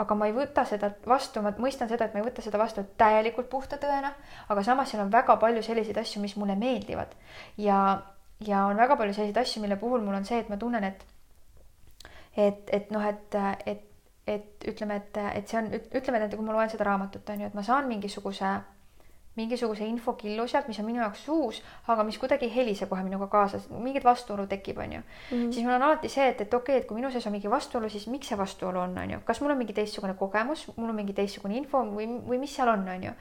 aga 0.00 0.14
ma 0.16 0.26
ei 0.26 0.32
võta 0.32 0.62
seda 0.64 0.88
vastu, 1.06 1.42
ma 1.44 1.50
mõistan 1.60 1.88
seda, 1.90 2.06
et 2.06 2.14
ma 2.16 2.22
ei 2.22 2.24
võta 2.24 2.42
seda 2.42 2.58
vastu 2.58 2.82
täielikult 2.98 3.50
puhta 3.52 3.76
tõena, 3.76 4.14
aga 4.48 4.62
samas 4.64 4.88
seal 4.90 5.02
on 5.02 5.12
väga 5.12 5.36
palju 5.42 5.62
selliseid 5.62 5.98
asju, 6.00 6.22
mis 6.22 6.36
mulle 6.40 6.56
meeldivad. 6.56 7.12
ja, 7.60 7.76
ja 8.46 8.64
on 8.66 8.80
väga 8.80 8.96
palju 8.96 9.14
selliseid 9.14 9.42
asju, 9.42 9.62
mille 9.62 9.76
puhul 9.76 10.00
mul 10.00 10.16
on 10.18 10.24
see, 10.24 10.40
et 10.40 10.48
ma 10.48 10.56
tunnen, 10.56 10.84
et, 10.84 11.04
et, 12.36 12.74
et 12.80 12.90
noh, 12.90 13.04
et, 13.06 13.38
et, 13.66 13.84
et 14.26 14.68
ütleme, 14.72 14.96
et, 14.96 15.22
et 15.34 15.48
see 15.48 15.60
on, 15.60 15.70
ütleme, 16.00 16.24
et 16.24 16.34
kui 16.34 16.48
ma 16.48 16.56
loen 16.56 16.72
seda 16.72 16.88
raamatut, 16.88 17.30
on 17.30 17.44
ju, 17.44 17.52
et 17.52 17.60
ma 17.60 17.66
saan 17.66 17.92
mingisuguse 17.92 18.56
mingisuguse 19.38 19.86
infokillu 19.86 20.46
sealt, 20.50 20.66
mis 20.68 20.78
on 20.82 20.86
minu 20.88 20.98
jaoks 21.04 21.22
uus, 21.30 21.60
aga 21.92 22.02
mis 22.06 22.18
kuidagi 22.18 22.48
ei 22.48 22.54
helise 22.54 22.88
kohe 22.90 23.04
minuga 23.06 23.28
kaasa, 23.30 23.60
mingit 23.78 24.04
vastuolu 24.04 24.46
tekib, 24.50 24.78
onju 24.78 24.98
mm. 24.98 25.04
-hmm. 25.30 25.52
siis 25.52 25.66
mul 25.66 25.74
on 25.74 25.82
alati 25.82 26.08
see, 26.08 26.28
et, 26.28 26.40
et 26.40 26.54
okei 26.54 26.74
okay,, 26.74 26.82
et 26.82 26.88
kui 26.88 26.98
minu 26.98 27.10
sees 27.10 27.26
on 27.26 27.32
mingi 27.32 27.50
vastuolu, 27.50 27.88
siis 27.88 28.06
miks 28.06 28.28
see 28.28 28.38
vastuolu 28.38 28.80
on, 28.80 28.98
onju, 28.98 29.20
kas 29.24 29.40
mul 29.40 29.50
on 29.50 29.58
mingi 29.58 29.72
teistsugune 29.72 30.14
kogemus, 30.14 30.66
mul 30.76 30.88
on 30.88 30.94
mingi 30.94 31.12
teistsugune 31.12 31.56
info 31.56 31.84
või, 31.84 32.08
või 32.26 32.38
mis 32.42 32.56
seal 32.56 32.68
on, 32.68 32.88
onju. 32.88 33.12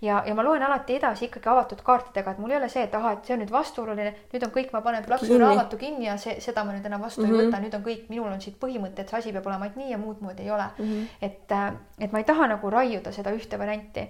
ja, 0.00 0.22
ja 0.26 0.34
ma 0.34 0.44
loen 0.44 0.62
alati 0.62 0.96
edasi 0.96 1.24
ikkagi 1.28 1.48
avatud 1.48 1.82
kaartidega, 1.84 2.30
et 2.30 2.38
mul 2.38 2.50
ei 2.50 2.56
ole 2.56 2.68
see, 2.68 2.82
et 2.82 2.94
ahah, 2.94 3.18
et 3.18 3.24
see 3.24 3.36
on 3.36 3.44
nüüd 3.44 3.52
vastuoluline, 3.52 4.14
nüüd 4.32 4.46
on 4.46 4.54
kõik, 4.56 4.72
ma 4.72 4.80
panen 4.80 5.04
plaksu 5.04 5.38
raamatu 5.38 5.76
kinni 5.76 6.06
ja 6.06 6.16
see, 6.16 6.40
seda 6.40 6.64
ma 6.64 6.72
nüüd 6.72 6.86
enam 6.86 7.04
vastu 7.04 7.20
mm 7.20 7.26
-hmm. 7.26 7.34
ei 7.34 7.46
mhm. 7.46 7.52
võta, 7.52 7.62
nüüd 7.66 7.76
on 7.76 7.84
kõik, 7.84 8.08
minul 8.08 8.32
on 8.32 8.40
siit 8.40 8.56
põhimõte, 8.64 9.00
et 9.00 9.08
see 9.08 9.18
asi 9.18 9.32
peab 9.32 9.46
olema 9.46 9.68
ainult 9.68 9.76
nii 9.76 9.90
ja 9.90 9.98
muud 9.98 10.20
moodi 10.20 10.42
ei 10.42 10.50
ole 10.50 10.70
mm. 10.78 10.84
-hmm. 10.84 11.06
et, 11.20 11.52
äh, 11.52 11.72
et 11.98 12.12
ma 12.12 12.18
ei 12.18 12.24
taha 12.24 12.46
nagu 12.46 12.70
raiuda 12.70 13.12
seda 13.12 13.30
ühte 13.30 13.58
varianti 13.58 14.08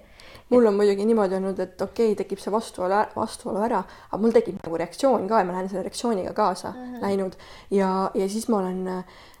mul 0.51 0.69
on 0.69 0.77
muidugi 0.77 1.05
niimoodi 1.07 1.35
olnud, 1.39 1.59
et 1.59 1.81
okei 1.81 2.11
okay,, 2.11 2.19
tekib 2.23 2.39
see 2.43 2.53
vastuolu, 2.53 3.01
vastuolu 3.15 3.63
ära, 3.65 3.81
aga 4.11 4.21
mul 4.21 4.35
tekib 4.35 4.61
nagu 4.61 4.79
reaktsioon 4.83 5.27
ka 5.31 5.41
ja 5.41 5.47
ma 5.47 5.57
lähen 5.57 5.69
selle 5.71 5.83
reaktsiooniga 5.87 6.33
kaasa 6.37 6.71
mm 6.71 6.85
-hmm. 6.85 7.01
läinud 7.01 7.35
ja, 7.71 8.11
ja 8.13 8.29
siis 8.29 8.47
ma 8.47 8.57
olen 8.57 8.83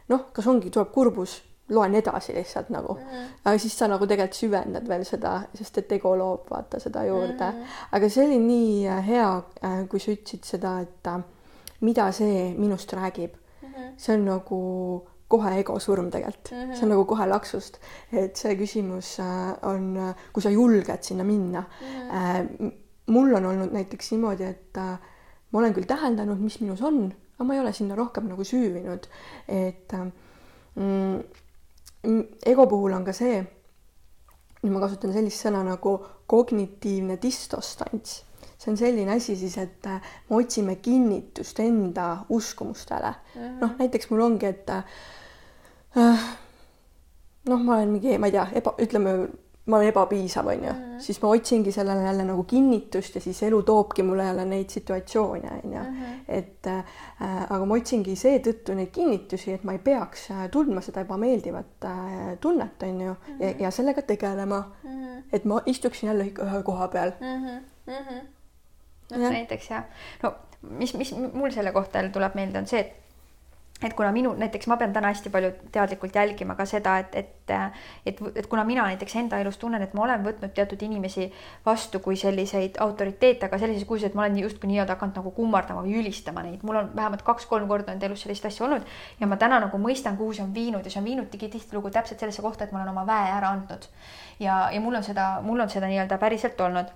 noh, 0.07 0.27
kas 0.33 0.47
ongi, 0.47 0.69
tuleb 0.69 0.91
kurbus 0.91 1.41
loen 1.71 1.95
edasi 1.95 2.33
lihtsalt 2.35 2.69
nagu 2.69 2.93
mm. 2.93 2.99
-hmm. 2.99 3.27
aga 3.45 3.57
siis 3.57 3.77
sa 3.79 3.87
nagu 3.87 4.07
tegelikult 4.07 4.39
süvendad 4.39 4.87
veel 4.87 5.05
seda, 5.05 5.41
sest 5.55 5.77
et 5.77 5.91
ego 5.91 6.15
loob 6.17 6.49
vaata 6.51 6.79
seda 6.79 7.05
juurde 7.05 7.51
mm. 7.51 7.59
-hmm. 7.59 7.85
aga 7.91 8.09
see 8.09 8.25
oli 8.25 8.39
nii 8.39 8.87
hea, 9.07 9.29
äh, 9.63 9.87
kui 9.89 9.99
sa 9.99 10.11
ütlesid 10.11 10.43
seda, 10.43 10.79
et 10.79 11.07
äh, 11.07 11.21
mida 11.81 12.11
see 12.11 12.53
minust 12.57 12.93
räägib 12.93 13.33
mm. 13.61 13.69
-hmm. 13.69 13.93
see 13.97 14.15
on 14.15 14.25
nagu 14.25 15.07
kohe 15.31 15.53
ego 15.59 15.79
surm 15.79 16.11
tegelikult 16.11 16.51
mm, 16.51 16.61
-hmm. 16.61 16.75
see 16.75 16.85
on 16.87 16.93
nagu 16.95 17.05
kohe 17.09 17.27
laksust, 17.29 17.79
et 18.11 18.37
see 18.37 18.55
küsimus 18.59 19.15
on, 19.67 19.87
kui 20.33 20.43
sa 20.43 20.53
julged 20.53 21.07
sinna 21.07 21.23
minna 21.23 21.63
mm. 21.63 22.09
-hmm. 22.11 22.71
mul 23.07 23.33
on 23.39 23.45
olnud 23.45 23.73
näiteks 23.73 24.11
niimoodi, 24.11 24.43
et 24.43 24.77
ma 24.77 25.59
olen 25.59 25.73
küll 25.73 25.87
täheldanud, 25.87 26.39
mis 26.39 26.59
minus 26.61 26.81
on, 26.81 27.05
aga 27.35 27.47
ma 27.47 27.53
ei 27.53 27.59
ole 27.59 27.73
sinna 27.73 27.95
rohkem 27.95 28.27
nagu 28.31 28.43
süüvinud, 28.43 29.07
et 29.47 29.93
mm, 30.75 31.19
ego 32.45 32.67
puhul 32.67 32.93
on 32.93 33.05
ka 33.05 33.13
see, 33.13 33.41
nüüd 34.61 34.73
ma 34.75 34.81
kasutan 34.83 35.13
sellist 35.13 35.41
sõna 35.41 35.63
nagu 35.65 35.95
kognitiivne 36.31 37.17
dissonants. 37.21 38.21
see 38.61 38.69
on 38.69 38.77
selline 38.77 39.15
asi 39.15 39.35
siis, 39.35 39.55
et 39.57 39.87
äh, 39.89 40.11
me 40.29 40.37
otsime 40.37 40.75
kinnitust 40.85 41.59
enda 41.59 42.25
uskumustele 42.29 43.09
mm 43.09 43.41
-hmm.. 43.41 43.57
noh, 43.61 43.71
näiteks 43.79 44.09
mul 44.11 44.21
ongi, 44.21 44.45
et 44.45 44.69
äh, 44.69 44.83
noh, 45.95 47.63
ma 47.63 47.75
olen 47.75 47.89
mingi, 47.89 48.17
ma 48.17 48.29
ei 48.29 48.35
tea, 48.35 48.47
eba, 48.61 48.75
ütleme 48.81 49.15
ma 49.65 49.77
olen 49.77 49.91
ebapiisav, 49.91 50.47
on 50.47 50.63
ju, 50.63 50.73
mhm. 50.73 50.99
siis 50.99 51.21
ma 51.21 51.29
otsingi 51.29 51.71
sellele 51.71 52.03
jälle 52.03 52.23
nagu 52.25 52.43
kinnitust 52.43 53.15
ja 53.15 53.21
siis 53.21 53.43
elu 53.43 53.61
toobki 53.63 54.03
mulle 54.03 54.23
jälle 54.23 54.45
neid 54.45 54.69
situatsioone, 54.69 55.51
on 55.63 55.73
ju. 55.73 55.79
Mhm. 55.79 56.03
et 56.27 56.67
äh, 56.67 56.83
aga 57.49 57.65
ma 57.65 57.77
otsingi 57.77 58.15
seetõttu 58.15 58.75
neid 58.75 58.89
kinnitusi, 58.91 59.53
et 59.53 59.63
ma 59.63 59.75
ei 59.77 59.79
peaks 59.79 60.29
äh, 60.31 60.47
tundma 60.51 60.81
seda 60.81 61.05
ebameeldivat 61.05 61.85
äh, 61.85 62.19
tunnet, 62.41 62.83
on 62.83 63.01
ju, 63.01 63.15
ja, 63.27 63.35
mhm. 63.35 63.63
ja 63.63 63.71
sellega 63.71 64.01
tegelema 64.01 64.63
mm. 64.83 64.89
-hmm. 64.89 65.23
et 65.33 65.45
ma 65.45 65.61
istuksin 65.65 66.07
jälle 66.07 66.23
ühe 66.23 66.63
koha 66.63 66.87
peal 66.87 67.11
mm. 67.19 67.45
-hmm. 67.47 68.25
no 69.17 69.23
ja. 69.23 69.29
näiteks 69.29 69.69
jah, 69.69 69.83
no 70.23 70.33
mis, 70.61 70.93
mis 70.93 71.15
mul 71.33 71.51
selle 71.51 71.71
kohta 71.71 72.09
tuleb 72.13 72.35
meelde, 72.35 72.59
on 72.59 72.67
see, 72.67 72.79
et 72.79 73.00
et 73.83 73.93
kuna 73.97 74.11
minu, 74.13 74.33
näiteks 74.37 74.67
ma 74.69 74.77
pean 74.77 74.93
täna 74.93 75.09
hästi 75.09 75.29
palju 75.33 75.51
teadlikult 75.73 76.15
jälgima 76.15 76.55
ka 76.55 76.65
seda, 76.69 76.97
et, 77.01 77.15
et, 77.15 77.53
et, 78.05 78.19
et 78.35 78.47
kuna 78.47 78.63
mina 78.67 78.85
näiteks 78.85 79.15
enda 79.23 79.39
elus 79.41 79.57
tunnen, 79.61 79.81
et 79.81 79.93
ma 79.97 80.03
olen 80.05 80.25
võtnud 80.25 80.53
teatud 80.55 80.81
inimesi 80.85 81.27
vastu 81.65 81.99
kui 81.99 82.17
selliseid 82.19 82.77
autoriteete, 82.83 83.49
aga 83.49 83.57
sellises 83.61 83.87
kujuses, 83.89 84.11
et 84.11 84.17
ma 84.17 84.25
olen 84.25 84.37
justkui 84.43 84.69
nii-öelda 84.71 84.97
hakanud 84.97 85.17
nagu 85.21 85.33
kummardama 85.37 85.85
või 85.85 85.97
ülistama 86.03 86.45
neid, 86.45 86.61
mul 86.67 86.81
on 86.83 86.91
vähemalt 86.95 87.25
kaks-kolm 87.25 87.67
korda 87.71 87.95
enda 87.95 88.09
elus 88.09 88.25
sellist 88.25 88.45
asja 88.45 88.67
olnud 88.67 88.85
ja 89.19 89.29
ma 89.29 89.39
täna 89.41 89.59
nagu 89.65 89.81
mõistan, 89.81 90.19
kuhu 90.19 90.37
see 90.37 90.45
on 90.45 90.53
viinud 90.53 90.85
ja 90.85 90.93
see 90.93 91.01
on 91.01 91.09
viinudki 91.09 91.49
tihtilugu 91.49 91.89
täpselt 91.89 92.21
sellesse 92.21 92.45
kohta, 92.45 92.65
et 92.67 92.75
ma 92.75 92.83
olen 92.83 92.93
oma 92.93 93.07
väe 93.09 93.33
ära 93.33 93.55
andnud. 93.55 93.89
ja, 94.39 94.67
ja 94.73 94.81
mul 94.81 95.01
on 95.01 95.03
seda, 95.03 95.33
mul 95.41 95.59
on 95.59 95.69
seda 95.69 95.89
nii-öelda 95.89 96.21
päriselt 96.21 96.61
olnud 96.61 96.93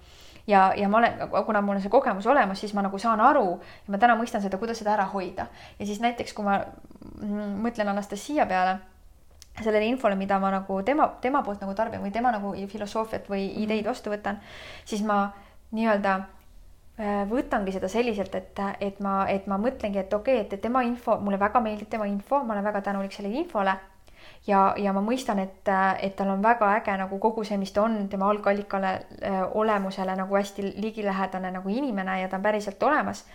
ja, 0.48 0.74
ja 0.78 0.89
ma 0.89 0.98
olen, 0.98 1.14
kuna 1.46 1.62
mul 1.62 1.76
on 1.76 1.82
see 1.82 1.91
kogemus 1.93 2.28
olemas, 2.28 2.60
siis 2.60 2.74
ma 2.74 2.84
nagu 2.86 3.00
saan 3.02 3.22
aru 3.22 3.48
ja 3.60 3.93
ma 3.93 4.02
täna 4.02 4.18
mõistan 4.20 4.43
seda, 4.43 4.60
kuidas 4.62 4.80
seda 4.82 4.93
ära 4.93 5.08
hoida. 5.14 5.48
ja 5.80 5.86
siis 5.86 6.02
näiteks, 6.04 6.34
kui 6.34 6.46
ma 6.46 6.60
mõtlen 7.66 7.89
Anastasia 7.89 8.46
peale, 8.46 8.78
sellele 9.62 9.86
infole, 9.88 10.16
mida 10.20 10.39
ma 10.39 10.52
nagu 10.52 10.82
tema, 10.84 11.08
tema 11.22 11.41
poolt 11.43 11.64
nagu 11.64 11.74
tarbin 11.74 12.04
või 12.04 12.12
tema 12.12 12.32
nagu 12.36 12.54
filosoofiat 12.68 13.30
või 13.30 13.48
mhm. 13.50 13.64
ideid 13.64 13.89
vastu 13.89 14.14
võtan, 14.14 14.39
siis 14.86 15.04
ma 15.04 15.32
nii-öelda 15.76 16.16
äh, 16.20 17.26
võtangi 17.32 17.74
seda 17.76 17.89
selliselt, 17.91 18.36
et, 18.36 18.62
et 18.80 19.00
ma, 19.00 19.24
et 19.32 19.48
ma 19.48 19.58
mõtlengi, 19.62 20.04
et 20.04 20.14
okei 20.14 20.41
okay,, 20.41 20.58
et 20.58 20.62
tema 20.62 20.84
info, 20.86 21.18
mulle 21.20 21.39
väga 21.41 21.62
meeldib 21.64 21.89
tema 21.89 22.08
info, 22.10 22.43
ma 22.43 22.54
olen 22.54 22.70
väga 22.70 22.86
tänulik 22.86 23.16
sellele 23.16 23.41
infole 23.41 23.76
ja, 24.48 24.62
ja 24.78 24.93
ma 24.93 25.02
mõistan, 25.02 25.39
et, 25.43 25.74
et 26.02 26.16
tal 26.16 26.32
on 26.36 26.43
väga 26.43 26.72
äge 26.80 26.96
nagu 27.02 27.20
kogu 27.20 27.43
see, 27.43 27.58
mis 27.62 27.74
ta 27.76 27.84
on, 27.86 28.06
tema 28.10 28.30
algallikale 28.30 28.93
äh, 28.93 29.43
olemusele 29.54 30.16
nagu 30.16 30.38
hästi 30.38 30.74
ligilähedane 30.78 31.52
nagu 31.52 31.70
inimene 31.70 32.22
ja 32.22 32.30
ta 32.30 32.39
on 32.39 32.46
päriselt 32.46 32.84
olemas 32.84 33.26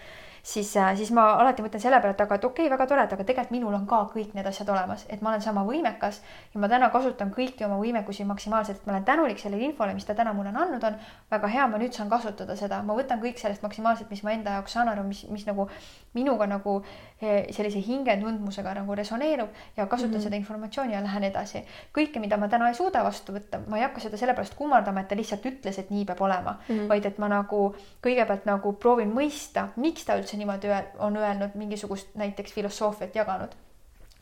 siis, 0.42 0.76
äh, 0.76 0.96
siis 0.96 1.10
ma 1.12 1.26
alati 1.32 1.62
mõtlen 1.62 1.82
selle 1.82 2.00
peale, 2.00 2.14
et 2.14 2.20
aga 2.24 2.36
et 2.38 2.44
okei 2.44 2.66
okay,, 2.66 2.72
väga 2.72 2.86
tore, 2.88 3.04
et 3.04 3.12
aga 3.12 3.24
tegelikult 3.26 3.52
minul 3.54 3.74
on 3.76 3.86
ka 3.88 4.00
kõik 4.14 4.34
need 4.36 4.46
asjad 4.46 4.68
olemas, 4.72 5.04
et 5.08 5.22
ma 5.22 5.32
olen 5.32 5.42
sama 5.44 5.64
võimekas 5.66 6.20
ja 6.54 6.60
ma 6.62 6.68
täna 6.72 6.90
kasutan 6.94 7.32
kõiki 7.34 7.66
oma 7.66 7.78
võimekusi 7.80 8.24
maksimaalselt, 8.28 8.80
et 8.80 8.86
ma 8.88 8.94
olen 8.94 9.06
tänulik 9.08 9.42
sellele 9.42 9.68
infole, 9.68 9.94
mis 9.94 10.08
ta 10.08 10.16
täna 10.16 10.32
mulle 10.36 10.52
on 10.54 10.62
andnud 10.64 10.84
on. 10.84 10.98
väga 11.30 11.48
hea, 11.48 11.66
ma 11.70 11.78
nüüd 11.78 11.96
saan 11.96 12.10
kasutada 12.10 12.56
seda, 12.56 12.82
ma 12.82 12.96
võtan 12.96 13.20
kõik 13.22 13.38
sellest 13.38 13.62
maksimaalselt, 13.62 14.10
mis 14.10 14.22
ma 14.26 14.32
enda 14.32 14.56
jaoks 14.58 14.72
saan 14.72 14.88
aru, 14.88 15.04
mis, 15.06 15.24
mis 15.30 15.46
nagu 15.46 15.68
minuga 16.14 16.46
nagu 16.50 16.80
eh, 17.22 17.46
sellise 17.54 17.80
hingetundmusega 17.86 18.74
nagu 18.80 18.94
resoneerub 18.98 19.48
ja 19.76 19.86
kasutan 19.86 20.10
mm 20.10 20.16
-hmm. 20.16 20.22
seda 20.22 20.36
informatsiooni 20.36 20.92
ja 20.92 21.02
lähen 21.02 21.24
edasi. 21.24 21.64
kõike, 21.98 22.20
mida 22.20 22.36
ma 22.36 22.48
täna 22.48 22.68
ei 22.68 22.74
suuda 22.74 23.04
vastu 23.04 23.32
võtta, 23.32 23.60
ma 23.66 23.76
ei 23.76 23.82
hakka 23.82 24.00
seda 24.00 24.16
sellepärast 24.16 24.54
kummardama, 24.54 25.00
et 25.00 25.08
ta 25.08 25.16
lihtsalt 25.16 25.46
ütles, 25.46 25.78
et 25.78 25.90
nii 25.90 26.04
peab 26.04 26.20
olema 26.20 26.52
mm, 26.52 26.76
-hmm. 26.76 26.88
vaid 26.88 27.06
et 27.06 27.18
ma 27.18 27.28
nagu 27.28 27.74
kõigepealt 28.02 28.44
nagu 28.44 28.72
proovin 28.72 29.12
mõista, 29.14 29.68
miks 29.76 30.04
ta 30.04 30.16
üldse 30.18 30.36
niimoodi 30.36 30.68
on 30.98 31.16
öelnud, 31.16 31.54
mingisugust 31.54 32.14
näiteks 32.14 32.52
filosoofiat 32.52 33.14
jaganud. 33.14 33.50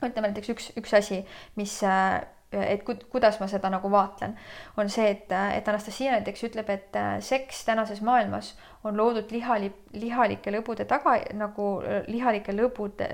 ütleme 0.02 0.28
näiteks 0.28 0.48
üks, 0.48 0.72
üks 0.76 0.94
asi, 0.94 1.26
mis 1.56 1.82
äh, 1.82 2.22
et 2.52 2.82
ku, 2.84 2.94
kuidas 3.12 3.40
ma 3.40 3.46
seda 3.50 3.70
nagu 3.70 3.90
vaatlen, 3.92 4.34
on 4.76 4.88
see, 4.90 5.10
et, 5.10 5.32
et 5.54 5.68
Anastasia 5.68 6.14
näiteks 6.16 6.44
ütleb, 6.48 6.70
et 6.72 6.96
äh, 6.96 7.18
seks 7.24 7.64
tänases 7.68 8.00
maailmas 8.02 8.54
on 8.84 8.96
loodud 8.96 9.30
lihali, 9.34 9.70
lihalike 9.92 10.52
lõbude 10.54 10.86
taga 10.88 11.16
nagu 11.36 11.68
lihalike 12.06 12.54
lõbude 12.54 13.08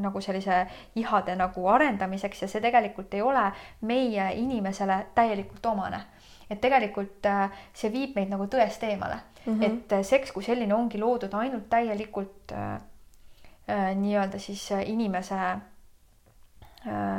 nagu 0.00 0.20
sellise 0.24 0.64
ihade 0.98 1.36
nagu 1.36 1.66
arendamiseks 1.68 2.42
ja 2.42 2.48
see 2.48 2.64
tegelikult 2.64 3.14
ei 3.14 3.22
ole 3.22 3.44
meie 3.88 4.30
inimesele 4.40 4.98
täielikult 5.14 5.66
omane. 5.66 6.00
et 6.50 6.60
tegelikult 6.60 7.26
äh, 7.26 7.50
see 7.72 7.92
viib 7.92 8.16
meid 8.16 8.28
nagu 8.28 8.44
tõest 8.44 8.82
eemale 8.84 9.16
mm, 9.46 9.52
-hmm. 9.52 9.64
et 9.64 9.92
äh, 9.92 10.02
seks 10.04 10.32
kui 10.32 10.42
selline 10.42 10.74
ongi 10.74 10.98
loodud 10.98 11.34
ainult 11.34 11.70
täielikult 11.70 12.52
äh, 12.52 12.80
äh, 13.68 13.94
nii-öelda 13.96 14.38
siis 14.38 14.70
inimese 14.86 15.38
Äh, 15.38 15.71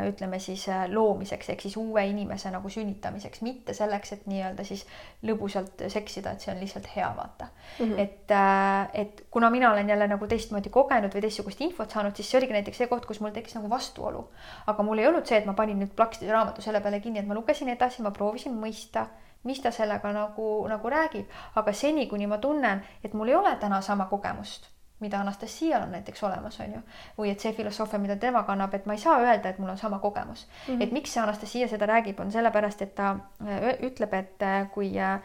ütleme 0.10 0.40
siis 0.44 0.66
äh, 0.70 0.84
loomiseks 0.92 1.50
ehk 1.54 1.62
siis 1.64 1.78
uue 1.80 2.04
inimese 2.10 2.52
nagu 2.52 2.70
sünnitamiseks, 2.70 3.42
mitte 3.46 3.74
selleks, 3.74 4.12
et 4.16 4.26
nii-öelda 4.28 4.66
siis 4.68 4.84
lõbusalt 5.24 5.86
seksida, 5.94 6.34
et 6.34 6.44
see 6.44 6.52
on 6.52 6.60
lihtsalt 6.60 6.90
hea, 6.96 7.08
vaata 7.16 7.48
mm. 7.48 7.86
-hmm. 7.86 8.00
et, 8.00 8.32
äh, 8.32 8.90
et 9.04 9.24
kuna 9.32 9.50
mina 9.50 9.72
olen 9.72 9.90
jälle 9.90 10.08
nagu 10.08 10.28
teistmoodi 10.28 10.70
kogenud 10.70 11.16
või 11.16 11.24
teistsugust 11.24 11.62
infot 11.62 11.92
saanud, 11.92 12.16
siis 12.16 12.32
see 12.32 12.42
oligi 12.42 12.58
näiteks 12.58 12.84
see 12.84 12.92
koht, 12.92 13.06
kus 13.06 13.22
mul 13.24 13.32
tekkis 13.32 13.56
nagu 13.56 13.70
vastuolu. 13.70 14.28
aga 14.68 14.84
mul 14.84 15.00
ei 15.00 15.08
olnud 15.08 15.26
see, 15.26 15.38
et 15.38 15.46
ma 15.46 15.54
panin 15.54 15.80
nüüd 15.80 15.96
plaksti 15.96 16.32
raamatu 16.32 16.62
selle 16.62 16.82
peale 16.82 17.00
kinni, 17.00 17.20
et 17.20 17.28
ma 17.28 17.34
lugesin 17.34 17.70
edasi, 17.70 18.02
ma 18.02 18.12
proovisin 18.12 18.60
mõista 18.60 19.08
mis 19.44 19.60
ta 19.60 19.72
sellega 19.72 20.12
nagu, 20.14 20.68
nagu 20.68 20.90
räägib, 20.90 21.26
aga 21.56 21.74
seni, 21.74 22.08
kuni 22.08 22.28
ma 22.28 22.38
tunnen, 22.38 22.84
et 23.04 23.14
mul 23.14 23.28
ei 23.28 23.36
ole 23.36 23.56
täna 23.60 23.82
sama 23.82 24.06
kogemust 24.06 24.74
mida 25.00 25.20
Anastasial 25.20 25.84
on 25.84 25.92
näiteks 25.92 26.24
olemas, 26.24 26.60
on 26.60 26.74
ju. 26.74 26.82
või 27.18 27.32
et 27.32 27.44
see 27.44 27.54
filosoofia, 27.54 28.00
mida 28.00 28.16
tema 28.20 28.44
kannab, 28.48 28.74
et 28.74 28.86
ma 28.86 28.96
ei 28.96 29.02
saa 29.02 29.20
öelda, 29.22 29.50
et 29.50 29.60
mul 29.60 29.74
on 29.74 29.78
sama 29.78 30.00
kogemus 30.00 30.46
mm. 30.46 30.74
-hmm. 30.74 30.84
et 30.84 30.92
miks 30.92 31.14
see 31.14 31.24
Anastasia 31.24 31.68
seda 31.68 31.86
räägib, 31.86 32.20
on 32.20 32.32
sellepärast, 32.32 32.82
et 32.82 32.96
ta 32.96 33.16
äh, 33.42 33.74
ütleb, 33.90 34.14
et 34.14 34.42
äh, 34.42 34.70
kui 34.72 34.94
äh, 35.00 35.20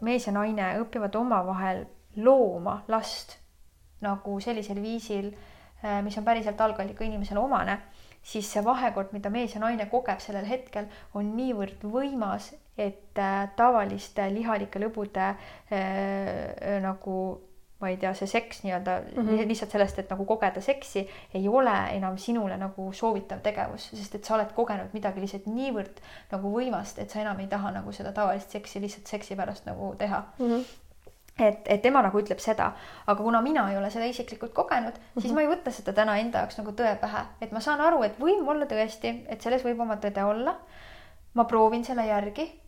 mees 0.00 0.26
ja 0.26 0.32
naine 0.32 0.74
õpivad 0.80 1.16
omavahel 1.16 1.86
looma 2.16 2.82
last 2.88 3.38
nagu 4.00 4.40
sellisel 4.40 4.82
viisil, 4.82 5.34
mis 6.02 6.18
on 6.18 6.24
päriselt 6.24 6.60
algallika 6.60 7.04
inimesele 7.04 7.40
omane, 7.40 7.78
siis 8.22 8.52
see 8.52 8.64
vahekord, 8.64 9.12
mida 9.12 9.30
mees 9.30 9.54
ja 9.54 9.60
naine 9.60 9.86
kogeb 9.86 10.20
sellel 10.20 10.46
hetkel, 10.48 10.86
on 11.14 11.36
niivõrd 11.36 11.84
võimas, 11.84 12.54
et 12.78 13.20
tavaliste 13.56 14.30
lihalike 14.34 14.80
lõbude 14.82 15.26
äh, 15.28 16.80
nagu 16.82 17.16
ma 17.84 17.90
ei 17.92 17.98
tea, 18.00 18.14
see 18.16 18.30
seks 18.30 18.62
nii-öelda 18.64 18.94
mm 19.00 19.26
-hmm. 19.28 19.48
lihtsalt 19.48 19.74
sellest, 19.76 19.98
et 20.00 20.10
nagu 20.10 20.24
kogeda 20.24 20.60
seksi, 20.64 21.04
ei 21.34 21.48
ole 21.48 21.74
enam 21.96 22.16
sinule 22.18 22.56
nagu 22.60 22.92
soovitav 22.92 23.42
tegevus, 23.44 23.90
sest 23.90 24.14
et 24.14 24.24
sa 24.24 24.38
oled 24.38 24.54
kogenud 24.56 24.96
midagi 24.96 25.20
lihtsalt 25.20 25.46
niivõrd 25.46 26.00
nagu 26.32 26.54
võimast, 26.54 27.02
et 27.02 27.10
sa 27.10 27.20
enam 27.20 27.40
ei 27.40 27.50
taha 27.52 27.74
nagu 27.76 27.92
seda 27.92 28.12
tavalist 28.12 28.50
seksi 28.56 28.80
lihtsalt 28.80 29.06
seksi 29.06 29.36
pärast 29.36 29.66
nagu 29.66 29.94
teha 29.98 30.24
mm. 30.38 30.48
-hmm 30.48 30.64
et, 31.38 31.62
et 31.66 31.82
tema 31.82 32.02
nagu 32.02 32.18
ütleb 32.18 32.38
seda, 32.38 32.72
aga 33.06 33.22
kuna 33.22 33.40
mina 33.42 33.70
ei 33.70 33.76
ole 33.76 33.90
seda 33.90 34.06
isiklikult 34.06 34.52
kogenud 34.54 34.94
mm, 34.94 35.00
-hmm. 35.00 35.20
siis 35.20 35.32
mhm. 35.32 35.34
ma 35.34 35.40
ei 35.42 35.48
võta 35.56 35.70
seda 35.70 35.92
täna 35.92 36.16
enda 36.16 36.38
jaoks 36.38 36.58
nagu 36.58 36.70
tõe 36.70 36.96
pähe, 37.00 37.24
et 37.40 37.52
ma 37.52 37.60
saan 37.60 37.80
aru, 37.80 38.02
et 38.02 38.20
võib 38.20 38.48
olla 38.48 38.66
tõesti, 38.70 39.14
et 39.28 39.40
selles 39.40 39.64
võib 39.64 39.80
oma 39.80 39.96
tõde 39.96 40.24
olla. 40.24 40.56
ma 41.34 41.44
proovin 41.44 41.84
selle 41.84 42.06
järgi 42.06 42.63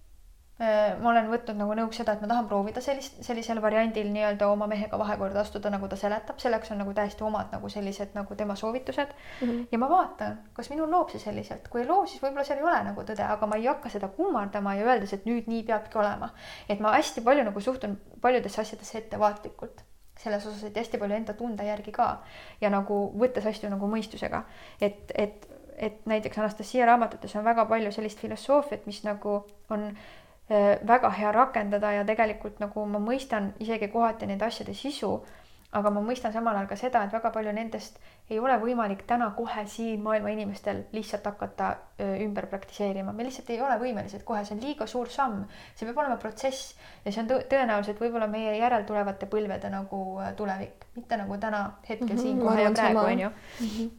ma 0.57 1.11
olen 1.11 1.27
võtnud 1.29 1.59
nagu 1.61 1.75
nõuks 1.77 1.99
seda, 2.01 2.15
et 2.17 2.23
ma 2.25 2.31
tahan 2.31 2.47
proovida 2.49 2.81
sellist, 2.81 3.19
sellisel 3.25 3.59
variandil 3.61 4.07
nii-öelda 4.09 4.47
oma 4.49 4.65
mehega 4.71 4.97
vahekorda 4.97 5.43
astuda, 5.43 5.69
nagu 5.75 5.89
ta 5.93 5.99
seletab, 6.01 6.39
selleks 6.41 6.73
on 6.73 6.81
nagu 6.81 6.95
täiesti 6.97 7.27
omad 7.29 7.53
nagu 7.53 7.69
sellised 7.69 8.17
nagu 8.17 8.39
tema 8.41 8.57
soovitused 8.57 9.13
mm. 9.13 9.51
-hmm. 9.51 9.67
ja 9.73 9.79
ma 9.83 9.91
vaatan, 9.91 10.39
kas 10.57 10.71
minul 10.73 10.89
loob 10.91 11.13
see 11.13 11.21
selliselt, 11.21 11.69
kui 11.69 11.83
ei 11.83 11.89
loo, 11.89 12.07
siis 12.07 12.23
võib-olla 12.23 12.45
seal 12.49 12.63
ei 12.63 12.69
ole 12.71 12.81
nagu 12.89 13.05
tõde, 13.05 13.29
aga 13.37 13.47
ma 13.47 13.61
ei 13.61 13.69
hakka 13.69 13.93
seda 13.93 14.09
kummardama 14.09 14.75
ja 14.75 14.89
öeldes, 14.89 15.13
et 15.13 15.29
nüüd 15.29 15.53
nii 15.53 15.63
peabki 15.69 15.99
olema. 15.99 16.33
et 16.69 16.81
ma 16.81 16.97
hästi 16.97 17.21
palju 17.21 17.45
nagu 17.45 17.61
suhtun 17.61 18.01
paljudesse 18.21 18.61
asjadesse 18.61 18.99
ettevaatlikult 18.99 19.85
selles 20.17 20.47
osas, 20.47 20.65
et 20.65 20.77
hästi 20.77 20.99
palju 20.99 21.17
enda 21.17 21.33
tunde 21.35 21.65
järgi 21.65 21.93
ka 21.93 22.23
ja 22.61 22.71
nagu 22.71 23.13
võttes 23.13 23.47
asju 23.47 23.69
nagu 23.71 23.87
mõistusega, 23.87 24.45
et, 24.81 25.13
et 25.15 25.53
et 25.77 26.07
näiteks 26.07 26.39
Anastasia 26.39 26.87
raamatutes 26.87 27.37
on 27.37 27.45
väga 27.45 27.67
palju 27.69 27.91
sellist 27.93 28.19
filosoofiat, 28.19 28.87
mis 28.87 29.03
nagu 29.05 29.45
on 29.71 29.83
äh, 29.85 29.97
väga 30.87 31.11
hea 31.11 31.33
rakendada 31.33 31.93
ja 31.93 32.05
tegelikult 32.05 32.61
nagu 32.63 32.85
ma 32.87 32.99
mõistan 33.03 33.53
isegi 33.59 33.89
kohati 33.89 34.27
nende 34.27 34.45
asjade 34.47 34.75
sisu 34.75 35.17
aga 35.77 35.91
ma 35.93 36.03
mõistan 36.05 36.33
samal 36.35 36.57
ajal 36.57 36.69
ka 36.71 36.79
seda, 36.79 37.03
et 37.05 37.15
väga 37.15 37.31
palju 37.35 37.53
nendest 37.55 37.99
ei 38.31 38.39
ole 38.43 38.55
võimalik 38.63 39.03
täna 39.09 39.29
kohe 39.37 39.65
siin 39.71 40.03
maailma 40.03 40.31
inimestel 40.33 40.85
lihtsalt 40.95 41.27
hakata 41.27 41.73
ümber 42.23 42.49
praktiseerima, 42.51 43.13
me 43.13 43.27
lihtsalt 43.27 43.51
ei 43.55 43.61
ole 43.63 43.77
võimelised 43.83 44.25
kohe, 44.27 44.45
see 44.47 44.57
on 44.57 44.63
liiga 44.63 44.89
suur 44.91 45.11
samm, 45.13 45.45
see 45.75 45.89
peab 45.89 46.01
olema 46.03 46.19
protsess 46.23 46.75
ja 47.05 47.13
see 47.13 47.23
on 47.25 47.31
tõenäoliselt 47.51 48.01
võib-olla 48.03 48.31
meie 48.31 48.57
järeltulevate 48.61 49.29
põlvede 49.33 49.71
nagu 49.73 50.03
tulevik, 50.39 50.89
mitte 50.97 51.21
nagu 51.21 51.39
täna 51.43 51.63
hetkel 51.89 52.09
mm 52.09 52.17
-hmm, 52.17 52.23
siin 52.23 52.43
kohe 52.43 52.63
ja 52.63 52.73
praegu 52.73 53.05
onju 53.05 53.29
mm. 53.29 53.67
-hmm. 53.67 53.91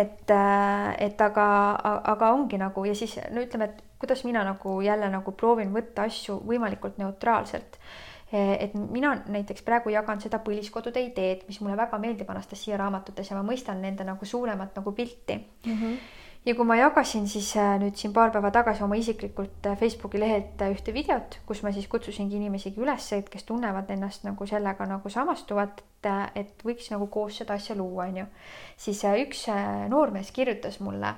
et, 0.00 0.30
äh, 0.30 0.94
et 1.08 1.20
aga, 1.20 1.48
aga 2.14 2.32
ongi 2.32 2.58
nagu 2.58 2.84
ja 2.84 2.94
siis 2.94 3.18
no 3.30 3.40
ütleme, 3.40 3.64
et 3.64 3.87
kuidas 3.98 4.24
mina 4.24 4.44
nagu 4.44 4.80
jälle 4.80 5.08
nagu 5.10 5.32
proovin 5.32 5.72
võtta 5.74 6.06
asju 6.06 6.40
võimalikult 6.46 6.98
neutraalselt 6.98 7.78
Eh, 8.32 8.56
et 8.60 8.74
mina 8.74 9.14
näiteks 9.24 9.62
praegu 9.64 9.88
jagan 9.88 10.20
seda 10.20 10.36
põliskodude 10.44 11.00
ideed, 11.00 11.46
mis 11.48 11.62
mulle 11.64 11.78
väga 11.80 11.96
meeldib 12.02 12.28
Anastasia 12.28 12.76
raamatutes 12.76 13.30
ja 13.30 13.36
ma 13.38 13.44
mõistan 13.46 13.80
nende 13.80 14.04
nagu 14.04 14.26
suuremat 14.28 14.74
nagu 14.76 14.92
pilti 14.92 15.38
mm. 15.38 15.76
-hmm. 15.78 15.94
ja 16.44 16.54
kui 16.54 16.66
ma 16.68 16.76
jagasin 16.76 17.24
siis 17.28 17.54
äh, 17.56 17.78
nüüd 17.80 17.96
siin 17.96 18.12
paar 18.12 18.30
päeva 18.30 18.50
tagasi 18.52 18.84
oma 18.84 18.98
isiklikult 19.00 19.66
äh, 19.66 19.78
Facebooki 19.78 20.20
lehelt 20.20 20.60
ühte 20.60 20.92
videot, 20.92 21.38
kus 21.46 21.62
ma 21.62 21.72
siis 21.72 21.88
kutsusingi 21.88 22.36
inimesigi 22.36 22.80
üles, 22.80 23.12
et 23.12 23.30
kes 23.30 23.48
tunnevad 23.48 23.88
ennast 23.90 24.28
nagu 24.28 24.46
sellega 24.46 24.86
nagu 24.86 25.08
samastuvat, 25.08 25.80
et 26.34 26.64
võiks 26.64 26.90
nagu 26.90 27.06
koos 27.06 27.40
seda 27.40 27.54
asja 27.54 27.76
luua, 27.76 28.10
onju, 28.12 28.26
siis 28.76 29.04
üks 29.24 29.46
noormees 29.88 30.32
kirjutas 30.32 30.80
mulle 30.80 31.14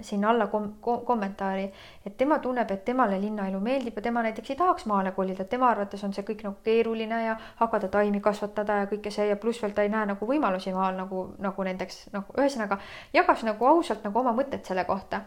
sinna 0.00 0.30
alla 0.30 0.46
kom 0.46 0.72
kom 0.80 1.00
kommentaari, 1.04 1.64
et 2.06 2.16
tema 2.16 2.38
tunneb, 2.38 2.70
et 2.70 2.84
temale 2.84 3.18
linnaelu 3.20 3.60
meeldib 3.60 3.96
ja 3.96 4.02
tema 4.02 4.22
näiteks 4.22 4.50
ei 4.50 4.56
tahaks 4.56 4.86
maale 4.86 5.12
kolida, 5.12 5.44
tema 5.44 5.70
arvates 5.70 6.04
on 6.04 6.14
see 6.14 6.24
kõik 6.24 6.44
nagu 6.46 6.56
keeruline 6.64 7.24
ja 7.24 7.36
hakata 7.56 7.88
taimi 7.88 8.20
kasvatada 8.20 8.80
ja 8.82 8.86
kõike 8.90 9.10
see 9.10 9.28
ja 9.28 9.36
pluss 9.36 9.62
veel 9.62 9.74
ta 9.74 9.82
ei 9.82 9.92
näe 9.92 10.06
nagu 10.12 10.26
võimalusi 10.26 10.72
maal 10.74 10.96
nagu, 10.96 11.26
nagu 11.38 11.66
nendeks 11.66 12.06
nagu 12.14 12.38
ühesõnaga 12.38 12.78
jagas 13.12 13.44
nagu 13.44 13.66
ausalt 13.66 14.04
nagu 14.04 14.18
oma 14.18 14.32
mõtted 14.36 14.64
selle 14.66 14.84
kohta 14.84 15.24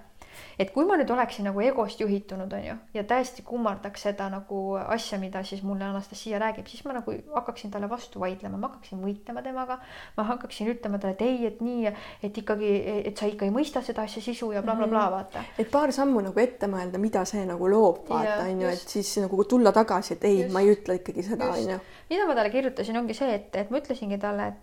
et 0.59 0.71
kui 0.73 0.85
ma 0.85 0.97
nüüd 0.99 1.09
oleksin 1.13 1.47
nagu 1.49 1.61
egost 1.63 2.01
juhitunud, 2.01 2.51
on 2.53 2.65
ju, 2.67 2.75
ja 2.93 3.03
täiesti 3.07 3.45
kummardaks 3.47 4.05
seda 4.07 4.29
nagu 4.33 4.61
asja, 4.81 5.19
mida 5.21 5.43
siis 5.47 5.63
mulle 5.65 5.85
Anastasia 5.87 6.39
räägib, 6.41 6.67
siis 6.69 6.85
ma 6.85 6.95
nagu 6.97 7.15
hakkaksin 7.33 7.71
talle 7.73 7.89
vastu 7.89 8.21
vaidlema, 8.23 8.57
ma 8.57 8.69
hakkaksin 8.69 9.01
võitlema 9.03 9.43
temaga, 9.45 9.79
ma 10.17 10.27
hakkaksin 10.29 10.71
ütlema 10.73 10.99
talle, 11.01 11.17
et 11.17 11.25
ei, 11.25 11.47
et 11.49 11.61
nii, 11.63 11.93
et 12.23 12.41
ikkagi, 12.43 12.73
et 13.09 13.17
sa 13.17 13.29
ikka 13.29 13.47
ei 13.47 13.53
mõista 13.55 13.83
seda 13.85 14.05
asja 14.07 14.23
sisu 14.23 14.51
ja 14.53 14.63
blablabla 14.65 14.89
bla, 14.91 15.07
bla, 15.09 15.23
bla, 15.23 15.39
vaata. 15.43 15.61
et 15.61 15.71
paar 15.71 15.93
sammu 15.95 16.23
nagu 16.27 16.43
ette 16.43 16.69
mõelda, 16.71 17.01
mida 17.01 17.25
see 17.29 17.45
nagu 17.49 17.69
loob, 17.69 18.03
vaata, 18.09 18.43
on 18.47 18.65
ju, 18.65 18.73
et 18.73 18.95
siis 18.97 19.15
nagu 19.23 19.43
tulla 19.49 19.73
tagasi, 19.75 20.17
et 20.17 20.27
ei, 20.29 20.45
ma 20.53 20.63
ei 20.63 20.73
ütle 20.75 20.99
ikkagi 20.99 21.25
seda, 21.25 21.49
on 21.53 21.75
ju. 21.75 21.79
mida 22.11 22.27
ma 22.29 22.37
talle 22.37 22.53
kirjutasin, 22.53 22.99
ongi 23.01 23.17
see, 23.17 23.33
et, 23.39 23.49
et 23.63 23.73
ma 23.73 23.81
ütlesingi 23.81 24.19
talle, 24.21 24.51
et, 24.53 24.61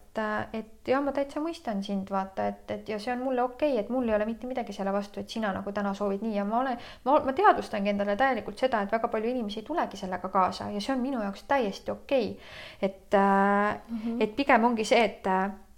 et 0.52 0.88
ja 0.88 1.00
ma 1.00 1.12
täitsa 1.14 1.40
mõistan 1.42 1.84
sind, 1.86 2.10
vaata, 2.10 2.48
et, 2.50 2.70
et 2.74 2.88
ja 2.88 2.98
see 2.98 3.12
on 3.12 3.22
mulle 3.22 3.42
okei 3.42 3.72
okay,, 3.72 3.84
et 3.84 3.90
mul 3.94 4.08
ei 4.08 4.14
ole 4.16 4.26
mitte 4.26 4.48
midagi 4.50 4.74
selle 4.74 4.92
vastu, 4.92 5.20
et 5.20 5.30
sina 5.30 5.52
nagu 5.54 5.72
täna 5.72 5.92
soovid 5.94 6.24
nii 6.26 6.34
ja 6.34 6.44
ma 6.44 6.60
olen, 6.60 6.78
ma, 7.04 7.18
ma 7.26 7.34
teadvustangi 7.36 7.92
endale 7.92 8.16
täielikult 8.18 8.58
seda, 8.58 8.82
et 8.82 8.92
väga 8.92 9.08
palju 9.12 9.30
inimesi 9.30 9.60
ei 9.62 9.66
tulegi 9.66 10.00
sellega 10.00 10.28
kaasa 10.28 10.70
ja 10.74 10.80
see 10.80 10.94
on 10.96 11.04
minu 11.04 11.22
jaoks 11.22 11.44
täiesti 11.48 11.94
okei 11.94 12.30
okay.. 12.32 12.54
et 12.82 13.14
äh, 13.14 13.78
mm, 13.88 13.98
-hmm. 14.04 14.22
et 14.24 14.36
pigem 14.36 14.64
ongi 14.64 14.84
see, 14.84 15.04
et, 15.04 15.30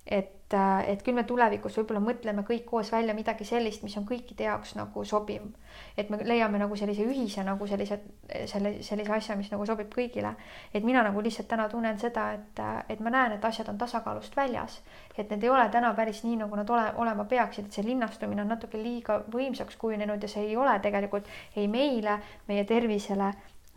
et 0.06 0.41
et, 0.54 0.88
et 0.92 1.02
küll 1.04 1.16
me 1.16 1.24
tulevikus 1.28 1.76
võib-olla 1.78 2.00
mõtleme 2.04 2.44
kõik 2.46 2.64
koos 2.68 2.92
välja 2.92 3.14
midagi 3.14 3.44
sellist, 3.44 3.82
mis 3.82 3.96
on 3.98 4.06
kõikide 4.08 4.46
jaoks 4.46 4.74
nagu 4.78 5.04
sobiv. 5.04 5.42
et 5.96 6.10
me 6.10 6.18
leiame 6.24 6.58
nagu 6.58 6.76
sellise 6.76 7.02
ühise 7.02 7.44
nagu 7.44 7.66
sellise, 7.66 7.98
selle, 8.46 8.74
sellise 8.82 9.12
asja, 9.12 9.36
mis 9.36 9.50
nagu 9.50 9.66
sobib 9.66 9.92
kõigile. 9.94 10.34
et 10.74 10.84
mina 10.84 11.02
nagu 11.02 11.20
lihtsalt 11.20 11.48
täna 11.48 11.68
tunnen 11.68 11.98
seda, 11.98 12.32
et, 12.32 12.60
et 12.88 13.00
ma 13.00 13.10
näen, 13.10 13.32
et 13.32 13.44
asjad 13.44 13.68
on 13.68 13.78
tasakaalust 13.78 14.36
väljas. 14.36 14.80
et 15.18 15.30
need 15.30 15.44
ei 15.44 15.50
ole 15.50 15.68
täna 15.68 15.94
päris 15.94 16.24
nii, 16.24 16.36
nagu 16.44 16.56
nad 16.56 16.70
ole, 16.70 16.92
olema 16.96 17.24
peaksid, 17.24 17.66
et 17.66 17.72
see 17.72 17.86
linnastumine 17.86 18.42
on 18.42 18.48
natuke 18.48 18.78
liiga 18.78 19.22
võimsaks 19.32 19.76
kujunenud 19.76 20.22
ja 20.22 20.28
see 20.28 20.46
ei 20.50 20.56
ole 20.56 20.78
tegelikult 20.80 21.28
ei 21.56 21.68
meile, 21.68 22.20
meie 22.48 22.64
tervisele 22.64 23.32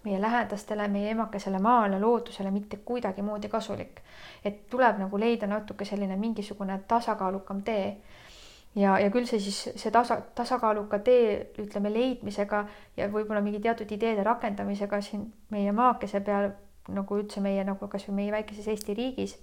meie 0.05 0.21
lähedastele, 0.21 0.87
meie 0.87 1.11
emakesele 1.11 1.59
maale, 1.59 1.99
loodusele 1.99 2.51
mitte 2.51 2.77
kuidagimoodi 2.77 3.49
kasulik. 3.49 4.01
Et 4.45 4.65
tuleb 4.69 4.99
nagu 5.01 5.19
leida 5.19 5.47
natuke 5.47 5.85
selline 5.85 6.17
mingisugune 6.19 6.79
tasakaalukam 6.87 7.63
tee. 7.63 7.97
ja, 8.75 8.97
ja 8.99 9.09
küll 9.11 9.27
see 9.29 9.39
siis, 9.39 9.61
see 9.79 9.91
tasa, 9.91 10.19
tasakaaluka 10.35 10.99
tee, 10.99 11.51
ütleme, 11.63 11.93
leidmisega 11.93 12.65
ja 12.97 13.09
võib-olla 13.11 13.41
mingi 13.41 13.61
teatud 13.63 13.91
ideede 13.91 14.23
rakendamisega 14.23 15.01
siin 15.01 15.27
meie 15.49 15.71
maakese 15.71 16.21
peal, 16.21 16.51
nagu 16.87 17.17
üldse 17.17 17.41
meie 17.41 17.63
nagu 17.65 17.87
kasvõi 17.89 18.15
meie 18.21 18.31
väikeses 18.35 18.67
Eesti 18.73 18.93
riigis 18.93 19.37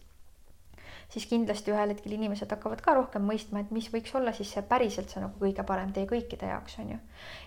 siis 1.12 1.26
kindlasti 1.28 1.72
ühel 1.72 1.90
hetkel 1.92 2.14
inimesed 2.16 2.50
hakkavad 2.54 2.80
ka 2.84 2.94
rohkem 2.96 3.24
mõistma, 3.28 3.60
et 3.60 3.72
mis 3.74 3.88
võiks 3.92 4.14
olla 4.16 4.32
siis 4.32 4.52
see 4.54 4.62
päriselt 4.68 5.12
see 5.12 5.20
nagu 5.20 5.36
kõige 5.40 5.64
parem 5.68 5.92
tee 5.92 6.06
kõikide 6.08 6.48
jaoks 6.48 6.78
on 6.80 6.94
ju. 6.94 7.00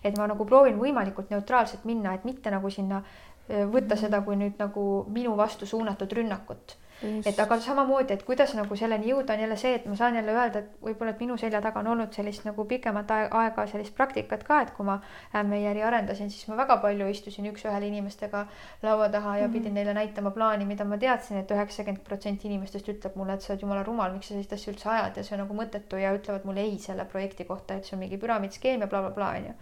et 0.03 0.17
ma 0.17 0.27
nagu 0.29 0.45
proovin 0.45 0.77
võimalikult 0.81 1.31
neutraalselt 1.33 1.85
minna, 1.85 2.13
et 2.13 2.25
mitte 2.25 2.51
nagu 2.53 2.69
sinna 2.69 3.01
võtta 3.47 3.97
seda 3.97 4.21
kui 4.25 4.37
nüüd 4.39 4.59
nagu 4.59 5.05
minu 5.13 5.35
vastu 5.37 5.65
suunatud 5.69 6.13
rünnakut 6.17 6.77
et 7.03 7.39
aga 7.39 7.57
samamoodi, 7.59 8.13
et 8.15 8.23
kuidas 8.23 8.53
nagu 8.55 8.75
selleni 8.79 9.09
jõuda, 9.11 9.35
on 9.35 9.41
jälle 9.43 9.57
see, 9.59 9.73
et 9.75 9.85
ma 9.89 9.97
saan 9.99 10.15
jälle 10.15 10.31
öelda, 10.31 10.61
et 10.61 10.83
võib-olla, 10.83 11.11
et 11.11 11.19
minu 11.19 11.35
selja 11.37 11.59
taga 11.61 11.81
on 11.83 11.89
olnud 11.91 12.15
sellist 12.15 12.45
nagu 12.47 12.65
pikemat 12.69 13.11
aega 13.11 13.65
sellist 13.67 13.95
praktikat 13.97 14.45
ka, 14.47 14.61
et 14.63 14.71
kui 14.77 14.87
ma 14.87 14.99
Ämmejärgi 15.35 15.83
arendasin, 15.83 16.31
siis 16.31 16.47
ma 16.47 16.57
väga 16.61 16.77
palju 16.83 17.07
istusin 17.11 17.49
üks-ühele 17.51 17.89
inimestega 17.89 18.45
laua 18.83 19.09
taha 19.11 19.37
ja 19.41 19.49
pidin 19.49 19.73
mhm. 19.73 19.79
neile 19.79 19.93
näitama 19.97 20.31
plaani, 20.31 20.65
mida 20.65 20.87
ma 20.87 20.97
teadsin 21.01 21.41
et, 21.41 21.51
et 21.51 21.57
üheksakümmend 21.57 22.03
protsenti 22.07 22.47
inimestest 22.47 22.89
ütleb 22.95 23.19
mulle, 23.19 23.35
et 23.35 23.45
sa 23.45 23.53
oled 23.53 23.67
jumala 23.67 23.83
rumal, 23.83 24.15
miks 24.15 24.31
sa 24.31 24.35
sellist 24.35 24.55
asja 24.55 24.73
üldse 24.73 24.89
ajad 24.95 25.19
ja 25.19 25.27
see 25.27 25.35
on 25.35 25.43
nagu 25.43 25.59
mõttetu 25.59 25.99
ja 25.99 26.15
ütlevad 26.15 26.47
mulle 26.47 26.63
ei 26.63 26.79
selle 26.81 27.05
projekti 27.11 27.45
kohta, 27.45 27.75
et 27.75 27.85
see 27.85 27.97
on 27.97 28.03
mingi 28.05 28.19
püramiidskeem 28.21 28.85
ja 28.85 28.91
blablabla 28.91 29.31
onju. 29.39 29.55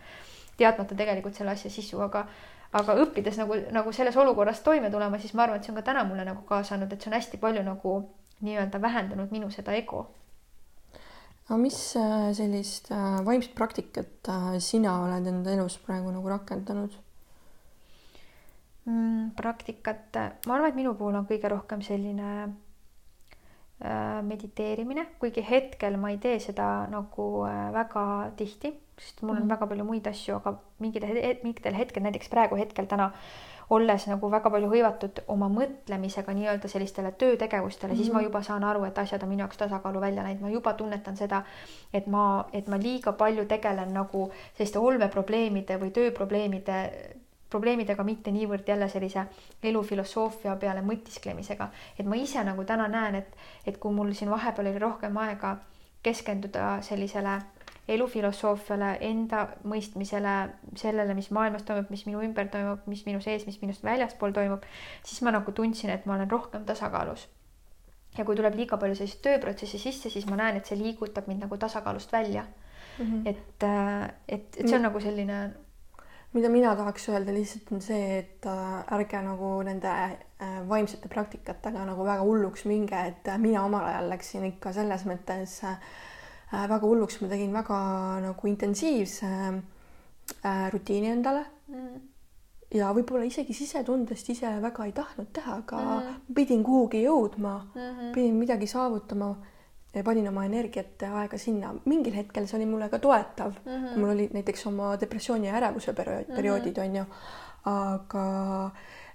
teadmata 0.57 0.95
tegelikult 0.95 1.33
selle 1.33 1.57
asja 1.57 1.71
sisu, 1.73 1.97
aga 2.05 2.27
aga 2.73 2.95
õppides 3.03 3.37
nagu, 3.37 3.57
nagu 3.75 3.93
selles 3.93 4.17
olukorras 4.17 4.63
toime 4.65 4.89
tulema, 4.93 5.19
siis 5.21 5.35
ma 5.37 5.45
arvan, 5.45 5.61
et 5.61 5.67
see 5.67 5.73
on 5.73 5.79
ka 5.79 5.85
täna 5.91 6.03
mulle 6.09 6.25
nagu 6.25 6.41
kaasa 6.49 6.75
andnud, 6.75 6.93
et 6.93 7.01
see 7.01 7.11
on 7.11 7.17
hästi 7.19 7.39
palju 7.41 7.63
nagu 7.65 7.95
nii-öelda 8.43 8.81
vähendanud 8.81 9.31
minu 9.31 9.49
seda 9.53 9.75
ego. 9.77 10.07
aga 11.45 11.57
mis 11.59 11.77
äh, 11.99 12.31
sellist 12.33 12.91
äh, 12.91 13.17
vaimset 13.25 13.55
praktikat 13.55 14.29
äh, 14.31 14.51
sina 14.63 14.95
oled 15.03 15.27
enda 15.27 15.51
elus 15.51 15.77
praegu 15.85 16.11
nagu 16.11 16.29
rakendanud 16.31 16.95
mm,? 18.85 19.31
praktikat, 19.37 20.21
ma 20.47 20.55
arvan, 20.55 20.69
et 20.71 20.79
minu 20.79 20.95
puhul 20.95 21.19
on 21.19 21.27
kõige 21.29 21.51
rohkem 21.51 21.83
selline 21.83 22.29
mediteerimine, 24.23 25.07
kuigi 25.19 25.41
hetkel 25.43 25.97
ma 25.99 26.13
ei 26.13 26.17
tee 26.17 26.37
seda 26.39 26.85
nagu 26.87 27.25
väga 27.73 28.03
tihti 28.39 28.71
sest 28.99 29.21
mul 29.21 29.35
on 29.35 29.41
mm 29.43 29.49
väga 29.49 29.67
palju 29.67 29.85
muid 29.85 30.07
asju, 30.07 30.35
aga 30.35 30.53
mingil, 30.79 31.05
mingitel 31.43 31.75
hetkel, 31.77 32.03
näiteks 32.03 32.29
praegu 32.29 32.55
hetkel 32.55 32.85
täna 32.89 33.11
olles 33.73 34.05
nagu 34.07 34.29
väga 34.29 34.51
palju 34.53 34.69
hõivatud 34.69 35.21
oma 35.33 35.47
mõtlemisega 35.49 36.33
nii-öelda 36.35 36.69
sellistele 36.69 37.11
töötegevustele 37.11 37.93
mm, 37.93 37.97
-hmm. 37.97 38.03
siis 38.03 38.13
ma 38.13 38.19
mhm. 38.19 38.25
juba 38.27 38.41
saan 38.43 38.63
aru, 38.63 38.83
et 38.83 38.97
asjad 38.97 39.23
on 39.23 39.29
minu 39.29 39.45
jaoks 39.45 39.57
tasakaalu 39.57 40.01
välja 40.01 40.23
läinud, 40.23 40.41
ma 40.41 40.49
juba 40.49 40.73
tunnetan 40.73 41.17
seda, 41.17 41.43
et 41.93 42.07
ma, 42.07 42.45
et 42.53 42.67
ma 42.67 42.77
liiga 42.77 43.11
palju 43.11 43.45
tegelen 43.45 43.93
nagu 43.93 44.31
selliste 44.53 44.79
olmeprobleemide 44.79 45.79
või 45.79 45.91
tööprobleemide 45.91 46.79
probleemidega, 47.53 48.03
mitte 48.03 48.33
niivõrd 48.33 48.67
jälle 48.67 48.89
sellise 48.89 49.27
elufilosoofia 49.63 50.55
peale 50.61 50.81
mõtisklemisega, 50.85 51.69
et 51.99 52.09
ma 52.09 52.19
ise 52.19 52.43
nagu 52.43 52.65
täna 52.67 52.89
näen, 52.91 53.21
et, 53.21 53.37
et 53.65 53.77
kui 53.77 53.93
mul 53.93 54.13
siin 54.17 54.33
vahepeal 54.33 54.71
oli 54.73 54.81
rohkem 54.81 55.17
aega 55.23 55.57
keskenduda 56.03 56.81
sellisele 56.83 57.39
elufilosoofiale, 57.87 58.93
enda 59.03 59.43
mõistmisele, 59.67 60.33
sellele, 60.79 61.15
mis 61.17 61.29
maailmas 61.35 61.65
toimub, 61.67 61.89
mis 61.91 62.05
minu 62.07 62.21
ümber 62.23 62.47
toimub, 62.51 62.85
mis 62.87 63.03
minu 63.07 63.19
sees, 63.23 63.43
mis 63.47 63.59
minust 63.61 63.83
väljaspool 63.83 64.35
toimub, 64.35 64.63
siis 65.03 65.19
ma 65.25 65.33
nagu 65.35 65.51
tundsin, 65.55 65.91
et 65.91 66.05
ma 66.07 66.15
olen 66.15 66.31
rohkem 66.31 66.67
tasakaalus. 66.67 67.27
ja 68.17 68.23
kui 68.25 68.35
tuleb 68.37 68.53
liiga 68.53 68.77
palju 68.77 68.95
sellist 68.95 69.23
tööprotsessi 69.25 69.79
sisse, 69.81 70.09
siis 70.13 70.27
ma 70.29 70.37
näen, 70.37 70.59
et 70.59 70.67
see 70.69 70.77
liigutab 70.77 71.25
mind 71.27 71.41
nagu 71.47 71.57
tasakaalust 71.57 72.11
välja 72.13 72.43
mm. 72.43 73.05
-hmm. 73.05 73.29
et, 73.29 73.63
äh, 73.63 74.03
et, 74.27 74.57
et 74.57 74.67
see 74.67 74.75
on 74.75 74.81
mm. 74.81 74.87
nagu 74.87 74.99
selline 74.99 75.39
mida 76.33 76.49
mina 76.49 76.75
tahaks 76.75 77.09
öelda 77.09 77.33
lihtsalt 77.33 77.71
on 77.71 77.81
see, 77.81 78.17
et 78.19 78.45
äh, 78.45 78.95
ärge 78.95 79.21
nagu 79.21 79.51
nende 79.63 79.89
äh, 79.89 80.55
vaimsete 80.69 81.09
praktikatega 81.09 81.85
nagu 81.85 82.05
väga 82.05 82.23
hulluks 82.23 82.65
minge, 82.65 83.05
et 83.11 83.29
mina 83.37 83.65
omal 83.65 83.85
ajal 83.85 84.09
läksin 84.09 84.45
ikka 84.49 84.73
selles 84.73 85.05
mõttes 85.09 85.59
äh, 85.63 85.77
Äh, 86.53 86.67
väga 86.69 86.85
hulluks, 86.85 87.17
ma 87.21 87.27
tegin 87.31 87.53
väga 87.53 87.77
nagu 88.21 88.47
intensiivse 88.47 89.29
äh, 90.45 90.67
rutiini 90.69 91.09
endale 91.09 91.41
mm. 91.71 91.95
ja 92.77 92.91
võib-olla 92.93 93.25
isegi 93.25 93.55
sisetundest 93.57 94.29
ise 94.29 94.51
väga 94.61 94.85
ei 94.85 94.93
tahtnud 94.93 95.31
teha, 95.33 95.55
aga 95.63 95.79
mm 95.79 96.03
-hmm. 96.03 96.35
pidin 96.35 96.61
kuhugi 96.63 97.01
jõudma 97.07 97.55
mm, 97.63 97.81
-hmm. 97.81 98.13
pidin 98.13 98.35
midagi 98.35 98.67
saavutama. 98.67 99.35
Panin 100.03 100.27
oma 100.27 100.45
energiat 100.45 101.03
aega 101.05 101.37
sinna, 101.37 101.73
mingil 101.85 102.15
hetkel 102.17 102.47
see 102.49 102.57
oli 102.57 102.65
mulle 102.65 102.89
ka 102.89 102.99
toetav 102.99 103.53
mm, 103.65 103.71
-hmm. 103.71 103.99
mul 103.99 104.09
olid 104.15 104.33
näiteks 104.33 104.67
oma 104.67 104.95
depressiooni 105.01 105.47
ja 105.47 105.55
ärevuse 105.59 105.93
periood, 105.93 106.27
mhm. 106.27 106.35
perioodid 106.35 106.77
on 106.77 106.95
ju, 106.95 107.05
aga 107.65 108.25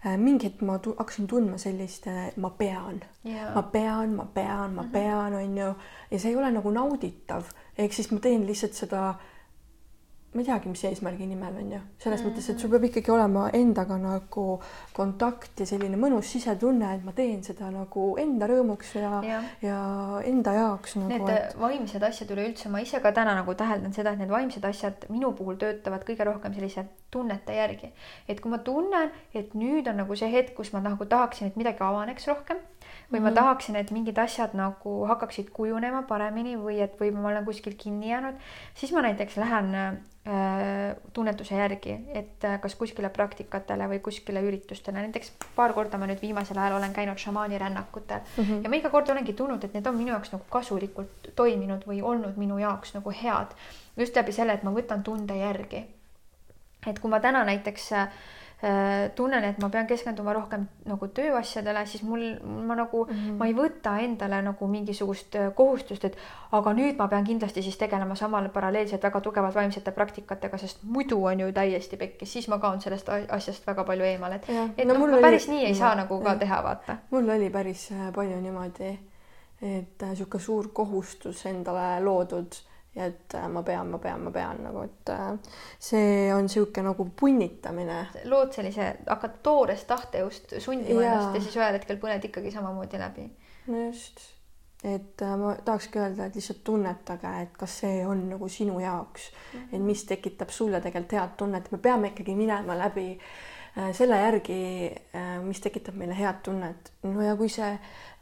äh, 0.07 0.17
mingi 0.17 0.47
hetk 0.47 0.63
ma 0.63 0.79
tu 0.79 0.95
hakkasin 0.99 1.27
tundma 1.27 1.59
sellist, 1.59 2.07
ma 2.37 2.51
pean 2.51 3.01
yeah., 3.25 3.55
ma 3.55 3.63
pean, 3.63 4.15
ma 4.15 4.25
pean, 4.35 4.75
ma 4.75 4.83
mm 4.83 4.89
-hmm. 4.89 4.93
pean, 4.93 5.35
on 5.35 5.59
ju, 5.59 5.75
ja 6.11 6.19
see 6.19 6.31
ei 6.31 6.37
ole 6.37 6.51
nagu 6.51 6.71
nauditav, 6.71 7.45
ehk 7.79 7.93
siis 7.93 8.11
ma 8.13 8.21
teen 8.21 8.47
lihtsalt 8.47 8.75
seda 8.75 9.15
ma 10.39 10.45
ei 10.45 10.47
teagi, 10.47 10.71
mis 10.71 10.85
eesmärgi 10.87 11.27
nimel 11.27 11.57
on 11.59 11.73
ju, 11.73 11.79
selles 11.99 12.21
mm 12.21 12.27
-hmm. 12.27 12.31
mõttes, 12.31 12.51
et 12.51 12.61
sul 12.63 12.71
peab 12.71 12.85
ikkagi 12.85 13.11
olema 13.11 13.49
endaga 13.53 13.97
nagu 13.99 14.45
kontakt 14.95 15.61
ja 15.61 15.67
selline 15.67 15.97
mõnus 15.99 16.31
sisetunne, 16.33 16.95
et 16.95 17.05
ma 17.05 17.13
teen 17.13 17.43
seda 17.43 17.71
nagu 17.75 18.05
enda 18.23 18.47
rõõmuks 18.47 18.95
ja, 18.95 19.23
ja., 19.27 19.43
ja 19.63 19.81
enda 20.25 20.53
jaoks 20.53 20.97
nagu,. 20.97 21.09
Need 21.09 21.29
et... 21.35 21.59
vaimsed 21.59 22.03
asjad 22.03 22.31
üleüldse, 22.31 22.69
ma 22.69 22.81
ise 22.81 23.01
ka 23.01 23.13
täna 23.13 23.35
nagu 23.35 23.55
täheldan 23.55 23.93
seda, 23.93 24.13
et 24.13 24.23
need 24.23 24.31
vaimsed 24.31 24.65
asjad 24.65 25.09
minu 25.09 25.33
puhul 25.33 25.59
töötavad 25.59 26.07
kõige 26.07 26.25
rohkem 26.25 26.55
sellise 26.55 26.87
tunnete 27.11 27.55
järgi. 27.55 27.93
et 28.29 28.41
kui 28.41 28.51
ma 28.51 28.59
tunnen, 28.59 29.11
et 29.35 29.55
nüüd 29.55 29.91
on 29.91 29.97
nagu 29.97 30.17
see 30.17 30.31
hetk, 30.33 30.55
kus 30.55 30.73
ma 30.73 30.81
nagu 30.81 31.05
tahaksin, 31.05 31.49
et 31.49 31.57
midagi 31.57 31.83
avaneks 31.83 32.29
rohkem 32.29 32.63
või 33.13 33.21
ma 33.21 33.29
-hmm. 33.29 33.35
tahaksin, 33.35 33.77
et 33.77 33.91
mingid 33.91 34.19
asjad 34.19 34.53
nagu 34.55 35.07
hakkaksid 35.09 35.51
kujunema 35.53 36.03
paremini 36.03 36.57
või 36.61 36.81
et 36.85 37.01
või 37.01 37.11
ma 37.13 37.29
olen 37.29 37.45
kuskil 37.45 37.75
kinni 37.79 38.11
jäänud, 38.11 38.35
siis 38.75 38.93
ma 38.93 39.03
näiteks 39.03 39.37
lähen 39.37 39.75
äh, 39.75 39.97
tunnetuse 41.13 41.57
järgi, 41.57 41.97
et 42.13 42.45
äh, 42.45 42.61
kas 42.61 42.75
kuskile 42.75 43.09
praktikatele 43.09 43.89
või 43.89 44.01
kuskile 44.05 44.43
üritustele, 44.45 45.01
näiteks 45.01 45.33
paar 45.57 45.73
korda 45.73 45.99
ma 45.99 46.07
nüüd 46.07 46.21
viimasel 46.23 46.59
ajal 46.59 46.77
olen 46.77 46.93
käinud 46.93 47.19
šamaanirännakutel 47.19 48.21
mm 48.21 48.45
-hmm. 48.45 48.63
ja 48.63 48.69
ma 48.69 48.77
iga 48.77 48.91
kord 48.91 49.09
olengi 49.09 49.33
tundnud, 49.33 49.65
et 49.65 49.75
need 49.75 49.87
on 49.87 49.97
minu 49.97 50.13
jaoks 50.13 50.33
nagu 50.33 50.45
kasulikult 50.51 51.33
toiminud 51.37 51.87
või 51.89 52.03
olnud 52.03 52.37
minu 52.37 52.59
jaoks 52.59 52.95
nagu 52.95 53.11
head. 53.11 53.57
just 53.97 54.17
läbi 54.17 54.33
selle, 54.33 54.53
et 54.53 54.63
ma 54.63 54.71
võtan 54.71 55.03
tunde 55.03 55.37
järgi. 55.37 55.87
et 56.87 56.99
kui 56.99 57.11
ma 57.11 57.21
täna 57.21 57.45
näiteks 57.45 57.93
Äh, 57.93 58.09
tunnen, 59.15 59.45
et 59.45 59.59
ma 59.63 59.69
pean 59.71 59.87
keskenduma 59.87 60.33
rohkem 60.35 60.65
nagu 60.91 61.07
tööasjadele, 61.15 61.85
siis 61.87 62.03
mul, 62.03 62.25
ma 62.67 62.75
nagu 62.75 63.05
mm, 63.05 63.19
-hmm. 63.19 63.37
ma 63.39 63.47
ei 63.47 63.55
võta 63.55 63.93
endale 64.03 64.41
nagu 64.43 64.67
mingisugust 64.67 65.37
äh, 65.39 65.53
kohustust, 65.55 66.05
et 66.05 66.17
aga 66.53 66.73
nüüd 66.75 66.99
ma 66.99 67.07
pean 67.09 67.25
kindlasti 67.25 67.63
siis 67.63 67.77
tegelema 67.79 68.15
samal 68.15 68.49
paralleelselt 68.49 69.03
väga 69.03 69.21
tugevalt 69.21 69.55
vaimsete 69.55 69.91
praktikatega, 69.91 70.59
sest 70.59 70.83
muidu 70.83 71.25
on 71.25 71.41
ju 71.41 71.53
täiesti 71.53 71.97
pekkis, 71.97 72.33
siis 72.33 72.49
ma 72.49 72.59
kaon 72.59 72.81
sellest 72.81 73.09
asjast 73.29 73.67
väga 73.67 73.85
palju 73.85 74.05
eemale, 74.05 74.35
et, 74.35 74.49
et 74.79 74.89
no, 74.89 74.95
noh, 75.07 75.21
päris 75.21 75.49
oli... 75.49 75.57
nii 75.57 75.65
ei 75.65 75.73
ja, 75.73 75.79
saa 75.79 75.95
nagu 75.95 76.21
ka 76.21 76.35
ja. 76.35 76.39
teha, 76.39 76.63
vaata. 76.63 76.97
mul 77.11 77.29
oli 77.29 77.51
päris 77.51 77.93
äh, 77.93 78.13
palju 78.15 78.41
niimoodi, 78.41 78.99
et 79.63 80.03
niisugune 80.03 80.43
suur 80.43 80.69
kohustus 80.73 81.47
endale 81.47 82.01
loodud 82.01 82.59
ja 82.99 83.07
et 83.07 83.35
äh, 83.35 83.47
ma 83.51 83.63
pean, 83.63 83.91
ma 83.93 83.99
pean, 84.03 84.23
ma 84.25 84.33
pean 84.35 84.63
nagu, 84.65 84.83
et 84.87 85.13
äh, 85.15 85.29
see 85.83 86.33
on 86.35 86.47
niisugune 86.47 86.89
nagu 86.91 87.07
punnitamine. 87.17 87.99
lood 88.31 88.57
sellise, 88.57 88.91
hakkad 89.07 89.39
toorest 89.47 89.87
tahtejõust 89.91 90.57
sundima 90.65 91.05
ja. 91.05 91.13
ennast 91.13 91.39
ja 91.39 91.45
siis 91.45 91.61
ühel 91.61 91.79
hetkel 91.79 92.01
põled 92.03 92.27
ikkagi 92.31 92.53
samamoodi 92.55 93.01
läbi. 93.01 93.29
no 93.69 93.85
just, 93.85 94.25
et 94.83 95.23
äh, 95.23 95.37
ma 95.41 95.55
tahakski 95.65 96.03
öelda, 96.03 96.27
et 96.27 96.39
lihtsalt 96.39 96.65
tunnetage, 96.67 97.35
et 97.45 97.55
kas 97.61 97.79
see 97.85 98.03
on 98.07 98.27
nagu 98.33 98.51
sinu 98.53 98.81
jaoks 98.83 99.31
mm, 99.31 99.61
-hmm. 99.61 99.77
et 99.77 99.87
mis 99.93 100.05
tekitab 100.09 100.51
sulle 100.55 100.81
tegelikult 100.81 101.21
head 101.21 101.39
tunnet, 101.39 101.73
me 101.73 101.79
peame 101.79 102.13
ikkagi 102.15 102.35
minema 102.35 102.79
läbi 102.79 103.13
selle 103.95 104.17
järgi, 104.19 104.55
mis 105.45 105.61
tekitab 105.63 105.95
meile 105.95 106.17
head 106.19 106.41
tunnet. 106.43 106.93
no 107.03 107.23
ja 107.23 107.37
kui 107.37 107.49
see 107.49 107.69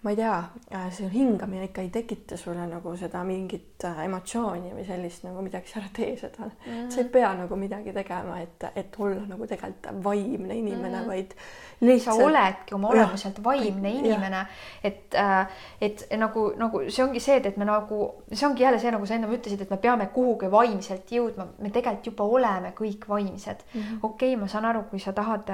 ma 0.02 0.10
ei 0.10 0.16
tea, 0.16 0.44
äh, 0.70 0.90
see 0.92 1.08
hingamine 1.10 1.64
ikka 1.66 1.82
ei 1.82 1.88
tekita 1.90 2.36
sulle 2.36 2.66
nagu 2.68 2.92
seda 2.96 3.22
mingit 3.26 3.84
äh, 3.88 4.02
emotsiooni 4.04 4.74
või 4.76 4.84
sellist 4.86 5.24
nagu 5.24 5.40
midagi, 5.42 5.70
sa 5.72 5.80
ära 5.80 5.88
tee 5.96 6.12
seda 6.20 6.44
mm. 6.44 6.60
-hmm. 6.66 6.90
sa 6.92 7.00
ei 7.00 7.08
pea 7.16 7.32
nagu 7.34 7.56
midagi 7.56 7.94
tegema, 7.96 8.36
et, 8.40 8.66
et 8.76 8.98
olla 8.98 9.24
nagu 9.26 9.46
tegelikult 9.46 10.04
vaimne 10.04 10.54
inimene 10.54 10.88
mm, 10.88 11.02
-hmm. 11.02 11.08
vaid 11.08 11.34
lihtsalt. 11.80 12.20
sa 12.20 12.26
oledki 12.26 12.74
oma 12.74 12.88
olemuselt 12.88 13.42
vaimne 13.44 13.90
inimene, 13.90 14.46
et, 14.84 15.14
äh, 15.14 15.48
et 15.80 16.06
nagu, 16.16 16.52
nagu 16.56 16.84
see 16.88 17.04
ongi 17.04 17.20
see, 17.20 17.36
et, 17.36 17.46
et 17.46 17.56
me 17.56 17.64
nagu, 17.64 18.12
see 18.32 18.46
ongi 18.48 18.62
jälle 18.62 18.78
see, 18.78 18.90
nagu 18.90 19.06
sa 19.06 19.14
ennem 19.14 19.32
ütlesid, 19.32 19.62
et 19.62 19.70
me 19.70 19.76
peame 19.76 20.06
kuhugi 20.06 20.50
vaimselt 20.50 21.10
jõudma, 21.10 21.48
me 21.58 21.70
tegelikult 21.70 22.06
juba 22.06 22.24
oleme 22.24 22.72
kõik 22.76 23.08
vaimsed 23.08 23.64
mm 23.74 23.80
-hmm.. 23.80 23.98
okei 24.02 24.34
okay,, 24.34 24.40
ma 24.40 24.48
saan 24.48 24.64
aru, 24.64 24.84
kui 24.90 25.00
sa 25.00 25.12
tahad 25.12 25.50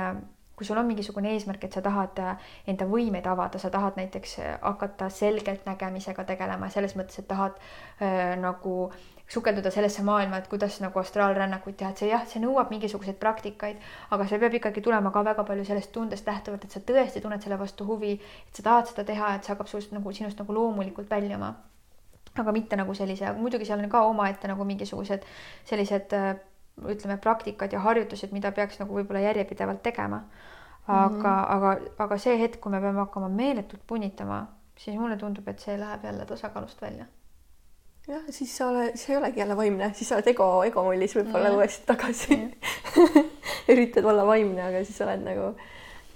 kui 0.62 0.68
sul 0.68 0.78
on 0.78 0.86
mingisugune 0.86 1.32
eesmärk, 1.34 1.64
et 1.66 1.74
sa 1.74 1.80
tahad 1.82 2.18
äh, 2.22 2.50
enda 2.70 2.86
võimeid 2.86 3.26
avada, 3.26 3.58
sa 3.58 3.70
tahad 3.70 3.96
näiteks 3.98 4.34
äh, 4.38 4.52
hakata 4.62 5.08
selgelt 5.10 5.64
nägemisega 5.66 6.22
tegelema 6.28 6.68
selles 6.70 6.94
mõttes, 6.94 7.18
et 7.18 7.26
tahad 7.26 7.56
äh, 7.58 8.36
nagu 8.38 8.92
sukelduda 9.32 9.72
sellesse 9.74 10.04
maailma, 10.06 10.38
et 10.38 10.46
kuidas 10.52 10.76
nagu 10.84 11.00
astraalrännakuid 11.00 11.80
teha, 11.80 11.90
et 11.90 12.02
see 12.02 12.10
jah, 12.12 12.22
see 12.30 12.42
nõuab 12.44 12.70
mingisuguseid 12.70 13.18
praktikaid, 13.18 13.80
aga 14.14 14.28
see 14.30 14.38
peab 14.38 14.54
ikkagi 14.60 14.84
tulema 14.86 15.10
ka 15.10 15.24
väga 15.32 15.46
palju 15.48 15.66
sellest 15.66 15.90
tundest 15.96 16.30
lähtuvalt, 16.30 16.68
et 16.68 16.76
sa 16.76 16.84
tõesti 16.92 17.24
tunned 17.24 17.42
selle 17.42 17.58
vastu 17.58 17.88
huvi, 17.88 18.12
et 18.20 18.60
sa 18.60 18.66
tahad 18.68 18.92
seda 18.92 19.06
teha, 19.08 19.34
et 19.34 19.42
see 19.42 19.54
hakkab 19.56 19.72
sinust 19.72 19.96
nagu 19.96 20.14
sinust 20.14 20.38
nagu 20.38 20.54
loomulikult 20.54 21.10
väljuma. 21.10 21.54
aga 22.38 22.52
mitte 22.52 22.76
nagu 22.76 22.94
sellise, 22.94 23.34
muidugi 23.36 23.66
seal 23.68 23.82
on 23.82 23.90
ka 23.92 24.06
omaette 24.08 24.48
nagu 24.48 24.64
mingisugused 24.64 25.26
sellised 25.68 26.14
ütleme, 26.80 27.16
praktikad 27.20 27.72
ja 27.72 27.80
harjutused, 27.80 28.32
mida 28.32 28.52
peaks 28.52 28.80
nagu 28.80 28.96
võib-olla 28.96 29.22
järjepidevalt 29.26 29.82
tegema. 29.84 30.22
Aga 30.88 31.08
mm, 31.08 31.22
-hmm. 31.22 31.56
aga, 31.56 31.76
aga 31.98 32.18
see 32.18 32.38
hetk, 32.38 32.60
kui 32.60 32.72
me 32.72 32.80
peame 32.80 32.98
hakkama 32.98 33.28
meeletult 33.28 33.82
punnitama, 33.86 34.46
siis 34.78 34.98
mulle 34.98 35.16
tundub, 35.16 35.48
et 35.48 35.60
see 35.60 35.78
läheb 35.80 36.04
jälle 36.04 36.24
tasakaalust 36.26 36.82
välja. 36.82 37.04
jah, 38.08 38.22
siis 38.30 38.56
sa 38.56 38.68
oled, 38.68 38.96
siis 38.96 39.10
ei 39.10 39.16
olegi 39.16 39.40
jälle 39.40 39.56
vaimne, 39.56 39.92
siis 39.94 40.08
sa 40.08 40.16
oled 40.16 40.26
ego, 40.26 40.48
egomullis 40.62 41.14
võib-olla 41.16 41.50
mm 41.50 41.56
uuesti 41.56 41.86
tagasi 41.86 42.36
mm. 42.36 42.50
üritad 43.72 44.04
olla 44.04 44.26
vaimne, 44.26 44.62
aga 44.62 44.84
siis 44.84 45.00
oled 45.06 45.22
nagu 45.22 45.52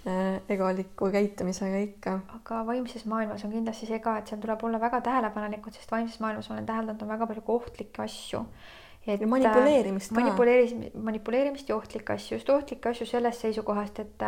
äh, 0.07 0.41
egoliku 0.49 1.11
käitumisega 1.13 1.85
ikka. 1.85 2.19
aga 2.41 2.67
vaimses 2.67 3.07
maailmas 3.07 3.45
on 3.45 3.55
kindlasti 3.55 3.87
see 3.87 4.01
ka, 4.03 4.19
et 4.19 4.27
seal 4.27 4.43
tuleb 4.43 4.65
olla 4.65 4.81
väga 4.81 5.01
tähelepanelikud, 5.01 5.79
sest 5.79 5.95
vaimses 5.95 6.19
maailmas 6.21 6.51
olen 6.51 6.67
täheldanud, 6.67 7.03
on 7.03 7.15
väga 7.15 7.27
palju 7.27 7.47
kohtlikke 7.53 8.03
asju 8.03 8.43
et 9.07 9.23
manipuleerimist 9.27 10.11
ka. 10.11 10.21
manipuleerimist, 10.21 10.95
manipuleerimist 10.95 11.69
ja 11.69 11.77
ohtlikke 11.77 12.13
asju, 12.13 12.37
just 12.37 12.51
ohtlikke 12.51 12.91
asju 12.91 13.07
sellest 13.07 13.47
seisukohast, 13.47 13.99
et 14.03 14.23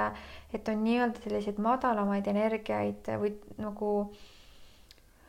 et 0.55 0.69
on 0.69 0.83
nii-öelda 0.85 1.23
selliseid 1.25 1.59
madalamaid 1.63 2.27
energiaid 2.31 3.11
või 3.21 3.35
nagu 3.59 3.93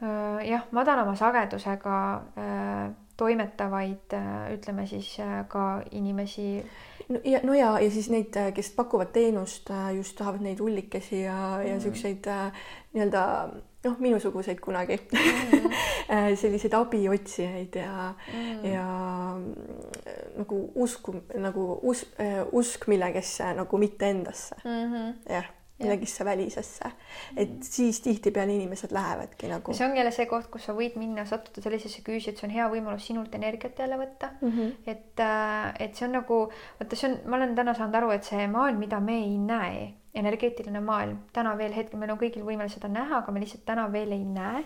äh, 0.03 0.45
jah, 0.47 0.65
madalama 0.71 1.15
sagedusega 1.15 1.99
äh, 2.15 2.91
toimetavaid 3.17 4.13
äh, 4.15 4.53
ütleme 4.55 4.87
siis 4.87 5.17
äh, 5.19 5.43
ka 5.47 5.81
inimesi. 5.91 6.65
no 7.09 7.19
ja, 7.23 7.39
no 7.43 7.53
ja, 7.53 7.79
ja 7.79 7.91
siis 7.91 8.09
neid, 8.09 8.35
kes 8.55 8.71
pakuvad 8.75 9.11
teenust, 9.13 9.69
just 9.95 10.17
tahavad 10.17 10.45
neid 10.45 10.59
ullikesi 10.59 11.21
ja 11.21 11.57
mm., 11.57 11.67
ja 11.67 11.79
siukseid 11.79 12.29
nii-öelda 12.93 13.23
noh, 13.83 13.99
minusuguseid 13.99 14.59
kunagi 14.63 14.97
mm. 14.97 15.69
selliseid 16.41 16.73
abiotsijaid 16.73 17.75
ja 17.79 18.09
mm., 18.33 18.65
ja 18.67 18.87
nagu 20.37 20.63
usku 20.75 21.15
nagu 21.39 21.69
us, 21.83 22.05
usk 22.51 22.89
millegisse 22.91 23.53
nagu 23.59 23.77
mitte 23.77 24.09
endasse 24.09 24.59
mm. 24.63 24.83
-hmm. 24.93 25.15
jah 25.33 25.55
millegisse 25.79 26.25
välisesse, 26.25 26.91
et 27.37 27.49
mm. 27.49 27.61
siis 27.61 28.01
tihtipeale 28.01 28.53
inimesed 28.53 28.91
lähevadki 28.91 29.47
nagu. 29.47 29.73
see 29.73 29.87
ongi 29.87 30.01
jälle 30.01 30.11
see 30.11 30.25
koht, 30.27 30.49
kus 30.51 30.65
sa 30.67 30.75
võid 30.75 30.97
minna, 30.99 31.25
sattuda 31.25 31.63
sellisesse 31.63 32.03
küüsi, 32.03 32.33
et 32.33 32.41
see 32.41 32.49
on 32.49 32.55
hea 32.55 32.67
võimalus 32.73 33.07
sinult 33.07 33.35
energiat 33.35 33.79
jälle 33.79 33.99
võtta 33.99 34.33
mm. 34.41 34.51
-hmm. 34.51 34.73
et, 34.91 35.23
äh, 35.23 35.73
et 35.79 35.95
see 35.95 36.07
on 36.07 36.17
nagu, 36.19 36.41
vaata, 36.81 36.99
see 36.99 37.11
on, 37.11 37.17
ma 37.25 37.39
olen 37.39 37.55
täna 37.55 37.73
saanud 37.77 37.95
aru, 37.95 38.11
et 38.11 38.27
see 38.27 38.47
maailm, 38.51 38.79
mida 38.83 38.99
me 38.99 39.15
ei 39.23 39.37
näe 39.37 39.87
energeetiline 40.13 40.81
maailm, 40.81 41.19
täna 41.33 41.53
veel 41.57 41.73
hetkel 41.75 41.99
meil 41.99 42.13
on 42.13 42.19
kõigil 42.21 42.45
võimalik 42.45 42.73
seda 42.73 42.89
näha, 42.91 43.21
aga 43.21 43.33
me 43.33 43.43
lihtsalt 43.43 43.65
täna 43.67 43.85
veel 43.93 44.13
ei 44.15 44.23
näe, 44.25 44.63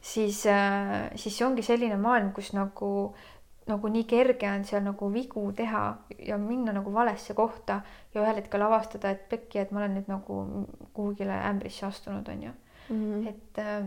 siis, 0.00 0.44
äh, 0.46 1.10
siis 1.20 1.36
see 1.36 1.46
ongi 1.46 1.64
selline 1.64 1.98
maailm, 2.00 2.32
kus 2.36 2.52
nagu, 2.56 2.90
nagu 3.68 3.90
nii 3.92 4.06
kerge 4.08 4.48
on 4.50 4.64
seal 4.68 4.84
nagu 4.84 5.10
vigu 5.12 5.44
teha 5.56 5.84
ja 6.28 6.38
minna 6.40 6.72
nagu 6.76 6.92
valesse 6.94 7.36
kohta 7.36 7.80
ja 8.14 8.22
ühel 8.22 8.40
hetkel 8.40 8.64
avastada, 8.64 9.12
et 9.12 9.28
pekki, 9.28 9.60
et 9.60 9.72
ma 9.72 9.82
olen 9.82 9.98
nüüd 9.98 10.08
nagu 10.12 10.40
kuhugile 10.96 11.36
ämbrisse 11.50 11.86
astunud, 11.90 12.28
on 12.28 12.48
ju 12.48 12.54
mm. 12.88 13.04
-hmm. 13.04 13.28
et, 13.28 13.58
äh, 13.58 13.86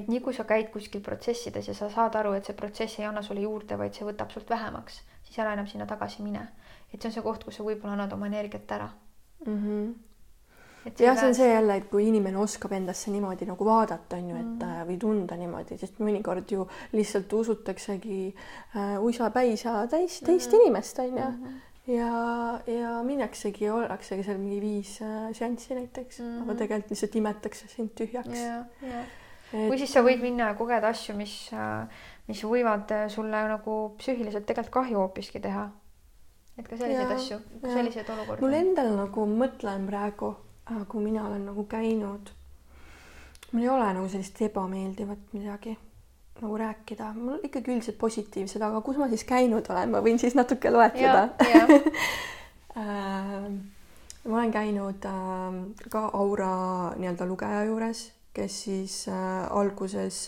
et 0.00 0.08
nii 0.08 0.20
kui 0.20 0.34
sa 0.34 0.44
käid 0.44 0.72
kuskil 0.72 1.00
protsessides 1.00 1.68
ja 1.68 1.74
sa 1.74 1.90
saad 1.90 2.16
aru, 2.16 2.32
et 2.32 2.44
see 2.44 2.56
protsess 2.56 2.98
ei 2.98 3.04
anna 3.04 3.22
sulle 3.22 3.40
juurde, 3.40 3.78
vaid 3.78 3.92
see 3.92 4.08
võtab 4.08 4.32
sult 4.32 4.50
vähemaks, 4.50 5.02
siis 5.22 5.38
ära 5.38 5.52
enam 5.52 5.66
sinna 5.66 5.86
tagasi 5.86 6.22
mine. 6.22 6.48
et 6.94 7.02
see 7.02 7.08
on 7.08 7.12
see 7.12 7.22
koht, 7.22 7.44
kus 7.44 7.56
sa 7.56 7.64
võib-olla 7.64 7.92
annad 7.92 8.12
oma 8.12 8.26
energiat 8.26 8.72
ära 8.72 8.88
mm. 9.46 9.60
-hmm 9.60 9.92
jah, 10.84 11.16
see 11.16 11.28
on 11.28 11.34
see 11.34 11.48
jälle, 11.48 11.76
et 11.80 11.86
kui 11.90 12.08
inimene 12.08 12.38
oskab 12.38 12.72
endasse 12.76 13.10
niimoodi 13.12 13.46
nagu 13.48 13.64
vaadata, 13.64 14.18
on 14.20 14.30
ju, 14.30 14.36
et 14.36 14.64
mm. 14.66 14.88
või 14.88 14.96
tunda 15.00 15.36
niimoodi, 15.40 15.78
sest 15.80 16.00
mõnikord 16.04 16.50
ju 16.52 16.66
lihtsalt 16.92 17.32
usutaksegi 17.32 18.18
äh, 18.28 18.96
uisapäisa 19.00 19.86
täis 19.90 20.20
teist 20.20 20.52
mm. 20.52 20.60
inimest, 20.60 20.98
on 20.98 21.06
ju 21.06 21.12
mm. 21.20 21.38
-hmm 21.44 21.62
ja, 21.86 22.60
ja 22.66 23.02
minnaksegi, 23.04 23.68
ollaksegi 23.70 24.24
seal 24.24 24.38
mingi 24.40 24.60
viis 24.62 24.96
äh, 25.04 25.28
seanssi 25.36 25.74
näiteks 25.74 26.20
mm, 26.20 26.30
-hmm. 26.30 26.42
aga 26.42 26.54
tegelikult 26.54 26.90
lihtsalt 26.90 27.16
imetakse 27.16 27.68
sind 27.68 27.90
tühjaks. 28.00 28.38
et.... 29.52 29.68
või 29.68 29.78
siis 29.78 29.92
sa 29.92 30.00
võid 30.02 30.22
minna 30.22 30.48
ja 30.48 30.54
kogeda 30.54 30.88
asju, 30.88 31.16
mis, 31.16 31.50
mis 32.28 32.44
võivad 32.44 32.94
sulle 33.08 33.42
nagu 33.48 33.94
psüühiliselt 33.98 34.46
tegelikult 34.46 34.72
kahju 34.72 34.98
hoopiski 34.98 35.40
teha. 35.40 35.68
Et 36.58 36.68
ka 36.68 36.76
selliseid 36.78 37.10
ja, 37.10 37.16
asju, 37.16 37.38
selliseid 37.62 38.10
olukordi. 38.14 38.44
mul 38.44 38.58
endal 38.58 38.92
nagu 38.98 39.26
mõtlen 39.30 39.88
praegu, 39.88 40.34
kui 40.88 41.02
mina 41.04 41.26
olen 41.28 41.48
nagu 41.50 41.66
käinud, 41.70 42.30
mul 43.52 43.64
ei 43.64 43.72
ole 43.72 43.90
nagu 43.96 44.10
sellist 44.12 44.40
ebameeldivat 44.46 45.34
midagi 45.34 45.74
nagu 46.42 46.56
rääkida, 46.58 47.12
mul 47.14 47.42
ikkagi 47.46 47.74
üldiselt 47.74 47.98
positiivsed, 47.98 48.62
aga 48.62 48.80
kus 48.84 48.98
ma 48.98 49.08
siis 49.10 49.22
käinud 49.28 49.68
olen, 49.70 49.92
ma 49.94 50.02
võin 50.04 50.18
siis 50.20 50.38
natuke 50.38 50.72
loetleda. 50.74 51.28
Äh, 52.74 53.44
ma 54.26 54.38
olen 54.40 54.50
käinud 54.50 55.04
äh, 55.06 55.58
ka 55.92 56.00
Aura 56.18 56.48
nii-öelda 56.98 57.28
lugeja 57.30 57.60
juures, 57.68 58.00
kes 58.34 58.56
siis 58.64 58.96
äh, 59.06 59.44
alguses 59.46 60.24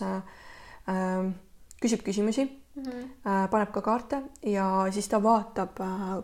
küsib 1.83 2.05
küsimusi 2.07 2.45
mm, 2.77 2.83
-hmm. 2.85 3.49
paneb 3.51 3.73
ka 3.73 3.81
kaarte 3.83 4.23
ja 4.43 4.87
siis 4.91 5.09
ta 5.09 5.23
vaatab 5.23 5.81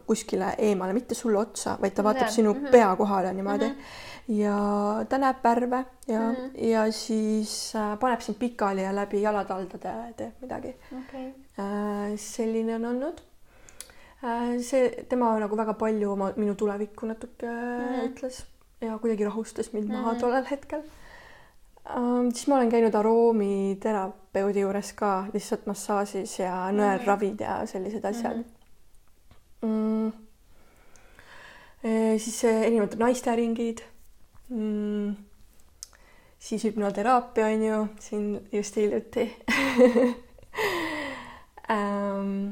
kuskile 0.06 0.54
eemale, 0.58 0.92
mitte 0.92 1.14
sulle 1.14 1.38
otsa, 1.38 1.76
vaid 1.80 1.94
ta 1.94 2.04
vaatab 2.04 2.28
sinu 2.28 2.54
mm 2.54 2.60
-hmm. 2.60 2.70
pea 2.70 2.96
kohale 2.96 3.32
niimoodi 3.32 3.68
mm. 3.68 3.74
-hmm 3.74 4.10
ja 4.30 4.56
ta 5.08 5.18
näeb 5.18 5.42
värve 5.42 5.84
ja 6.06 6.20
mm, 6.20 6.34
-hmm. 6.34 6.64
ja 6.64 6.92
siis 6.92 7.74
äh, 7.76 7.98
paneb 7.98 8.20
sind 8.20 8.38
pikali 8.38 8.82
ja 8.82 8.94
läbi 8.94 9.22
jalataldade 9.22 9.94
teeb 10.16 10.32
midagi 10.40 10.74
okay.. 10.92 11.26
Äh, 11.58 12.16
selline 12.16 12.74
on 12.74 12.84
olnud 12.84 13.22
äh,. 14.24 14.60
see, 14.60 15.04
tema 15.08 15.38
nagu 15.38 15.56
väga 15.56 15.74
palju 15.74 16.12
oma, 16.12 16.32
minu 16.36 16.54
tulevikku 16.54 17.06
natuke 17.06 17.46
mm 17.46 17.88
-hmm. 17.88 18.08
ütles 18.08 18.44
ja 18.80 18.98
kuidagi 18.98 19.24
rahustas 19.24 19.72
mind 19.72 19.88
mm 19.88 19.94
-hmm. 19.94 19.98
maha 19.98 20.14
tollel 20.14 20.46
hetkel 20.50 20.82
äh,. 21.86 22.32
siis 22.32 22.46
ma 22.48 22.56
olen 22.56 22.70
käinud 22.70 22.94
aromiterapeudi 22.94 24.60
juures 24.64 24.92
ka 24.98 25.12
lihtsalt 25.32 25.66
massaažis 25.66 26.38
ja 26.38 26.54
nõelravid 26.72 27.40
ja 27.44 27.60
sellised 27.66 28.04
asjad 28.04 28.36
mm. 28.36 28.42
-hmm. 28.42 28.62
Mm. 29.62 30.12
E, 31.82 32.18
siis 32.18 32.44
erinevad 32.44 32.94
naisteringid 32.98 33.82
mm,. 34.48 35.14
siis 36.38 36.64
hüpnoteraapia 36.64 37.46
on 37.46 37.62
ju 37.62 37.86
siin 38.00 38.48
just 38.52 38.76
hiljuti 38.76 39.24
ähm, 41.70 42.48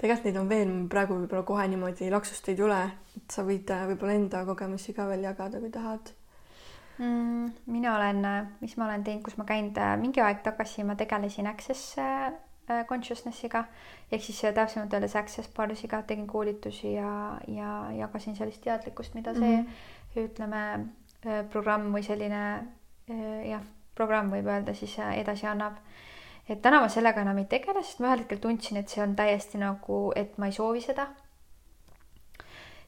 tegelikult 0.00 0.24
neid 0.24 0.38
on 0.40 0.48
veel, 0.48 0.72
praegu 0.88 1.18
võib-olla 1.18 1.44
kohe 1.44 1.66
niimoodi 1.68 2.08
laksust 2.12 2.48
ei 2.48 2.56
tule, 2.56 2.78
et 3.16 3.34
sa 3.34 3.44
võid 3.44 3.68
äh, 3.74 3.84
võib-olla 3.90 4.16
enda 4.16 4.44
kogemusi 4.48 4.94
ka 4.96 5.06
veel 5.10 5.26
jagada, 5.28 5.60
kui 5.60 5.72
tahad 5.74 6.12
mm,. 7.00 7.50
mina 7.66 7.96
olen, 7.96 8.24
äh, 8.24 8.46
mis 8.60 8.76
ma 8.76 8.86
olen 8.86 9.04
teinud, 9.04 9.24
kus 9.26 9.36
ma 9.40 9.48
käinud 9.48 9.78
äh, 9.80 9.96
mingi 10.00 10.22
aeg 10.22 10.44
tagasi, 10.46 10.84
ma 10.84 10.94
tegelesin 11.00 11.50
Access 11.50 11.96
consciousness'iga 12.86 13.64
ehk 14.14 14.22
siis 14.22 14.44
täpsemalt 14.54 14.92
öeldes 14.94 15.16
Access 15.18 15.50
Barsiga 15.56 16.04
tegin 16.06 16.28
koolitusi 16.30 16.92
ja, 16.92 17.40
ja 17.50 17.70
jagasin 17.96 18.36
sellist 18.38 18.62
teadlikkust, 18.62 19.16
mida 19.18 19.34
see 19.34 19.56
mm 19.56 19.64
-hmm. 19.66 20.22
ütleme 20.22 20.62
Äh, 21.20 21.42
programm 21.52 21.90
või 21.92 22.00
selline 22.00 22.42
äh, 23.12 23.48
jah, 23.50 23.64
programm 23.94 24.30
võib 24.32 24.46
öelda 24.48 24.72
siis 24.72 24.94
äh, 24.96 25.18
edasi 25.20 25.44
annab. 25.46 25.74
et 26.48 26.62
täna 26.64 26.78
ma 26.80 26.88
sellega 26.88 27.20
enam 27.20 27.38
ei 27.38 27.44
tegele, 27.44 27.82
sest 27.84 28.00
ma 28.00 28.08
ühel 28.08 28.22
hetkel 28.22 28.40
tundsin, 28.40 28.78
et 28.80 28.88
see 28.88 29.02
on 29.04 29.12
täiesti 29.18 29.60
nagu, 29.60 29.98
et 30.16 30.38
ma 30.40 30.48
ei 30.48 30.56
soovi 30.56 30.80
seda. 30.80 31.10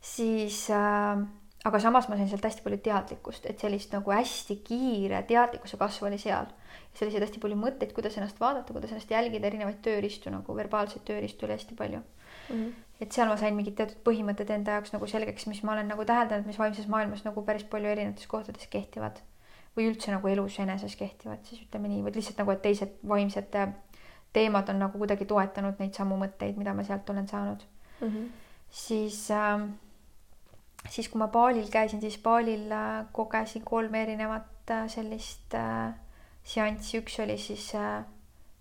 siis 0.01 0.65
äh, 0.71 1.21
aga 1.65 1.79
samas 1.79 2.09
ma 2.11 2.17
sain 2.19 2.29
sealt 2.31 2.45
hästi 2.47 2.65
palju 2.65 2.81
teadlikkust, 2.87 3.47
et 3.51 3.63
sellist 3.63 3.93
nagu 3.95 4.11
hästi 4.11 4.59
kiire 4.67 5.23
teadlikkuse 5.29 5.79
kasv 5.79 6.09
oli 6.09 6.19
seal. 6.19 6.51
selliseid 6.99 7.25
hästi 7.25 7.41
palju 7.41 7.57
mõtteid, 7.57 7.93
kuidas 7.97 8.17
ennast 8.19 8.41
vaadata, 8.41 8.75
kuidas 8.75 8.91
ennast 8.93 9.11
jälgida, 9.11 9.47
erinevaid 9.49 9.79
tööriistu 9.85 10.31
nagu 10.31 10.57
verbaalseid 10.57 11.05
tööriistu 11.09 11.47
oli 11.47 11.57
hästi 11.57 11.75
palju 11.79 12.01
mm. 12.01 12.57
-hmm. 12.57 12.73
et 13.01 13.13
seal 13.13 13.29
ma 13.29 13.37
sain 13.37 13.55
mingid 13.57 13.77
teatud 13.79 14.01
põhimõtted 14.05 14.51
enda 14.51 14.79
jaoks 14.79 14.93
nagu 14.93 15.07
selgeks, 15.07 15.47
mis 15.47 15.63
ma 15.63 15.73
olen 15.73 15.89
nagu 15.89 16.05
täheldanud, 16.05 16.47
mis 16.47 16.59
vaimses 16.59 16.89
maailmas 16.89 17.25
nagu 17.25 17.45
päris 17.45 17.65
palju 17.65 17.89
erinevates 17.89 18.27
kohtades 18.27 18.67
kehtivad 18.67 19.23
või 19.77 19.89
üldse 19.89 20.13
nagu 20.13 20.29
elus 20.29 20.59
eneses 20.61 20.97
kehtivad, 20.97 21.45
siis 21.49 21.63
ütleme 21.63 21.89
nii, 21.89 22.03
või 22.05 22.13
lihtsalt 22.17 22.43
nagu, 22.43 22.51
et 22.53 22.63
teised 22.63 22.99
vaimsed 23.09 23.57
teemad 24.33 24.69
on 24.69 24.79
nagu 24.79 24.99
kuidagi 24.99 25.25
toetanud 25.29 25.81
neid 25.81 25.95
samu 25.97 26.19
mõtteid, 26.21 26.59
mida 26.61 26.75
ma 26.75 26.85
sealt 26.85 27.09
olen 27.11 27.29
saanud 27.29 27.65
mm. 28.01 28.09
-hmm. 28.09 28.29
siis 28.71 29.31
äh, 29.31 29.69
siis 30.91 31.09
kui 31.09 31.21
ma 31.23 31.29
baalil 31.33 31.69
käisin, 31.71 32.01
siis 32.01 32.19
baalil 32.23 32.71
äh, 32.73 33.05
kogesin 33.13 33.63
kolme 33.65 34.03
erinevat 34.03 34.71
äh, 34.71 34.89
sellist 34.91 35.55
äh, 35.55 35.95
seanssi, 36.45 36.99
üks 37.03 37.21
oli 37.23 37.39
siis 37.39 37.71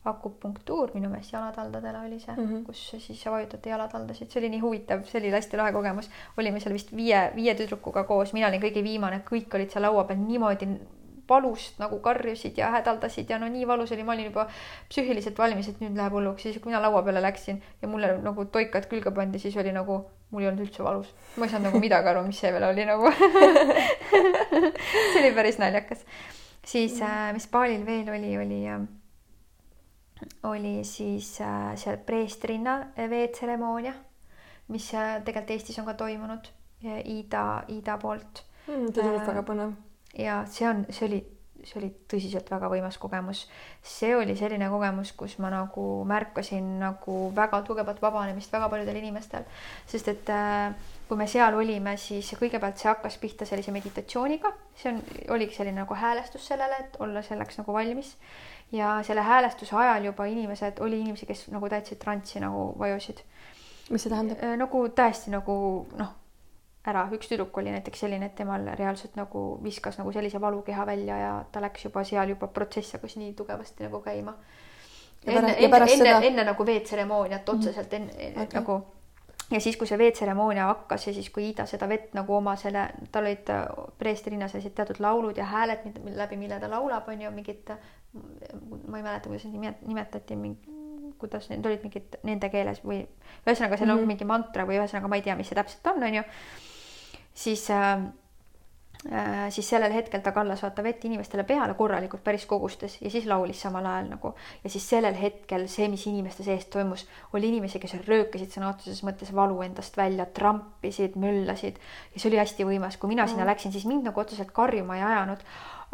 akupunktuur 0.05 0.95
minu 0.95 1.09
meelest 1.09 1.33
jalataldadele 1.33 1.99
oli 2.07 2.19
see 2.19 2.33
mm, 2.33 2.47
-hmm. 2.47 2.63
kus 2.65 2.95
siis 3.05 3.25
vajutati 3.25 3.69
jalataldasid, 3.69 4.29
see 4.29 4.39
oli 4.41 4.49
nii 4.49 4.61
huvitav, 4.61 5.03
see 5.05 5.19
oli 5.19 5.29
hästi 5.31 5.57
lahe 5.57 5.73
kogemus. 5.73 6.09
olime 6.37 6.59
seal 6.59 6.73
vist 6.73 6.95
viie, 6.95 7.31
viie 7.35 7.55
tüdrukuga 7.55 8.03
koos, 8.03 8.33
mina 8.33 8.47
olin 8.47 8.61
kõige 8.61 8.83
viimane, 8.83 9.21
kõik 9.31 9.55
olid 9.55 9.69
seal 9.69 9.85
laua 9.85 10.03
peal 10.03 10.19
niimoodi 10.19 10.69
valust 11.29 11.79
nagu 11.81 11.99
karjusid 12.03 12.57
ja 12.57 12.71
hädaldasid 12.75 13.29
ja 13.29 13.39
no 13.39 13.47
nii 13.51 13.67
valus 13.67 13.91
oli, 13.91 14.03
ma 14.03 14.15
olin 14.15 14.29
juba 14.29 14.47
psüühiliselt 14.89 15.37
valmis, 15.37 15.69
et 15.71 15.81
nüüd 15.83 15.97
läheb 15.97 16.15
hulluks, 16.17 16.43
siis 16.43 16.59
kui 16.59 16.71
mina 16.71 16.81
laua 16.83 17.03
peale 17.03 17.21
läksin 17.23 17.61
ja 17.81 17.87
mulle 17.91 18.13
nagu 18.21 18.45
toikad 18.45 18.87
külge 18.91 19.13
pandi, 19.15 19.39
siis 19.39 19.57
oli 19.57 19.73
nagu, 19.75 20.01
mul 20.31 20.45
ei 20.45 20.51
olnud 20.51 20.65
üldse 20.67 20.83
valus. 20.83 21.11
ma 21.37 21.47
ei 21.47 21.53
saanud 21.53 21.69
nagu 21.69 21.83
midagi 21.83 22.13
aru, 22.13 22.23
mis 22.27 22.39
see 22.43 22.53
veel 22.53 22.69
oli 22.69 22.87
nagu 22.87 23.11
see 25.11 25.21
oli 25.23 25.35
päris 25.35 25.61
naljakas. 25.61 26.05
siis 26.65 27.01
äh, 27.01 27.29
mis 27.33 27.47
baalil 27.51 27.85
veel 27.85 28.09
oli, 28.15 28.37
oli 28.37 28.63
äh, 28.67 28.81
oli 30.43 30.83
siis 30.83 31.41
äh, 31.41 31.75
seal 31.75 31.97
preestrinna 31.97 32.79
veetseremoonia, 33.09 33.93
mis 34.67 34.93
äh, 34.93 35.21
tegelikult 35.23 35.55
Eestis 35.55 35.79
on 35.79 35.85
ka 35.85 35.93
toimunud 35.93 36.49
Iida, 36.83 37.63
Iida 37.69 37.97
poolt 38.01 38.43
mm,. 38.67 38.91
tundub 38.93 39.21
äh, 39.21 39.27
väga 39.27 39.43
põnev. 39.45 39.73
Ja 40.17 40.41
see 40.49 40.67
on, 40.69 40.85
see 40.89 41.07
oli, 41.07 41.19
see 41.63 41.77
oli 41.79 41.89
tõsiselt 42.09 42.49
väga 42.51 42.69
võimas 42.71 42.97
kogemus. 43.01 43.45
see 43.83 44.15
oli 44.15 44.35
selline 44.37 44.69
kogemus, 44.69 45.13
kus 45.17 45.37
ma 45.39 45.51
nagu 45.53 46.03
märkasin 46.09 46.79
nagu 46.81 47.17
väga 47.35 47.61
tugevat 47.67 48.01
vabanemist 48.01 48.53
väga 48.53 48.69
paljudel 48.69 49.01
inimestel, 49.01 49.45
sest 49.87 50.07
et 50.11 50.29
äh, 50.33 50.73
kui 51.07 51.19
me 51.19 51.27
seal 51.27 51.55
olime, 51.59 51.97
siis 51.99 52.33
kõigepealt 52.39 52.79
see 52.79 52.87
hakkas 52.87 53.17
pihta 53.21 53.45
sellise 53.47 53.73
meditatsiooniga, 53.75 54.53
see 54.79 54.93
on, 54.93 55.01
oligi 55.35 55.57
selline 55.57 55.83
nagu 55.83 55.97
häälestus 55.97 56.47
sellele, 56.47 56.85
et 56.85 56.97
olla 57.03 57.23
selleks 57.25 57.59
nagu 57.59 57.73
valmis 57.75 58.15
ja 58.71 58.99
selle 59.03 59.21
häälestuse 59.27 59.75
ajal 59.75 60.07
juba 60.07 60.25
inimesed, 60.31 60.79
oli 60.79 61.01
inimesi, 61.01 61.27
kes 61.27 61.49
nagu 61.51 61.69
täitsa 61.69 61.95
transsi 61.99 62.39
nagu 62.39 62.71
vajusid. 62.79 63.23
mis 63.89 64.03
see 64.03 64.09
tähendab? 64.09 64.39
Äh, 64.39 64.55
nagu 64.55 64.87
täiesti 64.95 65.31
nagu 65.33 65.55
noh, 65.99 66.15
ära, 66.87 67.03
üks 67.13 67.29
tüdruk 67.29 67.57
oli 67.57 67.73
näiteks 67.73 68.05
selline, 68.05 68.31
et 68.31 68.35
temal 68.35 68.65
reaalselt 68.77 69.15
nagu 69.19 69.59
viskas 69.63 69.99
nagu 70.01 70.11
sellise 70.11 70.41
valukeha 70.41 70.85
välja 70.85 71.17
ja 71.17 71.33
ta 71.51 71.61
läks 71.61 71.85
juba 71.85 72.03
seal 72.07 72.33
juba 72.33 72.47
protsess 72.47 72.97
hakkas 72.97 73.17
nii 73.21 73.33
tugevasti 73.37 73.85
nagu 73.85 74.01
käima. 74.01 74.33
enne, 75.25 75.53
enne, 75.57 75.85
enne, 75.93 76.15
enne 76.27 76.43
nagu 76.43 76.65
veetseremooniat 76.65 77.49
otseselt 77.49 77.93
enne 77.93 78.31
okay. 78.31 78.57
nagu 78.57 78.81
ja 79.51 79.59
siis, 79.59 79.77
kui 79.77 79.87
see 79.87 79.97
veetseremoonia 79.97 80.65
hakkas 80.71 81.07
ja 81.07 81.13
siis, 81.13 81.29
kui 81.29 81.49
Ida 81.49 81.65
seda 81.69 81.89
vett 81.89 82.15
nagu 82.17 82.35
oma 82.35 82.55
selle, 82.59 82.87
tal 83.11 83.27
olid 83.27 83.49
äh, 83.53 83.65
preestri 83.99 84.33
rinnas 84.35 84.55
sellised 84.55 84.75
teatud 84.77 85.01
laulud 85.03 85.37
ja 85.37 85.45
hääled, 85.51 85.85
läbi 86.15 86.39
mille 86.39 86.59
ta 86.59 86.69
laulab, 86.71 87.09
on 87.11 87.21
ju, 87.21 87.31
mingid, 87.35 87.73
ma 88.15 88.97
ei 88.97 89.03
mäleta, 89.03 89.29
kuidas 89.29 89.45
neid 89.45 89.85
nimetati, 89.87 90.37
kuidas 91.21 91.49
need 91.51 91.65
olid 91.65 91.85
mingid 91.85 92.19
nende 92.27 92.49
keeles 92.53 92.81
või 92.85 93.03
ühesõnaga, 93.03 93.77
seal 93.77 93.87
mm 93.87 93.91
-hmm. 93.91 93.93
on 93.93 93.99
mhm. 93.99 94.07
mingi 94.13 94.25
mantra 94.25 94.65
või 94.67 94.79
ühesõnaga, 94.79 95.11
ma 95.11 95.19
ei 95.19 95.25
tea, 95.27 95.35
mis 95.35 95.51
see 95.51 95.59
täpselt 95.59 95.93
on, 95.93 96.03
on 96.03 96.21
ju. 96.21 96.23
Siis 97.33 97.69
äh, 97.71 98.01
Äh, 99.11 99.49
siis 99.49 99.65
sellel 99.69 99.93
hetkel 99.95 100.21
ta 100.21 100.29
kallas 100.31 100.61
vaata 100.61 100.83
vett 100.85 101.05
inimestele 101.07 101.41
peale 101.49 101.73
korralikult 101.73 102.21
päris 102.23 102.43
kogustes 102.45 102.99
ja 103.01 103.09
siis 103.09 103.25
laulis 103.25 103.61
samal 103.65 103.85
ajal 103.89 104.11
nagu. 104.11 104.33
Ja 104.63 104.69
siis 104.69 104.85
sellel 104.89 105.17
hetkel 105.17 105.65
see, 105.73 105.87
mis 105.89 106.03
inimeste 106.05 106.45
sees 106.45 106.67
toimus, 106.69 107.07
oli 107.33 107.49
inimesi, 107.49 107.81
kes 107.81 107.95
röökasid 108.05 108.53
sõna 108.53 108.69
otseses 108.69 109.01
mõttes 109.07 109.33
valu 109.33 109.57
endast 109.65 109.97
välja, 109.97 110.27
trampisid, 110.37 111.17
möllasid. 111.17 111.81
Ja 112.13 112.21
see 112.21 112.29
oli 112.29 112.41
hästi 112.43 112.69
võimas, 112.69 112.99
kui 113.01 113.09
mina 113.09 113.25
sinna 113.25 113.41
mm. 113.41 113.49
läksin, 113.49 113.73
siis 113.73 113.89
mind 113.89 114.05
nagu 114.05 114.21
otseselt 114.21 114.53
karjuma 114.53 114.99
ei 114.99 115.07
ajanud, 115.07 115.41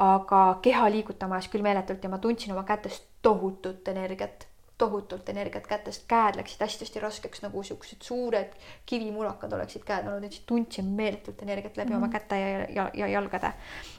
aga 0.03 0.43
keha 0.67 0.91
liigutama 0.97 1.39
ajas 1.39 1.47
küll 1.53 1.63
meeletult 1.63 2.03
ja 2.03 2.11
ma 2.11 2.19
tundsin 2.19 2.51
oma 2.57 2.67
kätes 2.67 2.99
tohutut 3.23 3.87
energiat 3.87 4.49
tohutult 4.77 5.29
energiat 5.29 5.67
kätest, 5.67 6.03
käed 6.07 6.35
läksid 6.37 6.61
hästi-hästi 6.61 6.99
raskeks, 7.01 7.41
nagu 7.41 7.63
siuksed 7.63 8.03
suured 8.05 8.53
kivimulakad 8.85 9.53
oleksid 9.53 9.85
käed 9.87 10.07
olnud, 10.07 10.23
et 10.23 10.41
tundsin 10.45 10.85
meeletult 10.85 11.41
energiat 11.41 11.77
läbi 11.77 11.89
mm 11.89 11.93
-hmm. 11.93 11.97
oma 11.97 12.07
mhm. 12.07 12.13
käte 12.13 12.39
ja, 12.39 12.67
ja, 12.75 12.89
ja 12.93 13.07
jalgade. 13.07 13.53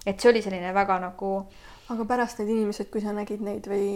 et 0.07 0.21
see 0.21 0.31
oli 0.31 0.43
selline 0.43 0.75
väga 0.75 0.99
nagu 0.99 1.47
aga 1.89 2.05
pärast 2.05 2.41
need 2.43 2.51
inimesed, 2.53 2.91
kui 2.93 3.01
sa 3.01 3.15
nägid 3.17 3.41
neid 3.45 3.65
või 3.71 3.87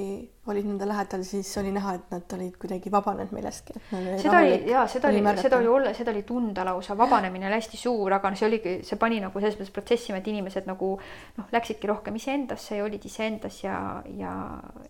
olid 0.48 0.64
nende 0.64 0.86
lähedal, 0.88 1.24
siis 1.28 1.50
oli 1.60 1.74
näha, 1.74 1.94
et 1.98 2.14
nad 2.14 2.34
olid 2.36 2.54
kuidagi 2.60 2.92
vabanenud 2.92 3.34
millestki. 3.36 3.76
seda 3.90 4.38
oli 4.38 4.70
ja 4.70 4.86
seda 4.88 5.10
oli, 5.12 5.20
seda 5.40 5.58
oli 5.60 5.68
olla, 5.68 5.92
seda 5.96 6.14
oli 6.14 6.22
tunda 6.28 6.64
lausa, 6.64 6.96
vabanemine 6.98 7.50
oli 7.50 7.58
hästi 7.58 7.80
suur, 7.80 8.16
aga 8.16 8.32
see 8.38 8.48
oligi, 8.48 8.74
see 8.88 9.00
pani 9.00 9.20
nagu 9.20 9.42
selles 9.42 9.58
mõttes 9.60 9.74
protsessima, 9.76 10.22
et 10.22 10.30
inimesed 10.32 10.70
nagu 10.70 10.94
noh, 11.36 11.50
läksidki 11.52 11.90
rohkem 11.90 12.16
iseendasse 12.16 12.80
ja 12.80 12.86
olid 12.86 13.04
iseendas 13.08 13.60
ja, 13.64 13.76
ja, 14.08 14.32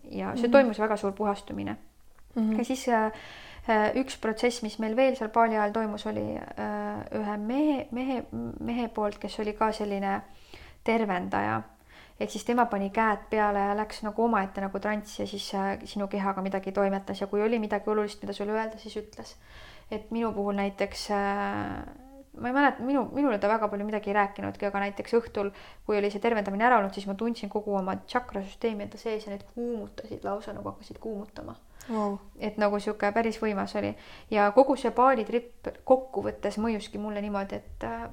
ja 0.05 0.31
see 0.37 0.47
mm 0.47 0.47
-hmm. 0.47 0.53
toimus 0.53 0.79
väga 0.79 0.97
suur 0.97 1.13
puhastumine 1.13 1.77
mm. 2.35 2.43
-hmm. 2.43 2.59
ja 2.59 2.65
siis 2.65 2.89
äh, 2.89 3.13
äh, 3.69 3.97
üks 3.97 4.17
protsess, 4.21 4.63
mis 4.63 4.79
meil 4.79 4.97
veel 4.97 5.17
seal 5.17 5.31
paali 5.31 5.59
ajal 5.59 5.73
toimus, 5.73 6.07
oli 6.07 6.39
äh, 6.39 7.21
ühe 7.21 7.37
mehe, 7.37 7.87
mehe, 7.91 8.25
mehe 8.61 8.89
poolt, 8.89 9.19
kes 9.19 9.41
oli 9.41 9.53
ka 9.53 9.73
selline 9.73 10.21
tervendaja 10.85 11.63
ehk 12.21 12.31
siis 12.31 12.45
tema 12.45 12.67
pani 12.67 12.91
käed 12.91 13.27
peale 13.31 13.67
ja 13.69 13.75
läks 13.77 14.03
nagu 14.07 14.25
omaette 14.25 14.61
nagu 14.61 14.81
transsi 14.81 15.23
ja 15.23 15.27
siis 15.27 15.49
äh, 15.55 15.75
sinu 15.85 16.09
kehaga 16.09 16.43
midagi 16.43 16.73
toimetas. 16.73 17.21
Ja 17.21 17.27
kui 17.27 17.43
oli 17.43 17.59
midagi 17.59 17.91
olulist, 17.91 18.23
mida 18.23 18.33
sulle 18.33 18.53
öelda, 18.53 18.79
siis 18.79 18.97
ütles. 18.97 19.37
et 19.91 20.11
minu 20.11 20.33
puhul 20.33 20.57
näiteks 20.57 21.11
äh, 21.11 21.83
ma 22.41 22.49
ei 22.49 22.55
mäleta, 22.55 22.83
minu, 22.83 23.05
minule 23.13 23.39
ta 23.39 23.49
väga 23.49 23.69
palju 23.69 23.85
midagi 23.85 24.11
ei 24.11 24.17
rääkinudki, 24.17 24.67
aga 24.67 24.81
näiteks 24.87 25.15
õhtul, 25.19 25.51
kui 25.87 25.99
oli 25.99 26.11
see 26.11 26.23
tervendamine 26.23 26.65
ära 26.65 26.79
olnud, 26.81 26.95
siis 26.97 27.07
ma 27.09 27.17
tundsin 27.19 27.53
kogu 27.53 27.75
oma 27.77 27.99
tšakrasüsteemi 28.07 28.87
enda 28.87 29.01
sees 29.01 29.27
ja 29.27 29.35
need 29.35 29.45
kuumutasid 29.55 30.25
lausa 30.25 30.55
nagu 30.57 30.73
hakkasid 30.73 31.01
kuumutama. 31.03 31.57
Wow.. 31.91 32.15
et 32.39 32.61
nagu 32.63 32.79
sihuke 32.79 33.09
päris 33.11 33.41
võimas 33.43 33.73
oli. 33.75 33.89
Ja 34.31 34.45
kogu 34.55 34.77
see 34.79 34.93
baalitripp 34.95 35.67
kokkuvõttes 35.85 36.61
mõjuski 36.63 37.01
mulle 37.03 37.21
niimoodi, 37.25 37.59
et 37.59 37.87
äh, 37.89 38.05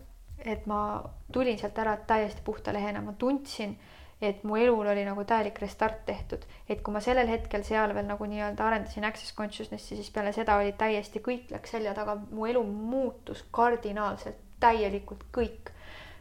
et 0.46 0.66
ma 0.68 1.04
tulin 1.32 1.58
sealt 1.60 1.78
ära 1.78 1.98
täiesti 2.08 2.42
puhta 2.46 2.74
lehena, 2.74 3.02
ma 3.02 3.14
tundsin 3.14 3.78
et 4.22 4.44
mu 4.44 4.58
elul 4.60 4.88
oli 4.92 5.04
nagu 5.08 5.24
täielik 5.24 5.62
restart 5.64 6.02
tehtud, 6.06 6.44
et 6.70 6.82
kui 6.84 6.94
ma 6.94 7.00
sellel 7.04 7.30
hetkel 7.32 7.64
seal 7.64 7.94
veel 7.96 8.08
nagu 8.10 8.28
nii-öelda 8.28 8.66
arendasin 8.68 9.08
access 9.08 9.32
consciousness'i, 9.36 9.96
siis 9.96 10.12
peale 10.16 10.34
seda 10.36 10.58
oli 10.60 10.74
täiesti 10.80 11.24
kõik 11.24 11.54
läks 11.56 11.76
selja 11.76 11.96
taga, 11.96 12.18
mu 12.32 12.50
elu 12.50 12.64
muutus 12.68 13.46
kardinaalselt, 13.56 14.42
täielikult 14.60 15.24
kõik. 15.36 15.72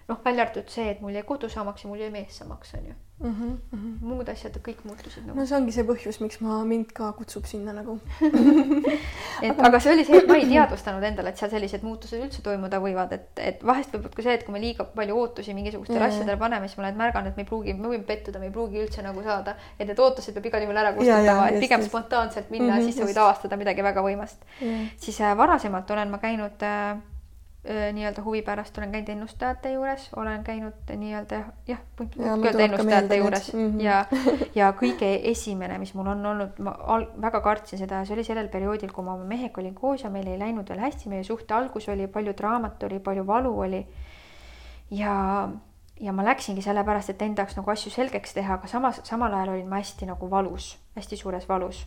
noh, 0.09 0.23
välja 0.25 0.47
arvatud 0.47 0.71
see, 0.73 0.87
et 0.93 1.03
mul 1.03 1.19
jäi 1.19 1.27
kodu 1.27 1.51
samaks 1.53 1.85
ja 1.85 1.91
mul 1.91 2.07
jäi 2.07 2.15
mees 2.15 2.39
samaks, 2.39 2.75
onju 2.79 2.95
mm. 3.21 3.59
-hmm. 3.73 3.93
muud 4.01 4.29
asjad 4.29 4.57
kõik 4.65 4.85
muutusid 4.85 5.27
nagu. 5.27 5.39
no 5.39 5.47
see 5.47 5.57
ongi 5.57 5.73
see 5.75 5.85
põhjus, 5.87 6.21
miks 6.23 6.41
ma 6.45 6.59
mind 6.69 6.93
ka 6.95 7.11
kutsub 7.19 7.47
sinna 7.51 7.75
nagu 7.77 7.99
et 9.47 9.51
aga... 9.51 9.67
aga 9.69 9.81
see 9.81 9.93
oli 9.93 10.05
see, 10.07 10.21
et 10.23 10.31
ma 10.31 10.39
ei 10.39 10.47
teadvustanud 10.51 11.07
endale, 11.11 11.33
et 11.35 11.43
seal 11.43 11.51
sellised 11.51 11.83
muutused 11.87 12.23
üldse 12.23 12.45
toimuda 12.47 12.81
võivad, 12.85 13.13
et, 13.19 13.29
et 13.51 13.65
vahest 13.71 13.95
võib 13.95 14.15
ka 14.15 14.23
see, 14.27 14.39
et 14.39 14.47
kui 14.47 14.55
me 14.55 14.63
liiga 14.63 14.87
palju 14.95 15.19
ootusi 15.19 15.57
mingisugustele 15.59 16.01
yeah. 16.01 16.15
asjadele 16.15 16.39
paneme, 16.41 16.71
siis 16.71 16.79
ma 16.79 16.87
olen 16.87 17.03
märganud, 17.03 17.33
et 17.33 17.41
me 17.41 17.47
ei 17.47 17.51
pruugi, 17.51 17.75
me 17.75 17.93
võime 17.95 18.07
pettuda, 18.09 18.39
me 18.43 18.51
ei 18.51 18.55
pruugi 18.55 18.83
üldse 18.85 19.05
nagu 19.07 19.23
saada, 19.27 19.57
et 19.79 19.87
need 19.87 20.07
ootused 20.07 20.35
peab 20.39 20.51
igal 20.53 20.67
juhul 20.67 20.83
ära 20.85 20.95
kustutama, 20.97 21.51
et 21.51 21.61
pigem 21.61 21.85
just. 21.85 21.93
spontaanselt 21.93 22.51
minna 22.55 22.73
mm, 22.73 22.79
-hmm, 22.79 22.85
siis 22.91 22.99
sa 23.03 23.09
võid 23.09 23.23
avastada 23.27 23.61
midagi 23.61 23.83
väga 23.83 24.03
võimast 24.05 24.43
yeah.. 24.63 24.91
siis 24.97 25.21
äh, 25.21 25.37
varasemalt 25.37 25.91
olen 25.91 26.11
ma 26.11 26.23
käinud 26.23 26.63
äh, 26.63 26.99
nii-öelda 27.67 28.23
huvi 28.23 28.43
pärast 28.43 28.79
olen 28.79 28.93
käinud 28.93 29.09
ennustajate 29.09 29.73
juures, 29.73 30.09
olen 30.17 30.45
käinud 30.45 30.91
nii-öelda 30.97 31.41
jah, 31.67 31.81
öelda 32.01 32.63
ennustajate 32.63 33.17
juures 33.17 33.53
mm 33.53 33.73
-hmm. 33.73 33.81
ja, 33.83 34.05
ja 34.55 34.73
kõige 34.73 35.09
esimene, 35.31 35.79
mis 35.79 35.95
mul 35.95 36.07
on 36.07 36.27
olnud, 36.27 36.59
ma 36.59 36.77
al-, 36.87 37.09
väga 37.23 37.41
kartsin 37.41 37.79
seda, 37.79 38.05
see 38.05 38.15
oli 38.15 38.25
sellel 38.25 38.49
perioodil, 38.49 38.93
kui 38.93 39.05
ma 39.05 39.15
oma 39.15 39.25
mehega 39.25 39.61
olin 39.61 39.75
koos 39.75 40.05
ja 40.05 40.11
meil 40.11 40.27
ei 40.27 40.39
läinud 40.39 40.69
veel 40.69 40.81
hästi, 40.81 41.09
meie 41.09 41.25
suhte 41.25 41.55
algus 41.55 41.89
oli 41.89 42.07
palju 42.07 42.35
draamat 42.39 42.83
oli, 42.83 43.01
palju 43.01 43.27
valu 43.27 43.59
oli. 43.61 43.87
ja, 44.91 45.49
ja 46.01 46.13
ma 46.13 46.25
läksingi 46.25 46.63
sellepärast, 46.63 47.11
et 47.11 47.23
enda 47.23 47.43
jaoks 47.43 47.57
nagu 47.57 47.71
asju 47.71 47.91
selgeks 47.91 48.35
teha, 48.35 48.55
aga 48.55 48.67
samas, 48.67 49.01
samal 49.05 49.35
ajal 49.35 49.49
olin 49.49 49.69
ma 49.69 49.83
hästi 49.83 50.07
nagu 50.07 50.31
valus, 50.31 50.79
hästi 50.97 51.17
suures 51.17 51.49
valus. 51.49 51.87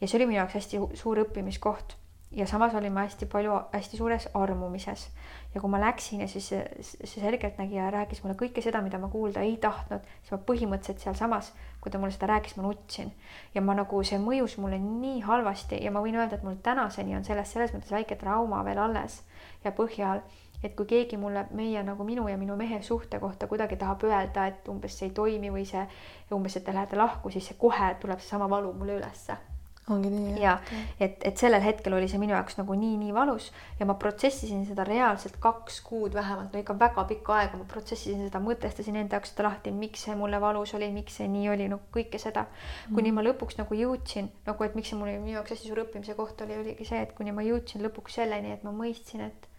ja 0.00 0.08
see 0.08 0.18
oli 0.18 0.26
minu 0.26 0.38
jaoks 0.38 0.54
hästi 0.54 0.80
suur 0.94 1.24
õppimiskoht 1.24 1.99
ja 2.30 2.46
samas 2.46 2.74
olin 2.74 2.92
ma 2.92 3.00
hästi 3.00 3.26
palju, 3.26 3.52
hästi 3.72 3.96
suures 3.96 4.28
armumises. 4.34 5.08
ja 5.54 5.60
kui 5.60 5.70
ma 5.70 5.80
läksin 5.80 6.20
ja 6.20 6.28
siis 6.28 6.48
see, 6.48 6.86
selgeltnägija 7.04 7.90
rääkis 7.90 8.22
mulle 8.22 8.36
kõike 8.38 8.62
seda, 8.62 8.82
mida 8.86 8.98
ma 9.02 9.08
kuulda 9.10 9.42
ei 9.42 9.56
tahtnud, 9.56 10.04
siis 10.20 10.34
ma 10.36 10.38
põhimõtteliselt 10.50 11.02
sealsamas, 11.02 11.52
kui 11.80 11.90
ta 11.90 11.98
mulle 11.98 12.14
seda 12.14 12.28
rääkis, 12.30 12.54
ma 12.56 12.62
nutsin. 12.62 13.10
ja 13.54 13.62
ma 13.62 13.74
nagu, 13.74 14.02
see 14.04 14.18
mõjus 14.22 14.58
mulle 14.62 14.78
nii 14.78 15.20
halvasti 15.26 15.82
ja 15.84 15.90
ma 15.90 16.04
võin 16.04 16.20
öelda, 16.20 16.38
et 16.38 16.46
mul 16.46 16.60
tänaseni 16.62 17.16
on 17.16 17.26
sellest 17.26 17.58
selles 17.58 17.74
mõttes 17.74 17.90
väike 17.90 18.16
trauma 18.20 18.62
veel 18.64 18.78
alles 18.78 19.22
ja 19.64 19.74
põhjal 19.74 20.22
et 20.62 20.74
kui 20.76 20.86
keegi 20.86 21.16
mulle, 21.16 21.46
meie 21.56 21.82
nagu 21.82 22.04
minu 22.04 22.28
ja 22.28 22.36
minu 22.36 22.56
mehe 22.56 22.82
suhte 22.82 23.18
kohta 23.18 23.46
kuidagi 23.50 23.76
tahab 23.80 24.04
öelda, 24.04 24.46
et 24.46 24.68
umbes 24.68 24.98
see 24.98 25.08
ei 25.08 25.14
toimi 25.16 25.50
või 25.50 25.64
see 25.66 25.86
umbes, 26.30 26.56
et 26.56 26.64
te 26.64 26.74
lähete 26.76 27.00
lahku, 27.00 27.30
siis 27.30 27.48
see 27.48 27.58
kohe 27.58 27.94
tuleb 28.00 28.20
seesama 28.20 28.50
valu 28.50 28.72
mulle 28.76 29.00
ülesse 29.00 29.40
ongi 29.94 30.10
nii. 30.12 30.34
ja 30.42 30.56
et, 31.00 31.18
et 31.26 31.40
sellel 31.40 31.62
hetkel 31.64 31.94
oli 31.96 32.08
see 32.10 32.20
minu 32.22 32.34
jaoks 32.34 32.58
nagu 32.58 32.76
nii, 32.78 32.96
nii 33.00 33.14
valus 33.16 33.50
ja 33.80 33.86
ma 33.88 33.96
protsessisin 34.00 34.64
seda 34.68 34.84
reaalselt 34.88 35.38
kaks 35.42 35.80
kuud 35.86 36.14
vähemalt, 36.16 36.52
no 36.52 36.62
ikka 36.62 36.76
väga 36.80 37.04
pikka 37.10 37.36
aega 37.38 37.60
ma 37.60 37.66
protsessisin 37.70 38.26
seda, 38.26 38.42
mõtestasin 38.44 38.98
enda 39.02 39.18
jaoks 39.18 39.34
seda 39.34 39.48
lahti, 39.48 39.74
miks 39.74 40.06
see 40.06 40.16
mulle 40.18 40.40
valus 40.42 40.74
oli, 40.78 40.90
miks 40.94 41.20
see 41.20 41.28
nii 41.30 41.50
oli, 41.54 41.68
no 41.72 41.80
kõike 41.94 42.20
seda. 42.22 42.46
kuni 42.94 43.10
mm. 43.10 43.20
ma 43.20 43.26
lõpuks 43.28 43.60
nagu 43.60 43.78
jõudsin 43.78 44.30
nagu, 44.46 44.66
et 44.66 44.76
miks 44.78 44.92
see 44.92 45.00
mul 45.00 45.12
minu 45.16 45.38
jaoks 45.38 45.56
hästi 45.56 45.70
suur 45.70 45.84
õppimise 45.84 46.16
koht 46.18 46.44
oli, 46.46 46.58
oligi 46.60 46.88
see, 46.88 47.02
et 47.06 47.14
kuni 47.16 47.34
ma 47.36 47.46
jõudsin 47.46 47.84
lõpuks 47.86 48.20
selleni, 48.20 48.54
et 48.56 48.66
ma 48.66 48.74
mõistsin, 48.74 49.26
et 49.30 49.50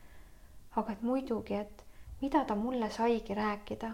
aga 0.79 0.95
et 0.95 1.03
muidugi, 1.03 1.59
et 1.59 1.83
mida 2.21 2.45
ta 2.47 2.55
mulle 2.55 2.89
saigi 2.93 3.35
rääkida 3.35 3.91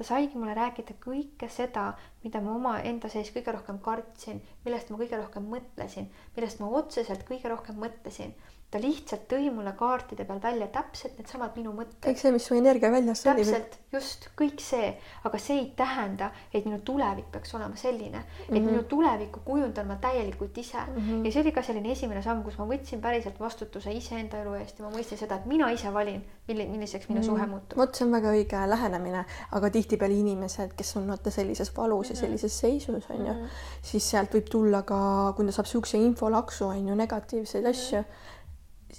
ta 0.00 0.04
saigi 0.08 0.38
mulle 0.40 0.54
rääkida 0.56 0.94
kõike 1.04 1.46
seda, 1.52 1.82
mida 2.24 2.40
ma 2.40 2.54
omaenda 2.56 3.08
sees 3.12 3.28
kõige 3.34 3.52
rohkem 3.52 3.80
kartsin, 3.84 4.38
millest 4.64 4.88
ma 4.88 4.96
kõige 5.02 5.18
rohkem 5.20 5.50
mõtlesin, 5.54 6.06
millest 6.36 6.62
ma 6.62 6.70
otseselt 6.78 7.26
kõige 7.28 7.52
rohkem 7.52 7.76
mõtlesin 7.84 8.32
ta 8.70 8.78
lihtsalt 8.78 9.24
tõi 9.30 9.48
mulle 9.50 9.72
kaartide 9.78 10.24
peal 10.26 10.38
välja 10.42 10.68
täpselt 10.70 11.16
needsamad 11.18 11.56
minu 11.58 11.72
mõtted. 11.74 12.04
kõik 12.04 12.20
see, 12.20 12.30
mis 12.30 12.44
su 12.46 12.54
energia 12.54 12.90
väljas 12.92 13.24
oli. 13.26 13.42
täpselt, 13.42 13.78
just 13.90 14.28
kõik 14.38 14.62
see, 14.62 14.92
aga 15.26 15.40
see 15.42 15.56
ei 15.58 15.64
tähenda, 15.76 16.28
et 16.54 16.68
minu 16.68 16.78
tulevik 16.86 17.32
peaks 17.34 17.54
olema 17.58 17.76
selline, 17.76 18.22
et 18.22 18.50
mm 18.50 18.56
-hmm. 18.56 18.68
minu 18.70 18.84
tulevikku 18.92 19.42
kujundan 19.44 19.88
ma 19.90 19.96
täielikult 19.96 20.58
ise 20.58 20.78
mm. 20.78 20.96
-hmm. 20.96 21.26
ja 21.26 21.32
see 21.32 21.42
oli 21.42 21.52
ka 21.52 21.62
selline 21.62 21.92
esimene 21.92 22.22
samm, 22.22 22.44
kus 22.44 22.58
ma 22.58 22.66
võtsin 22.66 23.00
päriselt 23.00 23.40
vastutuse 23.40 23.92
iseenda 23.92 24.38
elu 24.38 24.54
eest 24.54 24.78
ja 24.78 24.84
ma 24.84 24.90
mõistsin 24.96 25.18
seda, 25.18 25.36
et 25.36 25.46
mina 25.46 25.70
ise 25.70 25.92
valin, 25.92 26.22
milli-, 26.48 26.68
milliseks 26.68 27.08
minu 27.08 27.20
mm 27.20 27.26
-hmm. 27.26 27.30
suhe 27.30 27.46
muutub. 27.46 27.78
vot 27.78 27.94
see 27.94 28.06
on 28.06 28.12
väga 28.12 28.30
õige 28.30 28.68
lähenemine, 28.68 29.24
aga 29.52 29.70
tihtipeale 29.70 30.14
inimesed, 30.14 30.72
kes 30.76 30.96
on 30.96 31.08
vaata 31.08 31.30
sellises 31.30 31.76
valus 31.76 32.08
mm 32.08 32.14
-hmm. 32.14 32.16
ja 32.16 32.20
mhm. 32.20 32.26
sellises 32.26 32.60
seisus 32.60 33.10
on 33.10 33.26
ju 33.26 33.32
mm, 33.32 33.38
-hmm. 33.38 33.48
siis 33.82 34.10
sealt 34.10 34.34
võib 34.34 34.50
tulla 34.50 34.82
ka, 34.82 35.32
kui 35.36 35.46
ta 35.46 35.52
saab 35.52 35.66
siukse 35.66 35.98
infolaksu 35.98 36.66
on 36.66 36.88
ju 36.88 36.94
negatiivseid 36.94 37.64
mm 37.64 37.70
-hmm. 37.70 37.76
asju 37.76 38.04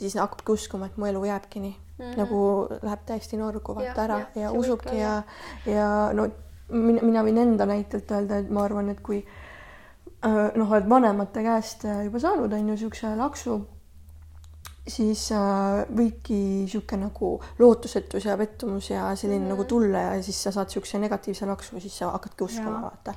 siis 0.02 0.18
hakkabki 0.20 0.56
uskuma, 0.58 0.90
et 0.90 0.98
mu 0.98 1.08
elu 1.10 1.26
jääbki 1.30 1.60
nii 1.64 1.74
mm, 1.74 2.06
-hmm. 2.06 2.18
nagu 2.18 2.40
läheb 2.82 3.04
täiesti 3.06 3.38
norgu 3.38 3.76
vaata 3.76 4.04
ära 4.04 4.20
ja, 4.20 4.42
ja 4.42 4.52
usubki 4.52 4.98
ja, 4.98 5.22
ja 5.66 5.90
no 6.14 6.30
mina, 6.72 7.04
mina 7.04 7.24
võin 7.26 7.42
enda 7.42 7.68
näitelt 7.70 8.12
öelda, 8.12 8.42
et 8.42 8.50
ma 8.50 8.64
arvan, 8.66 8.90
et 8.94 9.02
kui 9.04 9.20
äh, 9.22 10.40
noh, 10.56 10.72
oled 10.72 10.90
vanemate 10.90 11.44
käest 11.46 11.86
äh, 11.86 12.06
juba 12.08 12.20
saanud, 12.24 12.52
on 12.52 12.64
ju, 12.64 12.72
niisuguse 12.72 13.14
laksu, 13.20 13.60
siis 14.88 15.28
äh, 15.36 15.84
võibki 15.92 16.40
niisugune 16.64 17.10
nagu 17.10 17.34
lootusetus 17.60 18.26
ja 18.26 18.38
pettumus 18.38 18.90
ja 18.90 19.12
selline 19.16 19.40
mm 19.40 19.46
-hmm. 19.46 19.56
nagu 19.56 19.64
tulla 19.64 20.06
ja 20.08 20.24
siis 20.24 20.44
sa 20.44 20.52
saad 20.52 20.72
niisuguse 20.72 21.00
negatiivse 21.00 21.46
laksu, 21.46 21.80
siis 21.80 21.98
sa 21.98 22.12
hakkadki 22.12 22.44
uskuma, 22.44 22.82
vaata 22.82 23.14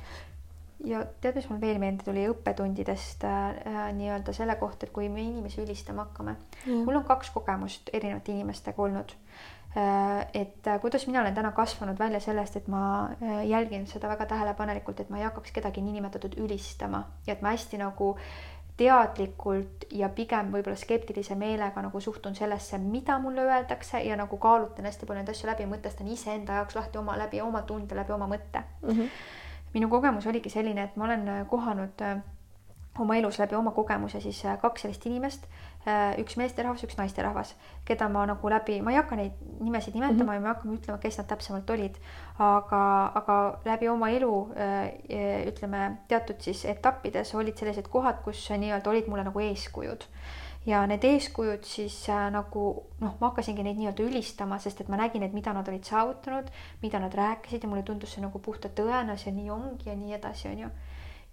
ja 0.83 1.01
tead, 1.21 1.35
mis 1.37 1.47
mul 1.49 1.61
veel 1.61 1.79
meelde 1.79 2.05
tuli 2.05 2.25
õppetundidest 2.29 3.23
äh, 3.27 3.43
äh, 3.65 3.81
nii-öelda 3.95 4.33
selle 4.35 4.55
kohta, 4.59 4.85
et 4.85 4.93
kui 4.95 5.09
me 5.09 5.23
inimesi 5.23 5.61
ülistama 5.63 6.07
hakkame 6.07 6.35
mm.. 6.65 6.83
mul 6.87 6.99
on 6.99 7.05
kaks 7.07 7.31
kogemust 7.35 7.91
erinevate 7.93 8.33
inimestega 8.35 8.83
olnud 8.83 9.13
äh,. 9.77 10.25
et 10.33 10.67
äh, 10.67 10.79
kuidas 10.81 11.07
mina 11.07 11.21
olen 11.21 11.35
täna 11.35 11.51
kasvanud 11.55 11.99
välja 11.99 12.19
sellest, 12.19 12.55
et 12.59 12.67
ma 12.67 12.81
äh, 13.21 13.45
jälgin 13.47 13.87
seda 13.87 14.11
väga 14.11 14.25
tähelepanelikult, 14.25 14.99
et 14.99 15.09
ma 15.09 15.21
ei 15.21 15.29
hakkaks 15.29 15.55
kedagi 15.55 15.81
niinimetatud 15.85 16.35
ülistama 16.43 17.05
ja 17.27 17.37
et 17.37 17.41
ma 17.41 17.55
hästi 17.55 17.79
nagu 17.79 18.15
teadlikult 18.75 19.85
ja 19.95 20.09
pigem 20.11 20.49
võib-olla 20.51 20.75
skeptilise 20.75 21.37
meelega 21.39 21.79
nagu 21.81 21.99
suhtun 22.03 22.35
sellesse, 22.35 22.77
mida 22.77 23.15
mulle 23.23 23.45
öeldakse 23.47 24.01
ja 24.03 24.17
nagu 24.19 24.37
kaalutan 24.37 24.85
hästi 24.85 25.07
palju 25.07 25.21
neid 25.21 25.31
asju 25.31 25.47
läbi, 25.47 25.67
mõtestan 25.71 26.11
iseenda 26.11 26.59
jaoks 26.59 26.75
lahti 26.75 26.99
oma 26.99 27.15
läbi 27.17 27.39
oma 27.41 27.63
tunde, 27.63 27.95
läbi 27.95 28.11
oma 28.11 28.27
mõtte 28.27 28.65
mm. 28.81 28.91
-hmm 28.91 29.43
minu 29.75 29.91
kogemus 29.91 30.27
oligi 30.31 30.51
selline, 30.53 30.87
et 30.87 30.95
ma 30.95 31.09
olen 31.09 31.27
äh, 31.27 31.43
kohanud 31.51 32.01
äh, 32.01 32.17
oma 32.99 33.17
elus 33.19 33.39
läbi 33.41 33.57
oma 33.57 33.73
kogemuse 33.75 34.21
siis 34.23 34.39
äh, 34.47 34.55
kaks 34.61 34.85
sellist 34.85 35.05
inimest, 35.09 35.49
üks 36.17 36.33
meesterahvas, 36.39 36.81
üks 36.87 36.95
naisterahvas, 36.97 37.51
keda 37.85 38.07
ma 38.09 38.23
nagu 38.25 38.49
läbi, 38.49 38.79
ma 38.81 38.89
ei 38.89 38.97
hakka 38.97 39.19
neid 39.19 39.35
nimesid 39.61 39.93
nimetama 39.93 40.15
mm 40.15 40.29
-hmm. 40.29 40.33
ja 40.33 40.41
ma 40.41 40.47
ei 40.47 40.53
hakka 40.53 40.69
ütlema, 40.77 40.97
kes 41.03 41.17
nad 41.19 41.27
täpsemalt 41.29 41.69
olid, 41.69 41.99
aga, 42.39 42.79
aga 43.19 43.35
läbi 43.65 43.89
oma 43.89 44.09
elu 44.09 44.31
ütleme 45.51 45.83
teatud 46.07 46.41
siis 46.41 46.65
etappides 46.65 47.35
olid 47.35 47.57
sellised 47.57 47.87
kohad, 47.93 48.23
kus 48.23 48.49
nii-öelda 48.49 48.89
olid 48.89 49.07
mulle 49.07 49.23
nagu 49.23 49.39
eeskujud 49.39 50.07
ja 50.65 50.81
need 50.89 51.03
eeskujud 51.05 51.65
siis 51.67 51.97
äh, 52.09 52.27
nagu 52.33 52.65
noh, 53.01 53.17
ma 53.19 53.29
hakkasingi 53.29 53.63
neid 53.65 53.77
nii-öelda 53.79 54.05
ülistama, 54.07 54.57
sest 54.61 54.81
et 54.81 54.89
ma 54.89 54.99
nägin, 54.99 55.23
et 55.25 55.33
mida 55.35 55.53
nad 55.53 55.67
olid 55.69 55.85
saavutanud, 55.85 56.49
mida 56.81 57.01
nad 57.01 57.13
rääkisid 57.13 57.63
ja 57.63 57.69
mulle 57.69 57.85
tundus 57.85 58.15
see 58.15 58.23
nagu 58.25 58.41
puhta 58.41 58.71
tõena, 58.73 59.17
see 59.21 59.33
nii 59.35 59.51
ongi 59.53 59.91
ja 59.91 59.97
nii 59.99 60.17
edasi, 60.17 60.49
on 60.51 60.63
ju. 60.65 60.71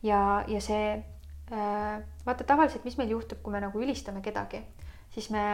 ja, 0.08 0.22
ja 0.48 0.60
see 0.60 0.88
äh, 0.96 2.02
vaata 2.26 2.44
tavaliselt, 2.44 2.84
mis 2.84 2.98
meil 3.00 3.14
juhtub, 3.16 3.40
kui 3.42 3.54
me 3.54 3.62
nagu 3.64 3.80
ülistame 3.80 4.20
kedagi, 4.24 4.64
siis 5.14 5.30
me 5.32 5.44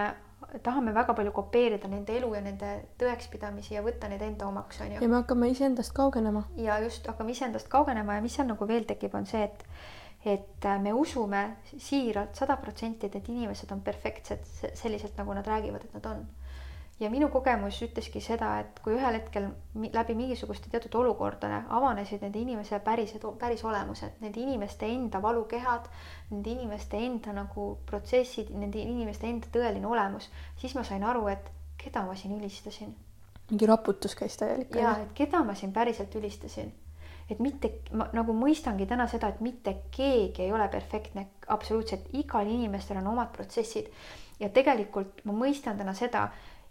tahame 0.62 0.94
väga 0.94 1.14
palju 1.14 1.32
kopeerida 1.34 1.88
nende 1.90 2.14
elu 2.16 2.30
ja 2.34 2.40
nende 2.42 2.72
tõekspidamisi 2.98 3.74
ja 3.74 3.82
võtta 3.84 4.08
need 4.10 4.22
enda 4.22 4.46
omaks, 4.48 4.80
on 4.82 4.94
ju. 4.94 5.02
ja 5.02 5.08
me 5.10 5.20
hakkame 5.20 5.50
iseendast 5.54 5.94
kaugenema. 5.94 6.44
ja 6.56 6.78
just, 6.82 7.06
hakkame 7.06 7.34
iseendast 7.34 7.70
kaugenema 7.70 8.18
ja 8.18 8.24
mis 8.24 8.34
seal 8.38 8.50
nagu 8.50 8.68
veel 8.68 8.86
tekib, 8.88 9.14
on 9.18 9.26
see, 9.26 9.44
et 9.44 9.64
et 10.24 10.64
äh, 10.64 10.80
me 10.82 10.92
usume 10.92 11.56
siiralt 11.76 12.34
sada 12.36 12.56
protsenti, 12.56 13.06
et 13.06 13.14
need 13.14 13.30
inimesed 13.30 13.70
on 13.72 13.80
perfektsed 13.84 14.44
selliselt, 14.74 15.16
nagu 15.18 15.34
nad 15.34 15.46
räägivad, 15.46 15.84
et 15.84 15.94
nad 15.94 16.06
on. 16.10 16.26
ja 16.98 17.10
minu 17.10 17.28
kogemus 17.30 17.76
ütleski 17.86 18.18
seda, 18.20 18.56
et 18.58 18.80
kui 18.82 18.96
ühel 18.96 19.14
hetkel 19.14 19.44
läbi 19.94 20.16
mingisuguste 20.18 20.66
teatud 20.72 20.96
olukordade 20.98 21.60
avanesid 21.76 22.24
nende 22.26 22.40
inimese 22.42 22.80
pärised, 22.82 23.22
päris 23.38 23.62
olemused, 23.64 24.16
nende 24.20 24.40
inimeste 24.42 24.88
enda 24.90 25.20
valukehad, 25.22 25.86
nende 26.32 26.50
inimeste 26.56 26.98
enda 26.98 27.36
nagu 27.36 27.68
protsessid, 27.86 28.50
nende 28.50 28.82
inimeste 28.82 29.30
enda 29.30 29.46
tõeline 29.54 29.86
olemus, 29.86 30.26
siis 30.58 30.74
ma 30.74 30.82
sain 30.82 31.06
aru, 31.06 31.28
et 31.30 31.52
keda 31.78 32.02
ma 32.02 32.18
siin 32.18 32.34
ülistasin. 32.40 32.96
mingi 33.50 33.66
raputus 33.66 34.18
käis 34.18 34.36
täielik. 34.36 34.74
ja, 34.74 34.98
et 34.98 35.14
keda 35.14 35.44
ma 35.44 35.54
siin 35.54 35.72
päriselt 35.72 36.18
ülistasin 36.18 36.74
et 37.28 37.40
mitte, 37.44 37.70
ma 37.92 38.08
nagu 38.16 38.32
mõistangi 38.36 38.86
täna 38.88 39.06
seda, 39.10 39.28
et 39.28 39.40
mitte 39.44 39.74
keegi 39.94 40.46
ei 40.46 40.52
ole 40.52 40.68
perfektne, 40.72 41.26
absoluutselt 41.48 42.08
igal 42.16 42.48
inimestel 42.48 43.00
on 43.02 43.12
omad 43.12 43.32
protsessid. 43.34 43.90
ja 44.40 44.48
tegelikult 44.54 45.24
ma 45.24 45.32
mõistan 45.34 45.78
täna 45.78 45.94
seda, 45.94 46.28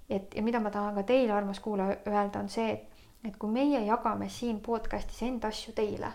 et 0.09 0.35
ja 0.35 0.43
mida 0.43 0.59
ma 0.59 0.71
tahan 0.71 0.95
ka 0.95 1.03
teile, 1.03 1.33
armas 1.33 1.59
kuulaja, 1.59 1.97
öelda, 2.07 2.39
on 2.39 2.49
see, 2.49 2.71
et, 2.71 3.03
et 3.27 3.35
kui 3.37 3.51
meie 3.51 3.83
jagame 3.85 4.29
siin 4.29 4.61
podcast'is 4.63 5.25
enda 5.27 5.51
asju 5.51 5.73
teile, 5.75 6.11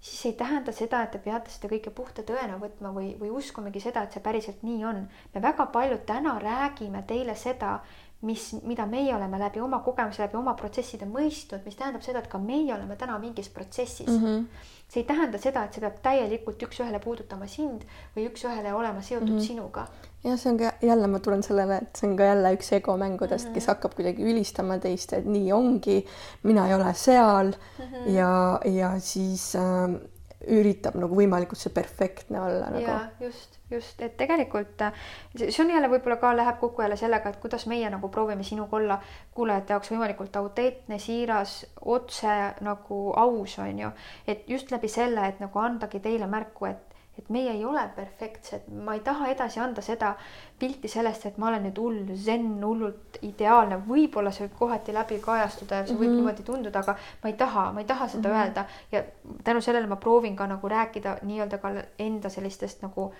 siis 0.00 0.26
ei 0.26 0.32
tähenda 0.32 0.72
seda, 0.72 1.02
et 1.02 1.10
te 1.10 1.18
peate 1.18 1.50
seda 1.50 1.70
kõike 1.72 1.90
puhta 1.90 2.22
tõena 2.26 2.58
võtma 2.60 2.92
või, 2.94 3.14
või 3.20 3.30
uskumegi 3.40 3.80
seda, 3.82 4.04
et 4.04 4.12
see 4.12 4.22
päriselt 4.22 4.62
nii 4.62 4.84
on. 4.84 5.06
me 5.34 5.42
väga 5.42 5.66
palju 5.72 5.98
täna 6.06 6.36
räägime 6.42 7.02
teile 7.08 7.34
seda, 7.34 7.80
mis, 8.26 8.46
mida 8.66 8.86
meie 8.90 9.14
oleme 9.14 9.38
läbi 9.40 9.60
oma 9.62 9.80
kogemuse, 9.84 10.24
läbi 10.24 10.38
oma 10.38 10.56
protsesside 10.58 11.06
mõistnud, 11.10 11.62
mis 11.66 11.76
tähendab 11.78 12.04
seda, 12.04 12.22
et 12.22 12.30
ka 12.32 12.40
meie 12.42 12.72
oleme 12.74 12.96
täna 12.98 13.18
mingis 13.22 13.48
protsessis 13.54 14.08
mm. 14.08 14.24
-hmm. 14.24 14.64
see 14.88 15.02
ei 15.02 15.06
tähenda 15.06 15.38
seda, 15.42 15.64
et 15.64 15.76
see 15.76 15.84
peab 15.84 16.00
täielikult 16.02 16.66
üks-ühele 16.66 17.00
puudutama 17.04 17.46
sind 17.50 17.86
või 18.16 18.26
üks-ühele 18.30 18.74
olema 18.74 19.02
seotud 19.02 19.28
mm 19.28 19.38
-hmm. 19.38 19.46
sinuga. 19.46 19.86
jah, 20.24 20.38
see 20.38 20.52
on 20.52 20.58
ka 20.58 20.72
jälle, 20.82 21.06
ma 21.06 21.18
tulen 21.18 21.42
sellele, 21.42 21.78
et 21.82 22.00
see 22.00 22.10
on 22.10 22.16
ka 22.16 22.32
jälle 22.32 22.52
üks 22.56 22.72
egomängudest 22.80 23.44
mm, 23.44 23.50
-hmm. 23.50 23.54
kes 23.54 23.66
hakkab 23.66 23.94
kuidagi 23.94 24.22
ülistama 24.32 24.78
teist, 24.78 25.12
et 25.12 25.26
nii 25.26 25.52
ongi, 25.52 26.04
mina 26.42 26.68
ei 26.68 26.74
ole 26.74 26.94
seal 26.94 27.54
mm 27.54 27.84
-hmm. 27.84 28.10
ja, 28.18 28.60
ja 28.64 29.00
siis 29.00 29.54
äh, 29.56 30.00
üritab 30.46 30.98
nagu 31.00 31.16
võimalikult 31.16 31.60
see 31.60 31.74
perfektne 31.74 32.40
olla 32.40 32.70
nagu. 32.70 32.84
ja 32.86 32.98
just 33.20 33.56
just, 33.70 34.00
et 34.02 34.16
tegelikult 34.16 34.80
äh, 34.80 34.92
see 35.34 35.62
on 35.64 35.70
jälle 35.70 35.90
võib-olla 35.90 36.18
ka 36.22 36.32
läheb 36.36 36.58
kokku 36.60 36.82
jälle 36.82 36.96
sellega, 36.98 37.30
et 37.30 37.40
kuidas 37.42 37.66
meie 37.70 37.90
nagu 37.90 38.08
proovime 38.12 38.44
sinuga 38.46 38.76
olla 38.78 38.98
kuulajate 39.34 39.74
jaoks 39.74 39.90
võimalikult 39.90 40.36
autentne, 40.38 40.98
siiras, 41.02 41.58
otse 41.84 42.36
nagu 42.66 43.00
aus, 43.16 43.58
on 43.62 43.78
ju. 43.86 43.90
et 44.26 44.48
just 44.50 44.70
läbi 44.70 44.88
selle, 44.88 45.26
et 45.28 45.40
nagu 45.42 45.58
andagi 45.58 46.00
teile 46.04 46.30
märku, 46.30 46.70
et 46.70 46.85
et 47.18 47.28
meie 47.32 47.52
ei 47.52 47.64
ole 47.64 47.82
perfektsed, 47.96 48.66
ma 48.84 48.94
ei 48.94 49.00
taha 49.00 49.30
edasi 49.32 49.60
anda 49.60 49.82
seda 49.82 50.14
pilti 50.58 50.88
sellest, 50.88 51.26
et 51.26 51.38
ma 51.38 51.48
olen 51.48 51.64
nüüd 51.68 51.78
hull 51.80 52.12
zen, 52.20 52.48
hullult 52.64 53.18
ideaalne, 53.26 53.78
võib-olla 53.88 54.32
see 54.32 54.46
võib 54.46 54.58
kohati 54.58 54.94
läbi 54.96 55.18
kajastuda 55.24 55.80
ja 55.80 55.86
see 55.86 55.96
võib 55.96 56.02
mm 56.02 56.12
-hmm. 56.12 56.20
niimoodi 56.20 56.46
tunduda, 56.50 56.84
aga 56.84 56.96
ma 57.22 57.32
ei 57.32 57.38
taha, 57.40 57.64
ma 57.72 57.80
ei 57.80 57.88
taha 57.88 58.08
seda 58.08 58.28
mm 58.28 58.34
-hmm. 58.34 58.42
öelda 58.42 58.64
ja 58.92 59.02
tänu 59.44 59.60
sellele 59.60 59.86
ma 59.86 59.96
proovin 59.96 60.36
ka 60.36 60.46
nagu 60.46 60.68
rääkida 60.68 61.18
nii-öelda 61.22 61.58
ka 61.58 61.72
enda 61.98 62.28
sellistest 62.28 62.82
nagu 62.82 63.12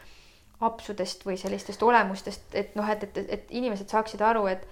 apsudest 0.60 1.26
või 1.26 1.36
sellistest 1.36 1.82
olemustest, 1.82 2.54
et 2.54 2.74
noh, 2.76 2.88
et, 2.88 3.02
et, 3.02 3.18
et 3.28 3.50
inimesed 3.50 3.88
saaksid 3.88 4.20
aru, 4.20 4.46
et 4.46 4.68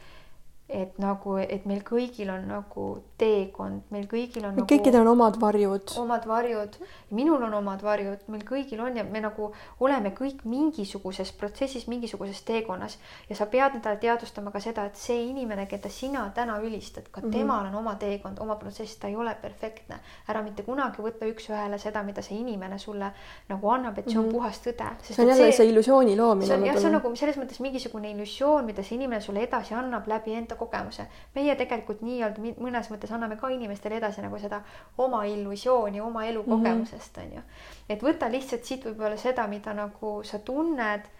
et 0.68 0.96
nagu, 0.96 1.34
et 1.36 1.66
meil 1.68 1.82
kõigil 1.84 2.30
on 2.32 2.46
nagu 2.48 2.84
teekond, 3.20 3.82
meil 3.92 4.06
kõigil 4.08 4.46
on. 4.48 4.54
Nagu, 4.56 4.64
kõikidel 4.68 5.02
on 5.02 5.10
omad 5.12 5.36
varjud. 5.40 5.92
omad 6.00 6.24
varjud, 6.26 6.78
minul 7.12 7.42
on 7.44 7.52
omad 7.60 7.82
varjud, 7.84 8.22
meil 8.32 8.46
kõigil 8.48 8.80
on 8.80 8.96
ja 8.96 9.04
me 9.04 9.20
nagu 9.20 9.50
oleme 9.84 10.14
kõik 10.16 10.40
mingisuguses 10.48 11.34
protsessis, 11.36 11.84
mingisuguses 11.86 12.40
teekonnas 12.48 12.96
ja 13.28 13.36
sa 13.36 13.46
pead 13.52 13.76
endale 13.76 14.00
teadvustama 14.00 14.50
ka 14.54 14.62
seda, 14.64 14.86
et 14.88 14.96
see 14.96 15.26
inimene, 15.28 15.66
keda 15.68 15.92
sina 15.92 16.24
täna 16.34 16.56
ülistad, 16.64 17.10
ka 17.10 17.20
mm 17.20 17.28
-hmm. 17.28 17.36
temal 17.36 17.68
on 17.68 17.74
oma 17.74 17.94
teekond, 18.00 18.40
oma 18.40 18.56
protsess, 18.56 18.96
ta 18.96 19.08
ei 19.08 19.16
ole 19.16 19.36
perfektne. 19.42 20.00
ära 20.28 20.42
mitte 20.42 20.62
kunagi 20.62 21.02
võta 21.02 21.28
üks-ühele 21.28 21.78
seda, 21.78 22.02
mida 22.02 22.22
see 22.22 22.38
inimene 22.38 22.78
sulle 22.78 23.12
nagu 23.48 23.68
annab, 23.68 23.98
et 23.98 24.08
see 24.08 24.18
on 24.18 24.24
mm 24.24 24.30
-hmm. 24.30 24.32
puhas 24.32 24.60
tõde. 24.66 24.88
see 25.02 25.22
on 25.22 25.28
jälle 25.28 25.42
see, 25.42 25.52
see 25.52 25.66
illusiooni 25.66 26.16
loomine. 26.16 26.46
see 26.46 26.56
on 26.56 26.66
jah, 26.66 26.76
see 26.76 26.86
on 26.86 26.92
nagu 26.92 27.16
selles 27.16 27.36
mõttes 27.36 27.60
mingisugune 27.60 28.10
illusioon, 28.10 28.64
mida 28.64 28.82
see 28.82 28.96
inimene 28.96 29.20
sulle 29.20 29.40
edasi 29.40 29.74
annab 29.74 30.08
läbi 30.08 30.34
enda 30.34 30.53
enda 30.54 30.58
kogemuse. 30.58 31.06
meie 31.34 31.56
tegelikult 31.56 32.02
nii-öelda 32.02 32.40
mõnes 32.60 32.90
mõttes 32.90 33.12
anname 33.12 33.36
ka 33.36 33.48
inimestele 33.48 33.96
edasi 33.96 34.22
nagu 34.22 34.38
seda 34.38 34.62
oma 34.98 35.24
illusiooni 35.24 36.00
oma 36.00 36.24
elukogemusest 36.26 37.18
on 37.18 37.32
ju. 37.34 37.42
et 37.88 38.02
võta 38.02 38.30
lihtsalt 38.30 38.64
siit 38.64 38.84
võib-olla 38.84 39.16
seda, 39.16 39.46
mida 39.46 39.74
nagu 39.74 40.22
sa 40.22 40.38
tunned 40.38 41.10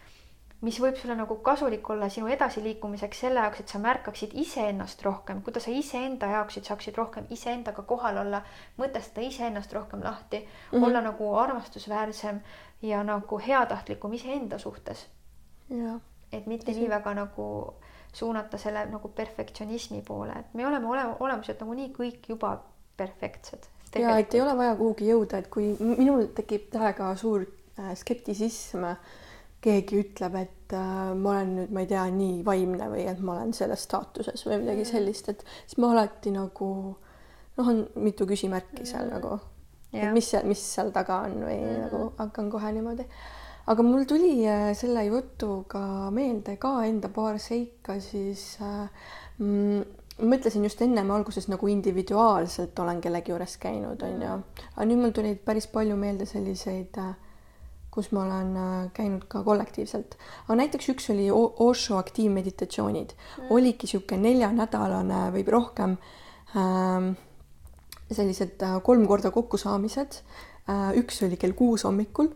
mis 0.63 0.79
võib 0.81 0.97
sulle 0.97 1.15
nagu 1.15 1.37
kasulik 1.45 1.89
olla 1.91 2.09
sinu 2.09 2.27
edasiliikumiseks 2.33 3.19
selle 3.21 3.41
jaoks, 3.41 3.61
et 3.61 3.69
sa 3.69 3.79
märkaksid 3.79 4.31
iseennast 4.33 5.03
rohkem, 5.03 5.43
kuidas 5.43 5.67
sa 5.67 5.71
iseenda 5.71 6.27
jaoks 6.27 6.59
saaksid 6.63 6.97
rohkem 6.97 7.27
iseendaga 7.31 7.83
kohal 7.83 8.23
olla, 8.23 8.41
mõtestada 8.79 9.27
iseennast 9.27 9.73
rohkem 9.73 10.03
lahti 10.03 10.39
mm, 10.39 10.47
-hmm. 10.73 10.85
olla 10.87 11.01
nagu 11.01 11.35
armastusväärsem 11.37 12.41
ja 12.83 13.03
nagu 13.05 13.39
heatahtlikum 13.39 14.13
iseenda 14.13 14.59
suhtes. 14.59 15.07
et 16.33 16.47
mitte 16.47 16.73
nii 16.73 16.89
väga 16.89 17.15
nagu 17.15 17.75
suunata 18.15 18.59
selle 18.61 18.85
nagu 18.91 19.11
perfektsionismi 19.17 20.03
poole, 20.07 20.39
et 20.39 20.55
me 20.55 20.67
oleme 20.67 20.89
ole, 20.91 21.05
olemuselt 21.21 21.61
nagunii 21.61 21.91
kõik 21.95 22.29
juba 22.31 22.57
perfektsed. 22.97 23.69
ja 23.99 24.17
et 24.19 24.35
ei 24.35 24.43
ole 24.43 24.57
vaja 24.59 24.77
kuhugi 24.79 25.11
jõuda, 25.11 25.43
et 25.43 25.51
kui 25.53 25.75
minul 25.79 26.29
tekib 26.35 26.69
täiega 26.73 27.13
suur 27.19 27.45
äh, 27.45 27.93
skeptisism, 27.99 28.87
keegi 29.65 30.01
ütleb, 30.03 30.37
et 30.43 30.75
äh, 30.77 31.15
ma 31.17 31.37
olen 31.37 31.55
nüüd, 31.59 31.73
ma 31.75 31.85
ei 31.85 31.91
tea, 31.91 32.05
nii 32.13 32.43
vaimne 32.47 32.91
või 32.93 33.07
et 33.11 33.23
ma 33.25 33.39
olen 33.39 33.55
selles 33.57 33.87
staatuses 33.89 34.47
või 34.47 34.61
midagi 34.63 34.85
mm. 34.85 34.91
sellist, 34.91 35.31
et 35.33 35.47
siis 35.65 35.79
ma 35.83 35.95
alati 35.95 36.35
nagu 36.35 36.71
noh, 37.57 37.71
on 37.71 37.85
mitu 38.03 38.27
küsimärki 38.29 38.87
seal 38.89 39.09
mm. 39.09 39.15
nagu, 39.19 39.39
mis 40.15 40.35
mis 40.45 40.67
seal 40.75 40.91
taga 40.95 41.23
on 41.29 41.41
või 41.47 41.59
mm. 41.63 41.81
nagu 41.87 42.05
hakkan 42.19 42.51
kohe 42.53 42.75
niimoodi 42.75 43.07
aga 43.67 43.83
mul 43.83 44.05
tuli 44.09 44.45
äh, 44.47 44.71
selle 44.77 45.05
jutuga 45.09 46.11
meelde 46.15 46.57
ka 46.61 46.77
enda 46.87 47.09
paar 47.13 47.39
seika, 47.41 47.99
siis 48.03 48.57
äh, 48.61 48.89
mm, 49.39 49.83
mõtlesin 50.29 50.67
just 50.69 50.83
ennem 50.85 51.11
alguses 51.15 51.49
nagu 51.51 51.69
individuaalselt 51.73 52.79
olen 52.79 53.01
kellegi 53.05 53.33
juures 53.33 53.57
käinud, 53.63 54.03
on 54.07 54.23
ju, 54.23 54.39
aga 54.75 54.89
nüüd 54.89 55.03
mul 55.03 55.15
tuli 55.17 55.35
päris 55.35 55.67
palju 55.73 55.97
meelde 55.99 56.29
selliseid, 56.29 57.01
äh, 57.01 57.15
kus 57.95 58.11
ma 58.11 58.25
olen 58.25 58.57
käinud 58.95 59.29
ka 59.31 59.45
kollektiivselt. 59.47 60.17
aga 60.47 60.57
näiteks 60.59 60.89
üks 60.91 61.13
oli 61.15 61.29
Osho 61.31 62.01
aktiivmeditatsioonid 62.01 63.15
mm., 63.15 63.53
oligi 63.55 63.87
niisugune 63.87 64.33
neljanädalane 64.33 65.29
või 65.37 65.45
rohkem 65.55 65.95
äh, 66.59 67.15
sellised 68.11 68.63
kolm 68.83 69.07
korda 69.09 69.31
kokkusaamised. 69.35 70.21
üks 70.97 71.23
oli 71.27 71.37
kell 71.37 71.53
kuus 71.53 71.85
hommikul. 71.85 72.31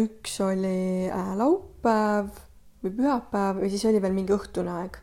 Üks 0.00 0.40
oli 0.44 1.08
äh, 1.10 1.30
laupäev 1.38 2.32
või 2.80 2.96
pühapäev 2.96 3.62
ja 3.64 3.70
siis 3.70 3.84
oli 3.88 4.02
veel 4.02 4.16
mingi 4.16 4.34
õhtune 4.34 4.72
aeg. 4.80 4.98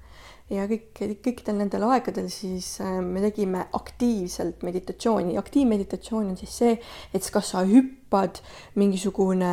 ja 0.50 0.64
kõik, 0.70 1.02
kõikidel 1.26 1.58
nendel 1.60 1.84
aegadel 1.90 2.30
siis 2.32 2.78
äh, 2.82 3.00
me 3.04 3.22
tegime 3.22 3.66
aktiivselt 3.76 4.64
meditatsiooni. 4.64 5.38
aktiivmeditatsioon 5.38 6.32
on 6.32 6.38
siis 6.40 6.56
see, 6.64 6.78
et 7.14 7.30
kas 7.34 7.52
sa 7.54 7.66
hüppad 7.68 8.42
mingisugune 8.76 9.52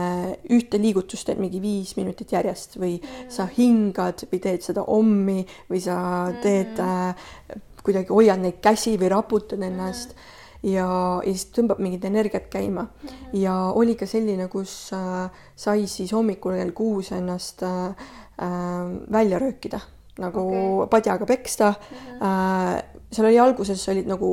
ühte 0.54 0.80
liigutust 0.80 1.26
teed 1.26 1.42
mingi 1.42 1.60
viis 1.62 1.96
minutit 1.98 2.32
järjest 2.32 2.78
või 2.78 2.98
mm 3.00 3.30
sa 3.34 3.46
hingad 3.50 4.26
või 4.30 4.38
teed 4.40 4.62
seda 4.62 4.84
ommi 4.92 5.42
või 5.70 5.80
sa 5.82 5.96
teed 6.42 6.78
mm 6.78 7.14
äh, 7.14 7.62
kuidagi 7.84 8.08
hoiad 8.08 8.40
neid 8.40 8.62
käsi 8.64 8.94
või 8.96 9.10
raputad 9.12 9.60
ennast 9.60 10.14
mm. 10.14 10.30
Ja, 10.64 10.88
ja 11.24 11.34
siis 11.36 11.48
tõmbab 11.54 11.80
mingit 11.82 12.04
energiat 12.04 12.48
käima 12.52 12.82
mm. 12.82 13.08
-hmm. 13.08 13.36
ja 13.42 13.54
oli 13.74 13.94
ka 13.94 14.06
selline, 14.06 14.48
kus 14.48 14.90
äh, 14.92 15.30
sai 15.56 15.86
siis 15.86 16.12
hommikul 16.12 16.56
kell 16.58 16.72
kuus 16.72 17.12
ennast 17.12 17.62
äh, 17.62 17.86
äh, 17.86 18.90
välja 19.12 19.38
röökida, 19.38 19.80
nagu 20.18 20.48
okay. 20.48 20.88
padjaga 20.90 21.26
peksta 21.26 21.74
mm. 21.74 21.96
-hmm. 21.96 22.24
Äh, 22.24 22.82
seal 23.12 23.26
oli 23.26 23.38
alguses 23.38 23.88
olid 23.88 24.06
nagu 24.06 24.30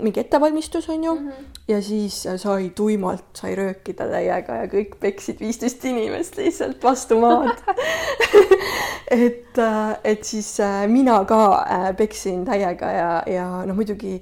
mingi 0.00 0.20
ettevalmistus, 0.20 0.88
on 0.88 1.04
ju 1.04 1.14
mm, 1.14 1.28
-hmm. 1.28 1.51
Ja 1.72 1.80
siis 1.84 2.22
sai 2.42 2.70
tuimalt, 2.76 3.30
sai 3.38 3.56
röökida 3.58 4.08
täiega 4.12 4.62
ja 4.62 4.70
kõik 4.72 4.96
peksid 5.02 5.40
viisteist 5.42 5.84
inimest 5.88 6.38
lihtsalt 6.40 6.82
vastu 6.84 7.20
maad 7.22 7.64
et, 9.12 9.58
äh, 9.58 9.96
et 10.04 10.24
siis 10.24 10.60
äh, 10.60 10.86
mina 10.88 11.18
ka 11.28 11.38
äh, 11.60 11.88
peksin 11.96 12.44
täiega 12.48 12.90
ja, 12.92 13.08
ja 13.28 13.46
noh, 13.68 13.76
muidugi 13.76 14.14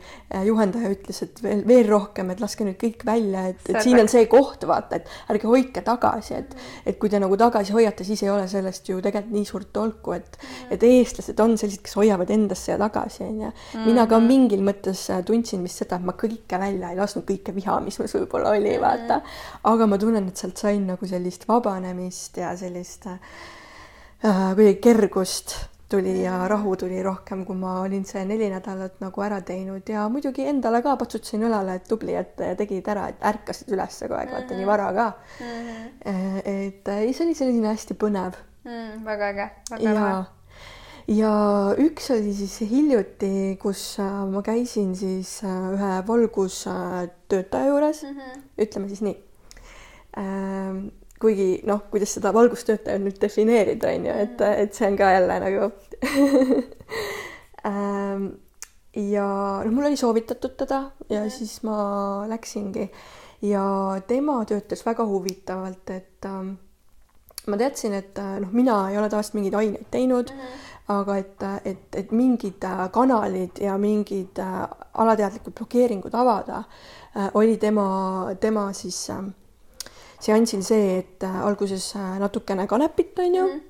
juhendaja 0.46 0.90
ütles, 0.94 1.22
et 1.26 1.42
veel, 1.42 1.62
veel 1.66 1.86
rohkem, 1.90 2.30
et 2.32 2.42
laske 2.42 2.66
nüüd 2.66 2.78
kõik 2.80 3.04
välja, 3.06 3.46
et, 3.52 3.62
et 3.70 3.80
siin 3.84 4.00
on 4.02 4.10
see 4.10 4.26
koht, 4.30 4.64
vaata, 4.68 5.00
et 5.00 5.32
ärge 5.32 5.48
hoidke 5.50 5.82
tagasi, 5.86 6.36
et, 6.38 6.54
et 6.86 6.98
kui 7.00 7.10
te 7.12 7.20
nagu 7.22 7.38
tagasi 7.38 7.74
hoiate, 7.74 8.06
siis 8.06 8.24
ei 8.26 8.32
ole 8.32 8.46
sellest 8.50 8.90
ju 8.90 8.98
tegelikult 9.02 9.34
nii 9.34 9.46
suurt 9.46 9.70
tolku, 9.74 10.14
et, 10.16 10.38
et 10.70 10.86
eestlased 10.86 11.38
on 11.42 11.56
sellised, 11.60 11.82
kes 11.86 11.96
hoiavad 11.98 12.30
endasse 12.34 12.72
ja 12.72 12.78
tagasi, 12.80 13.24
onju. 13.26 13.52
mina 13.86 14.06
ka 14.06 14.18
mhm. 14.18 14.30
mingil 14.30 14.64
mõttes 14.66 15.06
tundsin 15.26 15.62
vist 15.66 15.82
seda, 15.84 16.00
et 16.00 16.06
ma 16.06 16.16
kõike 16.18 16.60
välja 16.60 16.90
ei 16.90 16.98
lasknud, 16.98 17.26
kõike 17.40 17.56
viha, 17.56 17.80
mis 17.84 17.98
mul 17.98 18.12
võib-olla 18.12 18.54
oli, 18.54 18.76
vaata. 18.80 19.20
aga 19.64 19.88
ma 19.88 19.98
tunnen, 19.98 20.28
et 20.28 20.36
sealt 20.36 20.60
sain 20.60 20.86
nagu 20.86 21.08
sellist 21.08 21.48
vabanemist 21.48 22.40
ja 22.40 22.54
sellist 22.56 23.08
äh, 23.10 23.18
kuidagi 24.22 24.78
kergust 24.84 25.56
tuli 25.90 26.22
ja 26.22 26.48
rahu 26.48 26.76
tuli 26.76 27.02
rohkem, 27.02 27.44
kui 27.44 27.56
ma 27.58 27.80
olin 27.82 28.04
see 28.06 28.22
neli 28.28 28.46
nädalat 28.52 29.00
nagu 29.02 29.24
ära 29.26 29.40
teinud 29.42 29.88
ja 29.90 30.04
muidugi 30.12 30.46
endale 30.46 30.84
ka 30.86 30.94
patsutasin 31.00 31.48
õlale, 31.48 31.80
et 31.80 31.88
tubli, 31.90 32.14
et 32.14 32.36
tegid 32.58 32.90
ära, 32.92 33.08
et 33.10 33.24
ärkasid 33.32 33.72
üles 33.74 33.98
kogu 34.04 34.18
aeg, 34.20 34.30
vaata 34.30 34.58
nii 34.58 34.68
vara 34.68 34.90
ka 34.94 35.08
mm. 35.40 35.70
-hmm. 35.70 36.42
et 36.44 36.92
see 37.16 37.24
oli 37.26 37.34
selline 37.34 37.72
hästi 37.72 37.98
põnev 37.98 38.38
mm,. 38.64 39.00
väga 39.08 39.32
äge, 39.34 39.48
väga 39.72 39.96
lahe 39.98 40.20
ja 41.10 41.32
üks 41.80 42.10
oli 42.14 42.32
siis 42.36 42.60
hiljuti, 42.70 43.56
kus 43.60 43.82
äh, 44.02 44.20
ma 44.30 44.42
käisin 44.46 44.92
siis 44.98 45.40
äh, 45.46 45.72
ühe 45.74 45.92
valgustöötaja 46.06 47.70
juures 47.70 48.02
mm, 48.04 48.18
-hmm. 48.18 48.42
ütleme 48.58 48.88
siis 48.88 49.02
nii. 49.02 49.16
Ähm, 50.18 50.78
kuigi 51.20 51.62
noh, 51.66 51.82
kuidas 51.90 52.14
seda 52.14 52.34
valgustöötajat 52.34 53.02
nüüd 53.02 53.18
defineerida, 53.20 53.88
on 53.88 54.06
ju, 54.06 54.12
et, 54.12 54.38
mhm. 54.38 54.62
et 54.62 54.74
see 54.74 54.88
on 54.88 54.96
ka 54.96 55.10
jälle 55.12 55.40
nagu 55.40 55.66
ähm, 57.70 58.26
ja 58.94 59.28
noh, 59.64 59.72
mul 59.72 59.90
oli 59.90 59.96
soovitatud 59.96 60.56
teda 60.56 60.90
ja 61.08 61.24
mm. 61.24 61.30
siis 61.30 61.62
ma 61.62 62.24
läksingi 62.28 62.90
ja 63.42 64.00
tema 64.06 64.44
töötas 64.44 64.86
väga 64.86 65.06
huvitavalt, 65.06 65.90
et 65.90 66.24
ähm, 66.24 66.54
ma 67.46 67.56
teadsin, 67.56 67.94
et 67.94 68.18
noh, 68.40 68.50
mina 68.52 68.90
ei 68.90 68.98
ole 68.98 69.08
tavaliselt 69.08 69.34
mingeid 69.34 69.54
aineid 69.54 69.86
teinud 69.90 70.34
mm. 70.34 70.40
-hmm 70.40 70.69
aga 70.90 71.16
et, 71.20 71.42
et, 71.64 71.96
et 71.96 72.12
mingid 72.12 72.64
äh, 72.66 72.84
kanalid 72.92 73.60
ja 73.62 73.76
mingid 73.78 74.38
äh, 74.42 74.62
alateadlikud 75.02 75.54
blokeeringud 75.54 76.14
avada, 76.14 76.64
äh, 77.14 77.30
oli 77.34 77.56
tema, 77.62 78.34
tema 78.40 78.70
siis 78.76 78.98
seansil 80.20 80.62
see, 80.66 80.98
et 80.98 81.24
alguses 81.24 81.94
natukene 82.20 82.66
kanepit, 82.68 83.18
on 83.18 83.34
ju 83.34 83.46
mm, 83.46 83.60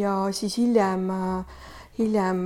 ja 0.00 0.14
siis 0.32 0.56
hiljem, 0.56 1.10
hiljem 1.98 2.44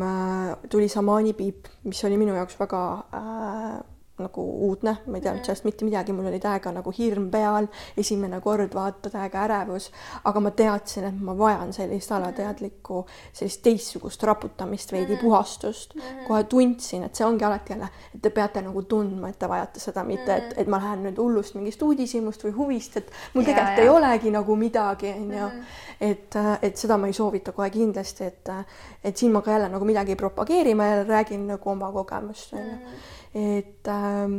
tuli 0.70 0.88
šamaanipiip, 0.90 1.68
mis 1.84 2.04
oli 2.04 2.18
minu 2.18 2.34
jaoks 2.34 2.58
väga 2.58 2.84
äh, 3.14 3.76
nagu 4.18 4.42
uudne, 4.68 4.92
ma 5.06 5.18
ei 5.18 5.22
teadnud 5.24 5.40
mm. 5.40 5.46
sellest 5.48 5.64
mitte 5.66 5.86
midagi, 5.86 6.12
mul 6.14 6.28
oli 6.30 6.38
täiega 6.38 6.70
nagu 6.70 6.92
hirm 6.94 7.26
peal, 7.32 7.66
esimene 7.98 8.38
kord 8.44 8.74
vaata 8.76 9.10
täiega 9.10 9.40
ärevus, 9.48 9.88
aga 10.30 10.42
ma 10.44 10.52
teadsin, 10.54 11.08
et 11.08 11.16
ma 11.18 11.34
vajan 11.38 11.72
sellist 11.74 12.12
alateadlikku, 12.14 13.00
sellist 13.34 13.62
teistsugust 13.64 14.22
raputamist, 14.22 14.94
veidi 14.94 15.16
mm. 15.16 15.22
puhastust. 15.24 15.96
Kohe 16.28 16.44
tundsin, 16.50 17.08
et 17.08 17.18
see 17.18 17.26
ongi 17.26 17.46
alati 17.46 17.74
jälle, 17.74 17.88
et 18.14 18.22
te 18.22 18.30
peate 18.34 18.62
nagu 18.62 18.84
tundma, 18.86 19.32
et 19.32 19.38
te 19.40 19.50
vajate 19.50 19.82
seda, 19.82 20.06
mitte 20.06 20.36
et, 20.36 20.54
et 20.62 20.70
ma 20.70 20.78
lähen 20.78 21.02
nüüd 21.08 21.18
hullust 21.18 21.58
mingist 21.58 21.82
uudishimust 21.82 22.46
või 22.46 22.54
huvist, 22.60 23.00
et 23.02 23.10
mul 23.34 23.48
tegelikult 23.48 23.82
ei 23.82 23.90
olegi 23.90 24.34
nagu 24.34 24.58
midagi, 24.60 25.10
onju. 25.24 25.50
Et, 26.04 26.38
et 26.62 26.78
seda 26.78 26.96
ma 26.98 27.10
ei 27.10 27.14
soovita 27.16 27.54
kohe 27.54 27.66
kindlasti, 27.74 28.30
et, 28.30 28.54
et 29.02 29.18
siin 29.18 29.34
ma 29.34 29.42
ka 29.42 29.54
jälle 29.54 29.68
nagu 29.74 29.86
midagi 29.88 30.14
ei 30.14 30.22
propageeri, 30.22 30.78
ma 30.78 30.86
jälle 30.92 31.04
räägin 31.10 31.46
nagu 31.50 31.70
oma 31.74 31.90
kogemust, 31.94 32.54
onju 32.54 32.78
et 33.34 33.88
äh, 33.90 34.34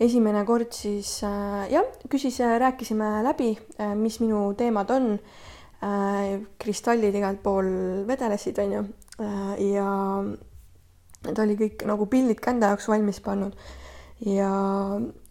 esimene 0.00 0.44
kord 0.48 0.72
siis 0.72 1.20
äh, 1.26 1.66
jah, 1.72 1.88
küsis, 2.08 2.40
rääkisime 2.40 3.20
läbi 3.26 3.52
äh,, 3.78 3.94
mis 3.98 4.20
minu 4.22 4.52
teemad 4.56 4.90
on 4.94 5.12
äh,. 5.82 6.40
kristallid 6.58 7.14
igalt 7.14 7.42
pool 7.42 7.68
vedelesid, 8.08 8.58
onju 8.62 8.84
äh,, 9.20 9.52
ja 9.74 9.90
ta 11.20 11.44
oli 11.44 11.58
kõik 11.58 11.84
nagu 11.88 12.08
pildid 12.08 12.40
ka 12.40 12.54
enda 12.54 12.72
jaoks 12.72 12.88
valmis 12.88 13.20
pannud. 13.24 13.56
ja, 14.24 14.52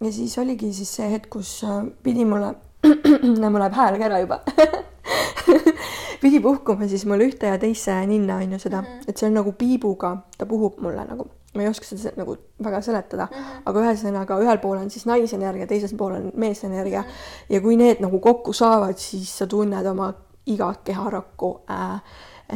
ja 0.02 0.12
siis 0.14 0.38
oligi 0.38 0.74
siis 0.74 0.92
see 1.00 1.10
hetk, 1.16 1.32
kus 1.34 1.64
äh, 1.64 1.82
pidi 2.04 2.26
mulle 2.26 2.54
mul 3.50 3.60
läheb 3.60 3.76
hääl 3.76 3.98
ka 4.00 4.08
ära 4.08 4.22
juba 4.22 4.44
pidi 6.22 6.40
puhkuma 6.44 6.88
siis 6.88 7.08
mul 7.10 7.26
ühte 7.26 7.50
ja 7.50 7.58
teise 7.58 7.96
ninna 8.08 8.38
on 8.44 8.54
ju 8.54 8.62
seda, 8.62 8.84
mhm. 8.84 9.10
et 9.10 9.18
see 9.18 9.28
on 9.32 9.40
nagu 9.40 9.56
piibuga, 9.58 10.18
ta 10.38 10.46
puhub 10.46 10.78
mulle 10.84 11.10
nagu 11.10 11.30
ma 11.56 11.64
ei 11.64 11.70
oska 11.70 11.86
seda 11.86 12.12
nagu 12.18 12.36
väga 12.64 12.82
seletada 12.82 13.26
mm, 13.26 13.38
-hmm. 13.38 13.62
aga 13.66 13.82
ühesõnaga 13.82 14.40
ühel 14.44 14.58
pool 14.62 14.78
on 14.78 14.90
siis 14.90 15.06
naisenergia, 15.06 15.68
teisel 15.68 15.98
pool 15.98 16.16
on 16.16 16.32
meesenergia 16.36 17.02
mm 17.02 17.08
-hmm. 17.08 17.46
ja 17.50 17.62
kui 17.62 17.76
need 17.76 18.02
nagu 18.02 18.20
kokku 18.20 18.54
saavad, 18.54 18.98
siis 18.98 19.38
sa 19.38 19.48
tunned 19.48 19.86
oma 19.86 20.14
igat 20.46 20.84
keharakku 20.84 21.62
äh, 21.70 21.94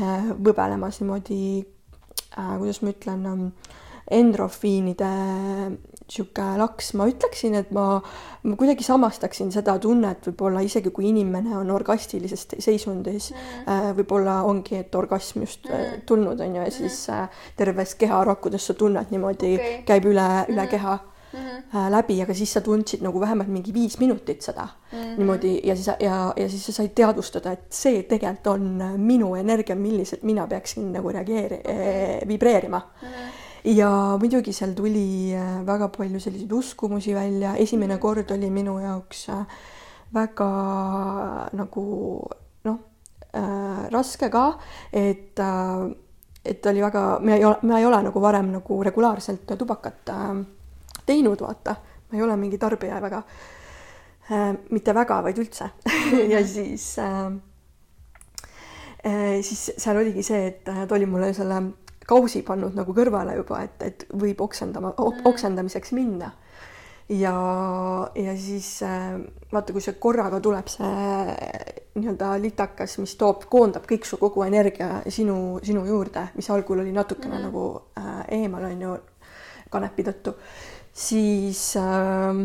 äh, 0.02 0.30
võbelemas 0.44 1.02
niimoodi 1.02 1.65
äh,, 2.38 2.57
kuidas 2.57 2.82
ma 2.82 2.90
ütlen 2.90 3.26
äh,, 3.26 3.52
endrofiinide 4.11 5.11
niisugune 6.04 6.58
laks, 6.60 6.94
ma 7.00 7.08
ütleksin, 7.10 7.56
et 7.60 7.72
ma, 7.76 8.02
ma 8.44 8.58
kuidagi 8.60 8.86
samastaksin 8.86 9.52
seda 9.54 9.78
tunnet 9.82 10.28
võib-olla 10.28 10.64
isegi 10.66 10.92
kui 10.94 11.10
inimene 11.10 11.56
on 11.58 11.72
orgastilises 11.72 12.48
seisundis 12.60 13.32
mm. 13.32 13.64
äh,, 13.68 13.88
võib-olla 13.98 14.42
ongi, 14.50 14.82
et 14.84 14.96
orgasm 14.96 15.46
just 15.46 15.70
mm. 15.70 16.04
tulnud 16.10 16.42
on 16.44 16.60
ju 16.60 16.66
ja 16.66 16.74
siis 16.74 17.00
äh, 17.14 17.42
terves 17.58 17.96
keharakkudes 17.96 18.70
sa 18.70 18.78
tunned 18.78 19.12
niimoodi 19.14 19.56
okay., 19.58 19.82
käib 19.88 20.08
üle, 20.12 20.28
üle 20.50 20.64
mm. 20.66 20.72
keha 20.72 20.98
mm 20.98 21.40
-hmm. 21.40 21.78
äh, 21.78 21.92
läbi, 21.92 22.22
aga 22.22 22.34
siis 22.34 22.54
sa 22.54 22.62
tundsid 22.62 23.02
nagu 23.02 23.20
vähemalt 23.20 23.50
mingi 23.50 23.74
viis 23.74 24.00
minutit 24.00 24.42
seda 24.42 24.68
mm 24.68 24.98
-hmm. 25.00 25.18
niimoodi 25.18 25.62
ja 25.64 25.76
siis 25.76 25.88
ja, 25.88 26.34
ja 26.36 26.50
siis 26.50 26.66
sa 26.66 26.72
said 26.72 26.92
teadvustada, 26.96 27.52
et 27.52 27.66
see 27.70 28.04
tegelikult 28.04 28.48
on 28.48 28.84
minu 28.98 29.36
energia, 29.36 29.76
milliselt 29.76 30.24
mina 30.24 30.48
peaksin 30.48 30.92
nagu 30.94 31.10
reageeri- 31.10 31.60
okay., 31.60 32.28
vibreerima 32.28 32.82
mm. 33.02 33.08
-hmm 33.08 33.43
ja 33.65 33.90
muidugi 34.19 34.53
seal 34.53 34.73
tuli 34.76 35.34
äh, 35.35 35.61
väga 35.65 35.88
palju 35.94 36.19
selliseid 36.19 36.52
uskumusi 36.52 37.15
välja, 37.15 37.56
esimene 37.56 37.98
kord 37.98 38.31
oli 38.31 38.49
minu 38.52 38.80
jaoks 38.84 39.27
äh, 39.30 39.45
väga 40.14 40.49
nagu 41.57 41.85
noh 42.68 42.80
äh,, 43.34 43.90
raske 43.91 44.30
ka, 44.30 44.48
et 44.91 45.40
äh, 45.40 45.91
et 46.45 46.65
oli 46.65 46.81
väga, 46.84 47.19
me 47.23 47.38
ei 47.38 47.45
ole, 47.45 47.57
ma 47.64 47.80
ei 47.80 47.85
ole 47.88 48.02
nagu 48.03 48.22
varem 48.22 48.52
nagu 48.52 48.84
regulaarselt 48.84 49.56
tubakat 49.57 50.11
äh, 50.11 50.34
teinud, 51.06 51.40
vaata, 51.40 51.76
ma 52.10 52.18
ei 52.18 52.23
ole 52.23 52.35
mingi 52.38 52.60
tarbija 52.60 52.99
väga 53.02 53.23
äh,, 54.30 54.52
mitte 54.69 54.95
väga, 54.95 55.22
vaid 55.23 55.40
üldse. 55.40 55.72
Ja 56.34 56.44
siis 56.45 56.98
äh, 56.99 57.31
äh, 59.07 59.40
siis 59.41 59.72
seal 59.77 59.98
oligi 59.98 60.23
see, 60.23 60.48
et 60.52 60.64
ta 60.68 60.95
oli 60.95 61.07
mulle 61.10 61.31
selle 61.34 61.61
kausi 62.08 62.44
pannud 62.46 62.76
nagu 62.78 62.96
kõrvale 62.96 63.38
juba, 63.38 63.64
et, 63.64 63.84
et 63.84 64.06
võib 64.20 64.42
oksendama, 64.44 64.94
mm. 64.98 65.22
oksendamiseks 65.30 65.94
minna. 65.96 66.32
ja, 67.10 67.36
ja 68.16 68.36
siis 68.40 68.82
äh, 68.84 69.16
vaata, 69.52 69.74
kui 69.74 69.84
see 69.84 69.96
korraga 70.00 70.40
tuleb 70.44 70.70
see 70.72 70.92
nii-öelda 71.94 72.34
litakas, 72.42 72.98
mis 73.02 73.16
toob, 73.20 73.46
koondab 73.52 73.86
kõik 73.90 74.08
su 74.08 74.18
kogu 74.18 74.46
energia 74.48 75.04
sinu, 75.08 75.60
sinu 75.64 75.86
juurde, 75.86 76.30
mis 76.38 76.50
algul 76.50 76.82
oli 76.82 76.96
natukene 76.96 77.38
mm. 77.38 77.44
nagu 77.50 77.66
äh, 78.00 78.24
eemal 78.40 78.70
on 78.72 78.88
ju 78.88 78.98
kanepi 79.74 80.06
tõttu, 80.10 80.36
siis 80.94 81.66
äh, 81.82 82.44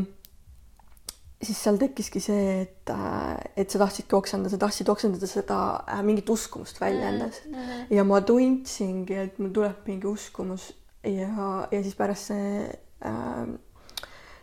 siis 1.43 1.61
seal 1.63 1.79
tekkiski 1.79 2.21
see, 2.23 2.47
et, 2.65 2.91
äh, 2.91 3.37
et 3.57 3.71
sa 3.71 3.79
tahtsidki 3.85 4.17
oksendada, 4.19 4.51
sa 4.51 4.61
tahtsid 4.65 4.91
oksendada 4.91 5.29
seda 5.31 5.61
äh, 5.87 6.03
mingit 6.07 6.31
uskumust 6.31 6.81
välja 6.81 7.13
endas 7.13 7.41
mm. 7.47 7.55
-hmm. 7.55 7.95
ja 7.95 8.05
ma 8.05 8.21
tundsingi, 8.21 9.15
et 9.15 9.39
mul 9.39 9.55
tuleb 9.55 9.87
mingi 9.87 10.07
uskumus 10.07 10.73
ja, 11.05 11.69
ja 11.71 11.83
siis 11.83 11.95
pärast 11.95 12.33
see 12.33 12.69
äh, 13.07 13.49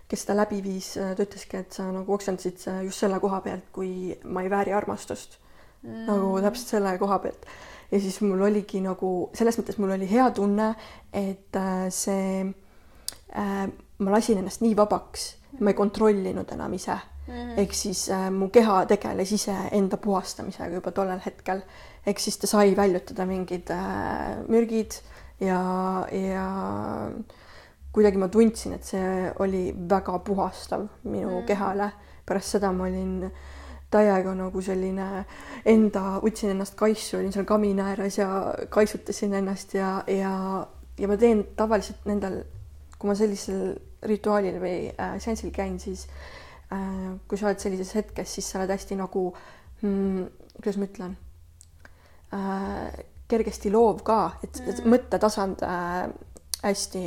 kes 0.07 0.21
seda 0.21 0.35
läbi 0.37 0.61
viis, 0.63 0.93
ta 0.93 1.23
ütleski, 1.23 1.57
et 1.57 1.73
sa 1.73 1.87
nagu 1.91 2.13
oksendasid 2.13 2.61
just 2.85 3.01
selle 3.01 3.19
koha 3.19 3.41
pealt, 3.41 3.71
kui 3.73 4.15
ma 4.23 4.43
ei 4.45 4.49
vääri 4.49 4.73
armastust 4.73 5.39
mm. 5.81 6.03
nagu 6.09 6.35
täpselt 6.45 6.75
selle 6.75 6.97
koha 7.01 7.19
pealt. 7.19 7.47
ja 7.91 7.99
siis 7.99 8.21
mul 8.21 8.41
oligi 8.41 8.81
nagu 8.81 9.29
selles 9.33 9.57
mõttes 9.59 9.79
mul 9.81 9.95
oli 9.97 10.09
hea 10.09 10.29
tunne, 10.31 10.75
et 11.13 11.59
äh, 11.59 11.87
see 11.89 12.45
äh,, 13.35 13.65
ma 13.99 14.11
lasin 14.15 14.39
ennast 14.39 14.63
nii 14.63 14.77
vabaks 14.77 15.33
ma 15.59 15.71
ei 15.71 15.77
kontrollinud 15.77 16.51
enam 16.51 16.73
ise 16.73 16.95
mm 17.27 17.33
-hmm. 17.33 17.59
ehk 17.59 17.73
siis 17.73 18.09
äh, 18.09 18.31
mu 18.31 18.49
keha 18.49 18.85
tegeles 18.85 19.31
iseenda 19.31 19.97
puhastamisega 19.97 20.75
juba 20.75 20.91
tollel 20.91 21.19
hetkel. 21.25 21.61
ehk 22.05 22.19
siis 22.19 22.37
ta 22.37 22.47
sai 22.47 22.75
väljutada 22.75 23.25
mingid 23.25 23.69
äh, 23.69 24.47
mürgid 24.47 25.01
ja, 25.39 25.61
ja 26.11 26.47
kuidagi 27.91 28.17
ma 28.17 28.27
tundsin, 28.27 28.73
et 28.73 28.83
see 28.83 29.33
oli 29.39 29.75
väga 29.89 30.19
puhastav 30.19 30.87
minu 31.03 31.39
mm. 31.39 31.45
kehale. 31.45 31.91
pärast 32.25 32.57
seda 32.57 32.71
ma 32.71 32.83
olin 32.83 33.31
täiega 33.93 34.33
nagu 34.35 34.61
selline 34.61 35.25
enda, 35.65 36.01
võtsin 36.23 36.55
ennast 36.55 36.75
kaisu, 36.79 37.19
olin 37.19 37.31
seal 37.31 37.45
kamina 37.45 37.91
ääres 37.91 38.17
ja 38.17 38.29
kaisutasin 38.69 39.33
ennast 39.39 39.75
ja, 39.77 39.91
ja, 40.07 40.33
ja 40.99 41.07
ma 41.07 41.17
teen 41.21 41.45
tavaliselt 41.55 42.07
nendel, 42.09 42.41
kui 43.05 43.11
ma 43.11 43.17
sellisel 43.19 43.75
rituaalil 44.09 44.55
või 44.57 44.77
äh, 44.89 45.19
seansil 45.21 45.51
käin, 45.53 45.77
siis 45.77 46.07
äh, 46.73 47.13
kui 47.29 47.37
sa 47.37 47.51
oled 47.51 47.61
sellises 47.61 47.93
hetkes, 47.93 48.31
siis 48.33 48.47
sa 48.49 48.57
oled 48.57 48.73
hästi 48.73 48.97
nagu 48.97 49.27
mm,, 49.83 50.23
kuidas 50.57 50.79
ma 50.81 50.89
ütlen 50.89 51.13
äh,, 52.33 52.97
kergesti 53.29 53.69
loov 53.73 54.01
ka, 54.05 54.19
et 54.41 54.57
mm. 54.57 54.89
mõttetasand 54.89 55.61
äh, 55.69 56.01
hästi, 56.65 57.05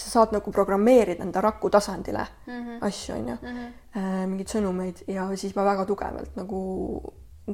sa 0.00 0.16
saad 0.16 0.32
nagu 0.32 0.52
programmeerida 0.54 1.20
enda 1.26 1.44
raku 1.44 1.68
tasandile 1.68 2.24
mm 2.46 2.52
-hmm. 2.56 2.82
asju, 2.88 3.14
onju 3.14 3.36
mm 3.36 3.48
-hmm., 3.48 3.72
äh, 4.00 4.26
mingeid 4.26 4.48
sõnumeid 4.48 5.04
ja 5.12 5.28
siis 5.36 5.54
ma 5.56 5.64
väga 5.64 5.84
tugevalt 5.84 6.36
nagu 6.40 6.60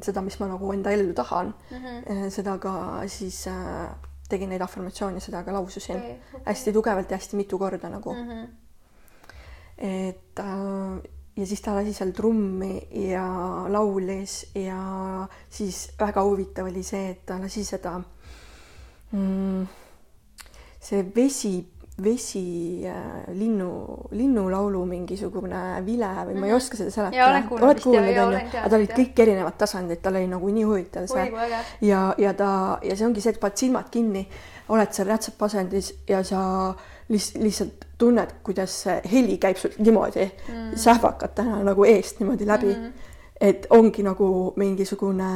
seda, 0.01 0.21
mis 0.21 0.39
ma 0.39 0.47
nagu 0.47 0.71
enda 0.73 0.91
ellu 0.91 1.13
tahan 1.13 1.55
mm, 1.71 1.77
-hmm. 1.77 2.29
seda 2.29 2.57
ka 2.57 3.03
siis 3.07 3.47
äh, 3.47 3.89
tegin 4.29 4.49
neid 4.49 4.61
afirmatsioone, 4.61 5.19
seda 5.23 5.43
ka 5.43 5.53
laususin 5.55 5.97
okay, 5.97 6.15
okay. 6.29 6.41
hästi 6.45 6.73
tugevalt 6.73 7.11
ja 7.11 7.17
hästi 7.17 7.39
mitu 7.39 7.59
korda 7.59 7.89
nagu 7.89 8.13
mm. 8.13 8.29
-hmm. 8.29 8.47
et 9.77 10.39
äh, 10.39 11.09
ja 11.37 11.45
siis 11.45 11.61
ta 11.61 11.75
lasi 11.75 11.93
seal 11.93 12.11
trummi 12.11 12.87
ja 13.11 13.25
laulis 13.69 14.39
ja 14.55 15.27
siis 15.49 15.91
väga 15.99 16.23
huvitav 16.23 16.65
oli 16.65 16.83
see, 16.83 17.09
et 17.09 17.25
ta 17.25 17.37
lasi 17.41 17.63
seda 17.65 17.93
mm,, 19.11 19.67
see 20.79 21.03
vesi, 21.15 21.53
vesi 22.03 22.85
äh, 22.85 23.33
linnu, 23.33 23.69
linnulaulu 24.11 24.83
mingisugune 24.85 25.61
vile 25.85 26.09
või 26.27 26.35
ma 26.37 26.45
ei 26.45 26.51
mhm. 26.51 26.57
oska 26.59 26.77
seda 26.77 26.91
seletada. 26.93 27.39
oled 27.57 27.81
kuulnud, 27.81 28.19
onju? 28.23 28.41
aga 28.59 28.69
tal 28.69 28.77
olid 28.77 28.93
kõik 28.99 29.21
erinevad 29.23 29.57
tasandid, 29.57 30.01
tal 30.03 30.19
oli 30.19 30.29
nagu 30.29 30.51
nii 30.53 30.67
huvitav 30.67 31.07
see. 31.09 31.25
ja, 31.87 32.01
ja 32.21 32.35
ta, 32.37 32.51
ja 32.85 32.97
see 32.99 33.07
ongi 33.07 33.23
see, 33.23 33.33
et 33.33 33.41
paned 33.41 33.57
silmad 33.57 33.89
kinni, 33.93 34.27
oled 34.69 34.93
seal 34.93 35.09
rätsepasendis 35.09 35.91
ja 36.11 36.21
sa 36.27 36.43
lihtsalt, 37.09 37.41
lihtsalt 37.43 37.89
tunned, 37.97 38.37
kuidas 38.45 38.77
see 38.83 39.01
heli 39.09 39.39
käib 39.41 39.57
sul 39.57 39.73
niimoodi 39.81 40.27
mm. 40.27 40.71
sähvakatena 40.77 41.63
nagu 41.65 41.89
eest 41.89 42.21
niimoodi 42.21 42.45
läbi 42.45 42.75
mm. 42.75 43.11
et 43.41 43.65
ongi 43.73 44.05
nagu 44.05 44.53
mingisugune 44.59 45.31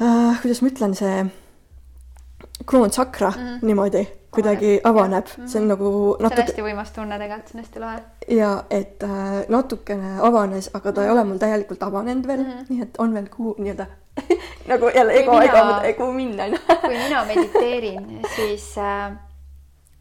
äh,, 0.00 0.40
kuidas 0.40 0.64
ma 0.64 0.72
ütlen, 0.72 0.96
see 0.96 1.24
kroonsakra 2.66 3.30
mm. 3.30 3.58
niimoodi 3.62 4.06
kuidagi 4.34 4.80
avaneb 4.84 5.26
mm, 5.26 5.44
-hmm. 5.44 5.48
see 5.48 5.62
on 5.62 5.68
nagu 5.68 6.16
natuke. 6.20 6.36
see 6.36 6.42
on 6.42 6.48
hästi 6.48 6.62
võimas 6.62 6.94
tunne 6.94 7.18
tegelikult, 7.18 7.48
see 7.48 7.58
on 7.58 7.64
hästi 7.64 7.80
lahe. 7.80 8.02
ja 8.28 8.64
et 8.70 9.02
äh, 9.02 9.44
natukene 9.48 10.14
avanes, 10.20 10.70
aga 10.74 10.92
ta 10.92 11.00
mm 11.00 11.04
-hmm. 11.04 11.10
ei 11.10 11.12
ole 11.12 11.24
mul 11.24 11.38
täielikult 11.38 11.82
avanenud 11.82 12.26
veel 12.26 12.42
mm, 12.42 12.50
-hmm. 12.50 12.66
nii 12.68 12.82
et 12.82 12.98
on 12.98 13.14
veel 13.14 13.28
kuhu 13.36 13.54
nii-öelda 13.58 13.86
nagu 14.70 14.90
jälle 14.94 15.12
ego, 15.12 15.40
ego, 15.40 15.80
ego 15.82 16.12
minna 16.12 16.44
kui 16.86 16.98
mina 16.98 17.24
mediteerin, 17.24 18.20
siis 18.36 18.78
äh, 18.78 19.12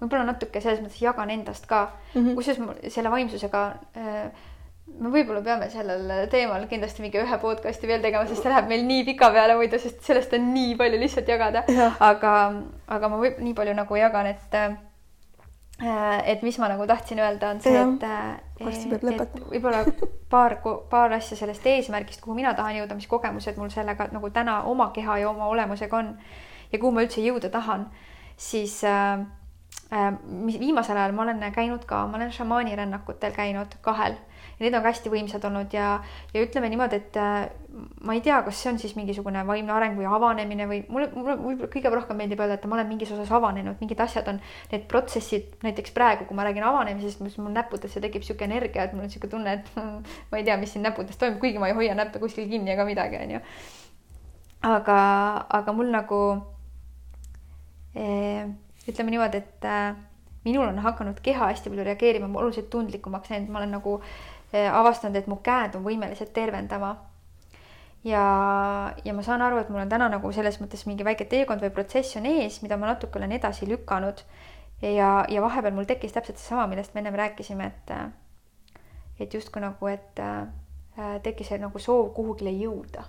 võib-olla 0.01 0.25
natuke 0.25 0.61
selles 0.61 0.81
mõttes 0.81 1.01
jagan 1.01 1.29
endast 1.29 1.65
ka 1.65 1.91
mm 2.13 2.21
-hmm., 2.21 2.35
kusjuures 2.35 2.93
selle 2.93 3.11
vaimsusega 3.11 3.67
äh, 3.97 4.31
me 4.87 5.09
võib-olla 5.09 5.41
peame 5.43 5.69
sellel 5.71 6.27
teemal 6.31 6.65
kindlasti 6.69 7.03
mingi 7.03 7.19
ühe 7.21 7.37
podcast'i 7.41 7.89
veel 7.89 8.01
tegema, 8.03 8.27
sest 8.27 8.43
see 8.43 8.51
läheb 8.51 8.69
meil 8.69 8.83
nii 8.87 9.03
pika 9.07 9.29
peale 9.33 9.55
muidu, 9.59 9.79
sest 9.81 10.03
sellest 10.05 10.33
on 10.37 10.49
nii 10.53 10.73
palju 10.79 10.99
lihtsalt 11.01 11.29
jagada. 11.31 11.63
aga, 12.11 12.33
aga 12.97 13.11
ma 13.11 13.19
võib 13.21 13.39
nii 13.43 13.55
palju 13.57 13.75
nagu 13.77 13.99
jagan, 13.99 14.31
et 14.33 14.57
äh, 14.59 14.75
et 16.29 16.43
mis 16.45 16.57
ma 16.61 16.69
nagu 16.71 16.85
tahtsin 16.87 17.19
öelda, 17.19 17.49
on 17.55 17.61
see, 17.63 17.75
et, 17.75 18.03
et, 18.61 19.05
et 19.09 19.37
võib-olla 19.49 19.83
paar, 20.31 20.59
paar 20.91 21.15
asja 21.17 21.35
sellest 21.39 21.65
eesmärgist, 21.67 22.21
kuhu 22.23 22.37
mina 22.37 22.53
tahan 22.55 22.77
jõuda, 22.77 22.95
mis 22.95 23.09
kogemused 23.09 23.57
mul 23.59 23.71
sellega 23.73 24.07
nagu 24.13 24.29
täna 24.35 24.61
oma 24.69 24.91
keha 24.95 25.17
ja 25.23 25.31
oma 25.31 25.49
olemusega 25.51 25.97
on 25.97 26.13
ja 26.71 26.79
kuhu 26.79 26.93
ma 26.93 27.07
üldse 27.07 27.25
jõuda 27.25 27.49
tahan, 27.51 27.87
siis 28.37 28.77
äh, 28.87 29.25
Äh, 29.93 30.13
mis 30.25 30.59
viimasel 30.59 30.97
ajal 30.97 31.11
ma 31.13 31.21
olen 31.21 31.43
käinud 31.53 31.83
ka, 31.85 32.05
ma 32.07 32.17
olen 32.17 32.31
šamaanirännakutel 32.33 33.33
käinud 33.35 33.75
kahel 33.81 34.15
ja 34.57 34.65
need 34.65 34.77
on 34.77 34.83
ka 34.83 34.91
hästi 34.91 35.11
võimsad 35.13 35.45
olnud 35.49 35.73
ja, 35.75 35.97
ja 36.33 36.43
ütleme 36.45 36.69
niimoodi, 36.71 36.99
et 37.01 37.19
äh, 37.19 37.47
ma 38.05 38.13
ei 38.13 38.21
tea, 38.25 38.37
kas 38.45 38.59
see 38.61 38.71
on 38.71 38.79
siis 38.81 38.93
mingisugune 38.97 39.41
vaimne 39.47 39.73
areng 39.73 39.97
või 39.97 40.07
avanemine 40.09 40.67
või 40.69 40.81
mulle, 40.93 41.09
mulle 41.15 41.35
võib-olla 41.39 41.69
kõige 41.73 41.93
rohkem 41.93 42.19
meeldib 42.21 42.43
öelda, 42.43 42.59
et 42.59 42.67
ma 42.69 42.77
olen 42.77 42.89
mingis 42.91 43.13
osas 43.15 43.31
avanenud, 43.33 43.79
mingid 43.81 44.03
asjad 44.03 44.29
on, 44.29 44.39
need 44.71 44.85
protsessid, 44.91 45.57
näiteks 45.65 45.95
praegu, 45.95 46.27
kui 46.29 46.37
ma 46.37 46.45
räägin 46.47 46.65
avanemisest, 46.69 47.23
mis 47.25 47.37
mul 47.41 47.55
näppudesse 47.55 48.03
tekib 48.03 48.23
niisugune 48.23 48.51
energia, 48.51 48.85
et 48.85 48.93
mul 48.93 49.05
on 49.05 49.09
niisugune 49.09 49.33
tunne, 49.33 49.57
et 49.59 49.73
ma 50.31 50.39
ei 50.39 50.47
tea, 50.47 50.57
mis 50.61 50.75
siin 50.75 50.85
näppudes 50.85 51.17
toimub, 51.19 51.41
kuigi 51.41 51.61
ma 51.61 51.71
ei 51.71 51.77
hoia 51.77 51.97
näppe 51.97 52.21
kuskil 52.21 52.49
kinni 52.51 52.75
ega 52.75 52.85
midagi, 52.87 53.21
onju. 53.25 53.43
aga, 54.69 54.97
aga 55.61 55.75
mul 55.75 55.93
nagu 55.93 56.23
ütleme 57.93 59.13
niimoodi, 59.13 59.41
et 59.41 59.65
äh, 59.69 59.95
minul 60.45 60.67
on 60.67 60.79
hakanud 60.83 61.19
keha 61.23 61.49
hästi 61.51 61.71
palju 61.71 61.85
reageerima, 61.87 62.27
ma 62.27 62.41
oluliselt 62.41 62.69
tundlikumaks 62.73 63.31
läinud, 63.31 63.51
ma 63.53 63.61
olen 63.61 63.75
nagu 63.77 63.99
äh, 63.99 64.32
avastanud, 64.53 65.15
et 65.17 65.27
mu 65.27 65.39
käed 65.43 65.75
on 65.75 65.83
võimelised 65.85 66.33
tervendama. 66.33 66.95
ja, 68.03 68.23
ja 69.05 69.13
ma 69.13 69.23
saan 69.23 69.41
aru, 69.41 69.57
et 69.57 69.69
mul 69.69 69.81
on 69.81 69.89
täna 69.89 70.09
nagu 70.09 70.31
selles 70.31 70.59
mõttes 70.61 70.85
mingi 70.85 71.05
väike 71.05 71.25
teekond 71.25 71.61
või 71.61 71.71
protsess 71.71 72.17
on 72.19 72.25
ees, 72.25 72.61
mida 72.61 72.77
ma 72.77 72.91
natuke 72.91 73.19
olen 73.19 73.31
edasi 73.31 73.69
lükanud. 73.69 74.23
ja, 74.81 75.25
ja 75.29 75.41
vahepeal 75.41 75.73
mul 75.73 75.89
tekkis 75.89 76.11
täpselt 76.11 76.37
seesama, 76.37 76.67
millest 76.67 76.93
me 76.93 77.01
ennem 77.01 77.15
rääkisime, 77.15 77.65
et 77.65 77.91
äh, 77.91 78.09
et 79.19 79.33
justkui 79.33 79.61
nagu, 79.61 79.87
et 79.87 80.19
tekkis 81.23 81.47
see 81.47 81.59
nagu 81.61 81.79
soov 81.79 82.09
kuhugile 82.13 82.51
jõuda 82.51 83.05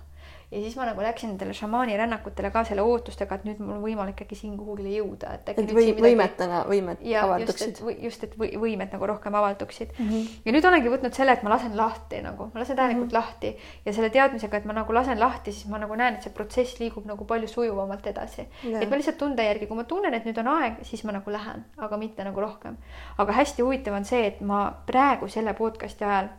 ja 0.55 0.61
siis 0.63 0.75
ma 0.79 0.85
nagu 0.87 1.03
läksin 1.03 1.33
nendele 1.33 1.53
šamaani 1.53 1.97
rännakutele 1.99 2.49
ka 2.53 2.63
selle 2.67 2.83
ootustega, 2.87 3.35
et 3.35 3.47
nüüd 3.47 3.59
mul 3.59 3.75
on 3.75 3.81
võimalik 3.83 4.21
äkki 4.23 4.37
siin 4.39 4.53
kuhugile 4.57 4.93
jõuda, 4.93 5.33
et 5.35 5.49
äkki 5.51 5.65
et 5.65 5.73
või, 5.75 5.87
midagi... 5.89 6.03
võimetena, 6.05 6.61
võimed 6.69 7.01
ja, 7.03 7.25
avalduksid. 7.27 7.81
just, 8.03 8.23
et 8.23 8.37
või, 8.39 8.51
võimed 8.61 8.93
nagu 8.95 9.09
rohkem 9.11 9.35
avalduksid 9.35 9.91
mm. 9.97 10.07
-hmm. 10.09 10.37
ja 10.45 10.55
nüüd 10.55 10.69
olengi 10.69 10.93
võtnud 10.93 11.17
selle, 11.17 11.35
et 11.35 11.43
ma 11.43 11.51
lasen 11.51 11.75
lahti 11.77 12.21
nagu, 12.23 12.47
ma 12.53 12.63
lasen 12.63 12.79
täielikult 12.79 13.03
mm 13.03 13.09
-hmm. 13.09 13.17
lahti 13.19 13.85
ja 13.85 13.93
selle 13.97 14.09
teadmisega, 14.15 14.57
et 14.57 14.69
ma 14.69 14.77
nagu 14.79 14.95
lasen 14.95 15.19
lahti, 15.19 15.51
siis 15.51 15.67
ma 15.71 15.81
nagu 15.81 15.95
näen, 15.95 16.15
et 16.15 16.23
see 16.23 16.33
protsess 16.33 16.79
liigub 16.79 17.05
nagu 17.05 17.25
palju 17.25 17.51
sujuvamalt 17.51 18.07
edasi. 18.07 18.47
et 18.63 18.89
ma 18.89 18.95
lihtsalt 18.95 19.17
tunde 19.17 19.43
järgi, 19.43 19.67
kui 19.67 19.77
ma 19.77 19.83
tunnen, 19.83 20.13
et 20.13 20.25
nüüd 20.25 20.39
on 20.39 20.47
aeg, 20.55 20.79
siis 20.81 21.03
ma 21.03 21.11
nagu 21.11 21.31
lähen, 21.31 21.65
aga 21.77 21.97
mitte 21.97 22.23
nagu 22.23 22.41
rohkem. 22.41 22.77
aga 23.17 23.31
hästi 23.33 23.61
huvitav 23.61 23.93
on 23.93 24.05
see, 24.05 24.25
et 24.27 24.41
ma 24.41 24.71
praegu 24.85 25.27
selle 25.27 25.53
podcast'i 25.53 26.05
ajal 26.05 26.29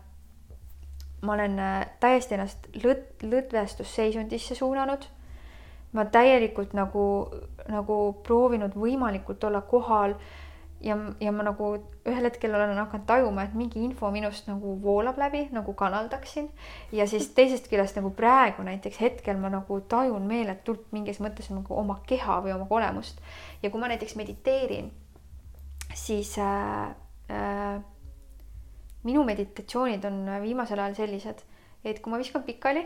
ma 1.23 1.33
olen 1.33 1.59
äh, 1.59 1.87
täiesti 2.01 2.37
ennast 2.37 2.67
lõt-, 2.83 3.23
lõdvestusseisundisse 3.23 4.55
suunanud. 4.55 5.07
ma 5.93 6.05
täielikult 6.05 6.75
nagu, 6.77 7.03
nagu 7.73 7.95
proovinud 8.27 8.75
võimalikult 8.77 9.45
olla 9.49 9.63
kohal 9.65 10.17
ja, 10.81 10.97
ja 11.21 11.33
ma 11.33 11.45
nagu 11.47 11.71
ühel 12.07 12.29
hetkel 12.29 12.55
olen 12.55 12.77
hakanud 12.77 13.07
tajuma, 13.09 13.47
et 13.47 13.55
mingi 13.57 13.81
info 13.85 14.11
minust 14.13 14.49
nagu 14.51 14.77
voolab 14.83 15.19
läbi, 15.19 15.47
nagu 15.53 15.73
kanaldaksin. 15.75 16.51
ja 16.93 17.07
siis 17.09 17.31
teisest 17.35 17.71
küljest 17.71 17.97
nagu 17.97 18.11
praegu 18.11 18.63
näiteks 18.67 19.01
hetkel 19.01 19.41
ma 19.41 19.51
nagu 19.53 19.81
tajun 19.89 20.29
meeletult 20.29 20.87
mingis 20.93 21.21
mõttes 21.21 21.51
nagu 21.51 21.75
oma 21.75 22.01
keha 22.07 22.41
või 22.45 22.55
oma 22.59 22.69
olemust. 22.71 23.21
ja 23.63 23.71
kui 23.71 23.81
ma 23.81 23.89
näiteks 23.89 24.17
mediteerin, 24.17 24.93
siis 25.95 26.37
äh, 26.39 26.91
äh, 27.31 27.81
minu 29.07 29.25
meditatsioonid 29.25 30.05
on 30.09 30.23
viimasel 30.43 30.83
ajal 30.83 30.97
sellised, 31.03 31.43
et 31.87 32.01
kui 32.03 32.13
ma 32.13 32.19
viskan 32.21 32.43
pikali 32.47 32.83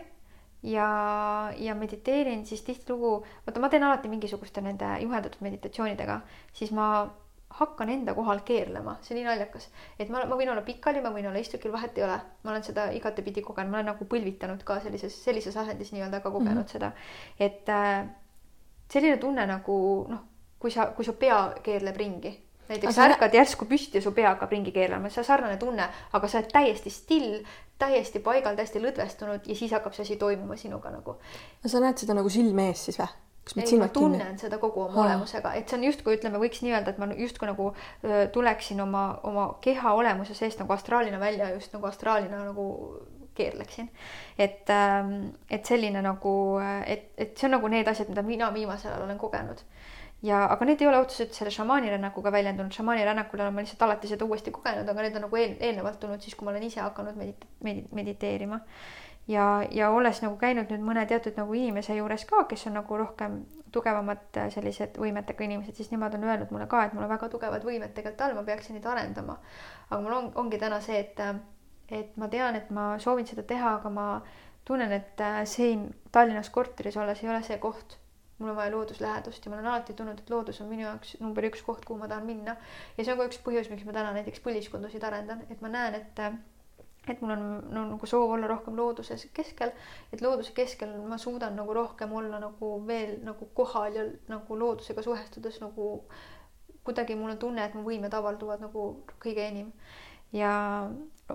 ja, 0.63 0.89
ja 1.57 1.75
mediteerin, 1.75 2.45
siis 2.47 2.63
tihtilugu, 2.67 3.25
vaata, 3.47 3.63
ma 3.63 3.73
teen 3.73 3.87
alati 3.87 4.13
mingisuguste 4.13 4.63
nende 4.65 4.93
juhendatud 5.05 5.41
meditatsioonidega, 5.47 6.21
siis 6.53 6.73
ma 6.77 6.91
hakkan 7.51 7.91
enda 7.91 8.15
kohal 8.15 8.45
keerlema, 8.47 8.95
see 9.03 9.15
on 9.15 9.19
nii 9.19 9.27
naljakas, 9.27 9.67
et 9.99 10.11
ma, 10.13 10.23
ma 10.31 10.37
võin 10.39 10.53
olla 10.53 10.63
pikali, 10.67 11.03
ma 11.03 11.11
võin 11.15 11.27
olla 11.31 11.41
istukil, 11.43 11.73
vahet 11.75 11.99
ei 11.99 12.05
ole, 12.07 12.19
ma 12.45 12.53
olen 12.53 12.67
seda 12.67 12.87
igatepidi 12.95 13.43
kogenud, 13.43 13.73
ma 13.73 13.81
olen 13.81 13.91
nagu 13.91 14.07
põlvitanud 14.13 14.63
ka 14.67 14.79
sellises, 14.85 15.17
sellises 15.25 15.57
asendis 15.59 15.91
nii-öelda 15.97 16.23
ka 16.23 16.31
kogenud 16.31 16.55
mm 16.55 16.63
-hmm. 16.63 16.73
seda, 16.73 16.93
et 17.41 17.69
äh, 17.69 18.07
selline 18.93 19.17
tunne 19.17 19.47
nagu 19.51 19.81
noh, 20.09 20.23
kui 20.59 20.71
sa, 20.71 20.87
kui 20.95 21.05
su 21.05 21.17
pea 21.19 21.41
keerleb 21.65 21.97
ringi 21.97 22.33
näiteks 22.71 22.99
aga... 22.99 23.09
ärkad 23.09 23.35
järsku 23.35 23.69
püsti 23.71 23.99
ja 23.99 24.05
su 24.05 24.13
pea 24.17 24.35
hakkab 24.35 24.53
ringi 24.55 24.73
keerama, 24.75 25.11
see 25.11 25.23
on 25.23 25.29
sarnane 25.29 25.57
tunne, 25.61 25.89
aga 26.17 26.31
sa 26.31 26.41
oled 26.41 26.53
täiesti 26.53 26.93
still, 26.95 27.41
täiesti 27.81 28.23
paigal, 28.25 28.59
täiesti 28.59 28.83
lõdvestunud 28.83 29.49
ja 29.49 29.57
siis 29.57 29.75
hakkab 29.77 29.97
see 29.97 30.07
asi 30.07 30.21
toimuma 30.21 30.59
sinuga 30.61 30.93
nagu. 30.95 31.17
no 31.63 31.73
sa 31.73 31.83
näed 31.83 32.01
seda 32.03 32.17
nagu 32.19 32.33
silme 32.33 32.71
ees 32.71 32.87
siis 32.89 33.01
või? 33.01 33.11
ei, 33.65 33.79
ma 33.81 33.89
tunnen 33.91 34.21
kinni? 34.21 34.43
seda 34.43 34.59
kogu 34.63 34.85
oma 34.85 35.07
olemusega, 35.07 35.55
et 35.59 35.71
see 35.71 35.79
on 35.81 35.87
justkui 35.89 36.19
ütleme, 36.19 36.39
võiks 36.43 36.61
nii 36.63 36.75
öelda, 36.75 36.93
et 36.93 37.01
ma 37.03 37.09
justkui 37.19 37.49
nagu 37.51 37.71
tuleksin 38.35 38.83
oma, 38.85 39.05
oma 39.27 39.47
keha 39.65 39.95
olemuse 39.99 40.37
seest 40.39 40.61
nagu 40.63 40.77
astraalina 40.77 41.19
välja, 41.21 41.51
just 41.57 41.75
nagu 41.75 41.89
astraalina 41.89 42.45
nagu 42.45 42.67
keerleksin. 43.35 43.89
et, 44.39 44.71
ähm, 44.71 45.31
et 45.51 45.67
selline 45.67 46.03
nagu, 46.03 46.35
et, 46.87 47.11
et 47.19 47.37
see 47.39 47.49
on 47.49 47.57
nagu 47.57 47.69
need 47.73 47.89
asjad, 47.89 48.11
mida 48.13 48.23
mina 48.23 48.51
viimasel 48.55 48.93
ajal 48.93 49.09
olen 49.09 49.19
kogenud 49.19 49.65
ja, 50.23 50.41
aga 50.53 50.67
need 50.69 50.83
ei 50.83 50.89
ole 50.89 51.01
otseselt 51.01 51.37
selle 51.37 51.53
šamaanirännakuga 51.55 52.33
väljendunud, 52.33 52.73
šamaanirännakul 52.77 53.41
olen 53.41 53.55
ma 53.55 53.65
lihtsalt 53.65 53.85
alati 53.87 54.11
seda 54.11 54.27
uuesti 54.29 54.53
kogenud, 54.55 54.89
aga 54.89 55.05
need 55.05 55.17
on 55.17 55.25
nagu 55.27 55.39
eel, 55.41 55.55
eelnevalt 55.61 56.01
tulnud 56.01 56.25
siis, 56.25 56.35
kui 56.37 56.49
ma 56.49 56.53
olen 56.55 56.67
ise 56.67 56.83
hakanud 56.85 57.17
medit-, 57.21 57.47
medit-, 57.65 57.89
mediteerima. 57.97 58.61
ja, 59.29 59.47
ja 59.71 59.91
olles 59.95 60.21
nagu 60.23 60.37
käinud 60.37 60.73
nüüd 60.73 60.85
mõne 60.85 61.07
teatud 61.07 61.37
nagu 61.39 61.55
inimese 61.55 61.97
juures 61.97 62.25
ka, 62.29 62.45
kes 62.51 62.67
on 62.69 62.77
nagu 62.81 62.99
rohkem 62.99 63.41
tugevamad 63.73 64.41
äh, 64.43 64.51
sellised 64.53 64.99
võimetega 64.99 65.47
inimesed, 65.47 65.77
siis 65.79 65.93
nemad 65.95 66.15
on 66.19 66.27
öelnud 66.27 66.53
mulle 66.53 66.67
ka, 66.69 66.85
et 66.85 66.97
mul 66.97 67.07
on 67.07 67.15
väga 67.15 67.31
tugevad 67.33 67.65
võimed 67.65 67.95
tegelikult 67.95 68.27
all, 68.27 68.37
ma 68.37 68.45
peaksin 68.45 68.77
neid 68.77 68.91
arendama. 68.91 69.39
aga 69.89 70.03
mul 70.03 70.19
on, 70.19 70.31
ongi 70.45 70.61
täna 70.61 70.83
see, 70.85 71.01
et, 71.01 71.25
et 71.89 72.17
ma 72.21 72.29
tean, 72.29 72.59
et 72.59 72.71
ma 72.71 72.93
soovin 72.99 73.29
seda 73.29 73.47
teha, 73.47 73.77
aga 73.79 73.95
ma 73.95 74.07
tunnen, 74.69 74.93
et 74.93 75.25
äh, 75.25 75.43
siin 75.49 75.89
Tallinnas 76.13 76.51
korteris 76.51 76.97
olles 77.01 77.25
ei 77.25 77.31
ole 77.31 77.43
see 77.47 77.59
koht 77.63 77.97
mul 78.41 78.53
on 78.53 78.57
vaja 78.57 78.73
looduslähedust 78.75 79.45
ja 79.45 79.51
ma 79.53 79.59
olen 79.59 79.73
alati 79.73 79.95
tundnud, 79.97 80.21
et 80.23 80.31
loodus 80.33 80.61
on 80.61 80.71
minu 80.73 80.87
jaoks 80.87 81.17
number 81.21 81.45
üks 81.49 81.63
koht, 81.67 81.85
kuhu 81.85 81.99
ma 82.01 82.09
tahan 82.09 82.27
minna. 82.27 82.57
ja 82.97 83.05
see 83.05 83.13
on 83.13 83.21
ka 83.21 83.29
üks 83.31 83.43
põhjus, 83.45 83.69
miks 83.73 83.85
ma 83.89 83.97
täna 83.97 84.15
näiteks 84.17 84.43
põliskondasid 84.47 85.05
arendan, 85.07 85.45
et 85.51 85.61
ma 85.61 85.73
näen, 85.73 86.01
et 86.01 86.25
et 87.09 87.23
mul 87.23 87.33
on 87.33 87.45
no, 87.73 87.85
nagu 87.95 88.07
soov 88.07 88.35
olla 88.35 88.49
rohkem 88.51 88.77
looduse 88.77 89.17
keskel, 89.35 89.73
et 90.13 90.21
looduse 90.21 90.53
keskel 90.57 90.93
ma 91.09 91.19
suudan 91.19 91.57
nagu 91.57 91.75
rohkem 91.75 92.13
olla 92.13 92.41
nagu 92.43 92.75
veel 92.87 93.17
nagu 93.25 93.49
kohal 93.55 93.97
ja 93.97 94.05
nagu 94.29 94.59
loodusega 94.59 95.03
suhestudes 95.03 95.61
nagu 95.65 95.89
kuidagi 96.85 97.17
mul 97.17 97.31
on 97.31 97.39
tunne, 97.39 97.65
et 97.65 97.75
mu 97.75 97.85
võimed 97.87 98.15
avalduvad 98.17 98.63
nagu 98.65 98.85
kõige 99.23 99.47
enim. 99.49 99.73
ja 100.33 100.53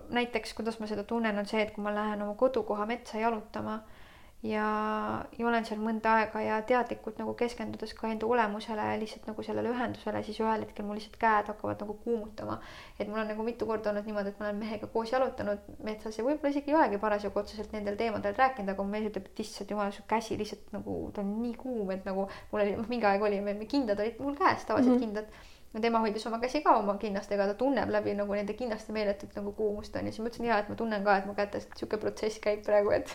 näiteks, 0.10 0.53
kuidas 0.53 0.80
ma 0.80 0.88
seda 0.88 1.03
tunnen, 1.03 1.38
on 1.40 1.45
see, 1.45 1.61
et 1.61 1.73
kui 1.76 1.84
ma 1.84 1.94
lähen 1.95 2.22
oma 2.23 2.36
kodukoha 2.40 2.86
metsa 2.86 3.19
jalutama 3.19 3.76
ja, 3.76 3.95
ja 4.44 5.45
olen 5.48 5.66
seal 5.66 5.80
mõnda 5.82 6.12
aega 6.20 6.41
ja 6.44 6.57
teadlikult 6.68 7.18
nagu 7.22 7.34
keskendudes 7.38 7.94
ka 7.98 8.10
enda 8.12 8.28
olemusele 8.30 8.84
ja 8.91 8.98
lihtsalt 9.02 9.26
nagu 9.30 9.44
sellele 9.45 9.72
ühendusele, 9.72 10.22
siis 10.28 10.40
ühel 10.44 10.66
hetkel 10.66 10.86
mul 10.86 10.99
lihtsalt 10.99 11.18
käed 11.22 11.49
hakkavad 11.49 11.82
nagu 11.82 11.95
kuumutama. 12.03 12.60
et 12.99 13.07
mul 13.07 13.20
on 13.24 13.28
nagu 13.32 13.44
mitu 13.44 13.66
korda 13.66 13.90
olnud 13.90 14.06
niimoodi, 14.06 14.30
et 14.30 14.40
ma 14.40 14.49
olen 14.49 14.62
mehega 14.62 14.88
koos 14.94 15.12
jalutanud 15.12 15.66
metsas 15.84 16.20
ja 16.20 16.28
võib-olla 16.28 16.53
isegi 16.53 16.72
ei 16.72 16.78
olegi 16.78 17.02
parasjagu 17.02 17.40
otseselt 17.40 17.74
nendel 17.74 17.98
teemadel 17.98 18.38
rääkinud, 18.38 18.70
aga 18.76 18.88
mees 18.91 19.10
ütleb, 19.10 19.32
et 19.32 19.44
issand 19.45 19.74
jumal, 19.74 19.91
su 19.95 20.06
käsi 20.07 20.38
lihtsalt 20.38 20.72
nagu 20.78 20.99
ta 21.16 21.26
on 21.26 21.34
nii 21.41 21.57
kuum, 21.60 21.91
et 21.95 22.06
nagu 22.06 22.30
mul 22.52 22.62
oli, 22.62 22.78
mingi 22.86 23.10
aeg 23.10 23.26
oli, 23.26 23.41
kindad 23.72 23.99
olid 23.99 24.22
mul 24.22 24.38
käes, 24.38 24.66
tavalised 24.66 24.91
mm 24.91 24.98
-hmm. 24.98 25.06
kindad 25.07 25.53
no 25.76 25.82
tema 25.84 26.00
hoidis 26.04 26.26
oma 26.30 26.40
käsi 26.40 26.62
ka 26.64 26.78
oma 26.80 26.96
kinnastega, 27.02 27.50
ta 27.52 27.58
tunneb 27.60 27.92
läbi 27.92 28.16
nagu 28.16 28.38
nende 28.38 28.56
kinnaste 28.56 28.96
meeletut 28.96 29.36
nagu 29.36 29.52
kuumust 29.58 29.96
on 30.00 30.08
ju, 30.08 30.16
siis 30.16 30.24
ma 30.24 30.32
ütlesin 30.32 30.50
ja 30.50 30.60
et 30.64 30.72
ma 30.72 30.80
tunnen 30.80 31.04
ka, 31.04 31.18
et 31.20 31.28
mu 31.28 31.36
kätes 31.36 31.68
sihuke 31.76 32.00
protsess 32.02 32.40
käib 32.44 32.64
praegu, 32.66 32.96
et 32.96 33.12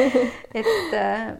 et 0.60 0.98
äh, 1.00 1.32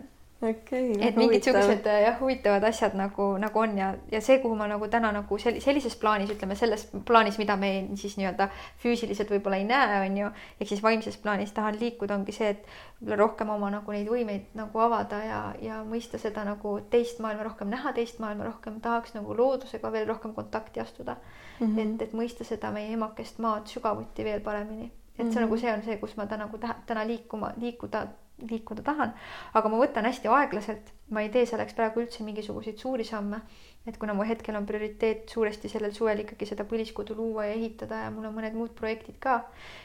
okay,. 0.51 0.93
et 1.01 1.17
mingid 1.17 1.45
siuksed 1.45 1.87
äh, 1.91 2.01
jah, 2.05 2.17
huvitavad 2.21 2.65
asjad 2.69 2.97
nagu, 2.99 3.27
nagu 3.41 3.61
on 3.61 3.77
ja, 3.79 3.91
ja 4.13 4.21
see, 4.25 4.39
kuhu 4.43 4.57
ma 4.59 4.67
nagu 4.71 4.89
täna 4.93 5.11
nagu 5.15 5.39
sel-, 5.41 5.61
sellises 5.65 5.97
plaanis, 6.01 6.33
ütleme 6.35 6.57
selles 6.59 6.87
plaanis, 7.07 7.39
mida 7.41 7.57
me 7.61 7.71
siis 8.01 8.17
nii-öelda 8.21 8.49
füüsiliselt 8.83 9.31
võib-olla 9.35 9.61
ei 9.61 9.69
näe, 9.69 10.01
on 10.07 10.19
ju, 10.23 10.33
ehk 10.61 10.73
siis 10.73 10.83
vaimses 10.85 11.21
plaanis 11.23 11.55
tahan 11.57 11.79
liikuda, 11.81 12.19
ongi 12.19 12.35
see, 12.37 12.55
et 12.57 12.67
võib-olla 13.01 13.21
rohkem 13.23 13.55
oma 13.55 13.71
nagu 13.77 13.95
neid 13.95 14.11
võimeid 14.11 14.51
nagu 14.59 14.85
avada 14.87 15.23
ja, 15.25 15.41
ja 15.63 15.83
mõista 15.87 16.21
seda 16.23 16.47
nagu 16.49 16.77
teist 16.91 17.23
maailma 17.25 17.47
rohkem, 17.51 17.71
näha 17.75 17.95
teist 17.97 18.21
maailma 18.23 18.49
rohkem, 18.51 18.81
tahaks 18.85 19.15
nagu 19.19 19.37
loodusega 19.37 19.93
veel 19.93 20.09
rohkem 20.11 20.35
kontakti 20.35 20.83
astuda 20.85 21.17
mm. 21.17 21.67
-hmm. 21.67 21.81
et, 21.87 22.09
et 22.09 22.19
mõista 22.19 22.45
seda 22.45 22.71
meie 22.75 22.93
emakest 22.93 23.39
maad 23.39 23.71
sügavuti 23.71 24.25
veel 24.25 24.45
paremini 24.45 24.91
et 25.15 25.17
see 25.17 25.25
mm 25.25 25.31
-hmm. 25.31 25.41
nagu 25.41 25.57
see 25.57 25.73
on 25.73 25.83
see, 25.83 25.97
kus 25.97 26.17
ma 26.17 26.27
täna 26.27 26.45
nagu 26.47 26.59
täna 26.87 27.07
liikuma, 27.07 27.53
liikuda 27.57 28.07
liikuda 28.51 28.83
tahan, 28.87 29.15
aga 29.55 29.71
ma 29.71 29.79
võtan 29.81 30.09
hästi 30.09 30.31
aeglaselt, 30.31 30.91
ma 31.15 31.23
ei 31.25 31.31
tee 31.33 31.45
selleks 31.49 31.77
praegu 31.77 32.03
üldse 32.03 32.25
mingisuguseid 32.27 32.81
suuri 32.81 33.05
samme. 33.05 33.43
et 33.87 33.99
kuna 34.01 34.15
mu 34.17 34.25
hetkel 34.25 34.57
on 34.57 34.65
prioriteet 34.65 35.29
suuresti 35.29 35.69
sellel 35.69 35.93
suvel 35.93 36.23
ikkagi 36.23 36.47
seda 36.49 36.65
põliskodu 36.65 37.13
luua 37.19 37.45
ja 37.45 37.53
ehitada 37.53 37.99
ja 38.07 38.11
mul 38.11 38.25
on 38.25 38.33
mõned 38.33 38.55
muud 38.57 38.73
projektid 38.79 39.19
ka, 39.21 39.43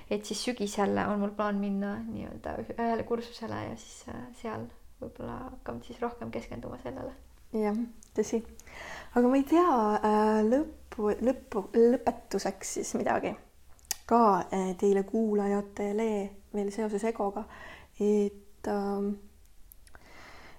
et 0.09 0.23
siis 0.25 0.39
sügisel 0.45 0.95
on 1.03 1.19
mul 1.19 1.33
plaan 1.35 1.59
minna 1.59 1.97
nii-öelda 2.05 2.53
ühele 2.77 3.03
kursusele 3.03 3.59
ja 3.65 3.75
siis 3.75 4.05
äh, 4.07 4.21
seal 4.39 4.69
võib-olla 5.01 5.35
hakkame 5.49 5.83
siis 5.83 5.99
rohkem 5.99 6.31
keskenduma 6.31 6.79
sellele. 6.83 7.11
jah, 7.59 7.75
tõsi. 8.15 8.39
aga 9.19 9.27
ma 9.27 9.41
ei 9.41 9.45
tea 9.51 9.67
äh, 9.99 10.39
lõppu, 10.47 11.11
lõppu, 11.19 11.67
lõpetuseks 11.75 12.75
siis 12.79 12.95
midagi 12.95 13.35
ka 14.09 14.21
äh, 14.47 14.71
teile 14.79 15.03
kuulajatele 15.03 16.11
veel 16.55 16.71
seoses 16.73 17.03
egoga 17.11 17.43
et, 17.99 18.45
ähm, 18.67 19.13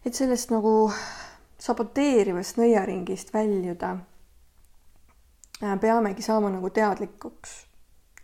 et 0.04 0.14
sellest 0.14 0.50
nagu 0.50 0.90
saboteerivast 1.60 2.60
nõiaringist 2.60 3.32
väljuda 3.34 3.94
äh, 5.62 5.76
peamegi 5.80 6.24
saama 6.24 6.50
nagu 6.52 6.70
teadlikuks 6.70 7.56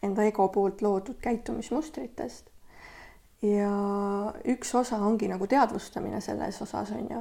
enda 0.07 0.25
ego 0.25 0.49
poolt 0.49 0.83
loodud 0.83 1.19
käitumismustritest. 1.21 2.51
ja 3.43 3.73
üks 4.49 4.75
osa 4.75 4.97
ongi 4.97 5.29
nagu 5.29 5.47
teadvustamine 5.47 6.21
selles 6.21 6.63
osas 6.63 6.91
on 6.97 7.11
ju, 7.11 7.21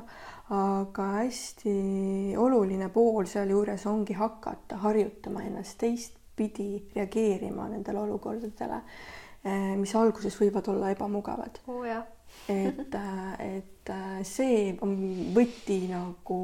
aga 0.55 1.09
hästi 1.17 1.75
oluline 2.37 2.89
pool 2.89 3.25
sealjuures 3.27 3.85
ongi 3.85 4.13
hakata 4.13 4.77
harjutama 4.77 5.43
ennast 5.43 5.77
teistpidi 5.77 6.87
reageerima 6.95 7.67
nendele 7.69 7.99
olukordadele 7.99 8.81
Eh, 9.45 9.75
mis 9.77 9.91
alguses 9.93 10.33
võivad 10.41 10.65
olla 10.73 10.89
ebamugavad 10.89 11.59
oh,. 11.69 11.83
Et, 12.49 12.95
äh, 12.95 13.57
et 13.57 13.89
äh, 13.89 14.19
see 14.23 14.75
on 14.81 14.95
võti 15.35 15.85
nagu 15.89 16.39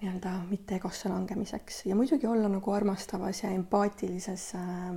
nii-öelda 0.00 0.32
mitte 0.50 0.76
egosse 0.76 1.08
langemiseks. 1.08 1.86
Ja 1.88 1.96
muidugi 1.96 2.28
olla 2.28 2.48
nagu 2.52 2.72
armastavas 2.72 3.42
ja 3.42 3.50
empaatilises 3.56 4.50
äh, 4.54 4.90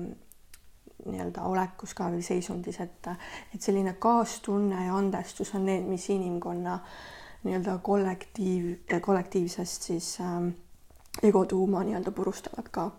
nii-öelda 1.06 1.46
olekus 1.48 1.94
ka 1.96 2.10
või 2.12 2.24
seisundis, 2.26 2.80
et, 2.84 3.08
et 3.54 3.62
selline 3.62 3.96
kaastunne 4.00 4.86
ja 4.90 4.98
andestus 4.98 5.54
on 5.56 5.66
need, 5.70 5.88
mis 5.88 6.10
inimkonna 6.12 6.80
nii-öelda 7.46 7.78
kollektiiv, 7.84 8.74
kollektiivsest 9.02 9.92
siis 9.92 10.18
äh, 10.24 10.50
egotuuma 11.24 11.86
nii-öelda 11.88 12.12
purustavad 12.12 12.68
ka 12.72 12.90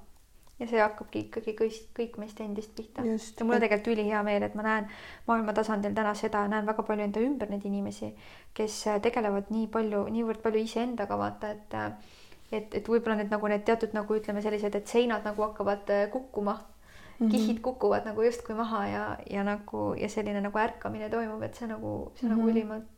ja 0.60 0.68
see 0.68 0.80
hakkabki 0.82 1.24
ikkagi 1.26 1.54
kõik, 1.56 1.76
kõik 1.96 2.16
meist 2.20 2.40
endist 2.44 2.74
pihta. 2.76 3.04
ja 3.04 3.16
mul 3.44 3.56
on 3.56 3.62
tegelikult 3.64 3.94
ülihea 3.94 4.22
meel, 4.26 4.44
et 4.44 4.56
ma 4.58 4.66
näen 4.66 4.88
maailma 5.28 5.54
tasandil 5.56 5.94
täna 5.96 6.12
seda, 6.18 6.44
näen 6.52 6.68
väga 6.68 6.84
palju 6.86 7.06
enda 7.06 7.22
ümber 7.24 7.50
neid 7.50 7.64
inimesi, 7.68 8.12
kes 8.56 8.80
äh, 8.92 9.00
tegelevad 9.02 9.48
nii 9.54 9.70
palju, 9.72 10.04
niivõrd 10.12 10.42
palju 10.44 10.64
iseendaga, 10.66 11.18
vaata, 11.20 11.54
et 11.56 11.78
äh, 11.78 12.18
et, 12.50 12.74
et 12.74 12.88
võib-olla 12.92 13.16
need 13.20 13.32
nagu 13.32 13.48
need 13.48 13.64
teatud 13.64 13.94
nagu 13.96 14.18
ütleme 14.18 14.42
sellised, 14.44 14.74
et 14.74 14.92
seinad 14.92 15.24
nagu 15.24 15.46
hakkavad 15.46 15.90
äh, 15.94 16.06
kukkuma 16.12 16.58
mm, 16.58 17.26
-hmm. 17.26 17.30
kihid 17.30 17.60
kukuvad 17.64 18.04
nagu 18.10 18.22
justkui 18.26 18.58
maha 18.58 18.86
ja, 18.88 19.04
ja 19.30 19.44
nagu 19.44 19.94
ja 19.96 20.08
selline 20.08 20.40
nagu 20.44 20.58
ärkamine 20.58 21.10
toimub, 21.10 21.42
et 21.42 21.54
see 21.54 21.68
nagu, 21.68 22.12
see 22.14 22.28
mm 22.28 22.34
-hmm. 22.34 22.36
nagu 22.36 22.42
mhm. 22.42 22.50
ülimalt, 22.50 22.88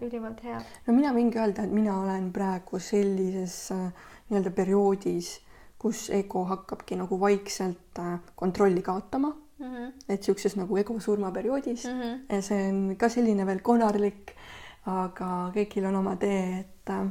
ülimalt 0.00 0.44
hea. 0.44 0.62
no 0.86 0.94
mina 0.94 1.12
võingi 1.12 1.42
öelda, 1.42 1.62
et 1.64 1.72
mina 1.72 2.00
olen 2.00 2.32
praegu 2.32 2.78
sellises 2.78 3.72
nii-öelda 4.28 4.50
perioodis 4.50 5.40
kus 5.80 6.10
ego 6.12 6.44
hakkabki 6.44 6.98
nagu 7.00 7.20
vaikselt 7.20 7.98
äh, 7.98 8.18
kontrolli 8.36 8.82
kaotama 8.82 9.32
mm. 9.58 9.66
-hmm. 9.66 9.92
et 10.08 10.22
siukses 10.22 10.56
nagu 10.56 10.76
ego 10.76 11.00
surmaperioodis 11.00 11.84
mm. 11.84 12.00
-hmm. 12.00 12.34
ja 12.34 12.42
see 12.42 12.68
on 12.68 12.96
ka 12.96 13.08
selline 13.08 13.46
veel 13.46 13.60
konarlik, 13.60 14.34
aga 14.86 15.50
kõigil 15.54 15.88
on 15.88 15.96
oma 15.96 16.16
tee, 16.16 16.60
et 16.60 16.90
äh, 16.96 17.06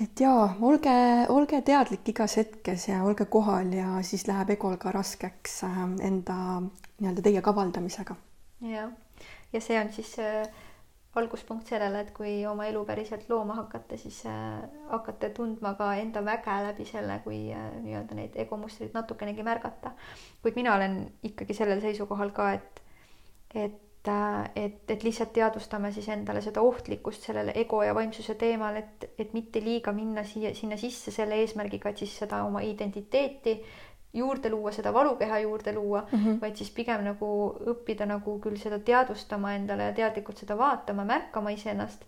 et 0.00 0.20
jaa, 0.20 0.56
olge, 0.60 0.96
olge 1.28 1.62
teadlik 1.62 2.08
igas 2.08 2.36
hetkes 2.36 2.88
ja 2.88 3.02
olge 3.04 3.24
kohal 3.24 3.72
ja 3.72 4.02
siis 4.02 4.26
läheb 4.28 4.50
egol 4.50 4.76
ka 4.76 4.92
raskeks 4.92 5.62
äh, 5.64 5.82
enda 6.10 6.38
nii-öelda 7.00 7.22
teie 7.22 7.42
kavaldamisega. 7.42 8.16
jah, 8.60 8.92
ja 9.52 9.60
see 9.60 9.80
on 9.80 9.92
siis 9.92 10.18
äh 10.18 10.48
alguspunkt 11.20 11.70
sellele, 11.70 12.02
et 12.04 12.12
kui 12.16 12.34
oma 12.48 12.66
elu 12.68 12.82
päriselt 12.88 13.28
looma 13.30 13.56
hakata, 13.60 13.98
siis 14.00 14.22
äh, 14.30 14.60
hakkate 14.90 15.30
tundma 15.36 15.74
ka 15.78 15.92
enda 16.00 16.22
väge 16.24 16.58
läbi 16.68 16.86
selle, 16.88 17.20
kui 17.24 17.40
äh, 17.54 17.70
nii-öelda 17.84 18.18
neid 18.18 18.36
egomustreid 18.46 18.94
natukenegi 18.96 19.46
märgata. 19.46 19.94
kuid 20.42 20.58
mina 20.58 20.74
olen 20.76 21.00
ikkagi 21.26 21.56
sellel 21.56 21.80
seisukohal 21.84 22.32
ka, 22.36 22.52
et, 22.58 22.82
et 23.54 24.12
äh, 24.12 24.50
et, 24.54 24.90
et 24.90 25.02
lihtsalt 25.02 25.32
teadvustame 25.34 25.90
siis 25.92 26.08
endale 26.14 26.40
seda 26.44 26.62
ohtlikkust 26.62 27.26
sellele 27.26 27.52
ego 27.58 27.82
ja 27.82 27.94
vaimsuse 27.94 28.36
teemal, 28.38 28.76
et, 28.78 29.08
et 29.18 29.32
mitte 29.34 29.60
liiga 29.64 29.92
minna 29.92 30.24
siia, 30.24 30.54
sinna 30.54 30.78
sisse 30.80 31.10
selle 31.14 31.40
eesmärgiga, 31.42 31.90
et 31.90 32.04
siis 32.04 32.14
seda 32.24 32.44
oma 32.46 32.62
identiteeti 32.62 33.58
juurde 34.14 34.50
luua, 34.50 34.72
seda 34.72 34.92
valukeha 34.94 35.38
juurde 35.38 35.72
luua 35.72 36.06
mm, 36.12 36.18
-hmm. 36.18 36.40
vaid 36.40 36.56
siis 36.56 36.70
pigem 36.70 37.04
nagu 37.04 37.28
õppida 37.72 38.06
nagu 38.06 38.38
küll 38.40 38.56
seda 38.56 38.78
teadvustama 38.78 39.54
endale 39.54 39.82
ja 39.82 39.92
teadlikult 39.92 40.38
seda 40.38 40.58
vaatama, 40.58 41.04
märkama 41.04 41.50
iseennast, 41.50 42.04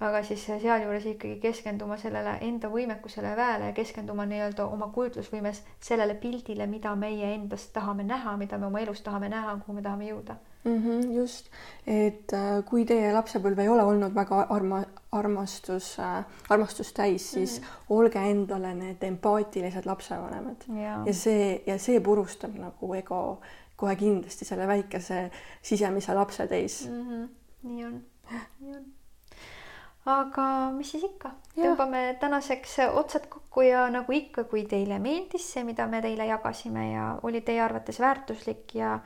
aga 0.00 0.22
siis 0.22 0.46
sealjuures 0.46 1.06
ikkagi 1.06 1.40
keskenduma 1.40 1.96
sellele 1.96 2.38
enda 2.40 2.68
võimekusele 2.68 3.36
väele 3.36 3.70
ja 3.70 3.72
keskenduma 3.72 4.26
nii-öelda 4.26 4.66
oma 4.66 4.88
kujutlusvõimes 4.94 5.62
sellele 5.80 6.14
pildile, 6.14 6.66
mida 6.66 6.94
meie 6.96 7.34
endast 7.34 7.72
tahame 7.72 8.02
näha, 8.02 8.36
mida 8.36 8.58
me 8.58 8.66
oma 8.66 8.80
elus 8.80 9.00
tahame 9.00 9.28
näha, 9.28 9.56
kuhu 9.56 9.80
me 9.80 9.82
tahame 9.82 10.12
jõuda 10.12 10.36
mm. 10.64 10.78
-hmm, 10.82 11.12
just, 11.16 11.46
et 11.86 12.32
äh, 12.32 12.64
kui 12.64 12.84
teie 12.84 13.12
lapsepõlv 13.12 13.58
ei 13.58 13.68
ole 13.68 13.82
olnud 13.82 14.14
väga 14.14 14.46
arma, 14.50 14.82
armastus 15.12 15.94
äh,, 15.98 16.24
armastust 16.48 16.94
täis, 16.96 17.30
siis 17.30 17.60
mm 17.60 17.64
-hmm. 17.66 17.96
olge 17.96 18.18
endale 18.30 18.74
need 18.74 19.02
empaatilised 19.02 19.86
lapsevanemad 19.86 20.68
ja, 20.82 21.02
ja 21.06 21.14
see 21.14 21.62
ja 21.66 21.78
see 21.78 22.00
purustab 22.00 22.54
nagu 22.54 22.94
ego 22.94 23.40
kohe 23.76 23.96
kindlasti 23.96 24.44
selle 24.44 24.66
väikese 24.66 25.30
sisemise 25.62 26.14
lapse 26.14 26.46
täis 26.46 26.88
mm. 26.90 27.02
-hmm. 27.08 27.28
nii 27.62 27.84
on, 27.84 28.04
nii 28.60 28.76
on 28.76 28.84
aga 30.08 30.44
mis 30.72 30.90
siis 30.94 31.04
ikka, 31.04 31.32
tõmbame 31.56 32.02
tänaseks 32.20 32.78
otsad 32.96 33.28
kokku 33.28 33.64
ja 33.66 33.86
nagu 33.92 34.12
ikka, 34.12 34.44
kui 34.48 34.64
teile 34.68 34.98
meeldis 35.02 35.46
see, 35.52 35.64
mida 35.68 35.86
me 35.90 36.00
teile 36.04 36.28
jagasime 36.28 36.90
ja 36.92 37.08
oli 37.22 37.42
teie 37.44 37.60
arvates 37.62 38.00
väärtuslik 38.00 38.74
ja 38.78 38.98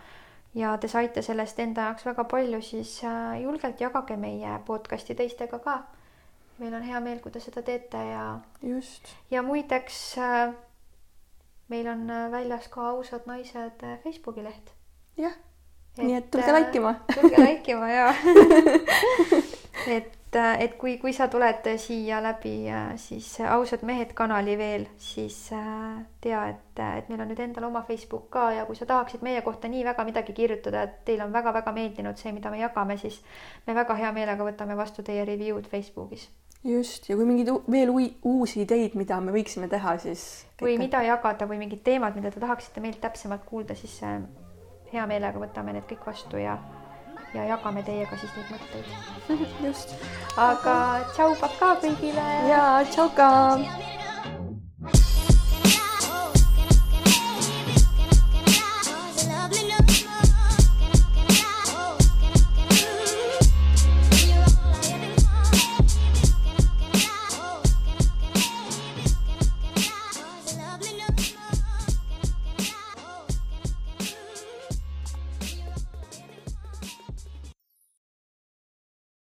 ja 0.55 0.77
te 0.79 0.89
saite 0.89 1.23
sellest 1.23 1.59
enda 1.63 1.89
jaoks 1.89 2.07
väga 2.07 2.25
palju, 2.29 2.61
siis 2.63 2.99
äh, 3.05 3.41
julgelt 3.43 3.81
jagage 3.81 4.17
meie 4.17 4.59
podcast'i 4.67 5.15
teistega 5.15 5.59
ka. 5.59 5.83
meil 6.59 6.75
on 6.75 6.83
hea 6.83 7.01
meel, 7.01 7.21
kui 7.21 7.33
te 7.33 7.41
seda 7.41 7.63
teete 7.63 8.03
ja. 8.11 8.27
just. 8.63 9.15
ja 9.31 9.43
muideks 9.43 10.19
äh, 10.19 10.55
meil 11.69 11.89
on 11.89 12.11
äh, 12.11 12.31
väljas 12.33 12.69
ka 12.69 12.89
ausad 12.91 13.27
naised 13.27 13.85
Facebooki 14.05 14.45
leht. 14.45 14.75
jah, 15.17 15.37
nii 15.99 16.17
et 16.17 16.31
tulge 16.31 16.53
laikima. 16.53 16.95
tulge 17.15 17.45
laikima 17.45 17.89
ja 17.91 18.11
et 19.97 20.22
et, 20.33 20.61
et 20.65 20.75
kui, 20.81 20.97
kui 20.99 21.13
sa 21.13 21.29
tuled 21.29 21.67
siia 21.81 22.21
läbi 22.25 22.55
siis 23.01 23.29
ausad 23.45 23.85
mehed 23.87 24.15
kanali 24.17 24.57
veel, 24.59 24.87
siis 25.01 25.37
tea, 26.21 26.43
et, 26.49 26.83
et 26.83 27.09
meil 27.11 27.25
on 27.25 27.31
nüüd 27.33 27.43
endal 27.45 27.69
oma 27.69 27.83
Facebook 27.87 28.31
ka 28.33 28.51
ja 28.57 28.67
kui 28.69 28.79
sa 28.79 28.89
tahaksid 28.89 29.25
meie 29.25 29.43
kohta 29.45 29.69
nii 29.69 29.85
väga 29.85 30.07
midagi 30.09 30.33
kirjutada, 30.37 30.87
et 30.87 31.03
teile 31.05 31.27
on 31.27 31.35
väga-väga 31.35 31.75
meeldinud 31.77 32.21
see, 32.21 32.33
mida 32.33 32.51
me 32.51 32.63
jagame, 32.63 32.97
siis 33.01 33.21
me 33.67 33.77
väga 33.77 33.97
hea 34.01 34.13
meelega 34.13 34.47
võtame 34.47 34.77
vastu 34.79 35.05
teie 35.05 35.25
review'd 35.29 35.69
Facebookis. 35.71 36.29
just, 36.65 37.09
ja 37.11 37.17
kui 37.17 37.27
mingeid 37.27 37.51
veel 37.71 37.91
uusi 37.93 38.63
ideid, 38.63 38.95
mida 38.95 39.21
me 39.21 39.35
võiksime 39.35 39.69
teha, 39.69 39.97
siis. 39.99 40.47
või 40.63 40.79
mida 40.79 41.03
jagada 41.05 41.49
või 41.51 41.59
mingid 41.65 41.83
teemad, 41.85 42.17
mida 42.17 42.31
te 42.31 42.41
tahaksite 42.41 42.81
meilt 42.81 43.01
täpsemalt 43.03 43.45
kuulda, 43.45 43.75
siis 43.75 44.01
hea 44.93 45.07
meelega 45.07 45.41
võtame 45.41 45.75
need 45.77 45.89
kõik 45.91 46.07
vastu 46.07 46.41
ja 46.41 46.57
ja 47.35 47.45
jagame 47.49 47.83
teiega 47.87 48.19
siis 48.21 48.33
neid 48.37 48.53
mõtteid 48.53 48.87
just. 49.67 49.95
aga 50.37 50.77
tšau-pakaa 51.15 51.75
kõigile. 51.85 52.29
ja 52.51 52.65
tšau 52.93 53.09
ka. 53.17 53.31